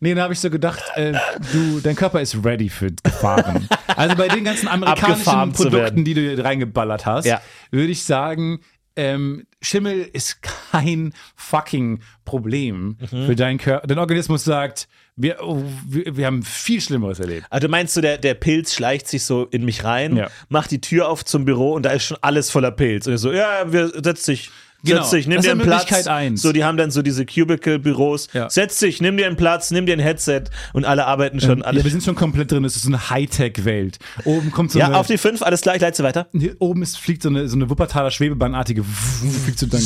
Nee, 0.00 0.14
dann 0.14 0.22
habe 0.24 0.32
ich 0.32 0.40
so 0.40 0.48
gedacht, 0.50 0.82
äh, 0.94 1.12
du, 1.52 1.80
dein 1.80 1.94
Körper 1.94 2.20
ist 2.22 2.36
ready 2.44 2.68
für 2.70 2.90
Gefahren. 3.02 3.68
Also 3.86 4.16
bei 4.16 4.28
den 4.28 4.44
ganzen 4.44 4.66
amerikanischen. 4.68 5.52
Produkten, 5.52 6.04
die 6.04 6.14
du 6.14 6.42
reingeballert 6.42 7.04
hast, 7.06 7.26
Ja. 7.26 7.40
würde 7.70 7.92
ich 7.92 8.02
sagen, 8.04 8.60
ähm, 8.96 9.46
Schimmel 9.60 10.08
ist 10.12 10.38
kein 10.72 11.12
fucking 11.36 12.00
Problem 12.24 12.96
Mhm. 13.10 13.26
für 13.26 13.36
deinen 13.36 13.58
Körper. 13.58 13.86
Dein 13.86 13.98
Organismus 13.98 14.42
sagt, 14.44 14.88
wir, 15.22 15.38
oh, 15.42 15.62
wir, 15.86 16.16
wir 16.16 16.26
haben 16.26 16.42
viel 16.42 16.80
Schlimmeres 16.80 17.20
erlebt. 17.20 17.46
Also 17.50 17.66
du 17.66 17.70
meinst 17.70 17.96
du, 17.96 18.00
der, 18.00 18.18
der 18.18 18.34
Pilz 18.34 18.74
schleicht 18.74 19.08
sich 19.08 19.24
so 19.24 19.44
in 19.46 19.64
mich 19.64 19.84
rein, 19.84 20.16
Ja. 20.16 20.28
macht 20.48 20.70
die 20.70 20.80
Tür 20.80 21.08
auf 21.08 21.24
zum 21.24 21.44
Büro 21.44 21.72
und 21.74 21.84
da 21.84 21.90
ist 21.90 22.04
schon 22.04 22.18
alles 22.20 22.50
voller 22.50 22.70
Pilz. 22.70 23.06
Und 23.06 23.14
ich 23.14 23.20
so, 23.20 23.32
ja, 23.32 23.72
wir, 23.72 23.92
setz 24.02 24.24
dich. 24.24 24.50
Genau. 24.82 25.02
Setz 25.02 25.10
dich, 25.10 25.26
nimm 25.26 25.36
Das 25.36 25.44
dir 25.44 25.50
einen 25.50 25.60
Platz. 25.60 26.06
Eins. 26.06 26.40
So, 26.40 26.52
die 26.52 26.64
haben 26.64 26.78
dann 26.78 26.90
so 26.90 27.02
diese 27.02 27.26
Cubicle-Büros. 27.26 28.28
Ja. 28.32 28.48
Setz 28.48 28.78
dich, 28.78 29.02
nimm 29.02 29.18
dir 29.18 29.26
einen 29.26 29.36
Platz, 29.36 29.70
nimm 29.70 29.84
dir 29.84 29.92
ein 29.92 29.98
Headset 30.00 30.44
und 30.72 30.86
alle 30.86 31.04
arbeiten 31.06 31.38
schon. 31.38 31.62
alle 31.62 31.78
Ja, 31.80 31.84
wir 31.84 31.90
sind 31.90 32.02
schon 32.02 32.14
komplett 32.14 32.50
drin. 32.50 32.64
Es 32.64 32.76
ist 32.76 32.84
so 32.84 32.88
eine 32.88 33.10
Hightech-Welt. 33.10 33.98
Oben 34.24 34.50
kommt 34.50 34.70
so 34.72 34.78
ja, 34.78 34.86
eine, 34.86 34.96
auf 34.96 35.06
die 35.06 35.18
fünf, 35.18 35.42
alles 35.42 35.60
klar, 35.60 35.74
ich 35.76 35.82
leite 35.82 36.02
weiter. 36.02 36.28
Hier 36.32 36.56
oben 36.60 36.82
ist, 36.82 36.96
fliegt 36.96 37.22
so 37.22 37.28
eine, 37.28 37.46
so 37.46 37.56
eine 37.56 37.68
Wuppertaler 37.68 38.10
Schwebebahnartige. 38.10 38.82
Fliegt 39.44 39.58
so 39.58 39.66
dann. 39.66 39.82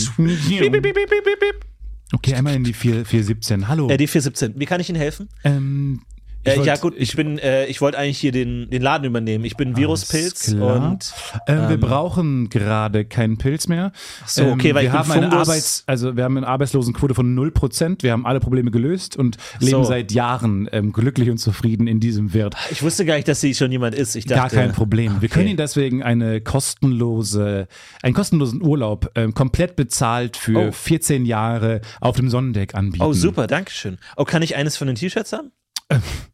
Okay, 2.13 2.35
einmal 2.35 2.55
in 2.55 2.65
die 2.65 2.73
4, 2.73 3.05
417. 3.05 3.69
Hallo. 3.69 3.89
Äh, 3.89 3.97
die 3.97 4.07
417. 4.07 4.59
Wie 4.61 4.67
kann 4.67 4.81
ich 4.81 4.89
Ihnen 4.89 4.99
helfen? 4.99 5.29
ähm, 5.45 6.03
ich 6.45 6.53
Äh, 6.53 6.57
wollt- 6.59 6.66
ja 6.66 6.76
gut, 6.76 6.95
ich 6.97 7.16
bin, 7.16 7.38
äh, 7.38 7.66
ich 7.66 7.80
wollte 7.80 7.99
eigentlich 7.99 8.18
hier 8.18 8.32
den, 8.32 8.68
den 8.70 8.82
Laden 8.82 9.05
übernehmen. 9.05 9.45
Ich 9.45 9.57
bin 9.57 9.76
Viruspilz 9.76 10.49
und 10.53 11.12
äh, 11.47 11.68
wir 11.68 11.78
brauchen 11.80 12.49
gerade 12.51 13.05
keinen 13.05 13.38
Pilz 13.38 13.66
mehr. 13.68 13.86
Ähm, 13.86 13.90
so, 14.26 14.45
okay, 14.49 14.74
weil 14.74 14.82
wir 14.82 14.88
ich 14.90 14.95
haben 14.95 15.11
eine 15.11 15.30
Fungus. 15.30 15.49
Arbeits, 15.49 15.84
also 15.86 16.16
wir 16.16 16.24
haben 16.24 16.36
eine 16.36 16.47
Arbeitslosenquote 16.47 17.14
von 17.14 17.34
0%. 17.36 18.03
Wir 18.03 18.12
haben 18.12 18.26
alle 18.26 18.40
Probleme 18.40 18.70
gelöst 18.70 19.16
und 19.16 19.36
leben 19.61 19.70
so. 19.70 19.84
seit 19.84 20.12
Jahren 20.12 20.68
ähm, 20.72 20.92
glücklich 20.92 21.30
und 21.30 21.38
zufrieden 21.38 21.86
in 21.86 22.01
diesem 22.01 22.34
Wirt. 22.34 22.55
ich 22.70 22.82
wusste 22.82 23.05
gar 23.05 23.16
nicht, 23.16 23.28
dass 23.28 23.40
sie 23.40 23.55
schon 23.55 23.72
jemand 23.72 23.95
ist. 23.95 24.14
Ich 24.16 24.26
Gar 24.26 24.45
dachte, 24.45 24.57
kein 24.57 24.72
Problem. 24.72 25.20
Wir 25.22 25.28
können 25.28 25.45
okay. 25.45 25.51
Ihnen 25.51 25.57
deswegen 25.57 26.03
eine 26.03 26.40
kostenlose, 26.40 27.68
einen 28.03 28.14
kostenlosen 28.14 28.62
Urlaub 28.62 29.11
ähm, 29.14 29.34
komplett 29.34 29.76
bezahlt 29.76 30.36
für 30.36 30.55
Oh. 30.68 30.72
14 30.72 31.26
Jahre 31.26 31.80
auf 32.01 32.16
dem 32.16 32.28
Sonnendeck 32.30 32.74
anbieten. 32.74 33.05
Oh, 33.05 33.12
super, 33.12 33.47
danke 33.47 33.70
schön. 33.72 33.99
Oh, 34.16 34.24
kann 34.24 34.42
ich 34.42 34.57
eines 34.57 34.76
von 34.76 34.86
den 34.86 34.97
T-Shirts 34.97 35.32
haben? 35.32 35.51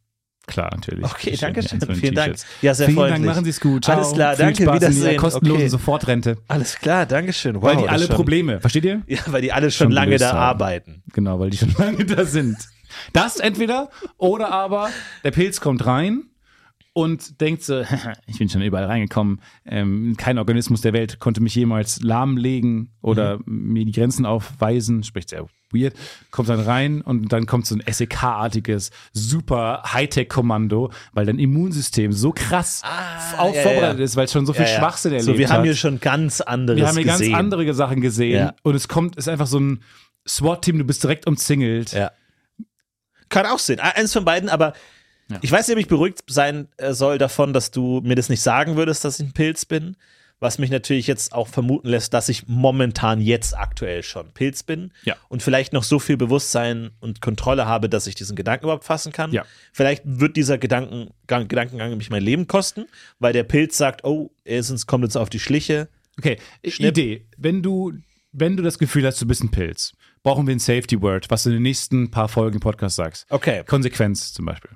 Klar, 0.51 0.70
natürlich. 0.74 1.05
Okay, 1.05 1.36
danke 1.40 1.62
schön. 1.62 1.80
Vielen 1.94 2.14
Dank. 2.14 2.36
Ja, 2.61 2.74
sehr 2.74 2.86
Vielen 2.86 2.98
Dank, 2.98 3.09
freundlich. 3.12 3.26
machen 3.30 3.44
Sie 3.44 3.51
es 3.51 3.61
gut. 3.61 3.84
Ciao. 3.84 3.96
Alles 3.98 4.12
klar, 4.12 4.34
Viel 4.36 4.44
danke, 4.44 4.62
Spaß 4.64 4.74
in 4.74 4.80
Wiedersehen. 4.82 5.05
Ihrer 5.12 5.16
kostenlosen 5.20 5.61
Okay. 5.62 5.68
Sofortrente. 5.68 6.36
Alles 6.48 6.76
klar, 6.76 7.07
danke 7.07 7.32
schön. 7.32 7.55
Wow, 7.57 7.62
Weil 7.62 7.76
die 7.78 7.88
alle 7.88 8.07
schon- 8.07 8.16
Probleme, 8.16 8.61
versteht 8.61 8.84
ihr? 8.84 9.03
Ja, 9.07 9.18
weil 9.26 9.42
die 9.42 9.53
alle 9.53 9.70
schon, 9.70 9.86
Schon 9.86 9.92
lange 9.92 10.16
da 10.18 10.28
haben. 10.32 10.38
arbeiten. 10.38 11.03
Genau, 11.12 11.38
weil 11.40 11.51
die 11.51 11.57
schon 11.57 11.72
lange 11.78 12.05
da 12.05 12.24
sind. 12.24 12.59
Das 13.12 13.36
entweder 13.38 13.88
oder 14.18 14.51
aber 14.51 14.90
der 15.24 15.30
Pilz 15.30 15.61
kommt 15.61 15.86
rein 15.86 16.24
und 16.92 17.40
denkt 17.40 17.62
so, 17.62 17.82
ich 18.26 18.38
bin 18.38 18.48
schon 18.48 18.62
überall 18.62 18.86
reingekommen. 18.86 19.40
Ähm, 19.64 20.16
kein 20.18 20.38
Organismus 20.38 20.80
der 20.80 20.92
Welt 20.92 21.20
konnte 21.20 21.40
mich 21.40 21.55
jemals 21.55 22.01
lahmlegen 22.03 22.90
oder 23.01 23.38
Mhm. 23.38 23.72
mir 23.72 23.84
die 23.84 23.92
Grenzen 23.92 24.26
aufweisen. 24.26 25.05
Spricht 25.05 25.28
sehr 25.30 25.42
weird. 25.73 25.95
Kommt 26.31 26.49
dann 26.49 26.61
rein 26.61 27.01
und 27.01 27.33
dann 27.33 27.47
kommt 27.47 27.66
so 27.66 27.75
ein 27.77 27.83
SEK-artiges, 27.91 28.91
super 29.12 29.83
Hightech-Kommando, 29.93 30.91
weil 31.12 31.27
dein 31.27 31.39
Immunsystem 31.39 32.12
so 32.12 32.33
krass 32.33 32.83
Ah, 32.85 33.47
ja, 33.47 33.62
vorbereitet 33.62 33.99
ja. 33.99 34.05
ist, 34.05 34.16
weil 34.16 34.25
es 34.27 34.33
schon 34.33 34.47
so 34.47 34.53
viel 34.53 34.66
Ja. 34.66 34.79
Schwachsinn 34.79 35.12
erlebt 35.12 35.27
So, 35.27 35.39
wir 35.39 35.49
haben 35.49 35.59
hat. 35.59 35.64
hier 35.64 35.77
schon 35.77 36.01
ganz 36.01 36.41
anderes 36.41 36.79
Wir 36.79 36.87
haben 36.87 36.97
hier 36.97 37.05
gesehen. 37.07 37.33
ganz 37.33 37.39
andere 37.41 37.75
Sachen 37.75 38.01
gesehen 38.01 38.51
und 38.62 38.75
es 38.75 38.89
kommt, 38.89 39.16
ist 39.16 39.29
einfach 39.29 39.47
so 39.47 39.59
ein 39.61 39.83
SWAT-Team, 40.29 40.79
du 40.79 40.85
bist 40.85 41.03
direkt 41.03 41.27
umzingelt. 41.27 41.93
Ja. 41.93 42.11
Kann 43.29 43.47
auch 43.47 43.59
sein. 43.59 43.79
Eins 43.81 44.12
von 44.12 44.25
beiden, 44.25 44.49
aber 44.49 44.73
ich 45.43 45.53
weiß 45.53 45.68
nicht, 45.68 45.77
ob 45.77 45.81
ich 45.81 45.87
beruhigt 45.89 46.23
sein 46.29 46.66
äh, 46.77 46.93
soll 46.93 47.16
davon, 47.16 47.53
dass 47.53 47.71
du 47.71 48.01
mir 48.03 48.16
das 48.16 48.29
nicht 48.29 48.41
sagen 48.43 48.77
würdest, 48.77 49.05
dass 49.05 49.21
ich 49.21 49.27
ein 49.29 49.33
Pilz 49.33 49.64
bin. 49.64 49.97
Was 50.41 50.59
mich 50.59 50.70
natürlich 50.70 51.07
jetzt 51.07 51.34
auch 51.34 51.49
vermuten 51.49 51.88
lässt, 51.88 52.14
dass 52.14 52.30
ich 52.30 52.49
momentan 52.49 53.20
jetzt 53.20 53.57
aktuell 53.57 54.03
schon 54.03 54.32
Pilz 54.32 54.62
bin. 54.62 54.93
Ja. 55.05 55.16
Und 55.28 55.43
vielleicht 55.43 55.74
noch 55.74 55.84
so 55.84 55.99
viel 55.99 56.16
Bewusstsein 56.16 56.91
und 57.01 57.20
Kontrolle 57.20 57.66
habe, 57.66 57.91
dass 57.91 58.07
ich 58.07 58.14
diesen 58.14 58.36
Gedanken 58.36 58.64
überhaupt 58.64 58.84
fassen 58.84 59.12
kann. 59.12 59.32
Ja. 59.32 59.45
Vielleicht 59.72 60.03
wird 60.07 60.36
dieser 60.36 60.57
Gedankengang, 60.57 61.47
Gedankengang 61.47 61.95
mich 61.99 62.09
mein 62.09 62.22
Leben 62.22 62.47
kosten, 62.47 62.86
weil 63.18 63.34
der 63.34 63.45
Pilz 63.45 63.76
sagt, 63.76 64.05
oh, 64.05 64.30
er 64.45 64.64
kommt 64.86 65.05
uns 65.05 65.14
auf 65.14 65.28
die 65.28 65.41
Schliche. 65.41 65.88
Okay, 66.18 66.38
Schnipp. 66.66 66.97
Idee. 66.97 67.26
Wenn 67.36 67.62
du, 67.62 67.93
wenn 68.32 68.57
du 68.57 68.62
das 68.62 68.78
Gefühl 68.78 69.07
hast, 69.07 69.20
du 69.20 69.26
bist 69.26 69.43
ein 69.43 69.51
Pilz, 69.51 69.93
brauchen 70.22 70.47
wir 70.47 70.55
ein 70.55 70.59
Safety 70.59 71.01
Word, 71.03 71.30
was 71.30 71.43
du 71.43 71.51
in 71.51 71.57
den 71.57 71.62
nächsten 71.62 72.11
paar 72.11 72.28
Folgen 72.28 72.57
im 72.57 72.61
Podcast 72.61 72.97
sagst. 72.97 73.26
Okay. 73.30 73.62
Konsequenz 73.66 74.32
zum 74.32 74.47
Beispiel. 74.47 74.70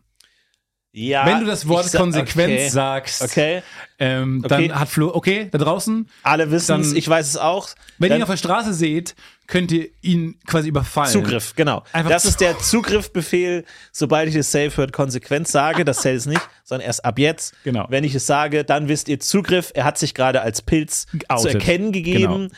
Ja. 0.97 1.27
wenn 1.27 1.41
du 1.41 1.47
das 1.47 1.67
Wort 1.67 1.87
sa- 1.87 1.99
Konsequenz 1.99 2.53
okay. 2.53 2.69
sagst, 2.69 3.23
Okay. 3.23 3.63
Ähm, 3.99 4.43
Okay. 4.45 4.69
dann 4.69 4.79
hat 4.81 4.89
Flo, 4.89 5.11
okay, 5.13 5.49
da 5.51 5.59
draußen, 5.59 6.09
Alle 6.23 6.53
wissen 6.53 6.81
es, 6.81 6.93
ich 6.93 7.09
weiß 7.09 7.27
es 7.27 7.37
auch. 7.37 7.69
wenn 7.99 8.11
ihr 8.13 8.17
ihn 8.19 8.23
auf 8.23 8.29
der 8.31 8.37
Straße 8.37 8.73
seht, 8.73 9.17
könnt 9.49 9.73
ihr 9.73 9.89
ihn 10.03 10.39
quasi 10.47 10.69
überfallen. 10.69 11.11
Zugriff, 11.11 11.55
genau. 11.57 11.83
Einfach 11.93 12.11
das 12.13 12.23
zu- 12.23 12.29
ist 12.29 12.41
der 12.41 12.59
Zugriffbefehl, 12.61 13.65
sobald 13.91 14.29
ich 14.29 14.37
das 14.37 14.53
Safe 14.53 14.77
Word 14.77 14.93
konsequent 14.93 15.49
sage, 15.49 15.85
das 15.85 16.01
zählt 16.03 16.19
es 16.19 16.27
nicht, 16.27 16.41
sondern 16.63 16.87
erst 16.87 17.05
ab 17.05 17.19
jetzt. 17.19 17.55
Genau. 17.65 17.87
Wenn 17.89 18.05
ich 18.05 18.15
es 18.15 18.27
sage, 18.27 18.63
dann 18.65 18.87
wisst 18.89 19.09
ihr 19.09 19.19
Zugriff, 19.19 19.73
er 19.75 19.85
hat 19.85 19.99
sich 19.99 20.15
gerade 20.15 20.43
als 20.43 20.63
Pilz 20.63 21.07
zu 21.07 21.19
Geoutet. 21.19 21.55
erkennen 21.55 21.91
gegeben. 21.91 22.49
Genau. 22.51 22.55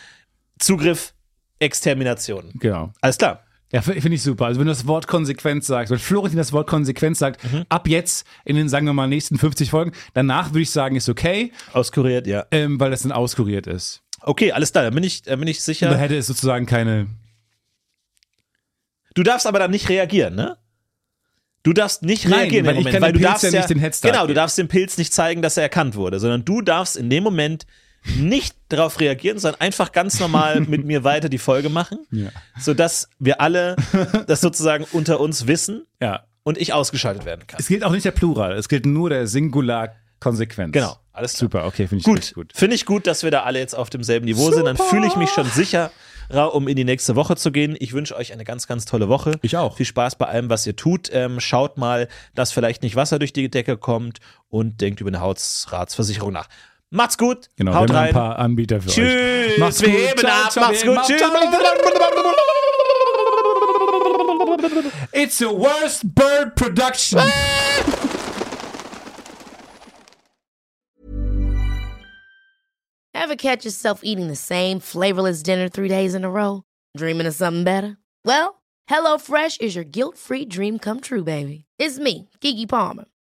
Zugriff, 0.59 1.15
Extermination. 1.59 2.51
Genau. 2.61 2.93
Alles 3.01 3.17
klar. 3.19 3.43
Ja, 3.73 3.83
finde 3.83 4.15
ich 4.15 4.23
super. 4.23 4.47
Also 4.47 4.61
wenn 4.61 4.67
du 4.67 4.73
das 4.73 4.87
Wort 4.87 5.09
Konsequenz 5.09 5.67
sagst, 5.67 5.91
wenn 5.91 5.99
Florentin 5.99 6.39
das 6.39 6.53
Wort 6.53 6.69
Konsequenz 6.69 7.19
sagt, 7.19 7.43
Mhm. 7.53 7.65
ab 7.69 7.89
jetzt 7.89 8.27
in 8.45 8.55
den, 8.57 8.69
sagen 8.69 8.87
wir 8.87 8.93
mal, 8.93 9.09
nächsten 9.09 9.39
50 9.39 9.71
Folgen, 9.71 9.93
danach 10.15 10.51
würde 10.51 10.61
ich 10.63 10.71
sagen, 10.71 10.95
ist 10.97 11.09
okay, 11.09 11.53
Auskuriert, 11.73 12.27
ja. 12.29 12.47
ähm, 12.53 12.79
weil 12.79 12.91
das 12.93 13.03
dann 13.03 13.11
auskuriert 13.13 13.67
ist. 13.67 14.03
Okay, 14.23 14.53
alles 14.53 14.71
klar, 14.73 14.85
dann 14.85 14.95
bin 14.95 15.03
ich, 15.05 15.23
bin 15.25 15.47
ich 15.47 15.59
Da 15.59 15.63
sicher. 15.65 15.97
hätte 15.99 16.17
es 16.17 16.27
sozusagen 16.29 16.67
keine, 16.67 17.09
Du 19.15 19.23
darfst 19.23 19.47
aber 19.47 19.59
dann 19.59 19.71
nicht 19.71 19.89
reagieren, 19.89 20.35
ne? 20.35 20.57
Du 21.63 21.73
darfst 21.73 22.03
nicht 22.03 22.27
Nein, 22.29 22.41
reagieren 22.41 22.67
weil 22.67 22.75
im 22.75 22.81
ich 22.81 22.85
Moment, 22.87 23.03
weil 23.03 23.13
du 23.13 23.19
Pilz 23.19 23.31
darfst 23.31 23.45
ja 23.45 23.51
ja 23.51 23.59
nicht 23.61 23.71
den 23.71 23.79
Headstart 23.81 24.13
Genau, 24.15 24.27
du 24.27 24.35
darfst 24.35 24.59
dem 24.59 24.69
Pilz 24.69 24.99
nicht 24.99 25.13
zeigen, 25.13 25.43
dass 25.43 25.57
er 25.57 25.65
erkannt 25.65 25.97
wurde, 25.97 26.21
sondern 26.21 26.45
du 26.45 26.61
darfst 26.63 26.97
in 26.97 27.11
dem 27.11 27.25
Moment 27.25 27.67
nicht 28.19 28.57
darauf 28.69 29.01
reagieren, 29.01 29.39
sondern 29.39 29.61
einfach 29.61 29.93
ganz 29.93 30.21
normal 30.21 30.61
mit 30.69 30.85
mir 30.85 31.05
weiter 31.05 31.29
die 31.29 31.39
Folge 31.39 31.69
machen, 31.69 31.99
Ja. 32.11 32.29
sodass 32.59 33.09
wir 33.19 33.41
alle 33.41 33.77
das 34.27 34.41
sozusagen 34.41 34.85
unter 34.93 35.21
uns 35.21 35.47
wissen 35.47 35.87
ja. 36.01 36.25
und 36.45 36.59
ich 36.59 36.73
ausgeschaltet 36.73 37.25
werden 37.25 37.47
kann. 37.47 37.59
Es 37.61 37.67
gilt 37.69 37.85
auch 37.85 37.91
nicht 37.93 38.05
der 38.05 38.13
Plural, 38.13 38.53
es 38.53 38.69
gilt 38.69 38.87
nur 38.87 39.11
der 39.11 39.27
Singular 39.27 39.95
Konsequenz. 40.21 40.73
Genau, 40.73 40.97
alles 41.13 41.33
klar. 41.35 41.41
Super, 41.41 41.67
okay, 41.67 41.87
finde 41.89 42.01
ich 42.01 42.05
Gut, 42.05 42.33
gut. 42.35 42.53
finde 42.55 42.75
ich 42.75 42.87
gut, 42.87 43.07
dass 43.07 43.23
wir 43.23 43.31
da 43.31 43.43
alle 43.43 43.59
jetzt 43.59 43.75
auf 43.75 43.91
demselben 43.91 44.25
Niveau 44.25 44.51
sind. 44.51 44.65
Dann 44.65 44.77
fühle 44.79 45.07
ich 45.07 45.15
mich 45.17 45.29
schon 45.29 45.47
sicherer, 45.47 45.91
um 46.55 46.69
in 46.69 46.75
die 46.77 46.85
nächste 46.85 47.17
Woche 47.17 47.37
zu 47.37 47.53
gehen. 47.53 47.77
Ich 47.81 47.93
wünsche 47.93 48.17
euch 48.17 48.33
eine 48.33 48.45
ganz, 48.45 48.67
ganz 48.67 48.87
tolle 48.87 49.09
Woche. 49.11 49.33
Ich 49.43 49.59
auch. 49.59 49.77
Viel 49.77 49.85
Spaß 49.85 50.17
bei 50.17 50.25
allem, 50.25 50.49
was 50.49 50.67
ihr 50.67 50.75
tut. 50.75 51.11
Ähm, 51.13 51.39
schaut 51.39 51.77
mal, 51.77 52.09
dass 52.35 52.51
vielleicht 52.51 52.83
nicht 52.83 52.97
Wasser 52.97 53.19
durch 53.19 53.35
die 53.35 53.51
Decke 53.51 53.77
kommt 53.77 54.21
und 54.49 54.81
denkt 54.81 55.03
über 55.03 55.09
eine 55.09 55.21
Hausratsversicherung 55.21 56.33
nach. 56.33 56.49
Macht's 56.91 57.19
gut. 57.19 57.49
Genau, 57.57 57.75
Haut 57.75 57.89
wir 57.91 57.97
haben 57.97 58.05
rein. 58.05 58.09
ein 58.09 58.15
paar 58.15 58.39
Anbieter 58.39 58.81
für 58.81 58.89
euch. 58.89 58.95
Tschüss. 58.95 59.59
Macht's 59.59 59.81
wir 59.83 59.89
gut. 59.91 59.99
heben 59.99 60.21
Ciao, 60.21 60.45
ab. 60.45 60.51
ciao, 60.53 60.65
Macht's 60.67 60.85
gut. 60.85 60.99
Tschüss. 61.07 61.23
It's 65.13 65.41
a 65.41 65.51
worst 65.51 66.15
bird 66.15 66.55
production. 66.57 67.21
Ever 73.15 73.37
catch 73.37 73.65
yourself 73.65 74.01
eating 74.05 74.29
the 74.29 74.37
same 74.37 74.79
flavorless 74.79 75.43
dinner 75.43 75.69
three 75.69 75.89
days 75.89 76.15
in 76.15 76.25
a 76.25 76.31
row? 76.31 76.63
Dreaming 76.97 77.27
of 77.27 77.35
something 77.35 77.65
better? 77.65 77.97
Well, 78.25 78.63
HelloFresh 78.91 79.61
is 79.61 79.75
your 79.75 79.85
guilt 79.85 80.17
free 80.17 80.45
dream 80.45 80.79
come 80.79 81.01
true, 81.01 81.25
baby. 81.25 81.65
It's 81.79 81.99
me, 81.99 82.29
Kiki 82.41 82.67
Palmer. 82.67 83.07